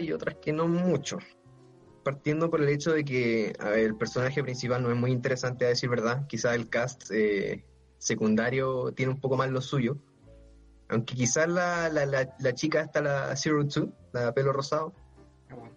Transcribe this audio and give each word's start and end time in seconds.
y 0.00 0.12
otras 0.12 0.36
que 0.40 0.52
no 0.52 0.66
mucho. 0.66 1.18
Partiendo 2.02 2.50
por 2.50 2.62
el 2.62 2.68
hecho 2.70 2.92
de 2.92 3.04
que 3.04 3.52
a 3.58 3.68
ver, 3.68 3.80
el 3.80 3.96
personaje 3.96 4.42
principal 4.42 4.82
no 4.82 4.90
es 4.90 4.96
muy 4.96 5.10
interesante 5.10 5.66
a 5.66 5.68
decir 5.68 5.90
verdad, 5.90 6.26
quizás 6.26 6.54
el 6.54 6.70
cast 6.70 7.10
eh, 7.10 7.64
secundario 7.98 8.92
tiene 8.92 9.12
un 9.12 9.20
poco 9.20 9.36
más 9.36 9.50
lo 9.50 9.60
suyo, 9.60 9.98
aunque 10.88 11.14
quizás 11.14 11.48
la, 11.48 11.88
la, 11.90 12.06
la, 12.06 12.54
chica 12.54 12.80
hasta 12.80 13.02
la 13.02 13.36
Zero 13.36 13.66
Two, 13.66 13.92
la 14.12 14.32
pelo 14.32 14.52
rosado, 14.52 14.94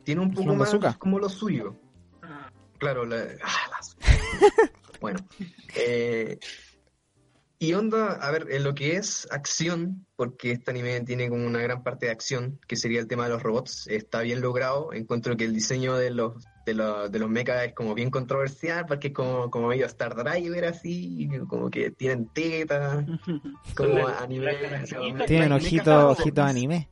tiene 0.03 0.21
un 0.21 0.33
poco 0.33 0.55
más 0.55 0.75
como 0.97 1.19
lo 1.19 1.29
suyo. 1.29 1.75
Claro, 2.77 3.05
la, 3.05 3.25
ah, 3.43 3.79
bueno. 5.01 5.19
Eh, 5.75 6.37
y 7.59 7.73
onda, 7.73 8.13
a 8.13 8.31
ver, 8.31 8.47
en 8.51 8.63
lo 8.63 8.75
que 8.75 8.97
es 8.97 9.27
acción, 9.31 10.05
porque 10.15 10.51
este 10.51 10.71
anime 10.71 11.01
tiene 11.01 11.27
como 11.29 11.45
una 11.45 11.59
gran 11.59 11.81
parte 11.81 12.05
de 12.05 12.11
acción, 12.11 12.59
que 12.67 12.75
sería 12.75 12.99
el 12.99 13.07
tema 13.07 13.23
de 13.23 13.31
los 13.31 13.41
robots, 13.41 13.87
está 13.87 14.21
bien 14.21 14.41
logrado. 14.41 14.93
Encuentro 14.93 15.35
que 15.35 15.45
el 15.45 15.53
diseño 15.53 15.95
de 15.95 16.11
los 16.11 16.45
de, 16.67 16.73
los, 16.73 17.11
de 17.11 17.19
los 17.19 17.29
mechas 17.29 17.65
es 17.65 17.73
como 17.73 17.95
bien 17.95 18.11
controversial, 18.11 18.85
porque 18.85 19.07
es 19.07 19.13
como, 19.13 19.49
como 19.49 19.69
medio 19.69 19.85
Star 19.85 20.15
Driver 20.15 20.65
así, 20.65 21.29
como 21.47 21.69
que 21.69 21.91
tienen 21.91 22.27
tetas, 22.27 23.05
como 23.75 24.07
anime. 24.07 24.55
Tienen 25.25 25.51
ojitos 25.51 26.19
ojito 26.19 26.43
anime. 26.43 26.89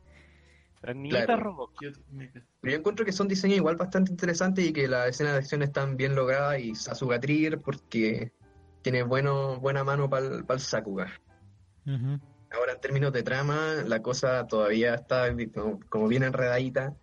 Claro. 1.09 1.71
Pero 1.79 2.71
yo 2.71 2.77
encuentro 2.77 3.05
que 3.05 3.11
son 3.11 3.27
diseños 3.27 3.57
igual 3.57 3.75
bastante 3.75 4.11
interesantes 4.11 4.65
y 4.65 4.73
que 4.73 4.87
las 4.87 5.09
escenas 5.09 5.33
de 5.33 5.39
acción 5.39 5.63
están 5.63 5.97
bien 5.97 6.15
logradas 6.15 6.59
y 6.59 6.71
a 6.71 6.95
su 6.95 7.07
gatrir 7.07 7.59
porque 7.59 8.31
tiene 8.85 9.01
bueno, 9.01 9.59
buena 9.59 9.83
mano 9.83 10.07
para 10.11 10.27
el 10.27 10.59
Sakuga. 10.59 11.11
Ahora, 12.51 12.73
en 12.73 12.79
términos 12.79 13.11
de 13.13 13.23
trama, 13.23 13.77
la 13.83 14.03
cosa 14.03 14.45
todavía 14.45 14.93
está 14.93 15.35
como, 15.89 16.07
bien 16.07 16.21
enredadita. 16.21 16.95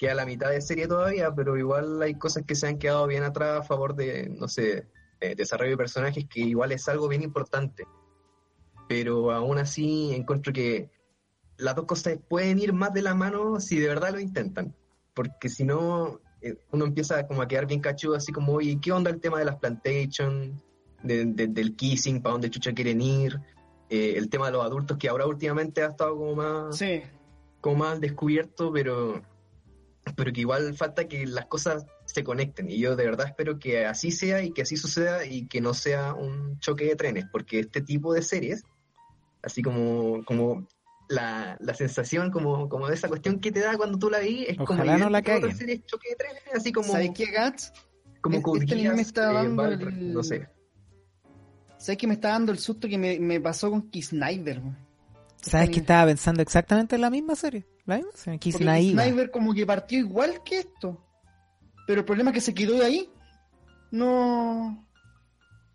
Queda 0.00 0.14
la 0.14 0.26
mitad 0.26 0.50
de 0.50 0.60
serie 0.60 0.88
todavía, 0.88 1.32
pero 1.32 1.56
igual 1.56 2.02
hay 2.02 2.14
cosas 2.14 2.42
que 2.44 2.56
se 2.56 2.66
han 2.66 2.78
quedado 2.78 3.06
bien 3.06 3.22
atrás 3.22 3.60
a 3.60 3.62
favor 3.62 3.94
de, 3.94 4.28
no 4.30 4.48
sé, 4.48 4.88
desarrollo 5.20 5.70
de 5.70 5.76
personajes, 5.76 6.26
que 6.28 6.40
igual 6.40 6.72
es 6.72 6.88
algo 6.88 7.06
bien 7.06 7.22
importante. 7.22 7.84
Pero 8.88 9.30
aún 9.30 9.58
así 9.58 10.12
encuentro 10.12 10.52
que 10.52 10.90
las 11.56 11.76
dos 11.76 11.84
cosas 11.84 12.18
pueden 12.28 12.58
ir 12.58 12.72
más 12.72 12.92
de 12.92 13.02
la 13.02 13.14
mano 13.14 13.60
si 13.60 13.78
de 13.78 13.86
verdad 13.86 14.10
lo 14.10 14.18
intentan. 14.18 14.74
Porque 15.14 15.50
si 15.50 15.62
no, 15.62 16.20
eh, 16.40 16.58
uno 16.72 16.84
empieza 16.84 17.28
como 17.28 17.42
a 17.42 17.46
quedar 17.46 17.68
bien 17.68 17.80
cachudo, 17.80 18.16
así 18.16 18.32
como, 18.32 18.54
oye, 18.54 18.80
¿qué 18.82 18.90
onda 18.90 19.12
el 19.12 19.20
tema 19.20 19.38
de 19.38 19.44
las 19.44 19.56
plantations? 19.60 20.65
Del 21.06 21.76
kissing, 21.76 22.22
para 22.22 22.32
dónde 22.32 22.50
chucha 22.50 22.72
quieren 22.72 23.00
ir, 23.00 23.40
eh, 23.88 24.14
el 24.16 24.28
tema 24.28 24.46
de 24.46 24.52
los 24.52 24.64
adultos 24.64 24.98
que 24.98 25.08
ahora 25.08 25.26
últimamente 25.26 25.82
ha 25.82 25.88
estado 25.88 26.16
como 26.16 26.34
más, 26.34 26.80
como 27.60 27.76
más 27.76 28.00
descubierto, 28.00 28.72
pero, 28.72 29.22
pero 30.16 30.32
que 30.32 30.40
igual 30.40 30.74
falta 30.74 31.06
que 31.06 31.24
las 31.26 31.46
cosas 31.46 31.86
se 32.04 32.24
conecten. 32.24 32.68
Y 32.68 32.78
yo 32.78 32.96
de 32.96 33.04
verdad 33.04 33.28
espero 33.28 33.58
que 33.58 33.86
así 33.86 34.10
sea 34.10 34.42
y 34.42 34.50
que 34.50 34.62
así 34.62 34.76
suceda 34.76 35.24
y 35.24 35.46
que 35.46 35.60
no 35.60 35.72
sea 35.72 36.14
un 36.14 36.58
choque 36.58 36.86
de 36.86 36.96
trenes, 36.96 37.26
porque 37.30 37.60
este 37.60 37.80
tipo 37.80 38.12
de 38.12 38.22
series, 38.22 38.64
así 39.42 39.62
como, 39.62 40.24
como 40.24 40.66
la, 41.08 41.56
la 41.60 41.74
sensación 41.74 42.32
como, 42.32 42.68
como 42.68 42.88
de 42.88 42.94
esa 42.94 43.06
cuestión 43.06 43.38
que 43.38 43.52
te 43.52 43.60
da 43.60 43.76
cuando 43.76 43.98
tú 43.98 44.10
la 44.10 44.18
vi 44.18 44.46
es 44.48 44.56
como 44.56 44.82
no 44.82 45.10
la 45.10 45.22
series 45.22 45.86
choque 45.86 46.10
de 46.10 46.16
trenes, 46.16 46.42
así 46.52 46.72
como... 46.72 46.90
¿Sabes 46.90 47.12
qué, 47.14 47.26
Gats? 47.26 47.72
Como 48.20 48.56
este 48.56 48.74
me 48.74 49.00
está 49.00 49.30
eh, 49.30 49.34
dando 49.34 49.76
no 49.76 50.24
sé 50.24 50.55
¿Sabes 51.78 51.98
que 51.98 52.06
me 52.06 52.14
está 52.14 52.30
dando 52.30 52.52
el 52.52 52.58
susto 52.58 52.88
que 52.88 52.98
me, 52.98 53.40
pasó 53.40 53.70
con 53.70 53.90
Kiss 53.90 54.08
Snyder? 54.08 54.60
¿Sabes 55.36 55.70
que 55.70 55.80
estaba 55.80 56.06
pensando 56.06 56.42
exactamente 56.42 56.96
en 56.96 57.02
la 57.02 57.10
misma 57.10 57.36
serie? 57.36 57.66
¿La 57.84 57.96
misma 57.96 58.12
serie? 58.14 58.52
Snyder 58.52 59.30
como 59.30 59.54
que 59.54 59.66
partió 59.66 59.98
igual 59.98 60.42
que 60.44 60.58
esto. 60.60 61.04
Pero 61.86 62.00
el 62.00 62.04
problema 62.04 62.30
es 62.30 62.34
que 62.34 62.40
se 62.40 62.54
quedó 62.54 62.78
de 62.78 62.84
ahí. 62.84 63.10
No. 63.90 64.84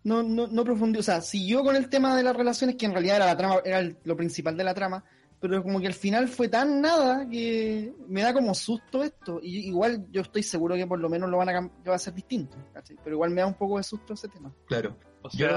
No, 0.04 0.22
no, 0.22 0.48
no 0.48 0.64
profundizó. 0.64 1.00
O 1.00 1.04
sea, 1.04 1.20
siguió 1.20 1.62
con 1.62 1.76
el 1.76 1.88
tema 1.88 2.16
de 2.16 2.22
las 2.22 2.36
relaciones, 2.36 2.76
que 2.76 2.86
en 2.86 2.92
realidad 2.92 3.16
era 3.16 3.26
la 3.26 3.36
trama, 3.36 3.56
era 3.64 3.82
lo 4.04 4.16
principal 4.16 4.56
de 4.56 4.64
la 4.64 4.74
trama. 4.74 5.04
Pero 5.42 5.60
como 5.60 5.80
que 5.80 5.88
al 5.88 5.94
final 5.94 6.28
fue 6.28 6.46
tan 6.46 6.80
nada 6.80 7.28
que 7.28 7.92
me 8.06 8.22
da 8.22 8.32
como 8.32 8.54
susto 8.54 9.02
esto. 9.02 9.40
Y 9.42 9.66
igual 9.66 10.06
yo 10.08 10.22
estoy 10.22 10.44
seguro 10.44 10.76
que 10.76 10.86
por 10.86 11.00
lo 11.00 11.08
menos 11.08 11.28
lo 11.28 11.36
van 11.36 11.48
a 11.48 11.60
va 11.60 11.96
a 11.96 11.98
ser 11.98 12.14
distinto. 12.14 12.56
Pero 13.02 13.16
igual 13.16 13.30
me 13.30 13.40
da 13.40 13.48
un 13.48 13.54
poco 13.54 13.78
de 13.78 13.82
susto 13.82 14.14
ese 14.14 14.28
tema. 14.28 14.54
Claro. 14.66 14.96
Yo 15.32 15.48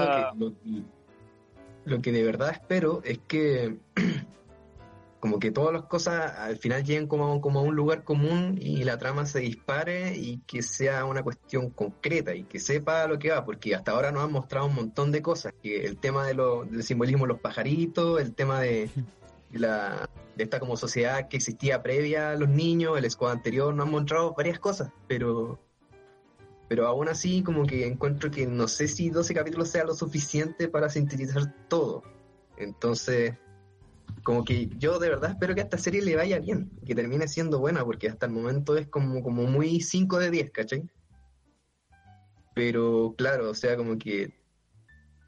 lo 1.84 2.02
que, 2.02 2.10
de 2.10 2.24
verdad 2.24 2.50
espero 2.50 3.00
es 3.04 3.20
que 3.28 3.78
como 5.20 5.38
que 5.38 5.52
todas 5.52 5.72
las 5.72 5.84
cosas 5.84 6.32
al 6.36 6.56
final 6.56 6.82
lleguen 6.82 7.06
como, 7.06 7.40
como 7.40 7.60
a 7.60 7.62
un 7.62 7.76
lugar 7.76 8.02
común 8.02 8.58
y 8.60 8.82
la 8.82 8.98
trama 8.98 9.24
se 9.24 9.38
dispare 9.38 10.16
y 10.16 10.38
que 10.48 10.62
sea 10.62 11.04
una 11.04 11.22
cuestión 11.22 11.70
concreta 11.70 12.34
y 12.34 12.42
que 12.42 12.58
sepa 12.58 13.06
lo 13.06 13.20
que 13.20 13.30
va, 13.30 13.44
porque 13.44 13.76
hasta 13.76 13.92
ahora 13.92 14.10
nos 14.10 14.24
han 14.24 14.32
mostrado 14.32 14.66
un 14.66 14.74
montón 14.74 15.12
de 15.12 15.22
cosas, 15.22 15.54
que 15.62 15.84
el 15.84 15.96
tema 15.98 16.26
de 16.26 16.34
lo, 16.34 16.64
del 16.64 16.82
simbolismo 16.82 17.22
de 17.22 17.28
los 17.28 17.40
pajaritos, 17.40 18.20
el 18.20 18.34
tema 18.34 18.60
de, 18.60 18.90
de 19.60 20.44
esta 20.44 20.60
como 20.60 20.76
sociedad 20.76 21.28
que 21.28 21.36
existía 21.36 21.82
previa 21.82 22.30
a 22.30 22.36
los 22.36 22.48
niños, 22.48 22.98
el 22.98 23.10
squad 23.10 23.32
anterior, 23.32 23.74
nos 23.74 23.86
han 23.86 23.92
mostrado 23.92 24.34
varias 24.34 24.58
cosas, 24.58 24.90
pero 25.08 25.60
pero 26.68 26.86
aún 26.86 27.08
así 27.08 27.42
como 27.42 27.64
que 27.64 27.86
encuentro 27.86 28.30
que 28.30 28.46
no 28.46 28.66
sé 28.66 28.88
si 28.88 29.10
12 29.10 29.34
capítulos 29.34 29.68
sea 29.68 29.84
lo 29.84 29.94
suficiente 29.94 30.68
para 30.68 30.88
sintetizar 30.88 31.54
todo. 31.68 32.02
Entonces, 32.56 33.34
como 34.24 34.44
que 34.44 34.68
yo 34.78 34.98
de 34.98 35.10
verdad 35.10 35.30
espero 35.30 35.54
que 35.54 35.60
a 35.60 35.64
esta 35.64 35.78
serie 35.78 36.02
le 36.02 36.16
vaya 36.16 36.40
bien, 36.40 36.70
que 36.84 36.94
termine 36.94 37.28
siendo 37.28 37.60
buena, 37.60 37.84
porque 37.84 38.08
hasta 38.08 38.26
el 38.26 38.32
momento 38.32 38.76
es 38.76 38.88
como, 38.88 39.22
como 39.22 39.44
muy 39.44 39.80
5 39.80 40.18
de 40.18 40.30
10, 40.30 40.50
¿cachai? 40.50 40.90
Pero 42.54 43.14
claro, 43.16 43.50
o 43.50 43.54
sea, 43.54 43.76
como 43.76 43.98
que 43.98 44.34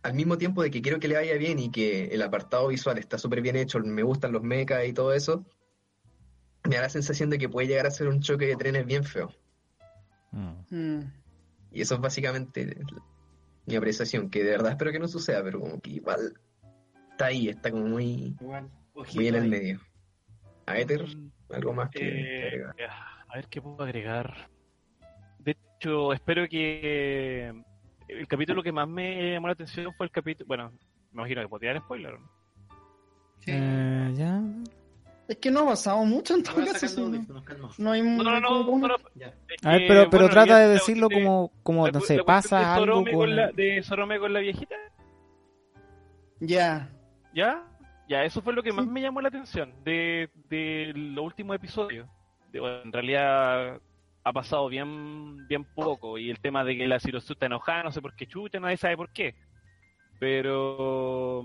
al 0.03 0.14
mismo 0.14 0.38
tiempo 0.38 0.62
de 0.62 0.70
que 0.70 0.82
quiero 0.82 1.00
que 1.00 1.09
le 1.09 1.16
vaya 1.16 1.34
bien 1.36 1.59
y 1.59 1.70
que 1.70 2.06
el 2.06 2.22
apartado 2.22 2.69
visual 2.69 2.98
está 2.98 3.19
súper 3.19 3.41
bien 3.41 3.56
hecho, 3.56 3.81
me 3.81 4.03
gustan 4.03 4.32
los 4.32 4.42
mechas 4.42 4.86
y 4.86 4.92
todo 4.92 5.12
eso, 5.12 5.44
me 6.69 6.76
da 6.76 6.82
la 6.82 6.88
sensación 6.88 7.31
de 7.31 7.38
que 7.38 7.48
puede 7.48 7.69
llegar 7.69 7.86
a 7.86 7.91
ser 7.91 8.09
un 8.09 8.20
choque 8.20 8.47
de 8.47 8.56
trenes 8.56 8.86
bien 8.86 9.04
feo. 9.04 9.32
Mm. 10.31 10.54
Mm. 10.70 11.12
Y 11.72 11.81
eso 11.82 11.94
es 11.94 12.00
básicamente 12.00 12.76
mi 13.66 13.76
apreciación, 13.76 14.31
que 14.31 14.42
de 14.44 14.50
verdad 14.50 14.72
espero 14.72 14.92
que 14.92 14.98
no 14.98 15.09
suceda, 15.09 15.42
pero 15.42 15.60
como 15.60 15.81
que 15.81 15.91
igual 15.91 16.34
está 17.10 17.26
ahí, 17.26 17.48
está 17.48 17.70
como 17.70 17.86
muy, 17.86 18.36
muy 19.15 19.28
en 19.28 19.34
el 19.34 19.48
medio. 19.48 19.80
A 20.66 20.78
Ether, 20.78 21.04
mm, 21.04 21.30
algo 21.50 21.72
más 21.72 21.91
que, 21.91 22.09
eh, 22.09 22.65
agregar. 22.65 22.75
A 23.28 23.36
ver 23.36 23.48
qué 23.48 23.60
puedo 23.60 23.82
agregar. 23.82 24.48
De 25.38 25.56
hecho, 25.76 26.12
espero 26.12 26.48
que 26.48 27.53
el 28.09 28.27
capítulo 28.27 28.63
que 28.63 28.73
más 28.73 28.89
me 28.89 29.33
llamó 29.33 29.49
la 29.49 29.53
atención 29.53 29.93
fue 29.95 30.07
el 30.07 30.13
capítulo. 30.13 30.47
Bueno, 30.47 30.73
me 31.13 31.23
imagino 31.23 31.43
que 31.43 31.49
podría 31.49 31.73
dar 31.73 31.83
spoiler, 31.83 32.19
¿no? 32.19 32.31
Sí. 33.41 33.51
Eh, 33.55 34.13
ya. 34.15 34.43
Es 35.29 35.37
que 35.37 35.51
no 35.51 35.61
ha 35.61 35.67
pasado 35.67 36.05
mucho 36.05 36.35
en 36.35 36.43
todo 36.43 36.65
caso. 36.65 37.11
No, 37.77 37.93
hay 37.93 38.01
no, 38.01 38.23
no, 38.23 38.41
no, 38.41 38.79
no, 38.79 38.95
A 39.63 39.73
ver, 39.73 39.83
pero, 39.87 40.11
pero 40.11 40.29
trata 40.31 40.59
de 40.59 40.69
decirlo 40.69 41.11
como, 41.11 41.53
como 41.63 41.87
no 41.87 42.01
sé, 42.01 42.25
pasa 42.25 42.75
algo 42.75 43.05
con... 43.05 43.37
La, 43.37 43.53
¿De 43.53 43.83
Sorome 43.83 44.19
con 44.19 44.33
la 44.33 44.41
viejita? 44.41 44.75
Ya. 46.41 46.91
¿Ya? 47.35 47.63
Ya, 48.09 48.25
eso 48.25 48.41
fue 48.41 48.55
lo 48.55 48.63
que 48.63 48.73
más 48.73 48.87
me 48.87 49.03
llamó 49.03 49.21
la 49.21 49.29
atención 49.29 49.75
de, 49.85 50.31
de 50.49 50.93
los 50.95 51.23
últimos 51.23 51.57
episodios. 51.57 52.09
en 52.55 52.91
realidad 52.91 53.83
ha 54.28 54.33
pasado 54.33 54.69
bien 54.69 55.47
bien 55.49 55.65
poco 55.65 56.19
y 56.19 56.31
el 56.31 56.41
tema 56.41 56.65
de 56.65 56.77
que 56.77 56.87
la 56.87 57.00
Cirosu 57.00 57.33
está 57.33 57.47
enojada, 57.47 57.84
no 57.84 57.93
sé 57.93 58.03
por 58.03 58.15
qué 58.15 58.27
chucha, 58.27 58.61
nadie 58.61 58.77
sabe 58.77 58.97
por 58.97 59.11
qué. 59.11 59.34
Pero 60.21 61.44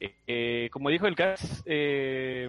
eh, 0.00 0.68
como 0.72 0.90
dijo 0.90 1.06
el 1.06 1.14
Gas, 1.14 1.62
eh, 1.66 2.48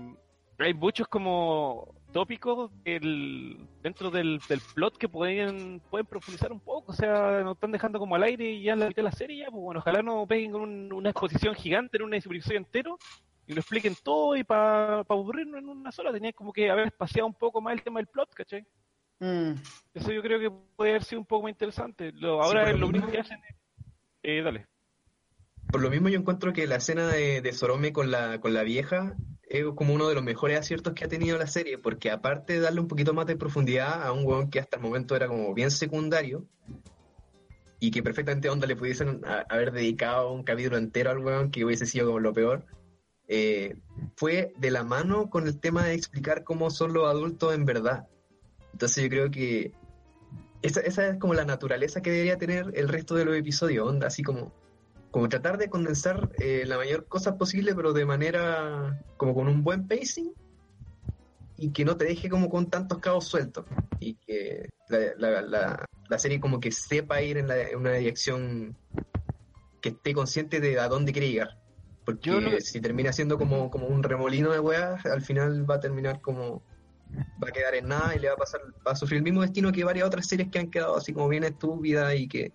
hay 0.60 0.74
muchos 0.74 1.08
como 1.08 1.94
tópicos 2.12 2.72
dentro 2.84 4.10
del, 4.10 4.40
plot 4.74 4.98
que 4.98 5.10
pueden, 5.10 5.82
pueden 5.90 6.06
profundizar 6.06 6.52
un 6.52 6.60
poco, 6.60 6.92
o 6.92 6.96
sea, 6.96 7.42
nos 7.44 7.56
están 7.56 7.72
dejando 7.72 8.00
como 8.00 8.16
al 8.16 8.24
aire 8.24 8.46
y 8.52 8.64
ya 8.64 8.76
la 8.76 8.88
mitad 8.88 9.04
la 9.04 9.12
serie, 9.12 9.40
ya, 9.40 9.52
pues 9.52 9.62
bueno, 9.62 9.80
ojalá 9.82 10.02
no 10.02 10.26
peguen 10.26 10.52
con 10.52 10.94
una 10.94 11.10
exposición 11.10 11.54
gigante 11.54 11.98
en 11.98 12.04
un 12.04 12.14
episodio 12.14 12.58
entero 12.58 12.98
y 13.46 13.54
lo 13.54 13.60
expliquen 13.60 13.96
todo 14.04 14.36
y 14.36 14.44
para 14.44 15.04
pa 15.04 15.14
aburrirnos 15.14 15.60
en 15.62 15.70
una 15.70 15.92
sola, 15.92 16.12
tenía 16.12 16.34
como 16.34 16.54
que 16.54 16.70
haber 16.70 16.88
espaciado 16.88 17.28
un 17.28 17.34
poco 17.34 17.62
más 17.62 17.74
el 17.74 17.84
tema 17.84 18.00
del 18.00 18.08
plot, 18.08 18.34
¿cachai? 18.34 18.66
Mm. 19.20 19.54
Eso 19.94 20.12
yo 20.12 20.22
creo 20.22 20.40
que 20.40 20.52
puede 20.76 20.92
haber 20.92 21.04
sido 21.04 21.22
un 21.22 21.28
poco 21.28 21.44
más 21.44 21.52
interesante. 21.52 22.12
Lo, 22.14 22.42
ahora 22.42 22.72
lo 22.74 22.88
único 22.88 23.08
que 23.08 23.20
hacen 23.20 23.40
es... 23.50 23.56
Eh, 24.24 24.42
dale. 24.42 24.68
Por 25.72 25.82
lo 25.82 25.90
mismo 25.90 26.10
yo 26.10 26.20
encuentro 26.20 26.54
que 26.54 26.68
la 26.68 26.78
escena 26.78 27.08
de, 27.08 27.42
de 27.42 27.54
Sorome 27.54 27.92
con 27.92 28.12
la, 28.12 28.40
con 28.40 28.54
la 28.54 28.64
vieja 28.64 29.16
es 29.44 29.66
como 29.76 29.94
uno 29.94 30.08
de 30.08 30.16
los 30.16 30.24
mejores 30.24 30.60
aciertos 30.60 30.94
que 30.94 31.06
ha 31.06 31.08
tenido 31.08 31.38
la 31.38 31.48
serie, 31.48 31.78
porque 31.78 32.12
aparte 32.12 32.54
de 32.54 32.60
darle 32.60 32.82
un 32.82 32.88
poquito 32.88 33.14
más 33.14 33.26
de 33.28 33.38
profundidad 33.38 34.04
a 34.04 34.12
un 34.12 34.26
weón 34.26 34.50
que 34.50 34.60
hasta 34.60 34.78
el 34.78 34.84
momento 34.84 35.16
era 35.16 35.28
como 35.28 35.54
bien 35.54 35.72
secundario, 35.72 36.46
y 37.80 37.92
que 37.92 38.04
perfectamente 38.04 38.50
onda 38.50 38.68
le 38.68 38.76
pudiesen 38.76 39.22
haber 39.50 39.72
dedicado 39.72 40.32
un 40.32 40.44
capítulo 40.44 40.78
entero 40.78 41.12
al 41.12 41.20
weón 41.20 41.52
que 41.52 41.64
hubiese 41.64 41.86
sido 41.86 42.08
como 42.08 42.20
lo 42.20 42.34
peor, 42.34 42.66
eh, 43.28 43.76
fue 44.16 44.54
de 44.58 44.72
la 44.72 44.84
mano 44.84 45.30
con 45.30 45.48
el 45.48 45.60
tema 45.60 45.86
de 45.86 45.94
explicar 45.94 46.44
cómo 46.44 46.70
son 46.70 46.94
los 46.94 47.08
adultos 47.08 47.54
en 47.54 47.66
verdad. 47.66 48.08
Entonces 48.74 49.04
yo 49.04 49.10
creo 49.10 49.32
que 49.32 49.72
esa, 50.62 50.82
esa 50.82 51.08
es 51.08 51.20
como 51.20 51.34
la 51.34 51.46
naturaleza 51.46 52.02
que 52.02 52.12
debería 52.12 52.38
tener 52.38 52.72
el 52.76 52.88
resto 52.88 53.16
de 53.16 53.26
los 53.26 53.36
episodios, 53.36 53.88
onda, 53.88 54.08
así 54.08 54.24
como, 54.24 54.54
como 55.12 55.30
tratar 55.30 55.58
de 55.58 55.70
condensar 55.70 56.30
eh, 56.40 56.64
la 56.66 56.78
mayor 56.78 57.08
cosa 57.08 57.38
posible, 57.38 57.76
pero 57.76 57.94
de 57.94 58.06
manera 58.06 59.04
como 59.18 59.34
con 59.34 59.48
un 59.48 59.64
buen 59.64 59.88
pacing 59.88 60.34
y 61.58 61.72
que 61.72 61.86
no 61.86 61.98
te 61.98 62.06
deje 62.06 62.30
como 62.30 62.50
con 62.50 62.70
tantos 62.70 63.00
cabos 63.00 63.26
sueltos 63.26 63.66
y 64.00 64.16
que 64.16 64.70
la, 64.90 65.42
la, 65.42 65.86
la, 66.08 66.20
serie 66.20 66.40
como 66.40 66.60
que 66.60 66.72
sepa 66.72 67.22
ir 67.22 67.38
en, 67.38 67.50
en, 67.50 67.78
una 67.78 67.94
dirección 67.94 68.78
que 69.82 69.90
esté 69.90 70.14
consciente 70.14 70.60
de 70.60 70.80
a 70.80 70.88
dónde 70.88 71.12
quiere 71.12 71.32
llegar. 71.32 71.58
Porque 72.06 72.62
si 72.62 72.80
termina 72.80 73.12
siendo 73.12 73.38
como, 73.38 73.70
como 73.70 73.88
un 73.88 74.02
remolino 74.02 74.52
de 74.52 74.62
weas, 74.62 75.06
al 75.06 75.22
final 75.22 75.70
va 75.70 75.76
a 75.76 75.80
terminar 75.82 76.22
como 76.22 76.64
va 77.44 77.50
a 77.50 77.52
quedar 77.52 77.76
en 77.76 77.88
nada 77.88 78.16
y 78.16 78.20
le 78.20 78.28
va 78.28 78.34
a 78.34 78.38
pasar, 78.38 78.62
va 78.86 78.92
a 78.92 78.96
sufrir 78.96 79.18
el 79.18 79.24
mismo 79.24 79.42
destino 79.42 79.72
que 79.72 79.84
varias 79.84 80.08
otras 80.08 80.28
series 80.28 80.50
que 80.50 80.60
han 80.60 80.70
quedado 80.70 80.98
así 80.98 81.14
como 81.14 81.30
bien 81.30 81.44
estúpidas 81.44 82.16
y 82.16 82.28
que 82.28 82.52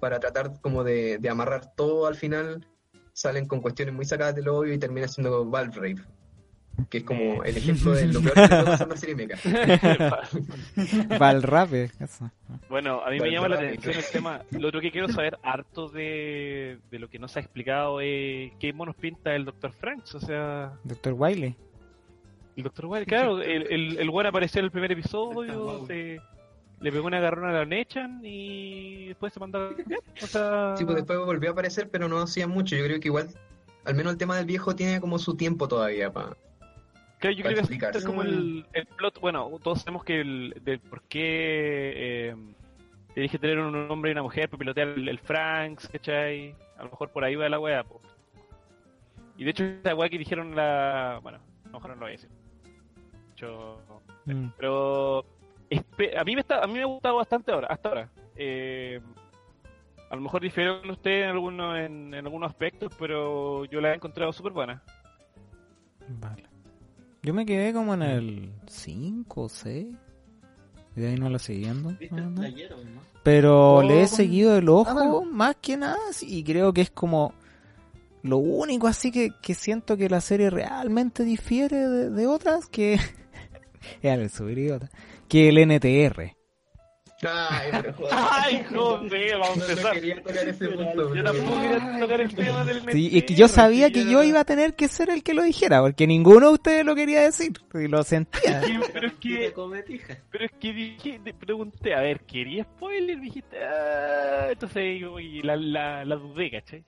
para 0.00 0.18
tratar 0.18 0.60
como 0.60 0.82
de, 0.84 1.18
de 1.18 1.28
amarrar 1.28 1.74
todo 1.74 2.06
al 2.06 2.14
final 2.14 2.66
salen 3.12 3.46
con 3.46 3.60
cuestiones 3.60 3.94
muy 3.94 4.04
sacadas 4.04 4.34
del 4.34 4.48
obvio 4.48 4.72
y 4.72 4.78
termina 4.78 5.08
siendo 5.08 5.44
Valve 5.44 5.96
que 6.88 6.98
es 6.98 7.04
como 7.04 7.42
el 7.44 7.56
ejemplo 7.56 7.92
de 7.92 8.06
lo 8.06 8.20
peor 8.20 8.34
que 8.34 8.48
puede 8.48 8.64
pasar 8.64 8.86
en 8.86 8.88
la 8.88 8.96
serie 8.96 9.14
meca. 9.14 9.38
Valrape. 11.18 11.90
Bueno, 12.68 13.02
a 13.04 13.10
mí 13.10 13.20
me 13.20 13.30
llama 13.30 13.48
la 13.48 13.56
atención 13.56 13.96
el 13.96 14.04
tema. 14.10 14.42
Lo 14.50 14.68
otro 14.68 14.80
que 14.80 14.90
quiero 14.90 15.08
saber, 15.08 15.36
harto 15.42 15.88
de, 15.88 16.78
de 16.90 16.98
lo 16.98 17.08
que 17.10 17.18
nos 17.18 17.36
ha 17.36 17.40
explicado, 17.40 18.00
es 18.00 18.52
qué 18.58 18.72
monos 18.72 18.96
pinta 18.96 19.34
el 19.34 19.44
Dr. 19.44 19.72
Franks, 19.72 20.14
o 20.14 20.20
sea. 20.20 20.72
Dr. 20.84 21.12
Wiley. 21.12 21.56
El 22.56 22.64
Dr. 22.64 22.86
Wiley, 22.86 23.06
claro, 23.06 23.40
el, 23.42 23.66
el, 23.70 23.98
el 23.98 24.26
apareció 24.26 24.58
en 24.58 24.66
el 24.66 24.70
primer 24.70 24.92
episodio, 24.92 25.86
se, 25.86 26.20
le 26.80 26.92
pegó 26.92 27.06
una 27.06 27.18
agarrona 27.18 27.50
a 27.50 27.52
la 27.52 27.64
Nechan 27.64 28.20
y 28.24 29.08
después 29.08 29.32
se 29.32 29.40
mandó. 29.40 29.70
O 30.22 30.26
sea... 30.26 30.74
Sí, 30.76 30.84
pues 30.84 30.96
después 30.96 31.18
volvió 31.18 31.50
a 31.50 31.52
aparecer, 31.52 31.88
pero 31.90 32.08
no 32.08 32.18
hacía 32.18 32.46
mucho. 32.46 32.76
Yo 32.76 32.84
creo 32.84 33.00
que 33.00 33.08
igual, 33.08 33.28
al 33.84 33.94
menos 33.94 34.12
el 34.12 34.18
tema 34.18 34.36
del 34.36 34.46
viejo 34.46 34.74
tiene 34.74 35.00
como 35.00 35.18
su 35.18 35.36
tiempo 35.36 35.68
todavía 35.68 36.12
para 36.12 36.36
Claro, 37.18 37.36
yo 37.36 37.44
creo 37.44 37.66
que 37.66 37.98
es 37.98 38.04
como 38.04 38.22
el, 38.22 38.64
el, 38.72 38.86
plot. 38.86 39.20
Bueno, 39.20 39.50
todos 39.62 39.82
sabemos 39.82 40.04
que 40.04 40.22
el, 40.22 40.54
de 40.64 40.78
por 40.78 41.02
qué 41.02 42.32
eh, 43.14 43.28
que 43.28 43.38
tener 43.38 43.58
un 43.58 43.90
hombre 43.90 44.10
y 44.10 44.12
una 44.12 44.22
mujer 44.22 44.48
para 44.48 44.58
pilotear 44.58 44.88
el, 44.88 45.18
Franks, 45.18 45.86
¿cachai? 45.88 46.54
A 46.78 46.84
lo 46.84 46.90
mejor 46.90 47.10
por 47.10 47.22
ahí 47.22 47.34
va 47.34 47.46
la 47.50 47.60
weá, 47.60 47.84
Y 49.36 49.44
de 49.44 49.50
hecho, 49.50 49.64
esa 49.64 49.94
weá 49.94 50.08
que 50.08 50.16
dijeron 50.16 50.56
la. 50.56 51.20
Bueno, 51.22 51.40
a 51.64 51.68
lo 51.68 51.72
mejor 51.74 51.90
no 51.90 51.96
lo 51.96 52.00
voy 52.00 52.08
a 52.08 52.12
decir. 52.12 52.30
Mm. 54.26 54.48
Pero. 54.56 55.24
A 56.18 56.24
mí, 56.24 56.34
me 56.34 56.40
está, 56.40 56.64
a 56.64 56.66
mí 56.66 56.74
me 56.74 56.82
ha 56.82 56.86
gustado 56.86 57.16
bastante 57.16 57.52
ahora, 57.52 57.68
hasta 57.68 57.88
ahora. 57.88 58.10
Eh, 58.34 59.00
a 60.10 60.16
lo 60.16 60.20
mejor 60.20 60.42
difiero 60.42 60.80
con 60.80 60.90
usted 60.90 61.22
en, 61.22 61.28
algunos 61.28 61.78
en, 61.78 62.12
en 62.12 62.26
algunos 62.26 62.50
aspectos, 62.50 62.92
pero 62.98 63.64
yo 63.66 63.80
la 63.80 63.92
he 63.92 63.94
encontrado 63.94 64.32
súper 64.32 64.52
buena. 64.52 64.82
Vale. 66.08 66.50
Yo 67.22 67.34
me 67.34 67.44
quedé 67.44 67.72
como 67.72 67.94
en 67.94 68.02
el 68.02 68.52
5 68.66 69.42
o 69.42 69.48
6. 69.48 69.86
Y 70.96 71.00
de 71.00 71.08
ahí 71.08 71.16
no 71.16 71.28
la 71.30 71.38
siguiendo. 71.38 71.94
Pero 73.22 73.82
le 73.82 74.02
he 74.02 74.06
seguido 74.08 74.56
el 74.56 74.68
ojo 74.68 75.24
más 75.24 75.56
que 75.60 75.76
nada 75.76 75.98
y 76.22 76.42
creo 76.42 76.72
que 76.72 76.80
es 76.80 76.90
como 76.90 77.34
lo 78.22 78.38
único 78.38 78.86
así 78.86 79.12
que, 79.12 79.30
que 79.42 79.54
siento 79.54 79.96
que 79.96 80.08
la 80.08 80.20
serie 80.20 80.50
realmente 80.50 81.24
difiere 81.24 81.88
de, 81.88 82.26
otras 82.26 82.66
que... 82.66 82.98
es 84.02 84.18
el 84.18 84.30
subir 84.30 84.80
Que 85.28 85.48
el 85.48 85.58
NTR. 85.58 86.40
Ay, 87.22 87.68
pero 87.70 87.92
joder. 87.98 88.14
Ay, 88.14 88.64
joder, 88.70 89.38
vamos 89.38 89.58
a 89.58 89.70
empezar. 89.70 89.94
No 89.94 90.00
quería 90.00 90.22
tocar 90.22 90.48
ese 90.48 90.68
punto. 90.68 91.14
Yo 91.14 91.22
tampoco 91.24 91.60
quería 91.60 92.00
tocar 92.00 92.20
el 92.20 92.34
tema 92.34 92.64
del 92.64 92.92
Sí, 92.92 93.10
es 93.18 93.24
que 93.24 93.34
yo 93.34 93.48
sabía 93.48 93.90
que 93.90 94.10
yo 94.10 94.22
iba 94.22 94.40
a 94.40 94.44
tener 94.44 94.74
que 94.74 94.88
ser 94.88 95.10
el 95.10 95.22
que 95.22 95.34
lo 95.34 95.42
dijera, 95.42 95.82
porque 95.82 96.06
ninguno 96.06 96.48
de 96.48 96.52
ustedes 96.54 96.84
lo 96.84 96.94
quería 96.94 97.20
decir, 97.20 97.52
y 97.74 97.88
lo 97.88 98.02
sentía. 98.02 98.62
pero 98.92 99.08
es 99.08 99.14
que, 99.14 99.52
pero 100.30 100.44
es 100.44 100.52
que 100.58 100.72
dije, 100.72 101.20
te 101.22 101.34
pregunté, 101.34 101.94
a 101.94 102.00
ver, 102.00 102.20
¿quería 102.20 102.64
spoiler? 102.64 103.20
Dijiste, 103.20 103.58
ah, 103.62 104.48
entonces 104.50 105.00
y 105.20 105.42
la, 105.42 105.56
la, 105.56 106.04
la 106.04 106.16
dudé, 106.16 106.50
¿cachai? 106.50 106.84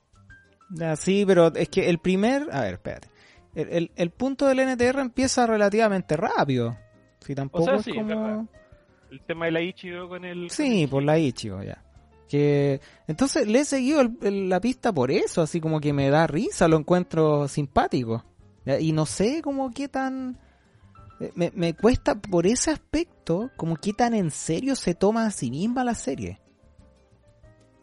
Ah, 0.80 0.96
sí, 0.96 1.24
pero 1.26 1.52
es 1.54 1.68
que 1.68 1.90
el 1.90 1.98
primer, 1.98 2.48
a 2.50 2.62
ver, 2.62 2.74
espérate. 2.74 3.11
El, 3.54 3.68
el, 3.68 3.90
el 3.96 4.10
punto 4.10 4.46
del 4.46 4.60
NTR 4.60 5.00
empieza 5.00 5.46
relativamente 5.46 6.16
rápido. 6.16 6.76
Si 7.20 7.34
tampoco 7.34 7.64
o 7.64 7.66
sea, 7.66 7.78
sí, 7.82 7.90
es 7.90 7.96
como 7.96 8.48
el 9.10 9.20
tema 9.20 9.44
de 9.46 9.52
la 9.52 9.60
Ichigo 9.60 10.08
con 10.08 10.24
el... 10.24 10.50
Sí, 10.50 10.86
por 10.86 11.02
la 11.02 11.18
Ichigo, 11.18 11.62
ya. 11.62 11.82
Que, 12.28 12.80
entonces 13.06 13.46
le 13.46 13.60
he 13.60 13.64
seguido 13.64 14.02
la 14.22 14.58
pista 14.60 14.92
por 14.92 15.10
eso, 15.10 15.42
así 15.42 15.60
como 15.60 15.80
que 15.80 15.92
me 15.92 16.08
da 16.08 16.26
risa, 16.26 16.66
lo 16.66 16.78
encuentro 16.78 17.46
simpático. 17.46 18.24
Y 18.80 18.92
no 18.92 19.06
sé 19.06 19.42
como 19.42 19.70
qué 19.70 19.88
tan... 19.88 20.38
Eh, 21.20 21.30
me, 21.34 21.52
me, 21.54 21.74
cuesta 21.74 22.14
por 22.14 22.46
ese 22.46 22.70
aspecto, 22.70 23.50
como 23.56 23.76
qué 23.76 23.92
tan 23.92 24.14
en 24.14 24.30
serio 24.30 24.74
se 24.76 24.94
toma 24.94 25.26
a 25.26 25.30
sí 25.30 25.50
misma 25.50 25.84
la 25.84 25.94
serie. 25.94 26.40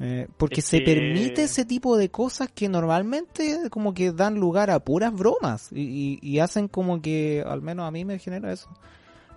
Eh, 0.01 0.27
porque 0.37 0.61
se 0.61 0.79
permite 0.79 1.43
ese 1.43 1.65
tipo 1.65 1.97
de 1.97 2.09
cosas 2.09 2.49
que 2.49 2.69
normalmente 2.69 3.69
como 3.69 3.93
que 3.93 4.13
dan 4.13 4.39
lugar 4.39 4.69
a 4.69 4.79
puras 4.79 5.13
bromas 5.13 5.67
y, 5.73 6.17
y, 6.21 6.39
hacen 6.39 6.69
como 6.69 7.01
que, 7.01 7.43
al 7.45 7.61
menos 7.61 7.85
a 7.85 7.91
mí 7.91 8.05
me 8.05 8.17
genera 8.17 8.53
eso, 8.53 8.69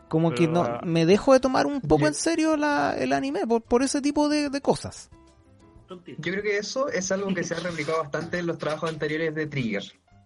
como 0.08 0.30
que 0.32 0.46
no 0.46 0.78
me 0.84 1.04
dejo 1.04 1.32
de 1.32 1.40
tomar 1.40 1.66
un 1.66 1.80
poco 1.80 2.06
en 2.06 2.14
serio 2.14 2.56
la, 2.56 2.94
el 2.96 3.12
anime 3.12 3.44
por, 3.44 3.62
por 3.62 3.82
ese 3.82 4.00
tipo 4.00 4.28
de, 4.28 4.60
cosas. 4.60 5.10
Yo 5.88 5.98
creo 6.20 6.42
que 6.42 6.58
eso 6.58 6.88
es 6.88 7.10
algo 7.10 7.34
que 7.34 7.42
se 7.42 7.54
ha 7.54 7.58
replicado 7.58 7.98
bastante 7.98 8.38
en 8.38 8.46
los 8.46 8.56
trabajos 8.56 8.88
anteriores 8.88 9.34
de 9.34 9.48
Trigger, 9.48 9.82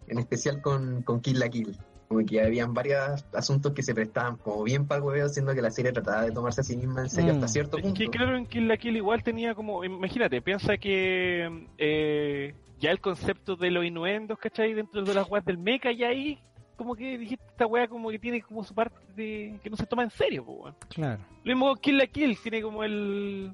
en 0.06 0.19
especial 0.19 0.61
con, 0.61 1.03
con 1.03 1.21
Kill 1.21 1.38
la 1.38 1.49
Kill. 1.49 1.79
Como 2.08 2.25
que 2.25 2.41
habían 2.41 2.73
varios 2.73 3.25
asuntos 3.32 3.73
que 3.73 3.82
se 3.82 3.94
prestaban 3.94 4.37
como 4.37 4.62
bien 4.62 4.87
para 4.87 4.99
el 4.99 5.05
hueveo, 5.05 5.29
siendo 5.29 5.55
que 5.55 5.62
la 5.62 5.70
serie 5.70 5.93
trataba 5.93 6.23
de 6.23 6.31
tomarse 6.31 6.61
a 6.61 6.64
sí 6.64 6.76
misma 6.76 7.03
en 7.03 7.11
serio 7.11 7.32
hasta 7.32 7.47
mm. 7.47 7.49
cierto 7.49 7.79
punto. 7.79 7.88
Es 7.88 7.94
que 7.94 8.17
claro, 8.17 8.37
en 8.37 8.47
Kill 8.47 8.69
la 8.69 8.76
Kill 8.76 8.97
igual 8.97 9.23
tenía 9.23 9.55
como, 9.55 9.85
imagínate, 9.85 10.41
piensa 10.41 10.76
que 10.76 11.67
eh, 11.79 12.55
ya 12.79 12.91
el 12.91 13.00
concepto 13.00 13.56
de 13.56 13.70
los 13.70 13.85
inuendos, 13.85 14.38
¿cachai? 14.38 14.75
Dentro 14.75 15.03
de 15.03 15.14
las 15.14 15.29
weas 15.29 15.44
del 15.44 15.58
mecha 15.58 15.91
ya 15.93 16.08
ahí 16.08 16.38
como 16.76 16.94
que 16.94 17.17
dijiste 17.17 17.44
esta 17.49 17.67
weá 17.67 17.88
como 17.88 18.11
que 18.11 18.19
tiene 18.19 18.43
como 18.43 18.62
su 18.62 18.75
parte 18.75 18.99
de 19.14 19.59
que 19.62 19.70
no 19.70 19.76
se 19.76 19.87
toma 19.87 20.02
en 20.02 20.11
serio, 20.11 20.45
pues, 20.45 20.75
Claro. 20.90 21.23
Lo 21.42 21.54
mismo 21.54 21.75
Kill 21.76 21.99
la 21.99 22.07
Kill, 22.07 22.38
tiene 22.40 22.62
como 22.62 22.85
el 22.85 23.52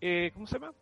eh, 0.00 0.30
¿cómo 0.34 0.46
se 0.46 0.58
llama? 0.58 0.72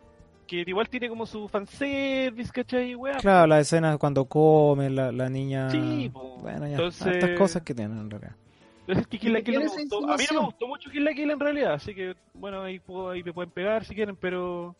Que 0.48 0.64
igual 0.66 0.88
tiene 0.88 1.08
como 1.10 1.26
su 1.26 1.46
fanservice, 1.46 2.50
¿cachai? 2.50 2.94
Weá, 2.94 3.18
claro, 3.18 3.46
la 3.46 3.60
escena 3.60 3.98
cuando 3.98 4.24
come 4.24 4.88
la, 4.88 5.12
la 5.12 5.28
niña. 5.28 5.70
Sí, 5.70 6.10
Bueno, 6.40 6.66
ya. 6.66 6.72
Entonces... 6.72 7.06
Estas 7.06 7.38
cosas 7.38 7.62
que 7.62 7.74
tienen 7.74 7.98
en 7.98 8.10
realidad. 8.10 8.34
Entonces 8.80 9.06
que 9.06 9.18
Kill 9.18 9.34
la 9.34 9.42
Kill 9.42 9.54
no 9.56 9.60
me 9.60 9.66
gustó. 9.66 10.10
A 10.10 10.16
mí 10.16 10.24
no 10.32 10.40
me 10.40 10.46
gustó 10.46 10.66
mucho 10.66 10.90
Kill 10.90 11.04
la 11.04 11.12
Kill 11.12 11.30
en 11.30 11.38
realidad, 11.38 11.74
así 11.74 11.94
que 11.94 12.14
bueno, 12.32 12.62
ahí, 12.62 12.78
puedo, 12.78 13.10
ahí 13.10 13.22
me 13.22 13.34
pueden 13.34 13.50
pegar 13.50 13.84
si 13.84 13.94
quieren, 13.94 14.16
pero 14.16 14.74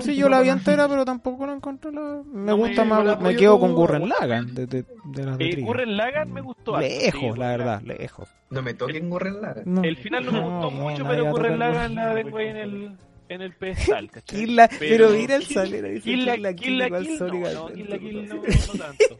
sí, 0.00 0.14
yo 0.14 0.28
la 0.28 0.40
vi 0.40 0.48
entera, 0.50 0.88
pero 0.88 1.04
tampoco 1.04 1.46
la 1.46 1.52
encontré. 1.54 1.90
La... 1.90 2.22
Me 2.24 2.52
gusta 2.52 2.84
más, 2.84 3.20
me 3.20 3.34
quedo 3.34 3.58
con 3.58 3.74
Gurren 3.74 4.08
Lagan. 4.08 4.54
De, 4.54 4.66
de, 4.66 4.84
de 5.06 5.24
las 5.24 5.40
eh, 5.40 5.60
Gurren 5.60 5.96
Lagan 5.96 6.32
me 6.32 6.40
gustó. 6.40 6.78
Lejos, 6.78 7.36
la 7.36 7.48
verdad, 7.48 7.82
lejos. 7.82 8.28
No 8.50 8.62
me 8.62 8.74
toquen 8.74 9.10
Gurren 9.10 9.42
Lagan. 9.42 9.84
El 9.84 9.96
final 9.96 10.26
no 10.26 10.32
me 10.32 10.40
gustó 10.40 10.70
mucho, 10.70 11.04
pero 11.08 11.30
Gurren 11.30 11.58
Lagan 11.58 11.94
la 11.96 12.14
tengo 12.14 12.38
ahí 12.38 12.46
en 12.46 12.56
el 12.56 12.96
en 13.34 13.42
el 13.42 13.52
pedestal, 13.56 14.10
pero, 14.28 14.68
pero 14.78 15.10
mira 15.10 15.36
el 15.36 15.46
salero, 15.46 15.88
dice 15.88 16.04
Kill 16.04 16.24
la 16.24 16.34
Kill, 16.54 16.78
la 16.78 16.90
Kill, 17.00 17.18
no, 17.18 17.26
no, 17.28 17.72
Kill 17.72 17.90
la 17.90 17.98
Kill 17.98 18.28
no, 18.28 18.34
no 18.36 18.42
tanto. 18.78 19.18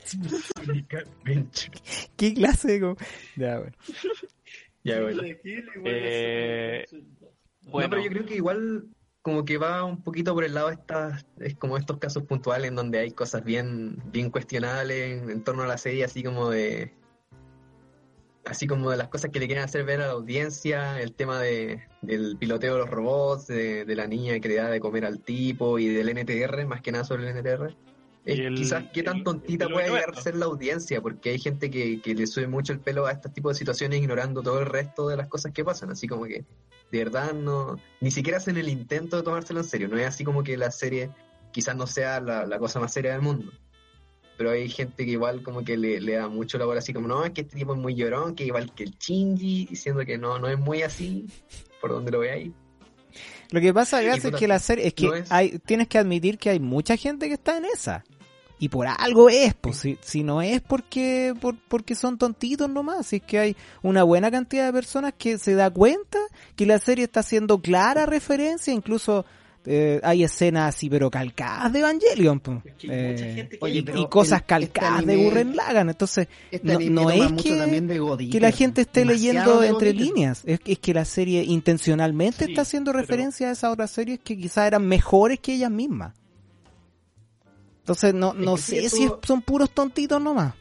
¿Qué 2.16 2.34
clase 2.34 2.78
de... 2.78 2.96
Ya, 3.36 3.58
bueno. 3.58 3.76
Ya, 4.84 5.00
bueno. 5.00 5.22
Eh, 5.84 6.84
bueno, 7.62 7.90
pero 7.90 8.02
yo 8.02 8.10
creo 8.10 8.26
que 8.26 8.34
igual 8.36 8.88
como 9.22 9.44
que 9.44 9.56
va 9.56 9.84
un 9.84 10.02
poquito 10.02 10.34
por 10.34 10.44
el 10.44 10.54
lado 10.54 10.68
de 10.68 10.74
estas, 10.74 11.24
es 11.38 11.54
como 11.56 11.78
estos 11.78 11.98
casos 11.98 12.24
puntuales 12.24 12.68
en 12.68 12.74
donde 12.74 12.98
hay 12.98 13.12
cosas 13.12 13.44
bien, 13.44 14.02
bien 14.10 14.30
cuestionables 14.30 15.22
en, 15.22 15.44
torno 15.44 15.62
a 15.62 15.68
la 15.68 15.78
serie, 15.78 16.04
así 16.04 16.24
como 16.24 16.50
de 16.50 16.92
así 18.44 18.66
como 18.66 18.90
de 18.90 18.96
las 18.96 19.08
cosas 19.08 19.30
que 19.30 19.38
le 19.38 19.46
quieren 19.46 19.64
hacer 19.64 19.84
ver 19.84 20.00
a 20.00 20.06
la 20.06 20.12
audiencia, 20.12 21.00
el 21.00 21.12
tema 21.12 21.40
de, 21.40 21.82
del 22.00 22.36
piloteo 22.38 22.74
de 22.74 22.78
los 22.80 22.90
robots, 22.90 23.46
de, 23.46 23.84
la 23.94 24.06
niña 24.06 24.38
que 24.40 24.48
le 24.48 24.56
da 24.56 24.68
de 24.68 24.80
comer 24.80 25.04
al 25.04 25.20
tipo 25.20 25.78
y 25.78 25.88
del 25.88 26.08
NTR, 26.10 26.66
más 26.66 26.80
que 26.80 26.92
nada 26.92 27.04
sobre 27.04 27.28
el 27.28 27.36
NTR. 27.36 27.74
Es 28.24 28.38
quizás 28.54 28.84
qué 28.92 29.02
tan 29.02 29.24
tontita 29.24 29.68
puede 29.68 29.88
llegar 29.88 30.10
a 30.16 30.20
ser 30.20 30.36
la 30.36 30.46
audiencia, 30.46 31.00
porque 31.00 31.30
hay 31.30 31.40
gente 31.40 31.70
que, 31.70 32.00
que 32.00 32.14
le 32.14 32.28
sube 32.28 32.46
mucho 32.46 32.72
el 32.72 32.78
pelo 32.78 33.06
a 33.06 33.12
este 33.12 33.28
tipo 33.28 33.48
de 33.48 33.56
situaciones 33.56 34.00
ignorando 34.00 34.42
todo 34.42 34.60
el 34.60 34.66
resto 34.66 35.08
de 35.08 35.16
las 35.16 35.26
cosas 35.26 35.52
que 35.52 35.64
pasan, 35.64 35.90
así 35.90 36.06
como 36.06 36.24
que 36.24 36.44
de 36.92 36.98
verdad 36.98 37.32
no, 37.32 37.76
ni 38.00 38.10
siquiera 38.12 38.38
hacen 38.38 38.58
el 38.58 38.68
intento 38.68 39.16
de 39.16 39.22
tomárselo 39.22 39.60
en 39.60 39.66
serio, 39.66 39.88
no 39.88 39.96
es 39.96 40.06
así 40.06 40.22
como 40.22 40.44
que 40.44 40.56
la 40.56 40.70
serie 40.70 41.10
quizás 41.52 41.74
no 41.74 41.86
sea 41.86 42.20
la, 42.20 42.58
cosa 42.58 42.80
más 42.80 42.92
seria 42.92 43.12
del 43.12 43.22
mundo. 43.22 43.50
Pero 44.36 44.50
hay 44.50 44.68
gente 44.68 45.04
que 45.04 45.12
igual 45.12 45.42
como 45.42 45.64
que 45.64 45.76
le, 45.76 46.00
da 46.00 46.28
mucho 46.28 46.58
labor 46.58 46.78
así 46.78 46.92
como, 46.92 47.08
no, 47.08 47.24
es 47.24 47.32
que 47.32 47.42
este 47.42 47.56
tipo 47.56 47.74
es 47.74 47.80
muy 47.80 47.94
llorón, 47.94 48.34
que 48.34 48.44
igual 48.44 48.72
que 48.74 48.84
el 48.84 48.96
Shinji, 48.98 49.66
diciendo 49.66 50.04
que 50.04 50.18
no, 50.18 50.38
no 50.38 50.48
es 50.48 50.58
muy 50.58 50.82
así, 50.82 51.26
por 51.80 51.90
donde 51.90 52.10
lo 52.10 52.20
veáis. 52.20 52.52
Lo 53.50 53.60
que 53.60 53.74
pasa, 53.74 54.00
Gas, 54.02 54.24
es 54.24 54.34
que 54.34 54.48
la 54.48 54.58
serie, 54.58 54.86
es 54.86 54.94
que 54.94 55.24
hay, 55.28 55.58
tienes 55.58 55.86
que 55.86 55.98
admitir 55.98 56.38
que 56.38 56.50
hay 56.50 56.58
mucha 56.58 56.96
gente 56.96 57.28
que 57.28 57.34
está 57.34 57.58
en 57.58 57.66
esa. 57.66 58.02
Y 58.58 58.68
por 58.68 58.86
algo 58.86 59.28
es, 59.28 59.54
pues 59.54 59.76
si, 59.78 59.98
si 60.00 60.22
no 60.22 60.40
es 60.40 60.60
porque, 60.60 61.34
por, 61.40 61.58
porque 61.66 61.96
son 61.96 62.16
tontitos 62.16 62.70
nomás, 62.70 63.08
si 63.08 63.16
es 63.16 63.22
que 63.22 63.38
hay 63.38 63.56
una 63.82 64.04
buena 64.04 64.30
cantidad 64.30 64.66
de 64.66 64.72
personas 64.72 65.14
que 65.18 65.36
se 65.36 65.54
da 65.54 65.68
cuenta 65.68 66.18
que 66.54 66.64
la 66.64 66.78
serie 66.78 67.04
está 67.04 67.20
haciendo 67.20 67.60
clara 67.60 68.06
referencia, 68.06 68.72
incluso 68.72 69.26
eh, 69.64 70.00
hay 70.02 70.24
escenas 70.24 70.74
así 70.74 70.90
pero 70.90 71.10
calcadas 71.10 71.72
de 71.72 71.78
Evangelion 71.80 72.42
eh, 72.82 73.48
y, 73.68 74.06
cosas 74.08 74.42
calcadas 74.42 75.06
de 75.06 75.16
Gurren 75.16 75.54
Lagann 75.54 75.88
entonces 75.88 76.26
este 76.50 76.90
no, 76.90 77.10
es 77.10 77.32
que, 77.40 78.28
que, 78.30 78.40
la 78.40 78.50
gente 78.50 78.80
esté 78.80 79.04
leyendo 79.04 79.62
entre 79.62 79.92
líneas 79.92 80.42
es, 80.46 80.60
que 80.60 80.94
la 80.94 81.04
serie 81.04 81.44
intencionalmente 81.44 82.46
está 82.46 82.62
haciendo 82.62 82.92
referencia 82.92 83.48
a 83.48 83.52
esas 83.52 83.72
otras 83.72 83.90
series 83.90 84.18
que 84.18 84.36
quizás 84.36 84.66
eran 84.66 84.86
mejores 84.86 85.38
que 85.38 85.54
ellas 85.54 85.70
mismas. 85.70 86.14
Entonces 87.80 88.14
no, 88.14 88.34
no 88.34 88.56
sé 88.56 88.88
si 88.88 89.08
son 89.22 89.42
puros 89.42 89.70
tontitos 89.70 90.20
nomás. 90.20 90.54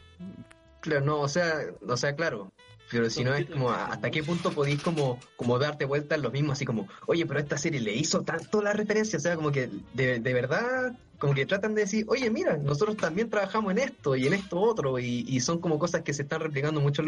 Claro 0.80 1.04
no 1.04 1.20
o 1.20 1.28
sea 1.28 1.54
o 1.86 1.96
sea 1.96 2.14
claro 2.14 2.52
pero 2.92 3.08
si 3.08 3.24
no 3.24 3.34
es 3.34 3.48
como 3.48 3.70
hasta 3.70 4.10
qué 4.10 4.22
punto 4.22 4.52
podéis 4.52 4.82
como, 4.82 5.18
como 5.36 5.58
darte 5.58 5.86
vuelta 5.86 6.14
en 6.14 6.22
lo 6.22 6.30
mismo, 6.30 6.52
así 6.52 6.66
como, 6.66 6.88
oye, 7.06 7.24
pero 7.24 7.40
esta 7.40 7.56
serie 7.56 7.80
le 7.80 7.94
hizo 7.94 8.22
tanto 8.22 8.60
la 8.60 8.74
referencia, 8.74 9.16
o 9.16 9.20
sea, 9.20 9.34
como 9.34 9.50
que 9.50 9.70
de, 9.94 10.20
de 10.20 10.34
verdad, 10.34 10.94
como 11.18 11.32
que 11.32 11.46
tratan 11.46 11.74
de 11.74 11.82
decir, 11.82 12.04
oye, 12.08 12.30
mira, 12.30 12.58
nosotros 12.58 12.98
también 12.98 13.30
trabajamos 13.30 13.72
en 13.72 13.78
esto 13.78 14.14
y 14.14 14.26
en 14.26 14.34
esto 14.34 14.60
otro, 14.60 14.98
y, 14.98 15.24
y 15.26 15.40
son 15.40 15.58
como 15.58 15.78
cosas 15.78 16.02
que 16.02 16.12
se 16.12 16.22
están 16.22 16.40
replicando 16.40 16.82
mucho 16.82 17.02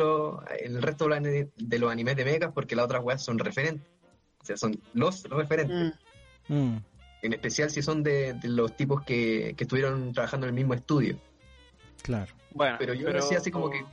en 0.58 0.76
el 0.76 0.82
resto 0.82 1.06
de, 1.06 1.78
los 1.78 1.92
animes 1.92 2.16
de 2.16 2.24
mechas, 2.24 2.52
porque 2.54 2.76
las 2.76 2.86
otras 2.86 3.04
weas 3.04 3.22
son 3.22 3.38
referentes, 3.38 3.86
o 4.40 4.44
sea, 4.44 4.56
son 4.56 4.80
los 4.94 5.24
referentes. 5.24 5.92
Mm. 6.48 6.54
Mm. 6.54 6.84
En 7.20 7.32
especial 7.32 7.70
si 7.70 7.82
son 7.82 8.02
de, 8.02 8.38
los 8.44 8.74
tipos 8.74 9.02
que, 9.02 9.54
que 9.56 9.64
estuvieron 9.64 10.14
trabajando 10.14 10.46
en 10.46 10.54
el 10.54 10.54
mismo 10.54 10.72
estudio. 10.72 11.18
Claro. 12.02 12.32
Bueno, 12.54 12.76
pero 12.78 12.94
yo 12.94 13.12
decía 13.12 13.38
así 13.38 13.50
como 13.50 13.68
que 13.68 13.84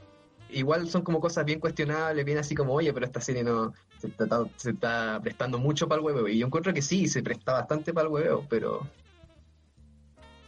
igual 0.52 0.90
son 0.90 1.02
como 1.02 1.20
cosas 1.20 1.46
bien 1.46 1.60
cuestionables, 1.60 2.26
bien 2.26 2.38
así 2.38 2.56
como, 2.56 2.74
oye, 2.74 2.94
pero 2.94 3.06
esta 3.06 3.22
serie 3.22 3.44
no 3.44 3.74
se 4.00 4.08
está, 4.08 4.46
se 4.58 4.72
está 4.72 5.20
prestando 5.22 5.60
mucho 5.60 5.88
para 5.88 6.00
el 6.00 6.06
hueveo. 6.06 6.28
Y 6.28 6.40
yo 6.40 6.48
encuentro 6.48 6.74
que 6.74 6.82
sí, 6.82 7.08
se 7.08 7.24
presta 7.24 7.54
bastante 7.54 7.94
para 7.94 8.08
el 8.08 8.14
hueveo, 8.14 8.46
pero 8.50 8.88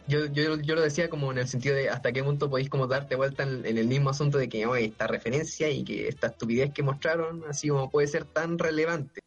yo, 0.06 0.26
yo, 0.26 0.56
yo 0.60 0.74
lo 0.74 0.82
decía 0.82 1.08
como 1.08 1.32
en 1.32 1.38
el 1.38 1.48
sentido 1.48 1.74
de 1.74 1.88
hasta 1.88 2.12
qué 2.12 2.22
punto 2.22 2.50
podéis 2.50 2.68
como 2.68 2.86
darte 2.86 3.16
vuelta 3.16 3.42
en, 3.42 3.64
el 3.64 3.86
mismo 3.86 4.10
asunto 4.10 4.36
de 4.36 4.48
que 4.48 4.66
oye, 4.66 4.86
esta 4.86 5.06
referencia 5.06 5.70
y 5.70 5.82
que 5.82 6.08
esta 6.08 6.26
estupidez 6.26 6.72
que 6.72 6.82
mostraron, 6.82 7.42
así 7.48 7.68
como 7.68 7.90
puede 7.90 8.06
ser 8.06 8.24
tan 8.24 8.58
relevante. 8.58 9.20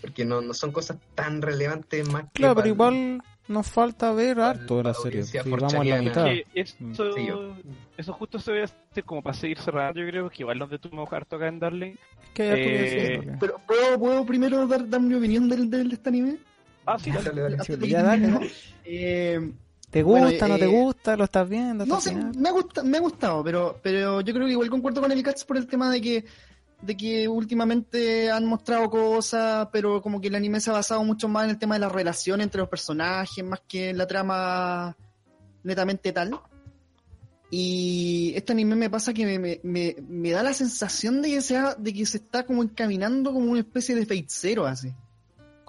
Porque 0.00 0.24
no, 0.24 0.40
no 0.40 0.52
son 0.52 0.72
cosas 0.72 0.96
tan 1.14 1.42
relevantes 1.42 2.08
más 2.08 2.24
que. 2.24 2.30
Claro, 2.40 2.56
pero 2.56 2.66
igual 2.66 3.22
nos 3.48 3.66
falta 3.66 4.12
ver 4.12 4.40
harto 4.40 4.78
de 4.78 4.82
la 4.84 4.94
serie. 4.94 5.24
Si 5.24 5.38
vamos 5.38 5.74
a 5.74 5.84
la 5.84 6.02
mitad. 6.02 6.26
eso, 6.54 7.56
eso, 7.96 8.12
justo 8.12 8.38
se 8.38 8.52
ve 8.52 8.68
como 9.04 9.22
para 9.22 9.34
seguir 9.34 9.58
cerrando. 9.58 10.00
Yo 10.00 10.06
creo 10.06 10.30
que 10.30 10.42
igual 10.42 10.58
nos 10.58 10.70
detuvimos 10.70 11.12
harto 11.12 11.36
acá 11.36 11.48
en 11.48 11.58
Darling. 11.58 11.94
Eh, 12.36 13.36
pero 13.38 13.60
¿puedo, 13.66 13.98
¿puedo, 13.98 14.24
primero 14.24 14.66
dar, 14.66 14.88
dar 14.88 15.00
mi 15.00 15.14
opinión 15.14 15.48
del, 15.48 15.68
del, 15.68 15.92
este 15.92 16.08
anime? 16.08 16.38
Ah, 16.86 16.98
sí, 16.98 17.10
dale, 17.10 17.40
dale. 17.40 17.56
dale, 17.56 18.50
eh, 18.84 19.52
¿Te 19.90 20.02
gusta, 20.02 20.48
no 20.48 20.56
te 20.56 20.64
eh, 20.64 20.68
gusta? 20.68 21.16
¿Lo 21.16 21.24
estás 21.24 21.48
viendo? 21.48 21.84
No, 21.84 22.00
sí, 22.00 22.14
me, 22.14 22.52
gusta, 22.52 22.82
me 22.84 22.98
ha 22.98 23.00
gustado, 23.00 23.42
pero, 23.42 23.78
pero 23.82 24.20
yo 24.20 24.32
creo 24.32 24.46
que 24.46 24.52
igual 24.52 24.70
concuerdo 24.70 25.00
con 25.00 25.10
el 25.10 25.22
Cats 25.22 25.44
por 25.44 25.56
el 25.56 25.66
tema 25.66 25.90
de 25.90 26.00
que 26.00 26.24
de 26.82 26.96
que 26.96 27.28
últimamente 27.28 28.30
han 28.30 28.46
mostrado 28.46 28.88
cosas, 28.88 29.68
pero 29.72 30.00
como 30.00 30.20
que 30.20 30.28
el 30.28 30.34
anime 30.34 30.60
se 30.60 30.70
ha 30.70 30.74
basado 30.74 31.04
mucho 31.04 31.28
más 31.28 31.44
en 31.44 31.50
el 31.50 31.58
tema 31.58 31.74
de 31.74 31.80
la 31.80 31.88
relación 31.88 32.40
entre 32.40 32.60
los 32.60 32.68
personajes, 32.68 33.44
más 33.44 33.60
que 33.68 33.90
en 33.90 33.98
la 33.98 34.06
trama 34.06 34.96
netamente 35.62 36.12
tal. 36.12 36.40
Y 37.50 38.32
este 38.36 38.52
anime 38.52 38.76
me 38.76 38.90
pasa 38.90 39.12
que 39.12 39.26
me, 39.26 39.60
me, 39.62 39.96
me 40.00 40.30
da 40.30 40.42
la 40.42 40.54
sensación 40.54 41.20
de 41.20 41.30
que, 41.30 41.42
sea, 41.42 41.74
de 41.74 41.92
que 41.92 42.06
se 42.06 42.18
está 42.18 42.44
como 42.44 42.62
encaminando 42.62 43.32
como 43.32 43.50
una 43.50 43.60
especie 43.60 43.94
de 43.94 44.06
feitzero 44.06 44.66
así 44.66 44.94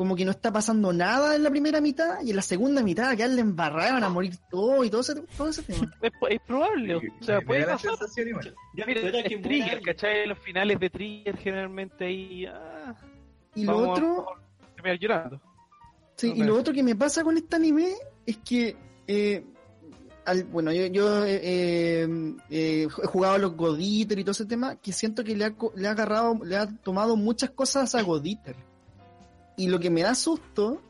como 0.01 0.15
que 0.15 0.25
no 0.25 0.31
está 0.31 0.51
pasando 0.51 0.91
nada 0.91 1.35
en 1.35 1.43
la 1.43 1.51
primera 1.51 1.79
mitad 1.79 2.23
y 2.23 2.31
en 2.31 2.35
la 2.35 2.41
segunda 2.41 2.81
mitad 2.81 3.15
que 3.15 3.27
le 3.27 3.39
embarrada 3.39 3.93
van 3.93 4.03
a 4.03 4.09
morir 4.09 4.33
todo 4.49 4.83
y 4.83 4.89
todo 4.89 5.01
ese, 5.01 5.13
todo 5.37 5.49
ese 5.49 5.61
tema. 5.61 5.93
Es, 6.27 6.39
probable, 6.41 6.95
o 6.95 7.01
sea, 7.19 7.39
puede 7.41 7.67
pasar. 7.67 7.91
Yo 8.15 8.83
mira, 8.87 9.01
es 9.01 9.41
Trigger, 9.43 9.79
¿cachai? 9.83 10.25
Los 10.25 10.39
finales 10.39 10.79
de 10.79 10.89
Trigger 10.89 11.37
generalmente 11.37 12.05
ahí... 12.05 12.47
Ah, 12.47 12.95
y 13.53 13.63
lo 13.63 13.91
otro... 13.91 14.25
llorando. 14.99 15.39
Sí, 16.15 16.33
y 16.35 16.43
lo 16.45 16.57
otro 16.57 16.73
que 16.73 16.81
me 16.81 16.95
pasa 16.95 17.23
con 17.23 17.37
este 17.37 17.55
anime 17.55 17.93
es 18.25 18.37
que... 18.37 18.75
Eh, 19.05 19.45
al, 20.25 20.45
bueno, 20.45 20.71
yo, 20.71 20.87
yo 20.87 21.25
eh, 21.27 21.39
eh, 21.43 22.07
he 22.49 22.87
jugado 22.89 23.35
a 23.35 23.37
los 23.37 23.55
Goditer 23.55 24.17
y 24.17 24.23
todo 24.23 24.31
ese 24.31 24.47
tema, 24.47 24.77
que 24.77 24.93
siento 24.93 25.23
que 25.23 25.35
le 25.35 25.45
ha, 25.45 25.55
le 25.75 25.87
ha 25.87 25.91
agarrado, 25.91 26.39
le 26.43 26.57
ha 26.57 26.65
tomado 26.65 27.15
muchas 27.15 27.51
cosas 27.51 27.93
a 27.93 28.01
Goditer 28.01 28.70
y 29.61 29.67
lo 29.67 29.79
que 29.79 29.91
me 29.91 30.01
da 30.01 30.15
susto, 30.15 30.81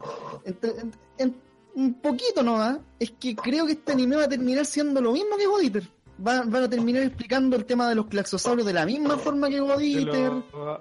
un 1.76 1.94
poquito 1.96 2.42
nomás, 2.42 2.80
es 3.00 3.12
que 3.12 3.36
creo 3.36 3.66
que 3.66 3.74
este 3.74 3.92
anime 3.92 4.16
va 4.16 4.24
a 4.24 4.30
terminar 4.30 4.66
siendo 4.66 5.02
lo 5.02 5.12
mismo 5.12 5.36
que 5.36 5.46
Goditer. 5.46 5.90
van 6.18 6.56
a 6.56 6.70
terminar 6.70 7.04
explicando 7.04 7.58
el 7.58 7.66
tema 7.66 7.90
de 7.90 7.96
los 7.96 8.06
claxosaurios 8.06 8.66
de 8.66 8.72
la 8.72 8.86
misma 8.86 9.18
forma 9.18 9.50
que 9.50 9.60
Goditer. 9.60 10.32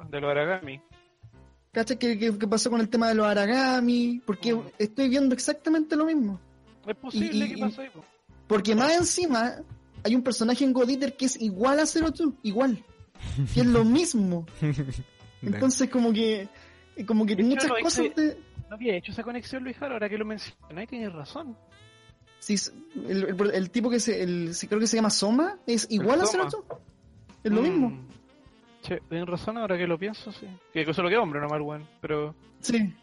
De 0.08 0.20
los 0.20 0.30
Aragami. 0.30 0.80
¿Cachai? 1.72 1.98
¿Qué, 1.98 2.32
pasó 2.48 2.70
con 2.70 2.80
el 2.80 2.88
tema 2.88 3.08
de 3.08 3.16
los 3.16 3.26
Aragami? 3.26 4.22
Porque 4.24 4.54
mm. 4.54 4.62
estoy 4.78 5.08
viendo 5.08 5.34
exactamente 5.34 5.96
lo 5.96 6.04
mismo. 6.04 6.40
Es 6.86 6.94
posible 6.94 7.48
que 7.48 7.58
pasó 7.58 7.80
ahí. 7.80 7.90
Porque 8.46 8.76
más 8.76 8.96
encima 8.96 9.56
hay 10.04 10.14
un 10.14 10.22
personaje 10.22 10.62
en 10.62 10.72
Goditer 10.72 11.16
que 11.16 11.26
es 11.26 11.40
igual 11.40 11.80
a 11.80 11.86
Zero 11.86 12.12
Two, 12.12 12.34
igual. 12.44 12.84
Que 13.52 13.62
es 13.62 13.66
lo 13.66 13.84
mismo. 13.84 14.46
Entonces 15.42 15.88
como 15.88 16.12
que 16.12 16.48
como 17.06 17.26
que 17.26 17.36
muchas 17.36 17.70
cosas 17.82 18.10
No 18.68 18.74
había 18.76 18.96
hecho 18.96 19.12
esa 19.12 19.22
conexión, 19.22 19.64
Luis 19.64 19.76
Jaro, 19.76 19.94
ahora 19.94 20.08
que 20.08 20.18
lo 20.18 20.24
mencionas, 20.24 20.88
tienes 20.88 21.12
razón. 21.12 21.56
Sí, 22.38 22.56
el, 23.06 23.70
tipo 23.70 23.90
que 23.90 24.00
se, 24.00 24.22
el, 24.22 24.52
creo 24.68 24.80
que 24.80 24.86
se 24.86 24.96
llama 24.96 25.10
Soma, 25.10 25.58
es 25.66 25.86
igual 25.90 26.22
a 26.22 26.26
Ceroto. 26.26 26.64
Es 27.44 27.52
lo 27.52 27.60
mismo. 27.62 27.90
Mm. 27.90 28.08
Che, 28.82 29.00
tienes 29.08 29.28
razón 29.28 29.58
ahora 29.58 29.76
que 29.76 29.86
lo 29.86 29.98
pienso, 29.98 30.32
sí. 30.32 30.46
Que 30.72 30.92
solo 30.94 31.10
que 31.10 31.18
hombre, 31.18 31.40
no 31.40 31.48
más 31.48 31.82
pero... 32.00 32.34
Sí. 32.60 32.94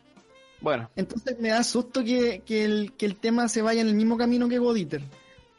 Bueno. 0.60 0.89
Entonces 0.96 1.39
me 1.39 1.50
da 1.50 1.63
susto 1.63 2.03
que, 2.03 2.41
que, 2.44 2.65
el, 2.65 2.94
que 2.98 3.06
el 3.06 3.17
tema 3.17 3.48
se 3.48 3.62
vaya 3.62 3.82
en 3.82 3.88
el 3.88 3.94
mismo 3.94 4.17
camino 4.17 4.50
que 4.50 4.58
Goditer. 4.58 5.03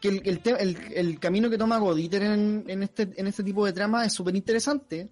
Que 0.00 0.08
el, 0.08 0.42
el, 0.44 0.78
el, 0.94 1.20
camino 1.20 1.48
que 1.48 1.58
toma 1.58 1.78
Goditer 1.78 2.22
en, 2.22 2.64
en, 2.66 2.82
este, 2.82 3.08
en 3.16 3.26
este 3.28 3.44
tipo 3.44 3.64
de 3.64 3.72
trama 3.72 4.04
es 4.04 4.12
súper 4.12 4.34
interesante 4.34 5.08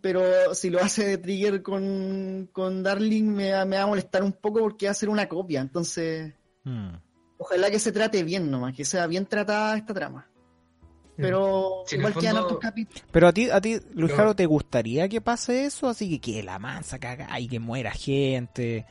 pero 0.00 0.54
si 0.54 0.70
lo 0.70 0.80
hace 0.80 1.06
de 1.06 1.18
Trigger 1.18 1.62
con, 1.62 2.48
con 2.52 2.82
Darling 2.82 3.24
me, 3.24 3.64
me, 3.64 3.76
va 3.76 3.82
a 3.82 3.86
molestar 3.86 4.22
un 4.22 4.32
poco 4.32 4.60
porque 4.60 4.86
va 4.86 4.92
a 4.92 4.94
ser 4.94 5.08
una 5.08 5.28
copia. 5.28 5.60
Entonces, 5.60 6.34
hmm. 6.64 6.94
ojalá 7.38 7.70
que 7.70 7.78
se 7.78 7.92
trate 7.92 8.22
bien 8.22 8.50
nomás, 8.50 8.74
que 8.74 8.84
sea 8.84 9.06
bien 9.06 9.26
tratada 9.26 9.76
esta 9.76 9.94
trama. 9.94 10.28
Hmm. 11.16 11.22
Pero 11.22 11.84
igual 11.90 12.14
quedan 12.14 12.36
otros 12.38 12.58
capítulos. 12.58 13.04
Pero 13.10 13.28
a 13.28 13.32
ti, 13.32 13.50
a 13.50 13.60
ti, 13.60 13.78
Luis 13.94 14.12
Jaro, 14.12 14.34
¿te 14.34 14.46
gustaría 14.46 15.08
que 15.08 15.20
pase 15.20 15.64
eso? 15.66 15.88
Así 15.88 16.08
que 16.08 16.32
que 16.32 16.42
la 16.42 16.58
mansa 16.58 16.98
caga 16.98 17.38
y 17.38 17.48
que 17.48 17.60
muera 17.60 17.92
gente 17.92 18.86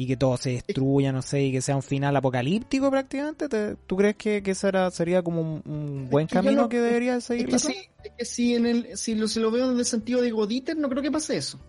y 0.00 0.06
que 0.06 0.16
todo 0.16 0.38
se 0.38 0.52
destruya, 0.52 1.12
no 1.12 1.20
sé, 1.20 1.42
y 1.42 1.52
que 1.52 1.60
sea 1.60 1.76
un 1.76 1.82
final 1.82 2.16
apocalíptico 2.16 2.90
prácticamente, 2.90 3.76
¿tú 3.86 3.98
crees 3.98 4.16
que, 4.16 4.42
que 4.42 4.54
será, 4.54 4.90
sería 4.90 5.22
como 5.22 5.60
un, 5.62 6.08
buen 6.08 6.26
camino 6.26 6.70
que 6.70 6.80
debería 6.80 7.20
seguir? 7.20 7.54
Es 7.54 7.66
que, 7.66 7.72
sí, 7.74 7.90
es 8.02 8.12
que 8.16 8.24
si, 8.24 8.54
en 8.54 8.64
el, 8.64 8.96
si 8.96 9.14
lo, 9.14 9.28
se 9.28 9.40
lo 9.40 9.50
veo 9.50 9.70
en 9.70 9.78
el 9.78 9.84
sentido 9.84 10.22
de 10.22 10.30
Goditer, 10.30 10.74
no 10.78 10.88
creo 10.88 11.02
que 11.02 11.10
pase 11.10 11.36
eso. 11.36 11.60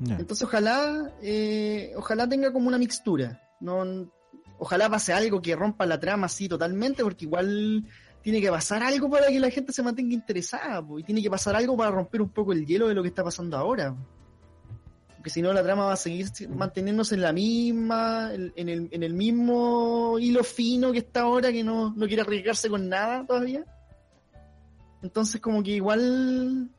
Entonces 0.00 0.42
ojalá, 0.42 1.12
eh, 1.22 1.92
ojalá 1.96 2.28
tenga 2.28 2.52
como 2.52 2.66
una 2.66 2.78
mixtura. 2.78 3.40
No, 3.60 4.10
ojalá 4.58 4.90
pase 4.90 5.12
algo 5.12 5.40
que 5.40 5.54
rompa 5.54 5.86
la 5.86 6.00
trama 6.00 6.26
así 6.26 6.48
totalmente, 6.48 7.04
porque 7.04 7.26
igual 7.26 7.86
tiene 8.22 8.40
que 8.40 8.50
pasar 8.50 8.82
algo 8.82 9.08
para 9.08 9.28
que 9.28 9.38
la 9.38 9.50
gente 9.50 9.72
se 9.72 9.84
mantenga 9.84 10.14
interesada, 10.14 10.84
y 10.98 11.04
tiene 11.04 11.22
que 11.22 11.30
pasar 11.30 11.54
algo 11.54 11.76
para 11.76 11.92
romper 11.92 12.22
un 12.22 12.30
poco 12.30 12.52
el 12.52 12.66
hielo 12.66 12.88
de 12.88 12.94
lo 12.94 13.02
que 13.02 13.10
está 13.10 13.22
pasando 13.22 13.56
ahora 13.56 13.94
porque 15.26 15.34
si 15.34 15.42
no 15.42 15.52
la 15.52 15.64
trama 15.64 15.86
va 15.86 15.94
a 15.94 15.96
seguir 15.96 16.28
manteniéndose 16.50 17.16
en 17.16 17.22
la 17.22 17.32
misma, 17.32 18.30
en 18.32 18.68
el, 18.68 18.88
en 18.92 19.02
el 19.02 19.12
mismo 19.12 20.20
hilo 20.20 20.44
fino 20.44 20.92
que 20.92 20.98
está 20.98 21.22
ahora, 21.22 21.50
que 21.50 21.64
no, 21.64 21.92
no 21.96 22.06
quiere 22.06 22.22
arriesgarse 22.22 22.70
con 22.70 22.88
nada 22.88 23.26
todavía. 23.26 23.64
Entonces 25.02 25.40
como 25.40 25.64
que 25.64 25.72
igual... 25.72 26.70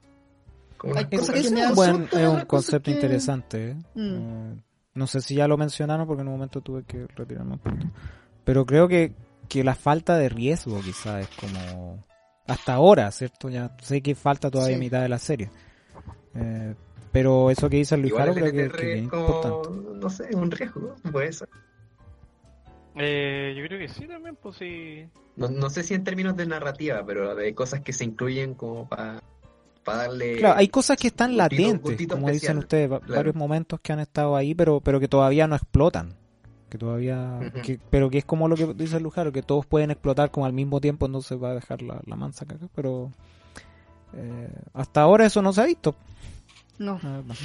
es, 1.12 1.52
un, 1.52 2.08
es 2.10 2.28
un 2.30 2.46
concepto 2.46 2.90
interesante. 2.90 3.72
¿eh? 3.72 3.76
Mm. 3.96 4.16
Eh, 4.16 4.62
no 4.94 5.08
sé 5.08 5.20
si 5.20 5.36
ya 5.36 5.46
lo 5.50 5.58
mencionaron 5.58 6.08
porque 6.08 6.22
en 6.22 6.30
un 6.30 6.36
momento 6.36 6.62
tuve 6.62 6.86
que 6.86 7.06
retirarme 7.18 7.56
un 7.56 7.60
poquito. 7.60 7.88
Pero 8.46 8.66
creo 8.66 8.88
que 8.88 9.14
que 9.50 9.64
la 9.66 9.76
falta 9.76 10.18
de 10.18 10.30
riesgo 10.30 10.80
quizás 10.82 11.28
es 11.28 11.36
como 11.36 12.06
hasta 12.48 12.76
ahora, 12.76 13.12
¿cierto? 13.12 13.50
Ya 13.50 13.76
sé 13.82 14.02
que 14.02 14.16
falta 14.16 14.50
todavía 14.50 14.78
Sí. 14.78 14.80
mitad 14.80 15.02
de 15.02 15.10
la 15.10 15.20
serie. 15.20 15.50
Eh, 16.34 16.76
pero 17.12 17.50
eso 17.52 17.70
que 17.70 17.78
dice 17.78 17.98
Luis 17.98 18.12
Igual 18.12 18.28
Jaro 18.30 18.34
creo 18.36 18.52
que, 18.52 18.64
LTR 18.66 18.76
que 18.78 18.94
es 18.94 19.04
es 19.04 19.10
como, 19.10 19.26
importante. 19.26 19.70
no 20.00 20.10
sé, 20.10 20.36
un 20.36 20.52
riesgo, 20.52 20.96
¿no? 21.04 21.12
puede 21.12 21.34
ser. 21.34 21.50
Eh, 22.96 23.54
yo 23.58 23.64
creo 23.68 23.80
que 23.80 23.88
sí 23.88 24.08
también, 24.08 24.36
pues 24.42 24.58
sí. 24.58 25.08
No, 25.36 25.50
no 25.50 25.70
sé 25.70 25.84
si 25.84 25.94
en 25.94 26.04
términos 26.04 26.36
de 26.36 26.48
narrativa, 26.48 27.04
pero 27.06 27.36
de 27.36 27.54
cosas 27.54 27.82
que 27.82 27.94
se 27.94 28.04
incluyen 28.04 28.56
como 28.56 28.88
para 28.90 29.22
darle... 29.86 30.38
Claro, 30.38 30.58
hay 30.58 30.68
cosas 30.68 30.98
que 30.98 31.08
están 31.08 31.32
gustito- 31.32 31.38
latentes, 31.38 31.82
gustito 31.82 32.16
como 32.16 32.30
dicen 32.32 32.58
ustedes, 32.58 32.88
claro. 32.90 33.06
varios 33.08 33.36
momentos 33.36 33.80
que 33.82 33.94
han 33.94 34.00
estado 34.00 34.36
ahí, 34.36 34.56
pero 34.56 34.82
pero 34.82 35.00
que 35.00 35.08
todavía 35.08 35.48
no 35.48 35.56
explotan. 35.56 36.16
Que 36.70 36.78
todavía, 36.78 37.40
que, 37.64 37.80
pero 37.90 38.10
que 38.10 38.18
es 38.18 38.26
como 38.26 38.50
lo 38.50 38.56
que 38.56 38.66
dice 38.74 39.00
Lujaro, 39.00 39.32
que 39.32 39.42
todos 39.44 39.66
pueden 39.66 39.90
explotar 39.92 40.32
como 40.32 40.46
al 40.46 40.52
mismo 40.52 40.82
tiempo, 40.82 41.08
no 41.08 41.22
se 41.22 41.36
va 41.36 41.52
a 41.52 41.54
dejar 41.56 41.82
la, 41.82 42.02
la 42.06 42.16
mansa 42.18 42.46
caca, 42.46 42.68
pero 42.76 43.12
eh, 44.14 44.50
hasta 44.74 45.02
ahora 45.02 45.26
eso 45.26 45.42
no 45.42 45.54
se 45.54 45.62
ha 45.62 45.66
visto. 45.66 45.96
No. 46.80 47.00
verdad. 47.04 47.36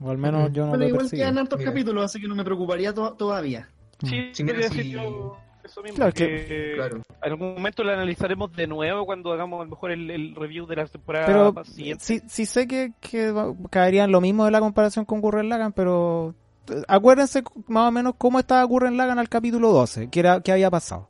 O 0.00 0.10
al 0.10 0.18
menos 0.18 0.52
yo 0.52 0.64
no 0.64 0.70
bueno, 0.70 0.82
lo 0.84 0.88
igual 0.88 1.02
percibido. 1.02 1.24
quedan 1.26 1.38
hartos 1.38 1.60
capítulos, 1.62 2.04
así 2.04 2.20
que 2.20 2.26
no 2.28 2.34
me 2.34 2.44
preocuparía 2.44 2.92
to- 2.92 3.14
todavía. 3.14 3.68
Sí, 4.02 4.30
Sí, 4.32 4.42
mira, 4.42 4.54
quería 4.56 4.68
sí. 4.70 4.76
decir 4.78 4.92
yo 4.94 5.36
eso 5.64 5.82
mismo. 5.82 5.96
Claro, 5.96 6.12
que- 6.12 6.26
que 6.46 6.72
Claro. 6.74 7.02
En 7.22 7.30
algún 7.32 7.54
momento 7.54 7.84
lo 7.84 7.92
analizaremos 7.92 8.52
de 8.52 8.66
nuevo 8.66 9.06
cuando 9.06 9.32
hagamos 9.32 9.60
a 9.60 9.64
lo 9.64 9.70
mejor 9.70 9.92
el, 9.92 10.10
el 10.10 10.34
review 10.34 10.66
de 10.66 10.74
la 10.76 10.86
temporada 10.86 11.26
Pero 11.26 11.64
siguiente. 11.64 12.04
sí, 12.04 12.20
sí 12.26 12.46
sé 12.46 12.66
que, 12.66 12.92
que 13.00 13.32
caería 13.70 14.02
en 14.04 14.10
lo 14.10 14.20
mismo 14.20 14.44
de 14.44 14.50
la 14.50 14.58
comparación 14.58 15.04
con 15.04 15.20
Gurren 15.20 15.48
Lagann, 15.48 15.72
pero 15.72 16.34
eh, 16.68 16.82
acuérdense 16.88 17.44
más 17.68 17.88
o 17.88 17.92
menos 17.92 18.14
cómo 18.18 18.40
estaba 18.40 18.64
Gurren 18.64 18.96
Lagann 18.96 19.20
al 19.20 19.28
capítulo 19.28 19.70
12, 19.70 20.10
que, 20.10 20.18
era, 20.18 20.40
que 20.40 20.50
había 20.50 20.68
pasado. 20.68 21.08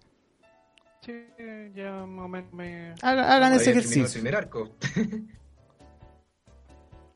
Sí, 1.00 1.12
ya 1.74 2.04
más 2.06 2.26
o 2.26 2.28
menos 2.28 2.52
me... 2.52 2.92
Haga- 3.00 3.34
hagan 3.34 3.54
ese 3.54 3.70
ejercicio. 3.70 4.04
El 4.04 4.12
primer 4.12 4.36
arco. 4.36 4.68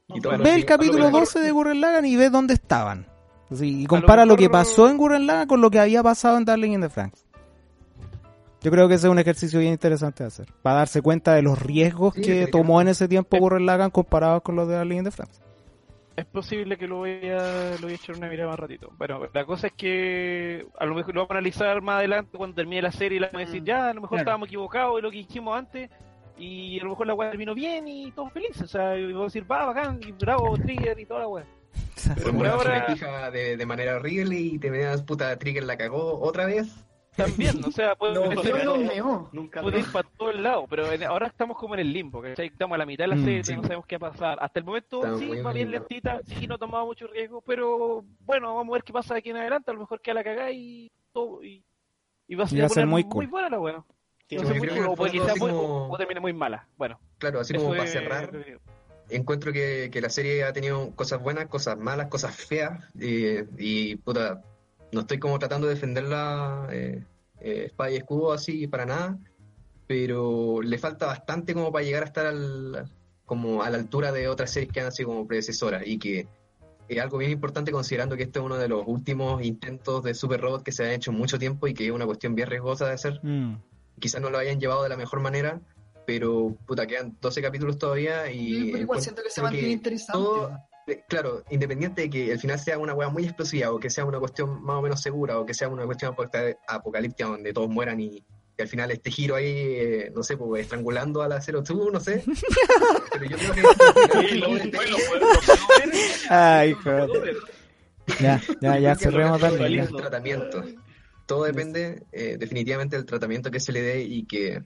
Y 0.08 0.20
Ve 0.20 0.54
el 0.54 0.64
capítulo 0.64 0.98
a 0.98 1.06
lo 1.06 1.06
mejor- 1.06 1.20
12 1.22 1.40
de 1.40 1.50
Gurren 1.50 1.80
Lagann 1.80 2.06
y 2.06 2.16
ve 2.16 2.30
dónde 2.30 2.54
estaban. 2.54 3.06
Y 3.50 3.86
compara 3.86 4.25
lo, 4.25 4.34
mejor- 4.34 4.38
que 4.38 4.50
pasó 4.50 4.88
en 4.88 4.96
Gurren 4.96 5.26
Lagann 5.26 5.48
con 5.48 5.60
lo 5.60 5.70
que 5.70 5.80
había 5.80 6.02
pasado 6.02 6.36
en 6.38 6.44
Darling 6.44 6.72
in 6.72 6.80
the 6.82 6.88
Franks. 6.88 7.25
Yo 8.62 8.70
creo 8.70 8.88
que 8.88 8.94
ese 8.94 9.06
es 9.06 9.10
un 9.12 9.18
ejercicio 9.18 9.60
bien 9.60 9.72
interesante 9.72 10.25
de 10.25 10.28
hacer, 10.28 10.46
para 10.62 10.78
darse 10.78 11.00
cuenta 11.02 11.34
de 11.34 11.42
los 11.42 11.60
riesgos 11.60 12.14
Sí, 12.14 12.22
que 12.22 12.46
tomó 12.48 12.80
en 12.80 12.88
ese 12.88 13.06
tiempo 13.06 13.36
Gurren 13.38 13.66
Lagann 13.66 13.90
comparados 13.90 14.42
con 14.42 14.56
los 14.56 14.66
de 14.68 14.75
Darling 14.75 14.98
in 14.98 15.04
the 15.04 15.10
Franks. 15.10 15.40
Es 16.16 16.25
posible 16.25 16.78
que 16.78 16.86
lo 16.86 16.96
voy 16.96 17.10
a, 17.28 17.72
lo 17.78 17.82
voy 17.82 17.92
a 17.92 17.94
echar 17.94 18.16
una 18.16 18.28
mirada 18.28 18.48
más 18.48 18.58
ratito. 18.58 18.90
Bueno, 18.96 19.20
la 19.34 19.44
cosa 19.44 19.66
es 19.66 19.75
que 19.75 20.66
a 20.80 20.86
lo 20.86 20.94
mejor 20.94 21.14
lo 21.14 21.20
vamos 21.20 21.30
a 21.32 21.34
analizar 21.34 21.82
más 21.82 21.96
adelante 21.98 22.38
cuando 22.38 22.54
termine 22.56 22.80
la 22.80 22.90
serie 22.90 23.16
y 23.18 23.20
la 23.20 23.26
vamos 23.26 23.42
a 23.42 23.46
decir, 23.46 23.62
Mm, 23.62 23.66
ya, 23.66 23.84
a 23.90 23.94
lo 23.94 24.00
mejor 24.00 24.08
claro. 24.10 24.22
estábamos 24.22 24.46
equivocados 24.48 24.96
de 24.96 25.02
lo 25.02 25.10
que 25.10 25.18
dijimos 25.18 25.56
antes 25.58 25.90
y 26.38 26.78
a 26.81 26.85
lo 26.85 26.90
mejor 26.90 27.07
la 27.07 27.14
weá 27.14 27.31
terminó 27.31 27.55
bien 27.55 27.87
y 27.88 28.11
todos 28.12 28.33
felices. 28.33 28.62
O 28.62 28.66
sea, 28.69 28.97
y 28.99 29.05
vamos 29.12 29.23
a 29.23 29.25
decir, 29.26 29.50
va, 29.50 29.66
bacán, 29.66 30.00
y 30.07 30.12
bravo, 30.12 30.57
Trigger 30.59 30.99
y 30.99 31.07
toda 31.07 31.21
la 31.21 31.28
weá. 31.28 31.45
Por 32.23 32.35
una 32.35 32.52
ahora- 32.52 33.31
de, 33.31 33.57
de 33.57 33.66
manera 33.66 33.97
horrible 33.97 34.38
y 34.38 34.59
te 34.59 34.71
veas 34.71 35.02
puta 35.02 35.37
Trigger 35.38 35.64
la 35.64 35.76
cagó 35.76 36.21
otra 36.21 36.47
vez. 36.47 36.69
También, 37.16 37.64
o 37.64 37.71
sea, 37.71 37.95
puede, 37.95 38.12
No. 38.14 39.31
Nunca 39.33 39.62
puede 39.62 39.78
ir 39.81 39.87
para 39.90 40.07
todos 40.19 40.35
lados, 40.38 40.66
pero 40.69 40.93
en- 40.93 41.02
ahora 41.05 41.26
estamos 41.28 41.57
como 41.57 41.73
en 41.75 41.81
el 41.81 41.90
limbo, 41.93 42.21
¿cachai? 42.21 42.49
Estamos 42.49 42.75
a 42.75 42.78
la 42.78 42.85
mitad 42.87 43.05
de 43.05 43.09
la 43.09 43.16
Mm, 43.16 43.25
serie, 43.25 43.45
sí. 43.45 43.57
no 43.57 43.62
sabemos 43.62 43.87
qué 43.87 43.97
va 43.97 44.09
a 44.09 44.12
pasar. 44.12 44.38
Hasta 44.40 44.59
el 44.61 44.66
momento 44.66 44.99
Estamos 44.99 45.21
sí, 45.21 45.40
va 45.40 45.52
bien 45.55 45.71
lentita, 45.71 46.21
sí, 46.26 46.47
no 46.47 46.59
tomaba 46.59 46.85
mucho 46.85 47.07
riesgo, 47.07 47.40
pero 47.40 48.05
bueno, 48.21 48.55
vamos 48.55 48.71
a 48.71 48.75
ver 48.75 48.83
qué 48.85 48.93
pasa 48.93 49.14
de 49.14 49.21
aquí 49.21 49.31
en 49.31 49.38
adelante. 49.38 49.71
A 49.71 49.75
lo 49.75 49.81
mejor 49.81 50.02
queda 50.02 50.14
la 50.16 50.25
cagada 50.25 50.50
y 50.50 50.90
todo. 51.12 51.43
Y, 51.43 51.64
y 52.28 52.35
va 52.35 52.45
a 52.45 52.47
Y 52.47 52.50
ser, 52.50 52.61
va 52.62 52.66
a 52.66 52.69
ser 52.69 52.75
poner 52.83 52.87
muy 52.88 53.02
muy, 53.05 53.11
cool. 53.11 53.26
buena 53.28 53.49
la 53.49 53.61
weá. 53.61 53.85
Tiene 54.26 54.45
No 54.45 54.54
mucho, 54.56 54.90
o 54.90 54.97
puede 54.97 55.12
muy- 55.38 55.50
como- 55.52 55.88
o 55.90 55.97
termine 55.97 56.21
muy 56.21 56.33
mala. 56.33 56.66
Bueno, 56.76 56.99
Claro, 57.18 57.40
así 57.40 57.54
como 57.54 57.71
para 57.71 57.85
es- 57.85 57.92
cerrar, 57.92 58.30
encuentro 59.09 59.52
que, 59.52 59.88
que 59.92 60.00
la 60.00 60.11
serie 60.11 60.42
ha 60.45 60.52
tenido 60.52 60.90
cosas 60.97 61.23
buenas, 61.23 61.47
cosas 61.47 61.78
malas, 61.78 62.09
cosas 62.09 62.35
feas, 62.35 62.83
eh, 63.00 63.46
y 63.57 63.96
puta, 63.96 64.42
no 64.92 65.00
estoy 65.00 65.18
como 65.18 65.38
tratando 65.38 65.68
de 65.68 65.74
defenderla 65.74 66.68
eh, 66.72 67.05
eh, 67.40 67.64
espada 67.66 67.90
y 67.92 67.96
escudo 67.96 68.33
así 68.33 68.66
para 68.66 68.85
nada, 68.87 69.16
pero 69.87 70.61
le 70.62 70.79
falta 70.79 71.07
bastante 71.07 71.55
como 71.55 71.70
para 71.70 71.85
llegar 71.85 72.03
a 72.03 72.07
estar 72.07 72.27
al, 72.27 72.90
como 73.24 73.62
a 73.62 73.70
la 73.70 73.79
altura 73.79 74.11
de 74.11 74.27
otras 74.29 74.50
series 74.50 74.72
que 74.72 74.81
han 74.81 74.90
sido 74.92 75.11
como 75.11 75.27
predecesoras 75.27 75.87
y 75.87 75.98
que 75.98 76.27
es 76.88 77.00
algo 77.00 77.18
bien 77.18 77.31
importante 77.31 77.70
considerando 77.72 78.16
que 78.16 78.24
este 78.24 78.38
es 78.40 78.44
uno 78.44 78.57
de 78.57 78.68
los 78.68 78.83
últimos 78.87 79.42
intentos 79.44 80.03
de 80.03 80.14
Super 80.14 80.40
Robot 80.40 80.62
que 80.64 80.72
se 80.72 80.85
han 80.85 80.92
hecho 80.92 81.11
en 81.12 81.18
mucho 81.18 81.38
tiempo 81.38 81.66
y 81.68 81.74
que 81.74 81.87
es 81.87 81.92
una 81.92 82.07
cuestión 82.07 82.35
bien 82.35 82.48
riesgosa 82.48 82.87
de 82.87 82.92
hacer 82.94 83.20
Mm. 83.22 83.55
Quizás 83.98 84.20
no 84.20 84.30
lo 84.30 84.38
hayan 84.38 84.61
llevado 84.61 84.82
de 84.82 84.88
la 84.88 84.96
mejor 84.96 85.20
manera, 85.20 85.61
pero 86.06 86.56
puta, 86.66 86.87
quedan 86.87 87.16
12 87.20 87.42
capítulos 87.42 87.78
todavía 87.78 88.30
y... 88.30 88.54
Sí, 88.54 88.68
pero 88.72 88.82
igual 88.82 89.00
siento 89.00 89.22
que 89.22 89.30
se 89.30 89.37
que 89.37 89.42
mantiene 89.42 89.68
interesante. 89.70 90.12
todo- 90.12 90.52
eh, 90.88 91.02
claro, 91.09 91.42
independiente 91.50 92.02
de 92.02 92.11
que 92.11 92.30
el 92.30 92.38
final 92.38 92.61
sea 92.61 92.78
una 92.78 92.94
weá 92.94 93.09
muy 93.09 93.24
explosiva 93.24 93.72
o 93.72 93.80
que 93.80 93.90
sea 93.90 94.04
una 94.04 94.20
cuestión 94.20 94.62
más 94.62 94.76
o 94.76 94.82
menos 94.82 95.00
segura 95.02 95.40
o 95.40 95.44
que 95.44 95.52
sea 95.52 95.68
una 95.68 95.85
cuestión 95.85 96.12
apoca- 96.12 96.56
apocalíptica 96.68 97.26
donde 97.28 97.52
todos 97.52 97.68
mueran 97.68 97.98
y, 97.98 98.24
y 98.56 98.62
al 98.62 98.68
final 98.68 98.92
este 98.92 99.11
giro 99.11 99.35
ahí, 99.35 99.46
eh, 99.48 100.12
no 100.14 100.22
sé, 100.22 100.37
pues 100.37 100.62
estrangulando 100.62 101.22
a 101.22 101.28
la 101.28 101.40
Zero 101.40 101.64
Two, 101.64 101.90
no 101.90 101.98
sé. 101.98 102.22
pero 103.12 103.24
yo 103.24 103.37
creo 103.37 103.52
que... 103.52 103.62
Ver. 103.62 104.62
Ay, 106.30 106.72
joder. 106.74 107.11
Ya, 108.20 108.40
ya, 108.61 108.78
ya 108.78 108.94
cerremos 108.94 109.40
depende 109.40 109.76
ya. 109.76 109.87
tratamiento. 109.88 110.62
Todo 111.26 111.44
depende 111.44 112.04
eh, 112.12 112.36
definitivamente 112.38 112.96
del 112.96 113.04
tratamiento 113.04 113.50
que 113.50 113.58
se 113.60 113.72
le 113.72 113.82
dé 113.82 114.02
y 114.02 114.24
que 114.26 114.62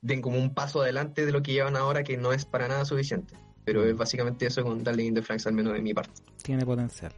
den 0.00 0.22
como 0.22 0.38
un 0.38 0.54
paso 0.54 0.80
adelante 0.82 1.26
de 1.26 1.32
lo 1.32 1.42
que 1.42 1.52
llevan 1.52 1.76
ahora 1.76 2.04
que 2.04 2.16
no 2.16 2.32
es 2.32 2.44
para 2.44 2.68
nada 2.68 2.84
suficiente. 2.84 3.34
Pero 3.64 3.84
es 3.84 3.96
básicamente 3.96 4.46
eso 4.46 4.62
con 4.62 4.84
Darling 4.84 5.06
in 5.08 5.14
the 5.14 5.22
Franks, 5.22 5.46
al 5.48 5.54
menos 5.54 5.72
de 5.72 5.80
mi 5.82 5.92
parte. 5.92 6.22
Tiene 6.42 6.64
potencial. 6.64 7.12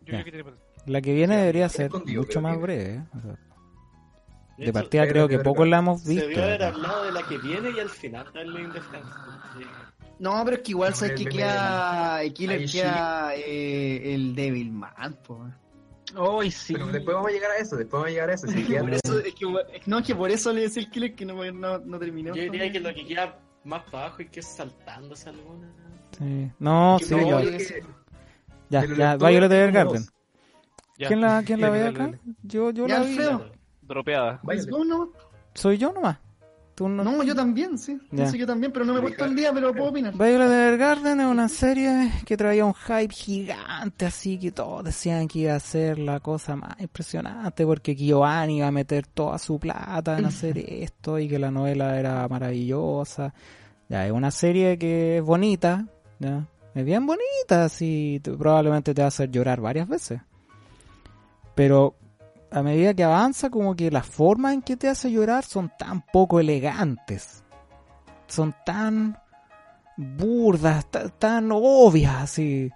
Yo 0.00 0.06
creo 0.12 0.24
que 0.24 0.30
tiene 0.30 0.44
potencial. 0.44 0.66
La 0.86 1.00
que 1.00 1.14
viene 1.14 1.36
debería 1.36 1.68
ser 1.68 1.90
mucho 1.92 2.40
más 2.40 2.56
que- 2.56 2.62
breve. 2.62 2.94
¿eh? 2.94 3.02
O 3.16 3.20
sea, 3.20 3.30
de 4.58 4.64
hecho, 4.64 4.72
partida 4.72 5.06
creo 5.08 5.28
que 5.28 5.38
poco 5.40 5.64
la 5.64 5.78
hemos 5.78 6.02
Se 6.02 6.10
visto. 6.10 6.26
debió 6.28 6.42
haber 6.44 6.62
hablado 6.64 7.04
de 7.04 7.12
la 7.12 7.22
que 7.28 7.38
viene 7.38 7.70
y 7.76 7.78
al 7.80 7.88
final 7.90 8.26
darle 8.32 8.62
in 8.62 8.72
defense. 8.72 9.06
No, 10.18 10.42
pero 10.44 10.56
es 10.56 10.62
que 10.62 10.70
igual 10.72 10.94
sabes 10.94 11.12
El 11.20 11.24
que 11.26 11.36
queda. 11.36 12.16
Aquí 12.16 12.46
le 12.46 12.64
queda 12.64 13.34
eh, 13.36 14.14
el 14.14 14.34
Devilman, 14.34 15.18
po. 15.26 15.46
Hoy 16.16 16.50
sí. 16.50 16.72
Pero 16.74 16.86
después 16.86 17.14
vamos 17.14 17.30
a 17.30 17.34
llegar 17.34 17.50
a 17.50 17.56
eso, 17.56 17.76
después 17.76 17.92
vamos 17.92 18.08
a 18.08 18.10
llegar 18.10 18.30
a 18.30 18.34
eso. 18.34 18.46
Si 18.46 18.64
quedan- 18.64 18.84
Por 18.86 18.94
eso, 18.94 19.18
es 19.20 19.34
que, 19.34 19.46
no, 19.86 19.98
es 19.98 20.06
que 20.06 20.14
por 20.14 20.30
eso 20.30 20.52
le 20.52 20.62
decía 20.62 20.82
el 20.82 20.90
killer 20.90 21.14
que 21.14 21.24
no, 21.26 21.34
no, 21.52 21.78
no 21.78 21.98
terminó. 21.98 22.34
Yo 22.34 22.42
diría 22.42 22.70
que 22.72 22.80
lo 22.80 22.94
que 22.94 23.06
queda 23.06 23.38
más 23.64 23.82
para 23.90 24.06
abajo 24.06 24.22
es 24.22 24.30
que 24.30 24.40
es 24.40 24.46
saltándose 24.46 25.28
alguna. 25.28 25.72
Sí. 26.18 26.50
No, 26.58 26.96
que 26.98 27.04
sí, 27.04 27.14
no, 27.14 27.42
yo- 27.42 27.50
que- 27.58 27.84
ya, 28.70 28.82
los 28.84 28.98
ya, 28.98 29.16
Violet 29.16 29.52
Evergarden. 29.52 30.02
¿Quién 30.96 31.20
la, 31.20 31.42
quién 31.44 31.60
la 31.60 31.70
ve 31.70 31.86
acá? 31.88 32.10
Yo, 32.42 32.70
yo 32.70 32.86
Ya, 32.86 33.00
la 33.00 33.04
vi. 33.04 33.18
Dropeada. 33.82 34.40
Soy 35.54 35.78
yo 35.78 35.92
nomás. 35.92 36.18
Tú 36.76 36.88
no. 36.90 37.02
No, 37.02 37.22
yo 37.22 37.34
también, 37.34 37.78
sí. 37.78 37.98
Sí, 38.26 38.36
yo 38.38 38.46
también, 38.46 38.70
pero 38.70 38.84
no 38.84 38.92
me 38.92 38.98
he 38.98 39.02
puesto 39.02 39.24
el 39.24 39.34
día, 39.34 39.50
pero 39.52 39.72
puedo 39.74 39.88
opinar. 39.88 40.12
Violet 40.14 40.50
Evergarden 40.50 41.20
es 41.20 41.26
una 41.26 41.48
serie 41.48 42.12
que 42.26 42.36
traía 42.36 42.64
un 42.66 42.74
hype 42.74 43.12
gigante, 43.14 44.04
así 44.06 44.38
que 44.38 44.52
todos 44.52 44.84
decían 44.84 45.26
que 45.26 45.38
iba 45.40 45.54
a 45.54 45.60
ser 45.60 45.98
la 45.98 46.20
cosa 46.20 46.54
más 46.54 46.78
impresionante 46.78 47.64
porque 47.64 47.96
Giovanni 47.96 48.58
iba 48.58 48.66
a 48.68 48.70
meter 48.72 49.06
toda 49.06 49.38
su 49.38 49.58
plata 49.58 50.18
en 50.18 50.26
hacer 50.26 50.58
esto 50.68 51.18
y 51.18 51.28
que 51.28 51.38
la 51.38 51.50
novela 51.50 51.98
era 51.98 52.28
maravillosa. 52.28 53.32
Ya, 53.88 54.06
es 54.06 54.12
una 54.12 54.30
serie 54.30 54.76
que 54.78 55.16
es 55.18 55.22
bonita, 55.24 55.86
ya, 56.18 56.46
es 56.74 56.84
bien 56.84 57.06
bonita, 57.06 57.64
así 57.64 58.20
te- 58.22 58.32
probablemente 58.32 58.92
te 58.92 59.00
va 59.00 59.06
a 59.06 59.08
hacer 59.08 59.30
llorar 59.30 59.62
varias 59.62 59.88
veces. 59.88 60.20
Pero 61.54 61.94
a 62.58 62.62
medida 62.62 62.94
que 62.94 63.04
avanza, 63.04 63.50
como 63.50 63.74
que 63.76 63.90
las 63.90 64.06
formas 64.06 64.54
en 64.54 64.62
que 64.62 64.76
te 64.76 64.88
hace 64.88 65.10
llorar 65.10 65.44
son 65.44 65.70
tan 65.78 66.02
poco 66.12 66.40
elegantes. 66.40 67.42
Son 68.26 68.54
tan 68.64 69.18
burdas, 69.96 70.90
ta- 70.90 71.08
tan 71.08 71.50
obvias, 71.52 72.16
así. 72.16 72.70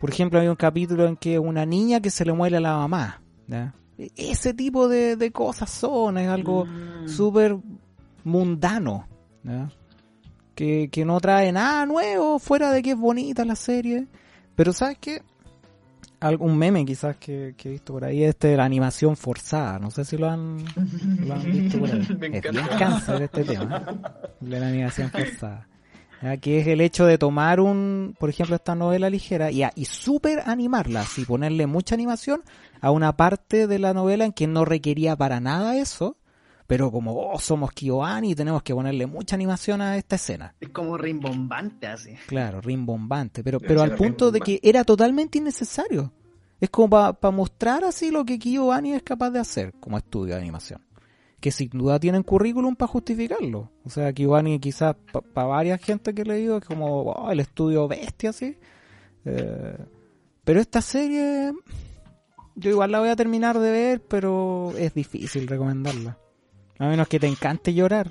Por 0.00 0.10
ejemplo, 0.10 0.40
hay 0.40 0.48
un 0.48 0.56
capítulo 0.56 1.06
en 1.06 1.16
que 1.16 1.38
una 1.38 1.64
niña 1.66 2.00
que 2.00 2.10
se 2.10 2.24
le 2.24 2.32
muere 2.32 2.56
a 2.58 2.60
la 2.60 2.76
mamá. 2.76 3.22
¿ya? 3.46 3.74
Ese 4.16 4.52
tipo 4.54 4.88
de, 4.88 5.16
de 5.16 5.30
cosas 5.32 5.70
son, 5.70 6.18
es 6.18 6.28
algo 6.28 6.64
Mm. 6.66 7.08
súper 7.08 7.56
mundano. 8.24 9.06
¿ya? 9.42 9.68
Que, 10.54 10.88
que 10.90 11.04
no 11.04 11.20
trae 11.20 11.52
nada 11.52 11.86
nuevo 11.86 12.38
fuera 12.38 12.70
de 12.72 12.82
que 12.82 12.90
es 12.92 12.98
bonita 12.98 13.44
la 13.44 13.56
serie. 13.56 14.06
Pero 14.54 14.72
¿sabes 14.72 14.98
qué? 15.00 15.22
Algún 16.20 16.56
meme 16.56 16.84
quizás 16.86 17.16
que, 17.16 17.54
que 17.56 17.68
he 17.68 17.72
visto 17.72 17.92
por 17.92 18.04
ahí, 18.04 18.24
este 18.24 18.48
de 18.48 18.56
la 18.56 18.64
animación 18.64 19.16
forzada. 19.16 19.78
No 19.78 19.90
sé 19.90 20.04
si 20.04 20.16
lo 20.16 20.28
han, 20.30 20.64
lo 21.26 21.34
han 21.34 21.42
visto 21.52 21.78
por 21.78 21.90
ahí. 21.90 22.06
Me 22.18 22.38
es 22.38 22.42
bien 22.50 22.66
cáncer 22.78 23.22
este 23.22 23.44
tema. 23.44 23.84
De 24.40 24.60
la 24.60 24.68
animación 24.68 25.10
forzada. 25.10 25.68
¿ya? 26.22 26.36
que 26.38 26.60
es 26.60 26.66
el 26.66 26.80
hecho 26.80 27.04
de 27.04 27.18
tomar 27.18 27.60
un, 27.60 28.14
por 28.18 28.30
ejemplo, 28.30 28.56
esta 28.56 28.74
novela 28.74 29.10
ligera 29.10 29.50
y, 29.50 29.62
a- 29.62 29.72
y 29.74 29.84
super 29.84 30.42
animarla, 30.46 31.02
así 31.02 31.24
ponerle 31.26 31.66
mucha 31.66 31.94
animación 31.94 32.42
a 32.80 32.90
una 32.90 33.14
parte 33.16 33.66
de 33.66 33.78
la 33.78 33.92
novela 33.92 34.24
en 34.24 34.32
que 34.32 34.46
no 34.46 34.64
requería 34.64 35.14
para 35.16 35.40
nada 35.40 35.76
eso, 35.76 36.16
pero 36.66 36.90
como 36.90 37.30
oh, 37.30 37.38
somos 37.38 37.72
Kyoani 37.72 38.32
y 38.32 38.34
tenemos 38.34 38.62
que 38.62 38.74
ponerle 38.74 39.06
mucha 39.06 39.36
animación 39.36 39.80
a 39.80 39.96
esta 39.96 40.16
escena. 40.16 40.54
Es 40.60 40.70
como 40.70 40.96
rimbombante 40.98 41.86
así. 41.86 42.14
Claro, 42.26 42.60
rimbombante, 42.60 43.44
pero, 43.44 43.60
pero 43.60 43.82
al 43.82 43.94
punto 43.94 44.30
de 44.30 44.40
que 44.40 44.60
era 44.62 44.84
totalmente 44.84 45.38
innecesario. 45.38 46.12
Es 46.60 46.70
como 46.70 46.88
para 46.88 47.30
mostrar 47.36 47.84
así 47.84 48.10
lo 48.10 48.24
que 48.24 48.38
Kyoani 48.38 48.94
es 48.94 49.02
capaz 49.02 49.30
de 49.30 49.38
hacer 49.38 49.74
como 49.78 49.98
estudio 49.98 50.34
de 50.34 50.40
animación. 50.40 50.80
Que 51.38 51.50
sin 51.50 51.68
duda 51.68 52.00
tienen 52.00 52.22
currículum 52.22 52.74
para 52.74 52.88
justificarlo. 52.88 53.70
O 53.84 53.90
sea, 53.90 54.12
Kyoani 54.12 54.58
quizás 54.58 54.96
para 55.34 55.46
varias 55.46 55.80
gente 55.82 56.14
que 56.14 56.22
he 56.22 56.24
leído 56.24 56.56
es 56.56 56.64
como 56.64 57.02
oh, 57.02 57.30
el 57.30 57.40
estudio 57.40 57.86
bestia 57.86 58.30
así. 58.30 58.56
Eh, 59.26 59.76
pero 60.44 60.60
esta 60.60 60.80
serie 60.80 61.52
yo 62.56 62.70
igual 62.70 62.90
la 62.90 63.00
voy 63.00 63.10
a 63.10 63.16
terminar 63.16 63.58
de 63.58 63.70
ver, 63.70 64.00
pero 64.00 64.72
es 64.78 64.94
difícil 64.94 65.46
recomendarla. 65.46 66.18
A 66.78 66.86
menos 66.86 67.08
que 67.08 67.18
te 67.18 67.26
encante 67.26 67.72
llorar. 67.72 68.10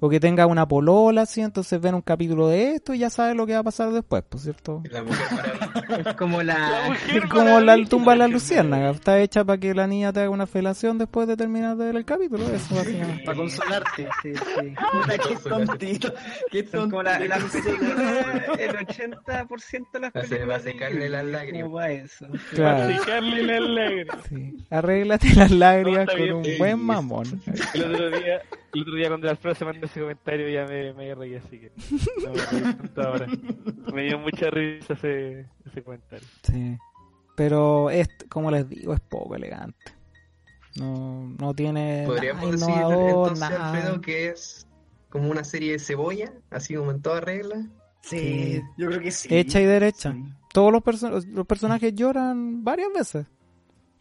O 0.00 0.08
que 0.10 0.20
tenga 0.20 0.46
una 0.46 0.66
polola, 0.68 1.22
así, 1.22 1.40
entonces 1.40 1.80
ven 1.80 1.94
un 1.94 2.02
capítulo 2.02 2.48
de 2.48 2.72
esto 2.74 2.92
y 2.94 2.98
ya 2.98 3.08
sabes 3.10 3.34
lo 3.34 3.46
que 3.46 3.54
va 3.54 3.60
a 3.60 3.64
pasar 3.64 3.90
después, 3.92 4.22
¿por 4.22 4.40
cierto? 4.40 4.82
La 4.90 5.02
mujer 5.02 5.26
maravilla. 5.32 6.10
Es 6.10 6.16
como 6.16 6.42
la... 6.42 6.82
mujer 6.88 7.28
Como 7.28 7.60
la 7.60 7.76
tumba 7.86 8.12
de 8.12 8.18
la 8.18 8.28
luciérnaga, 8.28 8.90
está 8.90 9.18
hecha 9.20 9.44
para 9.44 9.58
que 9.58 9.72
la 9.74 9.86
niña 9.86 10.12
te 10.12 10.20
haga 10.20 10.30
una 10.30 10.46
felación 10.46 10.98
después 10.98 11.26
de 11.28 11.36
terminar 11.36 11.76
de 11.76 11.86
ver 11.86 11.96
el 11.96 12.04
capítulo, 12.04 12.44
eso 12.50 12.74
básicamente. 12.74 13.24
Para 13.24 13.36
consolarte. 13.38 14.08
Sí, 14.22 14.32
sí. 14.34 14.74
Puta, 14.92 15.18
qué 15.18 15.36
tontito. 15.48 16.12
Qué 16.50 16.66
Son 16.66 16.90
como 16.90 17.02
la- 17.02 17.18
tontito. 17.18 17.34
las 17.38 17.44
películas, 17.52 18.58
el 18.58 18.76
80% 18.76 19.90
de 19.92 20.00
las 20.00 20.12
películas. 20.12 20.48
va 20.48 20.54
a 20.56 20.60
secarle 20.60 21.08
las 21.08 21.22
¿Cómo 21.22 21.32
lágrimas. 21.32 21.74
va 21.74 21.90
eso? 21.90 22.26
Claro, 22.52 22.88
Masticarle 22.90 23.42
la 23.44 23.60
lágrima. 23.60 24.18
sí. 24.28 24.56
Arréglate 24.70 25.34
las 25.34 25.50
lágrimas 25.50 26.06
No, 26.06 26.12
con 26.12 26.22
bien, 26.22 26.34
un 26.34 26.58
buen 26.58 26.78
mamón. 26.80 27.42
El 27.74 27.94
otro 27.94 28.10
día, 28.10 28.42
el 28.76 28.82
otro 28.82 28.94
día 28.94 29.08
cuando 29.08 29.28
Alfredo 29.30 29.54
se 29.54 29.64
mandó 29.64 29.86
ese 29.86 30.00
comentario 30.00 30.48
ya 30.48 30.66
me, 30.66 30.92
me 30.92 31.14
reí 31.14 31.34
así 31.34 31.58
que 31.58 31.72
no 32.24 32.32
me 32.32 32.60
tanto 32.72 33.02
ahora. 33.02 33.26
Me 33.94 34.02
dio 34.04 34.18
mucha 34.18 34.50
risa 34.50 34.94
ese, 34.94 35.46
ese 35.64 35.82
comentario. 35.82 36.26
Sí. 36.42 36.76
Pero 37.36 37.90
es, 37.90 38.08
como 38.28 38.50
les 38.50 38.68
digo, 38.68 38.94
es 38.94 39.00
poco 39.00 39.34
elegante. 39.36 39.92
No, 40.76 41.34
no 41.38 41.54
tiene 41.54 42.04
Podríamos 42.06 42.58
nada 42.60 42.88
decir 42.88 43.08
entonces, 43.08 43.40
nada. 43.40 43.72
Alfredo, 43.72 44.00
que 44.00 44.28
es 44.28 44.66
como 45.08 45.30
una 45.30 45.44
serie 45.44 45.72
de 45.72 45.78
cebolla, 45.78 46.32
así 46.50 46.74
como 46.74 46.90
en 46.90 47.00
toda 47.02 47.20
regla. 47.20 47.66
Sí, 48.02 48.62
yo 48.76 48.88
creo 48.88 49.00
que 49.00 49.10
sí. 49.10 49.28
Hecha 49.30 49.60
y 49.60 49.64
derecha. 49.64 50.12
Sí. 50.12 50.24
Todos 50.52 50.72
los, 50.72 50.82
perso- 50.82 51.24
los 51.26 51.46
personajes 51.46 51.94
lloran 51.94 52.62
varias 52.64 52.88
veces. 52.94 53.26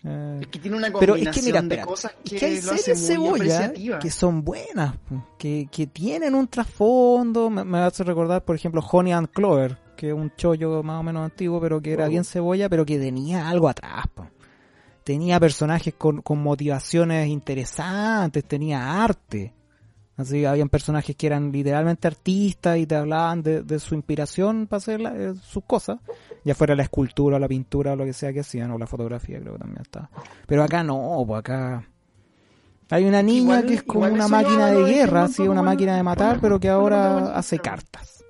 Eh, 0.08 0.40
Es 0.42 0.48
que 0.48 0.60
tiene 0.60 0.78
una 0.78 0.88
Pero 1.00 1.14
combinación 1.14 1.28
es 1.30 1.36
que 1.36 1.46
mira, 1.46 1.62
de 1.62 1.66
espera, 1.68 1.86
cosas 1.86 2.12
que, 2.24 2.36
es 2.36 2.40
que 2.40 2.46
hay 2.46 2.62
series 2.62 3.08
cebolla 3.08 3.74
que 4.00 4.12
son 4.12 4.44
buenas, 4.44 4.94
que, 5.40 5.68
que 5.72 5.88
tienen 5.88 6.36
un 6.36 6.48
trasfondo. 6.48 7.50
Me, 7.50 7.64
me 7.64 7.80
hace 7.80 8.04
recordar, 8.04 8.44
por 8.46 8.56
ejemplo, 8.56 8.82
Honey 8.92 9.14
and 9.14 9.30
Clover, 9.30 9.78
que 9.98 10.10
es 10.10 10.14
un 10.14 10.32
chollo 10.36 10.84
más 10.84 11.00
o 11.00 11.04
menos 11.04 11.24
antiguo, 11.26 11.60
pero 11.60 11.82
que 11.82 11.94
era 11.94 12.06
Oh. 12.06 12.10
bien 12.10 12.24
cebolla, 12.24 12.70
pero 12.70 12.86
que 12.86 13.00
tenía 13.00 13.50
algo 13.50 13.68
atrás. 13.68 14.06
po. 14.14 14.28
Tenía 15.04 15.40
personajes 15.40 15.94
con, 15.96 16.22
con 16.22 16.38
motivaciones 16.42 17.28
interesantes, 17.28 18.44
tenía 18.46 19.04
arte. 19.04 19.54
Así, 20.18 20.46
habían 20.46 20.70
personajes 20.70 21.14
que 21.18 21.28
eran 21.28 21.52
literalmente 21.52 22.08
artistas 22.08 22.78
y 22.78 22.86
te 22.86 22.96
hablaban 22.96 23.44
de, 23.44 23.64
de 23.64 23.80
su 23.80 23.96
inspiración 23.96 24.66
para 24.66 24.78
hacer 24.78 25.02
la- 25.02 25.14
eh, 25.14 25.34
sus 25.42 25.64
cosas, 25.66 26.00
ya 26.46 26.56
fuera 26.56 26.74
la 26.74 26.84
escultura 26.84 27.36
o 27.36 27.40
la 27.40 27.50
pintura 27.50 27.94
o 27.94 27.96
lo 27.98 28.06
que 28.06 28.14
sea 28.14 28.32
que 28.32 28.40
hacían, 28.40 28.72
o 28.72 28.78
la 28.78 28.88
fotografía 28.88 29.40
creo 29.42 29.54
que 29.54 29.60
también 29.60 29.82
estaba. 29.82 30.10
Pero 30.48 30.64
acá 30.64 30.84
no, 30.84 31.22
pues 31.28 31.40
acá 31.40 31.86
hay 32.90 33.04
una 33.04 33.22
niña 33.22 33.42
Igual- 33.60 33.66
que 33.66 33.74
es 33.74 33.84
como 33.84 34.06
una 34.06 34.28
máquina 34.30 34.68
de 34.68 34.84
guerra, 34.86 35.24
así, 35.24 35.42
una 35.42 35.62
máquina 35.62 35.98
de 35.98 36.04
matar, 36.04 36.40
pero 36.40 36.60
que 36.62 36.70
ahora 36.70 37.36
hace 37.36 37.60
cartas. 37.60 38.24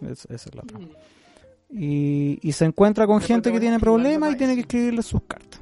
esa 0.00 0.32
es 0.34 0.54
la 0.54 0.62
trama. 0.62 0.86
Y, 1.70 2.38
y 2.40 2.52
se 2.52 2.64
encuentra 2.64 3.06
con 3.06 3.20
gente 3.20 3.52
que 3.52 3.60
tiene 3.60 3.78
problemas 3.78 4.32
y 4.32 4.36
tiene 4.36 4.54
que 4.54 4.60
escribirle 4.62 5.02
sus 5.02 5.20
cartas. 5.24 5.60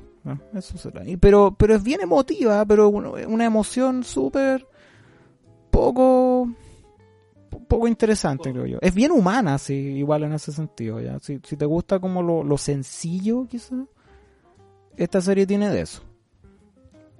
Eso 0.54 0.76
será. 0.78 1.04
Y, 1.08 1.16
pero, 1.16 1.54
pero 1.58 1.74
es 1.74 1.82
bien 1.82 2.00
emotiva, 2.00 2.64
pero 2.64 2.88
una 2.90 3.44
emoción 3.44 4.04
súper 4.04 4.66
poco 5.76 6.48
poco 7.68 7.88
interesante, 7.88 8.52
creo 8.52 8.66
yo. 8.66 8.78
Es 8.80 8.94
bien 8.94 9.12
humana, 9.12 9.58
sí, 9.58 9.74
igual 9.74 10.22
en 10.24 10.32
ese 10.32 10.52
sentido, 10.52 11.00
ya. 11.00 11.18
Si, 11.18 11.40
si 11.42 11.56
te 11.56 11.66
gusta 11.66 11.98
como 11.98 12.22
lo, 12.22 12.44
lo 12.44 12.58
sencillo, 12.58 13.46
quizás, 13.48 13.86
esta 14.96 15.20
serie 15.20 15.46
tiene 15.46 15.68
de 15.70 15.80
eso. 15.82 16.02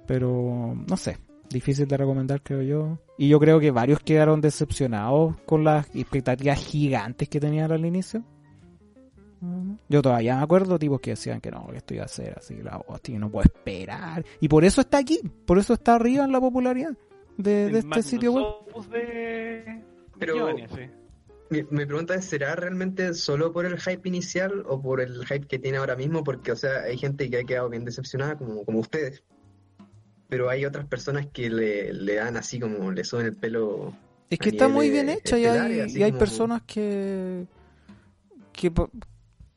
Pero, 0.05 0.73
no 0.87 0.97
sé, 0.97 1.17
difícil 1.49 1.87
de 1.87 1.97
recomendar, 1.97 2.41
creo 2.41 2.61
yo. 2.61 2.99
Y 3.17 3.27
yo 3.27 3.39
creo 3.39 3.59
que 3.59 3.71
varios 3.71 3.99
quedaron 3.99 4.41
decepcionados 4.41 5.35
con 5.45 5.63
las 5.63 5.93
expectativas 5.93 6.59
gigantes 6.59 7.27
que 7.29 7.39
tenían 7.39 7.71
al 7.71 7.85
inicio. 7.85 8.23
Yo 9.87 10.01
todavía 10.01 10.37
me 10.37 10.43
acuerdo 10.43 10.79
tipos 10.79 10.99
que 10.99 11.11
decían 11.11 11.41
que 11.41 11.51
no, 11.51 11.67
que 11.67 11.77
esto 11.77 11.93
iba 11.93 12.05
a 12.05 12.07
ser 12.07 12.35
así, 12.37 12.55
la 12.55 12.81
hostia, 12.87 13.19
no 13.19 13.29
puedo 13.29 13.43
esperar. 13.43 14.25
Y 14.39 14.47
por 14.47 14.65
eso 14.65 14.81
está 14.81 14.97
aquí, 14.97 15.19
por 15.45 15.59
eso 15.59 15.73
está 15.73 15.95
arriba 15.95 16.23
en 16.23 16.31
la 16.31 16.39
popularidad 16.39 16.97
de, 17.37 17.77
este 17.79 18.03
sitio 18.03 18.33
web. 18.33 18.89
De... 18.91 19.83
Pero- 20.19 20.55
sí. 20.57 20.89
Mi, 21.49 21.63
mi 21.69 21.85
pregunta 21.85 22.13
es, 22.15 22.25
¿será 22.25 22.55
realmente 22.57 23.13
solo 23.13 23.53
por 23.53 23.65
el 23.65 23.79
hype 23.79 24.07
inicial 24.09 24.63
o 24.67 24.81
por 24.81 24.99
el 24.99 25.25
hype 25.25 25.47
que 25.47 25.57
tiene 25.59 25.77
ahora 25.77 25.95
mismo? 25.95 26.21
Porque, 26.23 26.51
o 26.51 26.55
sea, 26.57 26.81
hay 26.81 26.97
gente 26.97 27.29
que 27.29 27.37
ha 27.37 27.43
quedado 27.45 27.69
bien 27.69 27.85
decepcionada, 27.85 28.37
como, 28.37 28.65
como 28.65 28.79
ustedes. 28.79 29.23
Pero 30.27 30.49
hay 30.49 30.65
otras 30.65 30.85
personas 30.87 31.27
que 31.27 31.49
le, 31.49 31.93
le 31.93 32.15
dan 32.15 32.35
así 32.35 32.59
como, 32.59 32.91
le 32.91 33.05
suben 33.05 33.27
el 33.27 33.37
pelo. 33.37 33.93
Es 34.29 34.39
que 34.39 34.49
está 34.49 34.67
muy 34.67 34.89
bien 34.89 35.07
hecha 35.07 35.39
y 35.39 35.45
hay, 35.45 35.85
y 35.87 36.03
hay 36.03 36.11
como- 36.11 36.19
personas 36.19 36.63
que 36.63 37.45
que, 38.51 38.73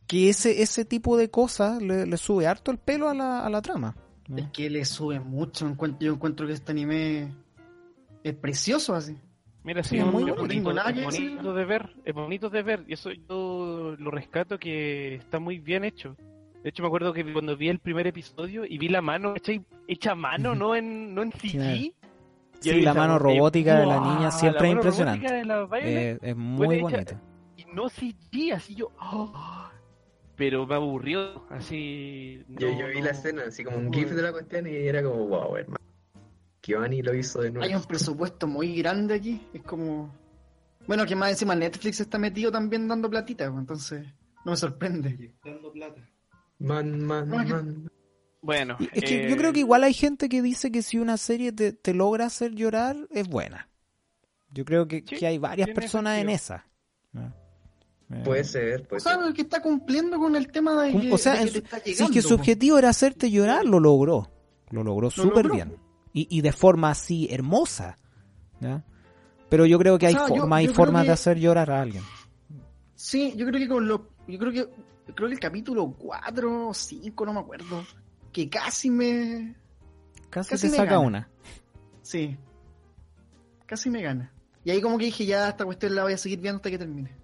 que 0.06 0.28
ese 0.28 0.62
ese 0.62 0.84
tipo 0.84 1.16
de 1.16 1.28
cosas 1.28 1.82
le, 1.82 2.06
le 2.06 2.16
sube 2.18 2.46
harto 2.46 2.70
el 2.70 2.78
pelo 2.78 3.08
a 3.08 3.14
la, 3.14 3.44
a 3.44 3.50
la 3.50 3.62
trama. 3.62 3.96
Es 4.36 4.46
que 4.52 4.70
le 4.70 4.84
sube 4.84 5.18
mucho. 5.18 5.66
encuentro- 5.66 5.98
Yo 6.06 6.12
encuentro 6.12 6.46
que 6.46 6.52
este 6.52 6.70
anime 6.70 7.32
es 8.24 8.34
precioso 8.34 8.94
así. 8.94 9.16
Mira, 9.62 9.82
sí, 9.82 9.98
es 9.98 10.04
muy 10.06 10.22
bonito. 10.24 10.36
bonito, 10.36 10.54
Tengo 10.54 10.72
nada 10.72 10.90
es 10.90 11.04
bonito 11.04 11.52
de 11.52 11.64
ver, 11.66 11.90
es 12.04 12.14
bonito 12.14 12.48
de 12.50 12.62
ver, 12.62 12.84
y 12.88 12.94
eso 12.94 13.10
yo 13.12 13.94
lo 13.98 14.10
rescato 14.10 14.58
que 14.58 15.16
está 15.16 15.38
muy 15.38 15.58
bien 15.58 15.84
hecho. 15.84 16.16
De 16.62 16.70
hecho, 16.70 16.82
me 16.82 16.86
acuerdo 16.88 17.12
que 17.12 17.30
cuando 17.32 17.56
vi 17.56 17.68
el 17.68 17.78
primer 17.78 18.06
episodio 18.06 18.64
y 18.66 18.78
vi 18.78 18.88
la 18.88 19.02
mano 19.02 19.34
hecha, 19.36 19.52
hecha 19.86 20.12
a 20.12 20.14
mano, 20.14 20.54
no 20.54 20.74
en, 20.74 21.14
no 21.14 21.22
en 21.22 21.32
CG. 21.32 21.52
Claro. 21.52 21.76
y 21.76 21.94
Sí, 22.60 22.80
la 22.82 22.92
mano 22.94 23.18
robótica 23.18 23.80
de 23.80 23.86
la 23.86 24.00
niña 24.00 24.20
La 24.24 24.30
siempre 24.30 24.58
es 24.68 24.68
mano 24.74 24.80
impresionante. 24.80 25.26
robótica 25.28 25.34
de 25.38 25.44
la 25.46 25.64
Violet, 25.64 25.86
Eh, 25.86 26.18
es 26.22 26.36
muy 26.36 26.80
bonita. 26.80 27.20
y 27.56 27.64
no 27.74 27.88
CG, 27.88 28.52
así 28.54 28.74
yo... 28.74 28.90
¡oh! 29.00 29.32
Pero 30.36 30.66
me 30.66 30.74
aburrió, 30.74 31.44
así... 31.50 32.42
Yo, 32.48 32.70
no- 32.70 32.78
yo 32.80 32.86
vi 32.88 32.98
no- 32.98 33.04
la 33.04 33.10
escena, 33.10 33.42
así 33.48 33.62
como 33.64 33.76
un 33.78 33.86
no- 33.86 33.92
gif 33.92 34.10
de 34.10 34.22
la 34.22 34.32
cuestión 34.32 34.66
y 34.66 34.70
era 34.74 35.02
como, 35.02 35.26
wow, 35.26 35.56
hermano. 35.56 35.76
Giovanni 36.62 37.02
lo 37.02 37.14
hizo 37.14 37.40
de 37.40 37.48
Hay 37.48 37.52
nuevo. 37.54 37.76
un 37.78 37.84
presupuesto 37.84 38.46
muy 38.46 38.74
grande 38.76 39.14
aquí. 39.14 39.40
Es 39.52 39.62
como. 39.62 40.14
Bueno, 40.86 41.06
que 41.06 41.14
más 41.14 41.30
encima 41.30 41.54
Netflix 41.54 42.00
está 42.00 42.18
metido 42.18 42.50
también 42.50 42.88
dando 42.88 43.08
platita, 43.08 43.48
pues, 43.48 43.60
entonces 43.60 44.06
no 44.44 44.52
me 44.52 44.56
sorprende. 44.56 45.34
Dando 45.44 45.70
plata. 45.72 46.00
Man, 46.58 47.00
man, 47.02 47.28
No, 47.28 47.40
es 47.40 47.46
que- 47.46 47.52
man. 47.52 47.90
Bueno, 48.42 48.76
Es 48.94 49.04
que 49.04 49.26
eh, 49.26 49.30
yo 49.30 49.36
creo 49.36 49.52
que 49.52 49.60
igual 49.60 49.84
hay 49.84 49.92
gente 49.92 50.30
que 50.30 50.40
dice 50.40 50.72
que 50.72 50.80
si 50.80 50.96
una 50.98 51.18
serie 51.18 51.52
te, 51.52 51.74
te 51.74 51.92
logra 51.92 52.24
hacer 52.24 52.52
llorar, 52.54 52.96
es 53.10 53.28
buena. 53.28 53.68
Yo 54.50 54.64
creo 54.64 54.88
que, 54.88 55.04
Sí, 55.06 55.16
que 55.16 55.26
hay 55.26 55.36
varias 55.36 55.68
personas 55.70 56.18
en 56.18 56.30
esa. 56.30 56.66
¿no? 57.12 57.34
Eh, 58.10 58.22
Puede 58.24 58.44
ser, 58.44 58.80
O 58.80 58.88
puede 58.88 59.00
sea, 59.00 59.16
ser. 59.16 59.24
el 59.28 59.34
que 59.34 59.42
está 59.42 59.60
cumpliendo 59.60 60.18
con 60.18 60.34
el 60.36 60.50
tema 60.50 60.82
de 60.82 60.98
que, 60.98 61.12
O 61.12 61.18
sea, 61.18 61.34
de 61.44 61.50
que 61.52 61.60
te 61.60 61.76
Sí, 61.84 61.90
llegando. 61.92 62.12
que 62.14 62.22
su 62.22 62.34
objetivo 62.34 62.78
era 62.78 62.88
hacerte 62.88 63.30
llorar, 63.30 63.66
lo 63.66 63.78
logró. 63.78 64.30
Lo 64.70 64.82
logró 64.82 65.10
súper 65.10 65.50
bien. 65.50 65.76
Y, 66.12 66.26
y 66.30 66.40
de 66.42 66.52
forma 66.52 66.90
así 66.90 67.28
hermosa. 67.30 67.96
¿ya? 68.60 68.84
Pero 69.48 69.66
yo 69.66 69.78
creo 69.78 69.98
que 69.98 70.06
O 70.06 70.08
hay 70.08 70.14
formas 70.14 70.62
y 70.62 70.66
yo 70.66 70.72
creo 70.72 70.76
formas 70.84 71.02
de 71.02 71.06
que- 71.08 71.12
hacer 71.12 71.38
llorar 71.38 71.70
a 71.70 71.80
alguien. 71.82 72.02
Sí, 72.94 73.32
yo 73.36 73.46
creo 73.46 73.58
que 73.60 73.68
con 73.68 73.86
lo. 73.88 74.08
Yo 74.28 74.38
creo 74.38 74.52
que. 74.52 74.68
Creo 75.14 75.28
que 75.28 75.34
el 75.34 75.40
capítulo 75.40 75.92
4 75.98 76.68
o 76.68 76.74
5, 76.74 77.26
no 77.26 77.32
me 77.32 77.40
acuerdo. 77.40 77.84
Que 78.32 78.48
casi 78.48 78.90
me. 78.90 79.54
Casi, 80.28 80.50
Casi 80.50 80.66
te 80.66 80.70
me 80.70 80.76
saca 80.76 80.90
gana. 80.92 81.00
una. 81.00 81.28
Sí. 82.02 82.36
Casi 83.66 83.90
me 83.90 84.02
gana. 84.02 84.32
Y 84.64 84.70
ahí 84.70 84.80
como 84.80 84.98
que 84.98 85.06
dije, 85.06 85.24
ya 85.26 85.48
esta 85.48 85.64
cuestión 85.64 85.94
la 85.94 86.02
voy 86.04 86.12
a 86.12 86.18
seguir 86.18 86.40
viendo 86.40 86.56
hasta 86.56 86.70
que 86.70 86.78
termine. 86.78 87.16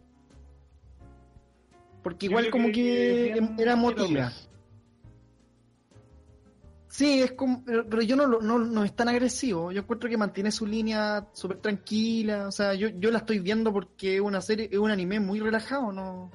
Porque 2.02 2.26
igual 2.26 2.50
como 2.50 2.68
que, 2.72 3.30
bien 3.34 3.56
era 3.58 3.76
motiva. 3.76 4.32
Sí, 6.96 7.20
es 7.22 7.32
como, 7.32 7.62
pero, 7.62 7.84
pero 7.86 8.00
yo 8.00 8.16
no, 8.16 8.26
no, 8.26 8.58
no 8.58 8.82
es 8.84 8.94
tan 8.96 9.08
agresivo. 9.10 9.70
Yo 9.70 9.82
encuentro 9.82 10.08
que 10.08 10.16
mantiene 10.16 10.50
su 10.50 10.64
línea 10.66 11.26
súper 11.34 11.58
tranquila. 11.58 12.48
O 12.48 12.50
sea, 12.50 12.72
yo, 12.72 12.88
yo 12.88 13.10
la 13.10 13.18
estoy 13.18 13.38
viendo 13.40 13.70
porque 13.70 14.14
es 14.14 14.20
una 14.22 14.40
serie, 14.40 14.70
es 14.72 14.78
un 14.78 14.90
anime 14.90 15.20
muy 15.20 15.38
relajado, 15.40 15.92
¿no? 15.92 16.30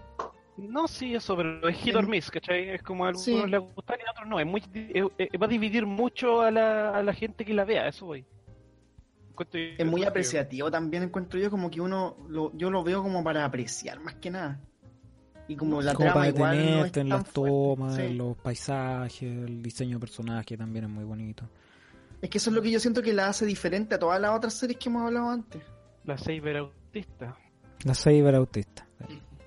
No, 0.58 0.88
sí, 0.88 1.16
eso, 1.16 1.36
pero 1.36 1.68
es 1.68 1.78
hit 1.78 1.96
or 1.96 2.08
miss, 2.08 2.30
¿cachai? 2.30 2.70
Es 2.70 2.84
como 2.84 3.06
a 3.06 3.08
algunos 3.08 3.24
Sí. 3.26 3.36
les 3.48 3.60
gusta 3.60 3.96
y 3.98 4.08
a 4.08 4.12
otros 4.12 4.28
no. 4.30 4.40
Es 4.40 4.46
muy, 4.46 4.62
es- 4.94 5.06
es- 5.18 5.42
va 5.42 5.46
a 5.48 5.50
dividir 5.50 5.88
mucho 5.88 6.42
a 6.42 6.52
la, 6.52 6.92
a 6.96 7.02
la 7.02 7.14
gente 7.14 7.44
que 7.44 7.56
la 7.56 7.66
vea, 7.66 7.88
eso 7.88 8.06
voy. 8.06 8.24
Encuentro- 9.32 9.60
Es 9.60 9.86
muy 9.88 10.04
apreciativo 10.04 10.70
también, 10.70 11.02
encuentro 11.02 11.40
yo, 11.40 11.50
como 11.50 11.72
que 11.72 11.82
uno, 11.82 12.18
lo, 12.30 12.56
yo 12.56 12.70
lo 12.70 12.84
veo 12.84 13.02
como 13.02 13.24
para 13.24 13.46
apreciar 13.46 14.00
más 14.00 14.14
que 14.16 14.30
nada. 14.30 14.60
Y 15.52 15.56
como 15.56 15.82
la 15.82 15.94
como 15.94 16.06
trama 16.12 16.22
para 16.22 16.30
igual 16.30 16.58
no 16.80 16.86
es 16.86 16.98
en 16.98 17.10
las 17.10 17.30
tomas, 17.32 17.96
Sí. 17.96 18.02
en 18.04 18.18
los 18.18 18.38
paisajes, 18.38 19.22
el 19.24 19.62
diseño 19.62 19.98
de 19.98 20.00
personaje 20.00 20.58
también 20.58 20.86
es 20.86 20.92
muy 20.92 21.04
bonito. 21.04 21.44
Es 22.22 22.30
que 22.30 22.38
eso 22.38 22.50
es 22.52 22.56
lo 22.56 22.62
que 22.62 22.72
yo 22.72 22.80
siento 22.80 23.02
que 23.02 23.14
la 23.14 23.28
hace 23.28 23.46
diferente 23.46 23.96
a 23.96 24.00
todas 24.00 24.22
las 24.22 24.32
otras 24.32 24.54
series 24.54 24.78
que 24.80 24.90
hemos 24.90 25.06
hablado 25.06 25.30
antes. 25.30 25.62
La 26.06 26.18
Saber 26.18 26.58
autista. 26.58 27.36
La 27.84 27.94
Saber 27.94 28.36
autista. 28.36 28.88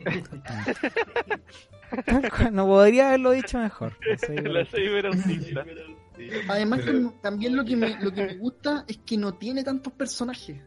No 2.53 2.67
podría 2.67 3.09
haberlo 3.09 3.31
dicho 3.33 3.59
mejor. 3.59 3.97
La 4.05 4.19
Saber 4.67 5.07
autista. 5.07 5.65
Además, 6.49 6.81
que 6.81 7.09
también 7.23 7.57
lo 7.57 7.65
que, 7.65 7.77
me, 7.77 8.01
lo 8.03 8.13
que 8.13 8.25
me 8.27 8.37
gusta 8.37 8.85
es 8.89 8.99
que 8.99 9.17
no 9.17 9.35
tiene 9.35 9.63
tantos 9.65 9.93
personajes. 9.93 10.61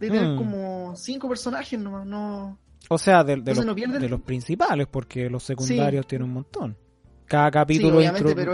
Debe 0.00 0.18
tener 0.18 0.34
Mm. 0.34 0.38
como 0.38 0.96
cinco 0.96 1.28
personajes 1.28 1.78
nomás, 1.78 2.06
no... 2.06 2.58
O 2.88 2.98
sea, 2.98 3.24
de, 3.24 3.36
de 3.36 3.54
los, 3.54 3.64
no 3.64 3.74
de 3.74 4.08
los 4.08 4.20
principales, 4.20 4.86
porque 4.90 5.30
los 5.30 5.42
secundarios 5.42 6.06
tienen 6.06 6.28
un 6.28 6.34
montón. 6.34 6.76
Cada 7.26 7.50
capítulo 7.50 7.98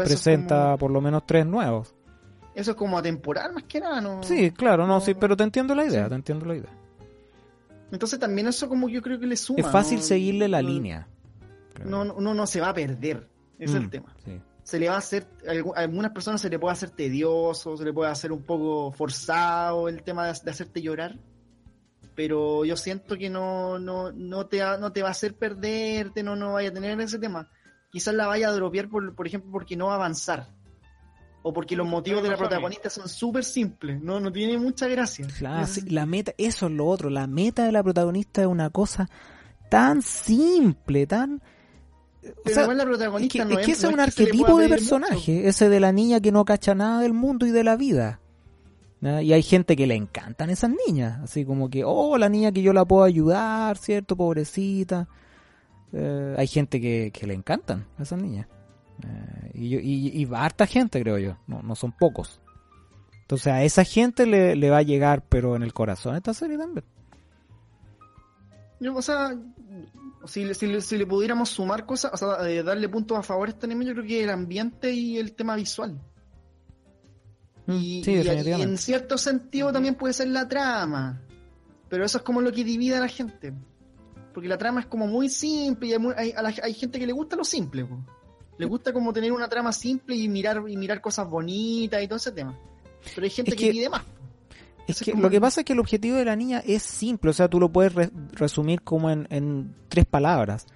presenta 0.05 0.63
como- 0.65 0.79
por 0.79 0.91
lo 0.93 1.01
menos 1.01 1.27
tres 1.27 1.45
nuevos. 1.47 1.95
Eso 2.55 2.73
es 2.73 2.77
como 2.77 2.99
atemporal 2.99 3.53
más 3.53 3.65
que 3.65 3.81
nada, 3.81 4.01
¿no? 4.01 4.23
Sí, 4.23 4.51
claro, 4.51 4.87
no, 4.87 4.95
no- 4.95 5.01
sí, 5.01 5.15
pero 5.15 5.37
te 5.37 5.45
entiendo 5.45 5.75
la 5.75 5.85
idea, 5.85 6.05
sí. 6.05 6.09
te 6.11 6.15
entiendo 6.15 6.45
la 6.47 6.57
idea. 6.57 6.71
Entonces 7.91 8.19
también 8.19 8.47
eso 8.49 8.69
como 8.69 8.89
yo 8.89 9.01
creo 9.03 9.19
que 9.19 9.27
le 9.27 9.37
suma. 9.37 9.61
Es 9.61 9.67
fácil 9.67 9.99
¿no? 9.99 10.05
seguirle 10.05 10.49
la 10.49 10.61
línea. 10.63 11.09
No, 11.85 12.05
no- 12.05 12.15
uno 12.15 12.35
no 12.35 12.47
se 12.47 12.61
va 12.61 12.71
a 12.71 12.75
perder. 12.75 13.29
Es 13.59 13.73
Mm, 13.73 13.77
el 13.77 13.91
tema. 13.91 14.15
sí. 14.25 14.41
Se 14.63 14.79
le 14.79 14.89
va 14.91 14.97
a 14.97 14.99
hacer, 14.99 15.27
a 15.49 15.53
algu- 15.53 15.73
a 15.75 15.81
algunas 15.81 16.11
personas 16.13 16.43
se 16.43 16.51
le 16.51 16.59
puede 16.59 16.75
hacer 16.75 16.91
tedioso, 16.91 17.77
se 17.79 17.85
le 17.85 17.93
puede 17.93 18.11
hacer 18.11 18.31
un 18.33 18.43
poco 18.43 18.93
forzado 18.93 19.89
el 19.89 20.03
tema 20.03 20.27
de, 20.27 20.39
de 20.45 20.51
hacerte 20.51 20.83
llorar. 20.83 21.17
Pero 22.19 22.65
yo 22.65 22.77
siento 22.77 23.17
que 23.17 23.31
no, 23.31 23.79
no, 23.79 24.11
no, 24.11 24.47
te, 24.47 24.61
va- 24.61 24.77
no 24.77 24.91
te 24.91 25.03
va 25.03 25.09
a 25.09 25.13
hacer 25.13 25.37
perderte, 25.37 26.25
no, 26.25 26.35
no 26.35 26.55
vaya 26.55 26.71
a 26.71 26.73
tener 26.73 27.01
ese 27.01 27.21
tema. 27.21 27.49
Quizás 27.93 28.13
la 28.13 28.27
vaya 28.27 28.49
a 28.49 28.53
dropear, 28.53 28.89
por, 28.89 29.15
por 29.15 29.29
ejemplo, 29.29 29.53
porque 29.53 29.77
no 29.77 29.87
va 29.87 29.93
a 29.93 29.95
avanzar. 29.95 30.49
O 31.45 31.53
porque 31.53 31.77
los 31.77 31.87
motivos 31.87 32.25
de 32.25 32.31
la 32.31 32.37
protagonista 32.37 32.91
son 32.91 33.09
súper 33.09 33.45
simples. 33.45 34.03
No, 34.03 34.19
no 34.19 34.33
tiene 34.33 34.59
mucha 34.59 34.89
gracia. 34.89 35.29
Claro, 35.39 35.63
Es- 35.63 35.71
sí, 35.75 35.83
la 35.91 36.07
meta, 36.07 36.35
eso 36.39 36.67
es 36.67 36.73
lo 36.73 36.87
otro, 36.89 37.09
la 37.09 37.29
meta 37.29 37.65
de 37.65 37.71
la 37.71 37.85
protagonista 37.85 38.41
es 38.41 38.49
una 38.49 38.71
cosa 38.71 39.09
tan 39.71 40.03
simple, 40.03 41.07
tan... 41.07 41.35
O 41.37 41.41
Pero 42.43 42.53
sea, 42.55 42.63
igual 42.65 42.79
la 42.79 42.83
es 42.83 42.89
protagonista 42.89 43.39
que, 43.39 43.45
no 43.55 43.59
es 43.61 43.65
que 43.67 43.73
ese 43.73 43.87
es 43.87 43.93
un 43.93 44.01
arquetipo 44.01 44.59
de 44.59 44.65
mucho. 44.67 44.69
personaje, 44.71 45.47
ese 45.47 45.69
de 45.69 45.79
la 45.79 45.93
niña 45.93 46.19
que 46.21 46.33
no 46.33 46.45
cacha 46.45 46.75
nada 46.75 47.01
del 47.01 47.13
mundo 47.13 47.47
y 47.47 47.53
de 47.53 47.63
la 47.63 47.77
vida. 47.77 48.19
¿Ya? 49.01 49.23
Y 49.23 49.33
hay 49.33 49.43
gente 49.43 49.77
que 49.77 49.87
le 49.87 49.95
encantan 49.95 50.51
esas 50.51 50.71
niñas, 50.87 51.21
así 51.23 51.45
como 51.45 51.71
que, 51.71 51.85
oh, 51.85 52.19
la 52.19 52.29
niña 52.29 52.53
que 52.53 52.63
yo 52.63 52.73
la 52.73 52.85
puedo 52.85 53.05
ayudar, 53.05 53.77
¿cierto? 53.77 54.17
Pobrecita. 54.17 55.09
Eh, 55.93 56.35
hay 56.37 56.47
gente 56.47 56.81
que, 56.81 57.11
que 57.13 57.27
le 57.27 57.35
encantan 57.35 57.87
a 57.99 58.03
esas 58.03 58.21
niñas. 58.21 58.47
Eh, 59.03 59.51
y, 59.55 60.23
y, 60.23 60.29
harta 60.35 60.67
gente, 60.67 61.01
creo 61.01 61.19
yo, 61.19 61.37
no, 61.47 61.63
no 61.63 61.75
son 61.75 61.93
pocos. 61.93 62.41
Entonces 63.23 63.53
a 63.53 63.63
esa 63.63 63.85
gente 63.85 64.27
le, 64.27 64.57
le 64.57 64.71
va 64.71 64.79
a 64.79 64.83
llegar, 64.83 65.23
pero 65.29 65.55
en 65.55 65.63
el 65.63 65.73
corazón 65.73 66.17
esta 66.17 66.35
serie 66.35 66.57
también. 66.57 66.85
Yo, 68.81 68.95
o 68.95 69.03
sea, 69.03 69.37
si, 70.27 70.55
si, 70.55 70.81
si 70.81 70.99
le 70.99 71.07
pudiéramos 71.07 71.51
sumar 71.51 71.85
cosas, 71.85 72.13
o 72.15 72.17
sea, 72.17 72.49
eh, 72.49 72.63
darle 72.63 72.89
puntos 72.89 73.19
a 73.19 73.23
favor 73.23 73.49
a 73.49 73.51
este 73.51 73.67
anime, 73.67 73.85
yo 73.85 73.93
creo 73.93 74.07
que 74.07 74.25
el 74.25 74.31
ambiente 74.31 74.93
y 74.93 75.19
el 75.19 75.33
tema 75.33 75.57
visual. 75.57 76.01
Mm, 77.69 77.73
Y, 77.75 78.03
sí, 78.05 78.11
y- 78.11 78.15
y 78.15 78.17
definitivamente. 78.25 78.73
en 78.73 78.79
cierto 78.79 79.17
sentido 79.19 79.73
también 79.73 79.95
puede 79.95 80.13
ser 80.15 80.29
la 80.29 80.49
trama. 80.49 81.21
Pero 81.89 82.05
eso 82.05 82.19
es 82.19 82.25
como 82.25 82.41
lo 82.41 82.51
que 82.53 82.65
divide 82.65 82.97
a 82.97 83.01
la 83.01 83.09
gente. 83.09 83.53
Porque 84.35 84.49
la 84.49 84.59
trama 84.59 84.81
es 84.81 84.87
como 84.87 85.07
muy 85.07 85.29
simple 85.29 85.87
y 85.89 85.93
hay, 85.93 85.99
mu- 85.99 86.13
hay- 86.17 86.33
a 86.33 86.43
la- 86.43 86.55
hay 86.63 86.75
gente 86.75 86.99
que 86.99 87.07
le 87.07 87.13
gusta 87.13 87.37
lo 87.37 87.45
simple. 87.45 87.85
po. 87.85 87.99
Le 88.59 88.67
gusta 88.67 88.93
como 88.93 89.13
tener 89.13 89.31
una 89.33 89.49
trama 89.49 89.73
simple 89.73 90.17
y 90.17 90.29
mirar 90.29 90.63
y 90.69 90.77
mirar 90.77 91.01
cosas 91.01 91.29
bonitas 91.31 92.03
y 92.03 92.09
todo 92.09 92.17
ese 92.17 92.33
tema. 92.33 92.59
Pero 93.15 93.25
hay 93.25 93.31
gente 93.31 93.51
Es 93.53 93.57
que, 93.57 93.67
que- 93.67 93.71
pide 93.73 93.89
más. 93.89 94.03
Es 94.89 95.01
que 95.01 95.11
como 95.13 95.23
lo 95.25 95.31
que 95.31 95.41
pasa 95.41 95.61
es 95.61 95.65
que 95.67 95.75
el 95.75 95.79
objetivo 95.81 96.17
de 96.17 96.25
la 96.25 96.35
niña 96.35 96.63
es 96.67 96.83
simple, 96.83 97.31
o 97.31 97.33
sea, 97.35 97.47
tú 97.49 97.61
lo 97.61 97.71
puedes 97.71 97.95
re- 97.95 98.11
resumir 98.33 98.81
como 98.83 99.11
en, 99.11 99.27
en 99.31 99.75
tres 99.91 100.07
palabras. 100.07 100.67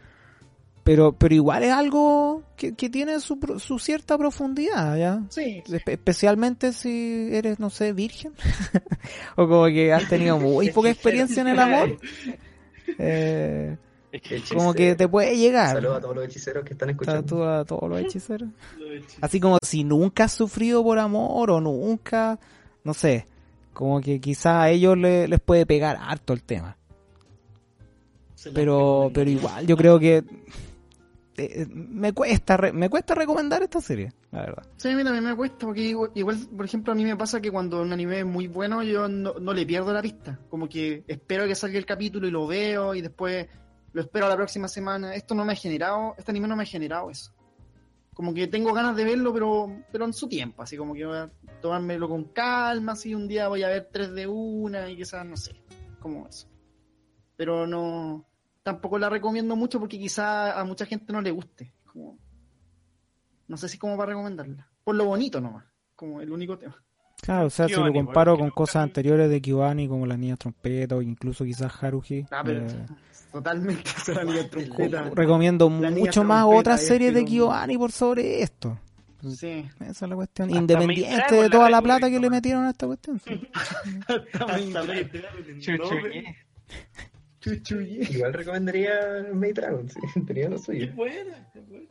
Pero, 0.84 1.12
pero 1.12 1.32
igual 1.34 1.62
es 1.62 1.70
algo 1.70 2.42
que, 2.56 2.74
que 2.74 2.90
tiene 2.90 3.20
su, 3.20 3.38
pro- 3.38 3.60
su 3.60 3.78
cierta 3.78 4.18
profundidad, 4.18 4.96
¿ya? 4.96 5.22
Sí, 5.28 5.62
Espe- 5.66 5.92
especialmente 5.92 6.72
si 6.72 7.28
eres, 7.30 7.60
no 7.60 7.70
sé, 7.70 7.92
virgen. 7.92 8.32
o 9.36 9.46
como 9.48 9.66
que 9.66 9.92
has 9.92 10.08
tenido 10.08 10.38
muy 10.38 10.70
poca 10.70 10.90
experiencia 10.90 11.40
en 11.42 11.48
el 11.48 11.58
amor. 11.60 11.98
Eh, 12.98 13.76
como 14.52 14.74
que 14.74 14.94
te 14.96 15.06
puede 15.08 15.36
llegar. 15.36 15.74
Saludos 15.74 15.98
a 15.98 16.00
todos 16.00 16.16
los 16.16 16.24
hechiceros 16.24 16.64
que 16.64 16.72
están 16.72 16.90
escuchando. 16.90 17.22
tú- 17.22 17.44
a 17.44 17.64
todos 17.64 17.88
los 17.88 18.00
hechiceros. 18.04 18.48
Así 19.20 19.38
como 19.38 19.58
si 19.62 19.84
nunca 19.84 20.24
has 20.24 20.32
sufrido 20.32 20.82
por 20.82 20.98
amor 20.98 21.50
o 21.52 21.60
nunca, 21.60 22.40
no 22.82 22.92
sé, 22.92 23.24
como 23.72 24.00
que 24.00 24.20
quizá 24.20 24.62
a 24.62 24.70
ellos 24.70 24.98
le- 24.98 25.28
les 25.28 25.38
puede 25.38 25.64
pegar 25.64 25.96
harto 26.00 26.32
el 26.32 26.42
tema. 26.42 26.76
Pero, 28.52 29.10
pero 29.14 29.30
igual, 29.30 29.64
yo 29.68 29.76
creo 29.76 30.00
que 30.00 30.24
me 31.68 32.12
cuesta, 32.12 32.56
re- 32.56 32.72
me 32.72 32.88
cuesta 32.90 33.14
recomendar 33.14 33.62
esta 33.62 33.80
serie, 33.80 34.12
la 34.30 34.40
verdad. 34.40 34.66
Sí, 34.76 34.90
a 34.90 34.96
mí 34.96 35.02
también 35.04 35.24
me 35.24 35.34
cuesta, 35.34 35.66
porque 35.66 35.80
igual, 35.82 36.10
igual, 36.14 36.36
por 36.56 36.64
ejemplo, 36.64 36.92
a 36.92 36.96
mí 36.96 37.04
me 37.04 37.16
pasa 37.16 37.40
que 37.40 37.50
cuando 37.50 37.80
un 37.82 37.92
anime 37.92 38.20
es 38.20 38.26
muy 38.26 38.48
bueno, 38.48 38.82
yo 38.82 39.08
no, 39.08 39.34
no 39.40 39.52
le 39.52 39.64
pierdo 39.66 39.92
la 39.92 40.00
vista. 40.02 40.38
Como 40.50 40.68
que 40.68 41.04
espero 41.06 41.46
que 41.46 41.54
salga 41.54 41.78
el 41.78 41.86
capítulo 41.86 42.26
y 42.26 42.30
lo 42.30 42.46
veo 42.46 42.94
y 42.94 43.00
después 43.00 43.46
lo 43.92 44.00
espero 44.02 44.28
la 44.28 44.36
próxima 44.36 44.68
semana. 44.68 45.14
Esto 45.14 45.34
no 45.34 45.44
me 45.44 45.52
ha 45.52 45.56
generado, 45.56 46.14
este 46.18 46.30
anime 46.30 46.48
no 46.48 46.56
me 46.56 46.62
ha 46.64 46.66
generado 46.66 47.10
eso. 47.10 47.32
Como 48.14 48.34
que 48.34 48.46
tengo 48.46 48.74
ganas 48.74 48.94
de 48.94 49.04
verlo, 49.04 49.32
pero, 49.32 49.74
pero 49.90 50.04
en 50.04 50.12
su 50.12 50.28
tiempo, 50.28 50.62
así 50.62 50.76
como 50.76 50.92
que 50.92 51.06
voy 51.06 51.16
a 51.16 51.30
tomármelo 51.62 52.10
con 52.10 52.24
calma, 52.24 52.92
así 52.92 53.14
un 53.14 53.26
día 53.26 53.48
voy 53.48 53.62
a 53.62 53.68
ver 53.68 53.88
tres 53.90 54.12
de 54.12 54.26
una 54.26 54.90
y 54.90 54.96
quizás, 54.96 55.24
no 55.24 55.36
sé, 55.36 55.54
como 55.98 56.26
eso. 56.28 56.46
Pero 57.36 57.66
no, 57.66 58.26
tampoco 58.62 58.98
la 58.98 59.08
recomiendo 59.08 59.56
mucho 59.56 59.78
porque 59.80 59.98
quizás 59.98 60.56
a 60.56 60.64
mucha 60.64 60.86
gente 60.86 61.12
no 61.12 61.20
le 61.20 61.30
guste. 61.30 61.72
Como, 61.92 62.18
no 63.48 63.56
sé 63.56 63.68
si 63.68 63.78
como 63.78 63.96
para 63.96 64.10
recomendarla. 64.10 64.68
Por 64.84 64.94
lo 64.96 65.04
bonito 65.04 65.40
nomás, 65.40 65.64
como 65.96 66.20
el 66.20 66.30
único 66.32 66.58
tema. 66.58 66.76
Claro, 67.20 67.46
o 67.46 67.50
sea, 67.50 67.68
si 67.68 67.74
lo 67.74 67.92
comparo 67.92 68.36
con 68.36 68.50
cosas 68.50 68.82
anteriores 68.82 69.30
de 69.30 69.40
Kiwani, 69.40 69.86
como 69.86 70.06
la 70.06 70.16
niña 70.16 70.36
trompeta 70.36 70.96
o 70.96 71.02
incluso 71.02 71.44
quizás 71.44 71.72
Haruhi, 71.80 72.26
Ah, 72.32 72.42
pero 72.44 72.66
eh, 72.66 72.86
totalmente 73.30 73.84
la 74.14 74.24
niña 74.24 74.48
trompeta. 74.50 75.10
recomiendo 75.14 75.70
La 75.70 75.90
mucho 75.92 76.24
más 76.24 76.44
otras 76.48 76.82
es, 76.82 76.88
series 76.88 77.14
de 77.14 77.24
Kiwani 77.24 77.78
por 77.78 77.92
sobre 77.92 78.42
esto. 78.42 78.76
Sí. 79.36 79.64
Esa 79.78 80.04
es 80.04 80.08
la 80.10 80.16
cuestión. 80.16 80.48
Hasta 80.48 80.58
Independiente 80.58 81.34
de 81.36 81.48
toda 81.48 81.70
la 81.70 81.80
plata 81.80 82.10
que 82.10 82.18
le 82.18 82.28
metieron 82.28 82.64
a 82.64 82.70
esta 82.70 82.88
cuestión. 82.88 83.20
sí. 83.20 83.40
Chuchuñe. 85.60 86.36
Chuchuye. 87.42 88.06
Igual 88.10 88.32
recomendaría 88.32 88.92
May 89.34 89.52
Dragon, 89.52 89.88
sí, 89.88 90.00
tenía 90.26 90.48
lo 90.48 90.58
suyo. 90.58 90.84
Es 90.86 90.94
buena, 90.96 91.48
es 91.54 91.68
buena. 91.68 91.86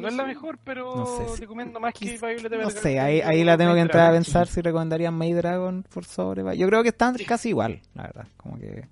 No 0.00 0.08
es 0.08 0.14
la 0.14 0.24
mejor, 0.26 0.58
pero 0.64 0.92
No 0.96 1.06
sé 1.06 1.36
si- 1.36 1.40
recomiendo 1.42 1.78
más 1.78 1.94
que 1.94 2.18
Violet 2.18 2.50
No 2.52 2.68
sé, 2.70 2.98
ahí, 2.98 3.20
ahí 3.20 3.44
la 3.44 3.56
tengo 3.56 3.74
que 3.74 3.80
entrar 3.80 4.10
a 4.10 4.12
pensar 4.12 4.48
si 4.48 4.60
recomendarían 4.60 5.14
May 5.14 5.32
Dragon 5.34 5.84
por 5.84 6.04
sobre. 6.04 6.56
Yo 6.56 6.66
creo 6.66 6.82
que 6.82 6.88
están 6.88 7.14
casi 7.26 7.50
igual, 7.50 7.80
la 7.94 8.02
verdad. 8.04 8.26
Como 8.36 8.58
que... 8.58 8.88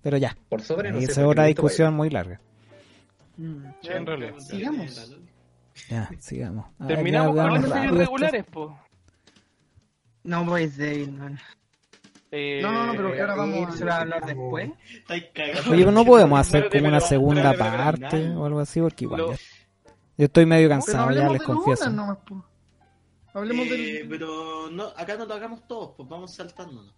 Pero 0.00 0.16
ya, 0.16 0.36
Por 0.48 0.62
sobre, 0.62 0.92
no 0.92 0.98
sé. 1.00 1.06
esa 1.06 1.22
es 1.22 1.26
otra 1.26 1.44
discusión 1.46 1.92
muy 1.94 2.08
larga. 2.10 2.40
Sí, 3.36 3.88
en 3.90 4.06
realidad. 4.06 4.34
Sigamos. 4.38 5.16
Ya, 5.90 6.08
sigamos. 6.20 6.66
A 6.78 6.86
ver, 6.86 6.96
Terminamos 6.96 7.34
ya, 7.34 7.48
con 7.48 7.56
esto. 7.56 7.94
regulares, 7.98 8.44
po. 8.44 8.78
No 10.22 10.44
Boys 10.44 10.76
Day, 10.76 11.06
man. 11.08 11.38
Eh, 12.30 12.60
No, 12.62 12.70
no, 12.72 12.86
no, 12.86 12.92
pero 12.94 13.12
que 13.12 13.20
ahora 13.22 13.34
vamos 13.36 13.82
a 13.82 14.00
hablar 14.00 14.24
después. 14.26 14.70
Oye, 15.08 15.30
pero 15.78 15.90
no 15.92 16.04
podemos 16.04 16.38
hacer 16.40 16.68
como 16.70 16.88
una 16.88 17.00
segunda 17.00 17.52
parte 17.54 18.28
o 18.30 18.44
algo 18.44 18.60
así, 18.60 18.80
porque 18.80 19.04
igual 19.04 19.28
ya- 19.30 19.36
Yo 20.18 20.24
estoy 20.24 20.46
medio 20.46 20.68
cansado, 20.68 21.10
ya 21.12 21.28
les 21.30 21.42
confieso. 21.42 21.88
Nomás, 21.90 22.18
Eh, 23.34 23.98
del... 24.00 24.08
pero 24.08 24.68
no, 24.70 24.88
acá 24.96 25.16
no 25.16 25.24
lo 25.26 25.34
hagamos 25.34 25.66
todos, 25.68 25.92
pues 25.96 26.08
vamos 26.08 26.34
saltándonos. 26.34 26.92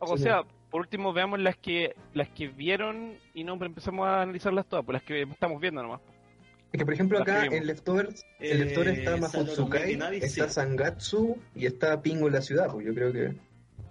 O 0.00 0.16
sea, 0.16 0.42
por 0.70 0.80
último 0.80 1.12
veamos 1.12 1.38
las 1.40 1.56
que 1.56 1.94
las 2.14 2.28
que 2.30 2.48
vieron 2.48 3.14
y 3.34 3.44
no 3.44 3.54
empezamos 3.54 4.06
a 4.06 4.22
analizarlas 4.22 4.66
todas, 4.66 4.84
pues 4.84 4.94
las 4.94 5.02
que 5.02 5.22
estamos 5.22 5.60
viendo 5.60 5.82
nomás. 5.82 6.00
Es 6.72 6.78
que, 6.78 6.84
por 6.84 6.94
ejemplo, 6.94 7.18
acá 7.20 7.44
en 7.46 7.66
Leftovers, 7.66 8.24
en 8.40 8.60
Leftovers 8.60 8.98
está 8.98 9.16
Eh, 9.16 9.20
Mahotsukai, 9.20 9.98
está 10.22 10.48
Sangatsu 10.48 11.36
y 11.54 11.66
está 11.66 12.00
Pingo 12.00 12.26
en 12.28 12.32
la 12.34 12.40
ciudad, 12.42 12.70
pues 12.72 12.86
yo 12.86 12.94
creo 12.94 13.12
que 13.12 13.34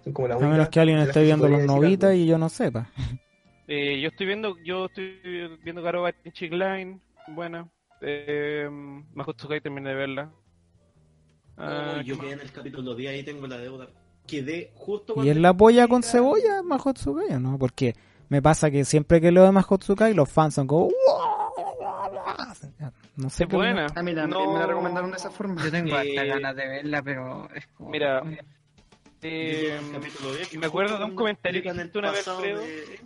son 0.06 0.12
como 0.12 0.28
las 0.28 0.40
A 0.42 0.46
menos 0.46 0.68
que 0.68 0.80
alguien 0.80 0.98
esté 1.00 1.22
viendo 1.22 1.48
los 1.48 1.64
novitas 1.64 2.14
y 2.14 2.26
yo 2.26 2.38
no 2.38 2.48
sepa. 2.48 2.90
Eh, 3.68 4.00
yo 4.00 4.10
estoy 4.10 4.26
viendo, 4.28 4.56
yo 4.64 4.86
estoy 4.86 5.18
viendo 5.64 5.82
Garo 5.82 6.04
Chick 6.32 6.52
Line, 6.52 7.00
buena. 7.34 7.68
Eh, 8.00 8.68
Mahotsukai 9.12 9.60
terminé 9.60 9.88
de 9.88 9.94
verla. 9.96 10.30
Ah, 11.56 11.96
Oh, 11.98 12.00
yo 12.02 12.14
¿qué 12.14 12.20
quedé 12.20 12.32
en 12.34 12.40
el 12.42 12.52
capítulo 12.52 12.94
10, 12.94 13.10
ahí 13.12 13.22
tengo 13.24 13.44
la 13.48 13.58
deuda. 13.58 13.88
Quedé 14.24 14.70
justo 14.76 15.14
¿Y 15.14 15.16
cuando... 15.16 15.32
es 15.32 15.38
la 15.38 15.52
polla 15.52 15.88
con 15.88 16.04
cebolla, 16.04 16.62
Mahotsukai 16.62 17.32
o 17.34 17.40
no? 17.40 17.58
Porque 17.58 17.94
me 18.28 18.40
pasa 18.40 18.70
que 18.70 18.84
siempre 18.84 19.20
que 19.20 19.32
leo 19.32 19.42
de 19.44 19.50
Mahotsukai, 19.50 20.14
los 20.14 20.30
fans 20.30 20.54
son 20.54 20.68
como. 20.68 20.90
No 23.16 23.30
sé 23.30 23.44
Es 23.44 23.48
qué 23.48 23.56
buena. 23.56 23.86
A 23.94 24.02
mí 24.02 24.14
también 24.14 24.30
No- 24.30 24.52
me 24.52 24.58
la 24.60 24.66
recomendaron 24.66 25.10
de 25.10 25.16
esa 25.16 25.30
forma. 25.30 25.60
Yo 25.64 25.70
tengo 25.70 25.88
Eh, 25.98 26.10
hasta 26.10 26.24
ganas 26.24 26.54
de 26.54 26.68
verla, 26.68 27.02
pero 27.02 27.48
es 27.54 27.66
como... 27.68 27.90
Mira, 27.90 28.22
Yo 28.22 28.30
eh, 29.22 29.50
quedé 29.68 29.76
en 29.78 29.84
el 29.86 29.92
capítulo 29.92 30.34
10, 30.34 30.48
que 30.48 30.58
me 30.58 30.66
acuerdo 30.66 30.98
de 30.98 31.04
un 31.04 31.14
comentario 31.14 31.62
que 31.62 31.68
hiciste 31.70 31.98
una 31.98 32.10
vez, 32.10 32.20
pasado 32.20 32.38
Alfredo. 32.38 32.60
de- 32.60 33.00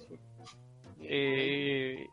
eh, 1.02 2.06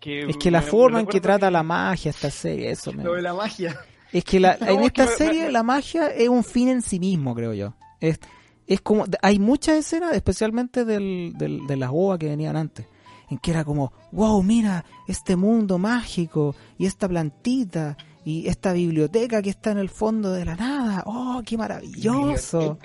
que 0.00 0.20
Es 0.28 0.36
que 0.36 0.50
la 0.50 0.60
me- 0.60 0.66
forma 0.66 0.96
me 0.98 1.00
en 1.02 1.06
que 1.06 1.20
trata 1.20 1.50
la 1.50 1.62
magia 1.62 2.10
esta 2.10 2.30
serie, 2.30 2.70
eso 2.70 2.92
me... 2.92 3.04
Lo 3.04 3.14
de 3.14 3.22
la 3.22 3.34
magia. 3.34 3.78
Es 4.12 4.24
que 4.24 4.38
la, 4.40 4.58
No, 4.60 4.66
en 4.66 4.80
es 4.80 4.86
esta 4.88 5.06
que 5.06 5.12
serie 5.12 5.50
la 5.50 5.62
magia 5.62 6.08
es 6.08 6.28
un 6.28 6.44
fin 6.44 6.68
en 6.68 6.82
sí 6.82 7.00
mismo, 7.00 7.34
creo 7.34 7.54
yo. 7.54 7.72
Es, 7.98 8.20
es 8.66 8.82
como, 8.82 9.06
hay 9.22 9.38
muchas 9.38 9.76
escenas, 9.78 10.12
especialmente 10.14 10.84
del, 10.84 11.32
del- 11.38 11.66
de 11.66 11.76
las 11.78 11.88
OVA 11.90 12.18
que 12.18 12.26
venían 12.28 12.54
antes, 12.58 12.86
en 13.30 13.38
que 13.38 13.52
era 13.52 13.64
como, 13.64 13.90
wow, 14.10 14.42
mira, 14.42 14.84
este 15.08 15.34
mundo 15.34 15.78
mágico 15.78 16.54
y 16.76 16.84
esta 16.84 17.08
plantita 17.08 17.96
y 18.22 18.46
esta 18.48 18.74
biblioteca 18.74 19.40
que 19.40 19.48
está 19.48 19.70
en 19.70 19.78
el 19.78 19.88
fondo 19.88 20.30
de 20.30 20.44
la 20.44 20.56
nada, 20.56 21.04
oh, 21.06 21.40
qué 21.46 21.56
maravilloso. 21.56 22.78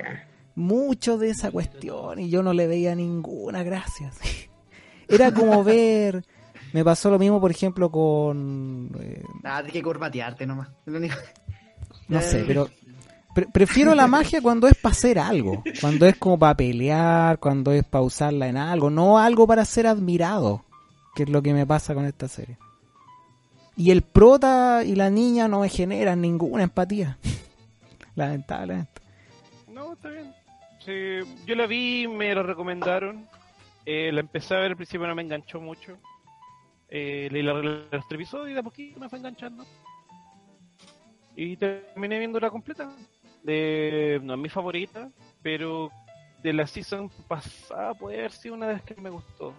Mucho 0.58 1.18
de 1.18 1.30
esa 1.30 1.52
cuestión 1.52 2.20
y 2.20 2.30
yo 2.30 2.42
no 2.42 2.52
le 2.52 2.66
veía 2.68 2.96
ninguna 2.96 3.62
gracia. 3.64 4.12
Era 5.08 5.32
como 5.34 5.64
ver... 5.64 6.26
Me 6.74 6.84
pasó 6.84 7.10
lo 7.10 7.18
mismo, 7.20 7.40
por 7.40 7.50
ejemplo, 7.52 7.90
con... 7.90 8.92
eh, 9.00 9.24
Ah, 9.44 9.58
tienes 9.60 9.74
que 9.74 9.82
corbatearte 9.82 10.46
nomás. 10.46 10.68
No 12.10 12.22
sé, 12.22 12.44
pero 12.46 12.70
pre- 13.36 13.48
prefiero 13.54 13.94
la 13.96 14.08
magia 14.08 14.42
cuando 14.42 14.68
es 14.68 14.76
para 14.76 14.92
hacer 14.94 15.20
algo, 15.20 15.64
cuando 15.80 16.06
es 16.08 16.18
como 16.18 16.38
para 16.40 16.58
pelear, 16.58 17.38
cuando 17.40 17.72
es 17.72 17.86
para 17.86 18.02
usarla 18.04 18.48
en 18.48 18.58
algo, 18.58 18.90
no 18.90 19.18
algo 19.20 19.46
para 19.48 19.64
ser 19.64 19.86
admirado, 19.88 20.66
que 21.16 21.24
es 21.24 21.30
lo 21.30 21.42
que 21.44 21.54
me 21.54 21.66
pasa 21.68 21.94
con 21.94 22.06
esta 22.06 22.28
serie. 22.28 22.58
Y 23.78 23.92
el 23.92 24.02
prota 24.02 24.84
y 24.84 24.96
la 24.96 25.10
niña 25.12 25.48
no 25.48 25.60
me 25.62 25.70
generan 25.70 26.20
ninguna 26.20 26.64
empatía, 26.64 27.18
lamentablemente. 28.16 29.02
No, 29.72 29.94
está 29.94 30.10
bien. 30.10 30.34
Sí, 30.88 31.20
yo 31.46 31.56
la 31.56 31.68
vi, 31.68 32.08
me 32.08 32.34
la 32.34 32.44
recomendaron. 32.44 33.28
Eh, 33.86 34.10
la 34.14 34.22
empecé 34.22 34.56
a 34.56 34.60
ver 34.60 34.72
al 34.72 34.78
principio, 34.78 35.06
no 35.06 35.16
me 35.16 35.22
enganchó 35.22 35.60
mucho. 35.60 35.98
Eh, 36.88 37.28
leí 37.30 37.44
la, 37.44 37.56
los 37.56 37.90
tres 37.90 38.06
episodios 38.10 38.52
y 38.52 38.54
de 38.54 38.60
a 38.62 38.64
poquito 38.64 38.98
me 38.98 39.10
fue 39.10 39.20
enganchando. 39.20 39.66
Y 41.36 41.58
terminé 41.58 42.20
viendo 42.20 42.40
la 42.40 42.50
completa. 42.50 42.90
De, 43.44 44.22
no 44.24 44.36
es 44.36 44.40
mi 44.40 44.48
favorita, 44.48 45.12
pero 45.42 45.92
de 46.42 46.54
la 46.54 46.66
season 46.66 47.10
pasada 47.28 47.94
puede 47.94 48.20
haber 48.20 48.32
sido 48.32 48.56
una 48.56 48.68
de 48.68 48.74
las 48.76 48.84
que 48.84 48.96
me 48.96 49.10
gustó. 49.10 49.54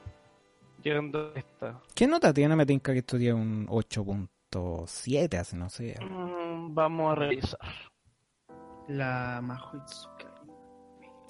Llegando 0.83 1.31
a 1.35 1.39
esta. 1.39 1.79
¿Qué 1.95 2.07
nota 2.07 2.33
tiene? 2.33 2.57
Me 2.57 2.65
tinca 2.65 2.95
que 2.95 3.01
estudia 3.01 3.35
un 3.35 3.67
8.7, 3.67 5.37
así 5.37 5.57
no 5.57 5.69
sé. 5.69 5.95
Mm, 6.01 6.75
vamos 6.75 7.13
a 7.13 7.15
revisar. 7.17 7.61
La 8.89 9.41
Mahotsukai. 9.43 10.18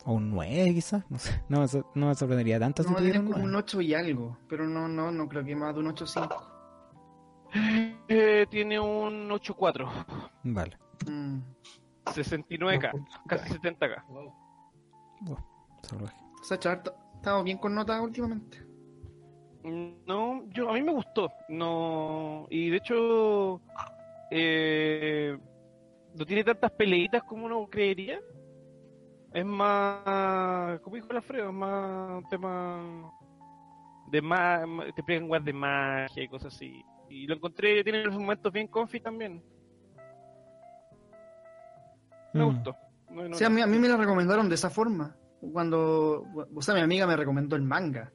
O 0.08 0.14
un 0.14 0.30
9 0.30 0.72
quizás, 0.72 1.04
no 1.10 1.18
sé. 1.18 1.42
No, 1.50 1.66
no 1.94 2.06
me 2.06 2.14
sorprendería 2.14 2.58
tanto 2.58 2.82
si 2.82 2.88
No, 2.88 2.96
tuviera 2.96 3.12
tiene 3.12 3.26
un 3.26 3.32
como 3.32 3.44
un 3.44 3.52
9. 3.52 3.64
8 3.66 3.80
y 3.82 3.94
algo. 3.94 4.38
Pero 4.48 4.66
no, 4.66 4.88
no, 4.88 5.12
no 5.12 5.28
creo 5.28 5.44
que 5.44 5.54
más 5.54 5.74
de 5.74 5.80
un 5.80 5.86
8.5. 5.94 6.44
Eh, 8.08 8.46
tiene 8.48 8.80
un 8.80 9.28
8.4, 9.28 10.30
Vale. 10.44 10.78
Mm. 11.06 11.40
69k, 12.06 13.06
casi 13.26 13.52
70k. 13.52 14.02
Wow. 14.06 15.38
Salvaje. 15.82 16.16
O 16.40 16.44
sea, 16.44 16.58
chaval, 16.58 16.82
estamos 17.16 17.44
bien 17.44 17.58
con 17.58 17.74
notas 17.74 18.00
últimamente. 18.00 18.64
No, 20.06 20.48
yo 20.48 20.70
a 20.70 20.72
mí 20.72 20.82
me 20.82 20.92
gustó. 20.92 21.30
No, 21.50 22.46
y 22.48 22.70
de 22.70 22.76
hecho 22.78 23.60
eh, 24.30 25.36
no 26.14 26.24
tiene 26.24 26.44
tantas 26.44 26.70
peleitas 26.70 27.22
como 27.24 27.44
uno 27.44 27.68
creería. 27.68 28.20
Es 29.32 29.44
más, 29.44 30.80
como 30.80 30.96
dijo 30.96 31.08
Alfredo, 31.10 31.48
es 31.48 31.54
más 31.54 32.18
un 32.22 32.28
tema 32.28 33.12
de 34.10 34.22
más, 34.22 34.64
te 34.84 34.88
explican 34.90 35.28
guas 35.28 35.44
de 35.44 35.52
magia 35.52 36.22
y 36.22 36.28
cosas 36.28 36.54
así. 36.54 36.82
Y 37.10 37.26
lo 37.26 37.34
encontré, 37.34 37.82
tiene 37.84 38.02
unos 38.02 38.18
momentos 38.18 38.52
bien 38.52 38.68
confi 38.68 39.00
también. 39.00 39.42
Me 42.32 42.42
Mm. 42.44 42.46
gustó. 42.46 42.76
No, 43.10 43.28
no, 43.28 43.34
Sí, 43.36 43.44
a 43.44 43.50
mí, 43.50 43.60
a 43.60 43.66
mí 43.66 43.78
me 43.78 43.88
la 43.88 43.96
recomendaron 43.96 44.48
de 44.48 44.54
esa 44.54 44.70
forma. 44.70 45.14
Cuando, 45.52 46.24
o 46.54 46.62
sea, 46.62 46.74
mi 46.74 46.80
amiga 46.80 47.06
me 47.06 47.16
recomendó 47.16 47.56
el 47.56 47.62
manga. 47.62 48.12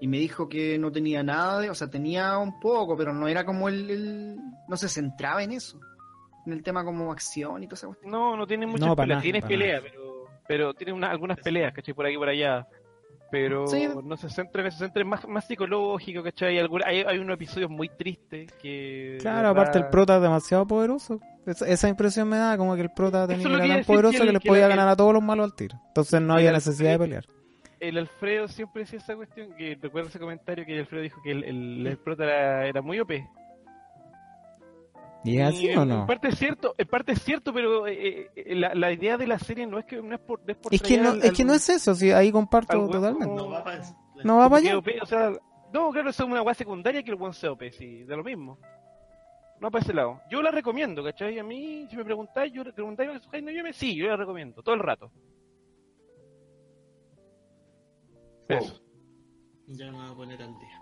Y 0.00 0.08
me 0.08 0.18
dijo 0.18 0.48
que 0.48 0.78
no 0.78 0.90
tenía 0.92 1.22
nada 1.22 1.60
de, 1.60 1.70
o 1.70 1.74
sea, 1.74 1.88
tenía 1.88 2.36
un 2.38 2.58
poco, 2.60 2.96
pero 2.96 3.12
no 3.12 3.28
era 3.28 3.44
como 3.44 3.68
el, 3.68 3.90
el- 3.90 4.36
no 4.68 4.76
se 4.76 4.88
centraba 4.88 5.42
en 5.42 5.52
eso. 5.52 5.80
En 6.46 6.52
el 6.52 6.62
tema 6.62 6.84
como 6.84 7.10
acción 7.10 7.62
y 7.62 7.66
toda 7.66 7.76
esa 7.76 7.86
cuestión. 7.86 8.10
No, 8.12 8.36
no 8.36 8.46
tiene 8.46 8.66
muchas 8.66 8.86
No, 8.88 8.96
para 8.96 9.04
peleas. 9.06 9.16
nada, 9.18 9.22
Tiene 9.22 9.42
peleas, 9.42 9.82
pero, 9.82 10.03
pero 10.46 10.74
tiene 10.74 10.92
una- 10.92 11.10
algunas 11.10 11.38
peleas, 11.38 11.72
¿cachai? 11.72 11.94
Por 11.94 12.06
aquí 12.06 12.14
y 12.14 12.18
por 12.18 12.28
allá. 12.28 12.66
Pero 13.30 13.66
Sí. 13.66 13.88
no 14.04 14.16
se 14.16 14.28
centra 14.30 14.60
en 14.62 14.68
eso, 14.68 14.78
se 14.78 14.84
centra 14.84 15.02
en 15.02 15.08
más, 15.08 15.26
más 15.26 15.44
psicológico, 15.46 16.22
¿cachai? 16.22 16.58
Alguna- 16.58 16.86
hay, 16.86 17.00
hay 17.00 17.18
unos 17.18 17.34
episodios 17.34 17.68
muy 17.70 17.88
tristes 17.88 18.52
que... 18.62 19.18
Claro, 19.20 19.48
aparte 19.48 19.78
el 19.78 19.86
prota 19.88 20.16
es 20.16 20.22
demasiado 20.22 20.66
poderoso. 20.66 21.18
Esa, 21.46 21.66
esa 21.66 21.88
impresión 21.88 22.28
me 22.28 22.36
da 22.36 22.56
como 22.56 22.76
que 22.76 22.82
el 22.82 22.90
prota 22.90 23.26
tenía 23.26 23.48
era 23.48 23.58
que 23.60 23.66
iba 23.66 23.74
a 23.74 23.78
tan 23.78 23.84
poderoso 23.86 24.18
que 24.24 24.32
les 24.32 24.40
que 24.42 24.48
podía 24.48 24.62
la- 24.68 24.76
ganar 24.76 24.88
a 24.88 24.96
todos 24.96 25.12
los 25.12 25.22
malos 25.22 25.44
al 25.46 25.54
tiro. 25.56 25.76
Entonces 25.88 26.20
no 26.20 26.34
había 26.34 26.52
necesidad 26.52 26.92
de 26.92 26.98
pelear. 26.98 27.24
El 27.80 27.98
Alfredo 27.98 28.46
siempre 28.48 28.82
decía 28.84 28.98
esa 29.00 29.16
cuestión, 29.16 29.52
que 29.56 29.76
recuerdo 29.82 30.08
ese 30.10 30.18
comentario 30.20 30.64
que 30.64 30.74
el 30.74 30.80
Alfredo 30.80 31.02
dijo 31.02 31.20
que 31.22 31.32
el, 31.32 31.44
el, 31.44 31.86
el 31.86 31.96
prota 31.98 32.24
era, 32.24 32.66
era 32.66 32.82
muy 32.82 33.00
OP. 33.00 33.10
¿Y 35.24 35.38
es 35.38 35.46
así 35.48 35.66
Y 35.70 35.74
o 35.76 35.82
en- 35.82 35.88
no? 35.88 36.00
En 36.02 36.06
parte 36.06 36.28
es 36.28 36.38
cierto, 36.38 36.74
en 36.76 36.86
parte 36.88 37.12
es 37.12 37.22
cierto, 37.22 37.52
pero 37.52 37.86
eh, 37.86 38.30
eh, 38.36 38.54
la, 38.54 38.74
la 38.74 38.92
idea 38.92 39.16
de 39.16 39.26
la 39.26 39.38
serie 39.38 39.66
no 39.66 39.78
es 39.78 39.84
que 39.86 40.00
no 40.02 40.14
es 40.14 40.20
por, 40.20 40.40
es 40.46 40.56
por 40.56 40.74
Es 40.74 40.82
que 40.82 40.98
no, 40.98 41.10
al- 41.10 41.22
es 41.24 41.32
que 41.32 41.44
no 41.44 41.54
es 41.54 41.68
eso, 41.68 41.94
sí, 41.94 42.10
ahí 42.12 42.30
comparto 42.30 42.86
totalmente. 42.88 43.34
No 43.34 43.48
va 43.48 43.64
para 43.64 43.82
No 44.22 44.36
va 44.38 44.48
para 44.50 44.60
allá. 44.60 44.78
OP, 44.78 44.88
o 45.02 45.06
sea, 45.06 45.30
no, 45.72 45.90
claro, 45.90 46.10
eso 46.10 46.24
es 46.24 46.30
una 46.30 46.42
weá 46.42 46.54
secundaria 46.54 47.02
que 47.02 47.10
el 47.10 47.16
buen 47.16 47.32
sea 47.32 47.52
OP, 47.52 47.70
sí, 47.72 48.04
de 48.04 48.16
lo 48.16 48.22
mismo. 48.22 48.58
No 49.60 49.70
para 49.70 49.82
ese 49.84 49.94
lado. 49.94 50.20
Yo 50.30 50.42
la 50.42 50.50
recomiendo, 50.50 51.02
¿cachai? 51.02 51.38
A 51.38 51.44
mí, 51.44 51.86
si 51.88 51.96
me 51.96 52.04
preguntáis, 52.04 52.52
yo 52.52 52.64
preguntáis 52.64 53.10
no 53.42 53.50
yo 53.50 53.62
me 53.62 53.72
sí, 53.72 53.94
yo 53.94 54.08
la 54.08 54.16
recomiendo, 54.16 54.62
todo 54.62 54.74
el 54.74 54.80
rato. 54.82 55.10
Eso. 58.48 58.80
Ya 59.68 59.90
me 59.90 59.96
voy 60.02 60.10
a 60.10 60.14
poner 60.14 60.42
al 60.42 60.58
día. 60.58 60.80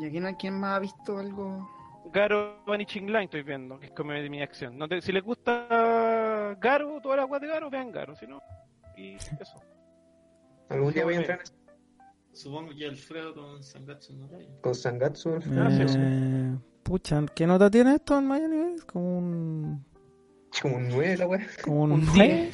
¿Y 0.00 0.04
aquí 0.06 0.20
no- 0.20 0.36
quién 0.36 0.60
más 0.60 0.76
ha 0.76 0.78
visto 0.78 1.18
algo? 1.18 1.68
Garo 2.12 2.62
Vanishing 2.66 3.06
Line 3.06 3.24
estoy 3.24 3.42
viendo, 3.42 3.78
que 3.78 3.86
es 3.86 3.92
comedia 3.92 4.22
de 4.22 4.30
mi 4.30 4.42
acción. 4.42 4.76
No 4.76 4.88
te- 4.88 5.00
si 5.00 5.12
les 5.12 5.22
gusta 5.22 6.56
Garo, 6.60 7.00
todas 7.02 7.18
las 7.18 7.28
weas 7.30 7.42
de 7.42 7.48
Garo, 7.48 7.70
vean 7.70 7.92
Garo, 7.92 8.14
si 8.16 8.26
no. 8.26 8.40
Y 8.96 9.14
eso. 9.14 9.62
Algún 10.68 10.92
día 10.92 11.04
voy 11.04 11.14
a 11.14 11.18
entrar 11.18 11.40
Supongo 12.32 12.70
que 12.74 12.86
Alfredo 12.86 13.34
con 13.34 13.62
Sangatsu 13.62 14.14
no 14.14 14.26
con 14.62 14.74
Sangatsu. 14.74 15.38
Eh, 15.44 16.56
pucha, 16.82 17.22
¿qué 17.34 17.46
nota 17.46 17.70
tiene 17.70 17.96
esto 17.96 18.18
en 18.18 18.26
Miami 18.26 18.72
Vice? 18.72 18.86
Como 18.86 19.18
un... 19.18 19.84
Como 20.62 20.76
un 20.76 20.88
9 20.88 21.16
la 21.18 21.26
wea. 21.26 21.46
Como 21.62 21.82
un 21.82 21.92
Un 21.92 22.06
9. 22.06 22.50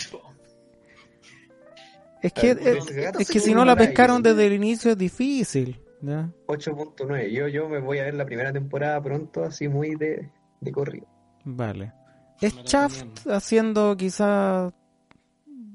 Es 2.20 2.32
que, 2.32 2.50
es, 2.50 3.30
que 3.30 3.38
si 3.38 3.52
no 3.54 3.64
la 3.64 3.74
la 3.74 3.76
pescaron 3.76 4.20
desde 4.20 4.46
el 4.46 4.52
inicio 4.54 4.90
es 4.90 4.98
difícil. 4.98 5.80
¿Ya? 6.00 6.30
8.9. 6.46 7.30
Yo, 7.30 7.48
yo 7.48 7.68
me 7.68 7.80
voy 7.80 7.98
a 7.98 8.04
ver 8.04 8.14
la 8.14 8.26
primera 8.26 8.52
temporada 8.52 9.00
pronto, 9.02 9.44
así 9.44 9.68
muy 9.68 9.94
de, 9.94 10.30
de 10.60 10.72
corrido. 10.72 11.06
Vale. 11.44 11.92
Es 12.40 12.54
Shaft 12.64 13.26
haciendo 13.28 13.96
quizá 13.96 14.72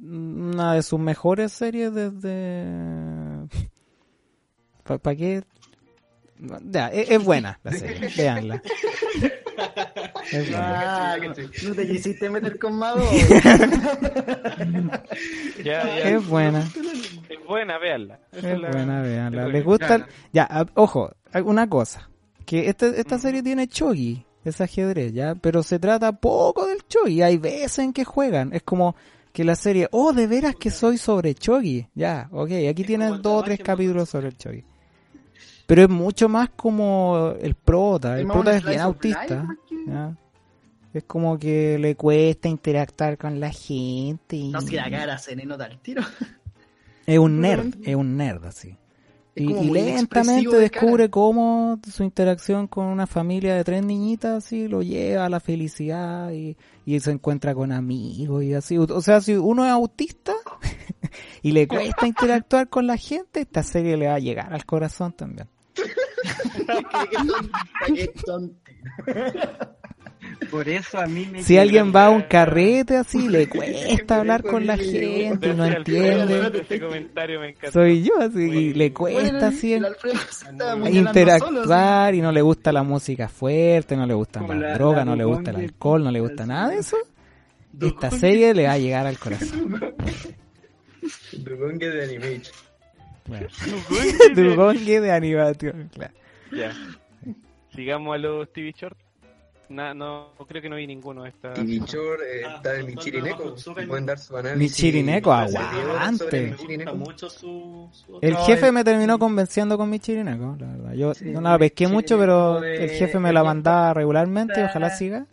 una 0.01 0.74
de 0.74 0.84
sus 0.84 0.99
mejores 0.99 1.51
series 1.51 1.93
desde... 1.93 3.47
¿Para 4.84 5.15
qué? 5.15 5.43
Ya, 6.70 6.88
es, 6.89 7.10
es 7.10 7.24
buena 7.24 7.60
la 7.64 7.72
serie, 7.80 8.10
veanla. 8.18 8.62
Es 10.32 10.50
buena. 10.50 11.14
Ah, 11.14 11.18
no 11.64 11.74
te 11.76 11.88
quisiste 11.88 12.30
meter 12.30 12.60
con 12.60 12.78
Mago. 12.78 13.02
Ya, 15.64 15.84
ya. 15.86 16.10
Es 16.10 16.28
buena, 16.28 16.60
Es 17.30 17.46
buena, 17.48 17.78
véanla. 17.78 18.20
Esa 18.32 18.52
es 18.54 18.60
buena, 18.60 19.02
veanla. 19.02 19.48
es 19.48 19.54
¿Les 19.54 19.64
gusta? 19.64 20.08
Ya, 20.34 20.44
a- 20.50 20.66
ojo, 20.76 21.12
una 21.46 21.70
cosa. 21.70 22.10
Que 22.46 22.68
este- 22.70 23.00
esta 23.00 23.18
serie 23.20 23.41
tiene 23.44 23.68
Chogi. 23.68 24.26
es 24.44 24.60
ajedrez, 24.60 25.14
¿ya? 25.14 25.36
Pero 25.36 25.64
se 25.64 25.80
trata 25.80 26.12
poco 26.12 26.68
del 26.68 26.86
Chogi. 26.88 27.22
Hay 27.22 27.38
veces 27.38 27.80
en 27.80 27.94
que 27.94 28.04
juegan. 28.04 28.52
Es 28.54 28.64
como 28.64 28.96
que 29.32 29.46
la 29.46 29.56
serie, 29.56 29.88
oh, 29.91 30.12
de 30.12 30.28
veras 30.28 30.56
que 30.56 30.70
soy 30.70 30.98
sobre 30.98 31.34
Chogi. 31.34 31.88
Ya, 31.96 32.28
ok, 32.32 32.52
aquí 32.70 32.82
Es 32.82 32.88
tienen 32.88 33.22
dos 33.22 33.41
o 33.41 33.44
tres 33.44 33.60
capítulos 33.64 34.10
sobre 34.10 34.28
el 34.28 34.38
Chogi. 34.38 34.66
Pero 35.66 35.84
es 35.84 35.89
mucho 35.89 36.28
más 36.30 36.49
como 36.49 37.34
el 37.39 37.55
prota. 37.55 38.20
El 38.20 38.28
prota 38.28 38.55
es 38.57 38.66
bien 38.66 38.80
autista. 38.82 39.47
Es 40.93 41.03
como 41.05 41.39
que 41.39 41.80
le 41.80 41.95
cuesta 41.95 42.47
interactuar 42.47 43.18
con 43.18 43.39
la 43.39 43.49
gente. 43.51 44.36
y- 44.36 44.51
No, 44.51 44.61
si 44.61 44.76
la 44.76 44.89
cara 44.89 45.18
se 45.18 45.36
le 45.36 45.45
nota 45.45 45.66
el 45.66 45.80
tiro. 45.80 46.03
Es 47.05 47.20
un 47.20 47.41
nerd, 47.41 47.76
es 47.84 47.95
un 47.97 48.16
nerd 48.16 48.45
así. 48.45 48.78
Y, 49.36 49.45
lentamente 49.47 49.89
inexpresivo 49.89 50.53
de 50.53 50.70
cara. 50.70 50.82
descubre 50.86 51.09
cómo 51.09 51.80
su 51.91 52.03
interacción 52.03 52.68
con 52.68 52.86
una 52.86 53.07
familia 53.07 53.55
de 53.55 53.64
tres 53.66 53.84
niñitas 53.84 54.45
así 54.45 54.70
lo 54.70 54.82
lleva 54.84 55.26
a 55.26 55.30
la 55.30 55.41
felicidad 55.41 56.32
y, 56.32 56.55
y 56.86 56.99
se 57.01 57.11
encuentra 57.11 57.53
con 57.55 57.74
amigos 57.74 58.43
y 58.43 58.53
así. 58.53 58.78
O 58.78 59.01
sea, 59.01 59.20
si 59.20 59.34
uno 59.36 59.66
es 59.66 59.72
autista 59.72 60.34
y 61.41 61.51
le 61.51 61.68
cuesta 61.68 62.07
interactuar 62.07 62.70
con 62.70 62.88
la 62.88 62.95
gente, 62.95 63.41
esta 63.41 63.64
serie 63.64 63.97
le 63.97 64.07
va 64.07 64.16
a 64.16 64.20
llegar 64.20 64.53
al 64.53 64.66
corazón 64.66 65.11
también. 65.11 65.49
Qué 67.95 68.07
tonto. 68.26 68.55
Por 70.49 70.67
eso 70.69 70.97
a 70.99 71.05
mí 71.05 71.28
me 71.32 71.43
Si 71.43 71.57
alguien 71.57 71.93
va 71.95 72.07
a 72.07 72.09
un 72.09 72.24
carrete 72.24 72.97
así, 72.97 73.28
le 73.28 73.47
cuesta 73.49 74.19
hablar 74.19 74.43
con 74.43 74.65
la 74.65 74.78
gente 74.78 75.49
y 75.49 75.53
no 75.53 75.65
entiende. 75.65 76.61
Ese 76.61 76.80
comentario 76.80 77.39
me 77.39 77.49
encanta. 77.49 77.71
Soy 77.71 78.03
yo 78.03 78.19
así 78.19 78.39
y 78.41 78.74
le 78.74 78.93
cuesta 78.93 79.47
así 79.47 79.74
el 79.74 79.86
Alfredo 79.86 80.19
se 80.30 80.45
estaba 80.49 80.71
a 80.71 80.74
apuñalando 80.74 81.09
interactuar 81.09 82.15
y 82.15 82.21
no 82.21 82.32
le 82.32 82.41
gusta 82.41 82.71
la 82.71 82.84
música 82.84 83.28
fuerte, 83.28 83.97
no 83.97 84.05
le 84.05 84.13
las 84.13 84.59
la- 84.59 84.74
drogas, 84.76 84.97
la 84.99 85.05
no 85.05 85.15
le 85.15 85.26
gusta 85.26 85.51
el 85.51 85.57
alcohol, 85.57 86.03
no 86.03 86.11
le 86.11 86.19
gusta 86.19 86.45
nada 86.45 86.69
de 86.69 86.78
eso. 86.78 86.97
Esta 87.82 88.11
serie 88.11 88.53
le 88.53 88.67
va 88.67 88.74
a 88.74 88.78
llegar 88.78 89.07
al 89.07 89.17
corazón. 89.17 89.80
De. 91.34 92.41
Bueno. 93.28 93.47
Dugongue 94.36 95.01
de 95.01 95.11
animación, 95.11 95.89
claro. 95.93 96.13
Ya. 96.51 96.71
Sigamos 97.76 98.15
a 98.15 98.17
los 98.17 98.51
TV 98.53 98.71
Short. 98.78 98.97
Na- 99.69 99.93
no, 99.93 100.34
creo 100.47 100.61
que 100.61 100.69
no 100.69 100.76
vi 100.76 100.86
ninguno 100.86 101.24
de 101.24 101.30
estas. 101.30 101.57
Y 101.57 101.63
Bichor 101.63 102.19
eh, 102.21 102.43
Ah, 102.45 102.55
está 102.57 102.76
el 102.76 102.89
el- 102.89 103.88
Pueden 103.88 104.05
dar 104.05 104.19
su 104.19 104.38
análisis. 104.38 104.78
Video 104.84 105.24
aguante. 105.24 106.55
mucho 106.93 107.30
su... 107.30 107.89
su 107.91 108.19
El 108.21 108.36
jefe 108.38 108.71
me 108.71 108.84
terminó 108.84 109.17
convenciendo 109.17 109.78
con 109.78 109.89
mi 109.89 109.99
chirineko, 109.99 110.57
la 110.59 110.67
verdad. 110.67 110.93
Yo 110.93 111.13
Sí, 111.15 111.26
no 111.32 111.41
la 111.41 111.57
pesqué 111.57 111.88
mucho, 111.88 112.19
pero 112.19 112.63
el 112.63 112.89
jefe 112.91 113.17
me 113.19 113.34
la 113.34 113.43
mandaba 113.43 113.93
regularmente, 113.95 114.63
ojalá 114.63 114.89
siga. 114.91 115.26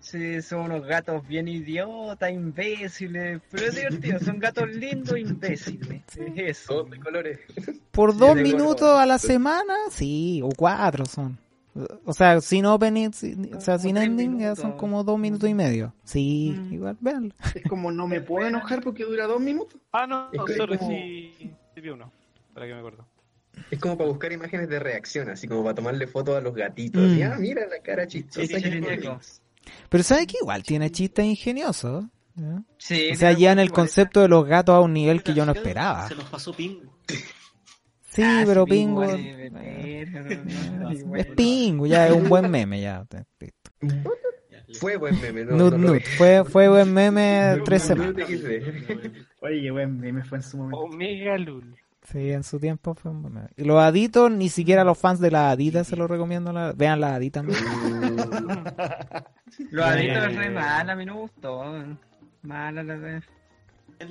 Sí, 0.00 0.40
son 0.42 0.60
unos 0.62 0.86
gatos 0.86 1.26
bien 1.28 1.46
idiotas, 1.46 2.30
imbéciles, 2.32 3.40
pero 3.50 3.66
es 3.66 3.74
divertido, 3.76 4.18
son 4.20 4.38
gatos 4.38 4.68
lindos, 4.74 5.18
imbéciles. 5.18 6.02
Es 6.16 6.32
eso. 6.36 6.68
Todos 6.74 6.90
de 6.90 6.98
colores. 7.00 7.38
Por 7.90 8.16
dos 8.16 8.34
minutos 8.36 8.88
a 8.98 9.04
la 9.06 9.18
semana, 9.18 9.74
sí, 9.90 10.40
o 10.42 10.48
cuatro 10.56 11.04
son. 11.04 11.38
O 12.04 12.12
sea, 12.12 12.40
sin 12.40 12.66
opening, 12.66 13.12
sin- 13.12 13.54
o 13.54 13.60
sea, 13.60 13.78
sin 13.78 13.96
ending, 13.96 14.40
ya 14.40 14.56
son 14.56 14.72
como 14.72 15.04
dos 15.04 15.18
minutos 15.18 15.48
y 15.48 15.54
medio. 15.54 15.94
Sí, 16.02 16.56
Mm. 16.58 16.72
igual, 16.74 16.96
véanlo. 17.00 17.34
Es 17.54 17.62
como 17.68 17.92
no 17.92 18.08
me 18.08 18.20
puedo 18.20 18.48
enojar 18.48 18.82
porque 18.82 19.04
dura 19.04 19.26
dos 19.26 19.40
minutos. 19.40 19.80
Ah, 19.92 20.06
no, 20.06 20.30
que- 20.46 20.54
solo 20.54 20.76
como- 20.78 20.90
sí, 20.90 21.32
sí 21.38 21.80
vi 21.80 21.90
uno. 21.90 22.10
Para 22.54 22.66
que 22.66 22.72
me 22.72 22.78
acuerdo. 22.80 23.06
Es 23.70 23.78
como 23.78 23.96
para 23.96 24.08
buscar 24.08 24.32
imágenes 24.32 24.68
de 24.68 24.78
reacción, 24.80 25.28
así 25.28 25.46
como 25.46 25.62
para 25.62 25.74
tomarle 25.74 26.06
fotos 26.06 26.36
a 26.36 26.40
los 26.40 26.54
gatitos. 26.54 27.02
Mm. 27.02 27.18
Y, 27.18 27.22
ah, 27.22 27.36
mira 27.38 27.66
la 27.68 27.78
cara 27.80 28.06
chistosa. 28.06 28.46
Sí. 28.46 28.52
Pero 29.88 30.04
sabe 30.04 30.26
que 30.26 30.36
igual 30.40 30.62
tiene 30.62 30.90
chistes 30.90 31.24
ingeniosos. 31.24 32.04
Sí, 32.78 33.10
O 33.12 33.16
sea, 33.16 33.32
en 33.32 33.58
el 33.58 33.70
concepto 33.70 34.22
de 34.22 34.28
los 34.28 34.46
gatos 34.46 34.74
a 34.74 34.80
un 34.80 34.94
nivel 34.94 35.22
que 35.22 35.34
yo 35.34 35.44
no 35.44 35.52
esperaba. 35.52 36.08
Se 36.08 36.14
nos 36.14 36.24
pasó 36.24 36.52
Pingo. 36.54 36.90
Sí, 38.12 38.22
Ah, 38.24 38.42
pero 38.46 38.64
Pingo. 38.66 39.04
Es 40.90 41.00
igual. 41.00 41.26
Pingo, 41.36 41.86
ya 41.86 42.08
es 42.08 42.12
un 42.14 42.28
buen 42.28 42.50
meme, 42.50 42.80
ya. 42.80 43.04
Fue 44.78 44.96
buen 44.96 45.20
meme, 45.20 45.44
¿no? 45.44 45.56
Nut, 45.56 45.74
no 45.74 45.92
nut. 45.94 46.02
Fue, 46.16 46.44
fue 46.44 46.68
buen 46.68 46.92
meme 46.92 47.60
tres 47.64 47.82
semanas. 47.82 48.14
Oye, 49.40 49.70
buen 49.70 49.98
me 50.00 50.24
fue 50.24 50.38
en 50.38 50.42
su 50.42 50.56
momento. 50.58 50.78
Omega 50.78 51.36
Lul. 51.38 51.76
Sí, 52.10 52.30
en 52.32 52.42
su 52.44 52.58
tiempo 52.58 52.94
fue 52.94 53.10
un 53.10 53.22
buen 53.22 53.34
meme. 53.34 53.48
Y 53.56 53.64
los 53.64 53.80
aditos, 53.82 54.30
ni 54.30 54.48
siquiera 54.48 54.84
los 54.84 54.96
fans 54.98 55.20
de 55.20 55.30
la 55.30 55.50
adita 55.50 55.84
se 55.84 55.96
los 55.96 56.08
recomiendo. 56.10 56.52
la- 56.52 56.72
Vean 56.72 57.00
la 57.00 57.14
adita. 57.16 57.44
Aditos 59.58 59.72
ya, 59.72 60.26
es 60.28 60.34
ya, 60.34 60.40
re 60.40 60.50
mala, 60.50 60.92
a 60.92 60.96
mí 60.96 61.04
no 61.06 61.14
me 61.14 61.20
gustó. 61.20 61.62
Mala 62.42 62.82
la 62.82 62.96
vez. 62.96 63.24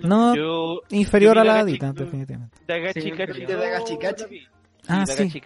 No, 0.04 0.36
Yo. 0.36 0.82
inferior 0.90 1.36
yo 1.36 1.42
a 1.42 1.44
la 1.44 1.60
adita, 1.60 1.92
definitivamente. 1.94 2.58
Dagachi 2.68 3.02
Sí, 3.02 3.12
Kachi. 3.12 3.46
de 3.46 3.56
Dagachi 3.56 3.94
no 3.94 4.00
Kachi. 4.00 4.22
la 4.24 4.28
vi. 4.30 4.48
Ah, 4.88 5.06
Sí. 5.06 5.42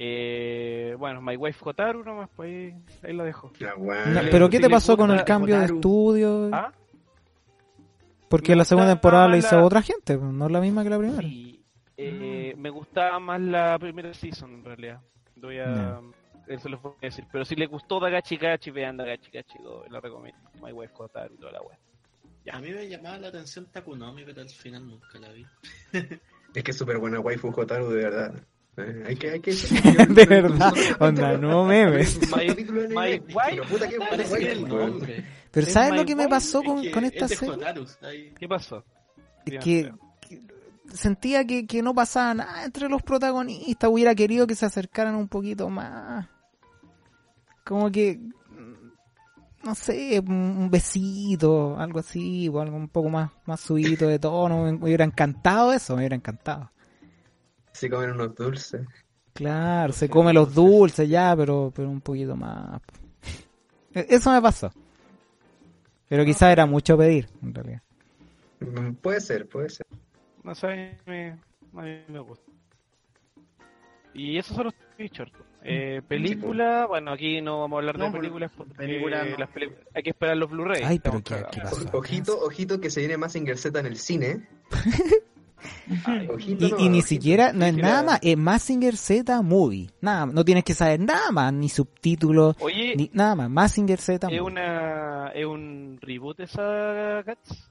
Eh, 0.00 0.94
bueno, 0.98 1.20
My 1.20 1.34
Wife 1.36 1.58
Hotaru 1.64 2.04
nomás, 2.04 2.28
pues 2.36 2.48
ahí, 2.48 2.74
ahí 3.02 3.12
lo 3.14 3.24
dejo. 3.24 3.50
No, 3.58 3.94
Eh, 3.94 4.28
pero 4.30 4.48
¿qué 4.48 4.60
te 4.60 4.70
pasó 4.70 4.96
con 4.96 5.10
el 5.10 5.24
cambio 5.24 5.58
de 5.58 5.64
estudio? 5.64 6.50
¿Ah? 6.52 6.72
Porque 8.28 8.52
me 8.52 8.56
la 8.58 8.64
segunda 8.64 8.90
temporada 8.92 9.24
la 9.24 9.32
la- 9.32 9.38
hizo 9.38 9.64
otra 9.64 9.82
gente, 9.82 10.16
pues, 10.18 10.30
no 10.30 10.46
es 10.46 10.52
la 10.52 10.60
misma 10.60 10.84
que 10.84 10.90
la 10.90 10.98
primera. 10.98 11.20
Sí, 11.22 11.64
eh, 11.96 12.54
me 12.56 12.70
gustaba 12.70 13.18
más 13.18 13.40
la 13.40 13.78
primera 13.78 14.12
season 14.14 14.52
en 14.54 14.64
realidad. 14.64 15.00
Voy 15.36 15.58
a, 15.58 15.64
Ya. 15.74 16.00
Eso 16.48 16.68
les 16.68 16.80
voy 16.80 16.92
a 17.02 17.06
decir. 17.06 17.24
Pero 17.30 17.44
si 17.44 17.54
les 17.54 17.68
gustó 17.68 18.00
Dagachi 18.00 18.38
Kachi, 18.38 18.70
vean 18.70 18.96
Dagachi 18.96 19.30
Kachi 19.30 19.58
2, 19.62 19.90
la 19.90 20.00
recomiendo. 20.00 20.50
My 20.62 20.72
Wife 20.72 20.94
Hotaru 20.96 21.34
y 21.34 21.38
toda 21.38 21.52
la 21.52 21.62
wea. 21.62 21.78
A 22.52 22.60
mí 22.60 22.70
me 22.70 22.88
llamaba 22.88 23.18
la 23.18 23.28
atención 23.28 23.66
Takunomi, 23.66 24.24
pero 24.24 24.40
al 24.40 24.48
final 24.48 24.86
nunca 24.86 25.18
la 25.18 25.32
vi. 25.32 25.46
Es 26.54 26.64
que 26.64 26.70
es 26.70 26.78
súper 26.78 26.96
buena 26.96 27.20
waifu 27.20 27.52
Jotaru, 27.52 27.90
de 27.90 28.04
verdad. 28.04 28.34
Eh, 28.78 29.04
hay 29.06 29.16
que, 29.16 29.30
hay 29.30 29.40
que... 29.40 29.52
De 30.08 30.24
verdad, 30.24 30.72
onda, 30.98 31.36
no 31.36 31.64
memes. 31.64 32.18
My, 32.34 32.46
My 32.88 33.18
wife 33.18 33.32
Pero 33.50 33.64
puta 33.64 33.86
buena. 33.98 35.06
Pero 35.50 35.66
Es 35.66 35.72
¿sabes 35.72 35.94
lo 35.94 36.06
que 36.06 36.16
me 36.16 36.26
pasó 36.26 36.62
con, 36.62 36.82
que 36.82 36.90
con 36.90 37.04
es 37.04 37.12
esta 37.12 37.28
serie? 37.28 38.34
¿Qué 38.38 38.48
pasó? 38.48 38.84
Es 39.44 39.62
que, 39.62 39.92
que 40.20 40.42
sentía 40.94 41.44
que, 41.44 41.66
que 41.66 41.82
no 41.82 41.94
pasaba 41.94 42.34
nada 42.34 42.64
entre 42.64 42.88
los 42.88 43.02
protagonistas. 43.02 43.90
Hubiera 43.90 44.14
querido 44.14 44.46
que 44.46 44.54
se 44.54 44.64
acercaran 44.64 45.16
un 45.16 45.28
poquito 45.28 45.68
más. 45.68 46.28
Como 47.68 47.92
que, 47.92 48.18
no 49.62 49.74
sé, 49.74 50.20
un 50.26 50.70
besito, 50.70 51.78
algo 51.78 51.98
así, 51.98 52.48
o 52.48 52.60
algo 52.60 52.78
un 52.78 52.88
poco 52.88 53.10
más, 53.10 53.30
más 53.44 53.60
subidito 53.60 54.06
de 54.06 54.18
tono. 54.18 54.64
Me 54.72 54.72
hubiera 54.86 55.04
encantado 55.04 55.70
eso, 55.74 55.92
me 55.94 56.00
hubiera 56.00 56.16
encantado. 56.16 56.70
Se 57.72 57.90
comen 57.90 58.12
unos 58.12 58.34
dulces. 58.34 58.86
Claro, 59.34 59.92
se 59.92 60.08
come 60.08 60.32
los 60.32 60.54
dulces 60.54 61.06
ya, 61.06 61.34
pero, 61.36 61.70
pero 61.76 61.90
un 61.90 62.00
poquito 62.00 62.34
más. 62.34 62.80
E- 63.92 64.06
Eso 64.08 64.32
me 64.32 64.40
pasó. 64.40 64.72
Pero 66.08 66.24
quizá 66.24 66.50
era 66.50 66.64
mucho 66.64 66.96
pedir, 66.96 67.28
en 67.42 67.54
realidad. 67.54 67.82
Mm, 68.60 68.94
Puede 68.94 69.20
ser, 69.20 69.46
puede 69.46 69.68
ser. 69.68 69.86
No 70.42 70.54
sé, 70.54 70.96
me, 71.04 71.32
a 71.76 71.82
mí 71.82 72.02
me 72.08 72.18
gusta. 72.20 72.50
Y 74.14 74.38
esos 74.38 74.56
son 74.56 74.64
los 74.64 74.74
short. 75.12 75.34
Eh, 75.64 76.00
película, 76.06 76.86
bueno, 76.86 77.12
aquí 77.12 77.42
no 77.42 77.60
vamos 77.60 77.76
a 77.76 77.80
hablar 77.80 77.98
No, 77.98 78.06
de 78.06 78.12
películas 78.12 78.50
porque 78.56 78.74
película 78.74 79.24
no. 79.24 79.36
las 79.36 79.48
peli- 79.50 79.72
hay 79.94 80.02
que 80.02 80.10
esperar 80.10 80.36
los 80.36 80.48
Blu-ray. 80.50 80.82
Ay, 80.84 80.98
pero 81.00 81.18
Estamos 81.18 81.22
qué- 81.42 81.50
qué 81.50 81.60
cagados. 81.60 81.84
pasó. 81.84 81.98
Ojito, 81.98 82.38
ojito 82.40 82.80
que 82.80 82.90
se 82.90 83.00
viene 83.00 83.16
Mazinger 83.16 83.58
Z 83.58 83.78
en 83.80 83.86
el 83.86 83.96
cine. 83.96 84.48
Ay, 86.04 86.28
Ojito, 86.32 86.66
Y, 86.66 86.70
no, 86.70 86.78
y 86.78 86.88
ni 86.88 87.02
siquiera, 87.02 87.52
no 87.52 87.64
es 87.66 87.76
nada 87.76 88.02
más, 88.04 88.18
es 88.22 88.36
Massinger 88.36 88.96
Z 88.96 89.42
Movie. 89.42 89.90
Nada, 90.00 90.26
no 90.26 90.44
tienes 90.44 90.62
que 90.62 90.74
saber 90.74 91.00
nada 91.00 91.32
más, 91.32 91.52
ni 91.52 91.68
subtítulos, 91.68 92.54
Oye, 92.60 92.94
ni 92.96 93.10
nada 93.12 93.34
más. 93.34 93.50
Massinger 93.50 93.98
Z 94.00 94.28
¿es, 94.28 94.40
Movie. 94.40 94.40
una, 94.40 95.32
¿es 95.34 95.44
un 95.46 95.98
reboot 96.00 96.38
esa 96.40 97.22
Cats? 97.26 97.68